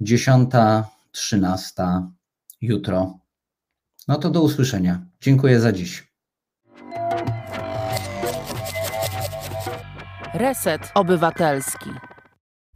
10, 0.00 0.50
13 1.12 1.82
jutro. 2.60 3.18
No 4.08 4.18
to 4.18 4.30
do 4.30 4.42
usłyszenia. 4.42 5.06
Dziękuję 5.20 5.60
za 5.60 5.72
dziś. 5.72 6.12
Reset 10.34 10.92
Obywatelski. 10.94 11.90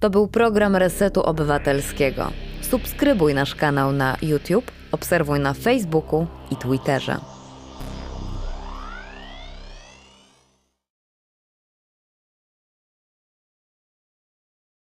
To 0.01 0.11
był 0.11 0.29
program 0.29 0.77
Resetu 0.77 1.23
Obywatelskiego. 1.23 2.33
Subskrybuj 2.61 3.35
nasz 3.35 3.55
kanał 3.55 3.93
na 3.93 4.17
YouTube, 4.23 4.71
obserwuj 4.93 5.41
na 5.41 5.55
Facebooku 5.55 6.27
i 6.51 6.57
Twitterze. 6.57 7.36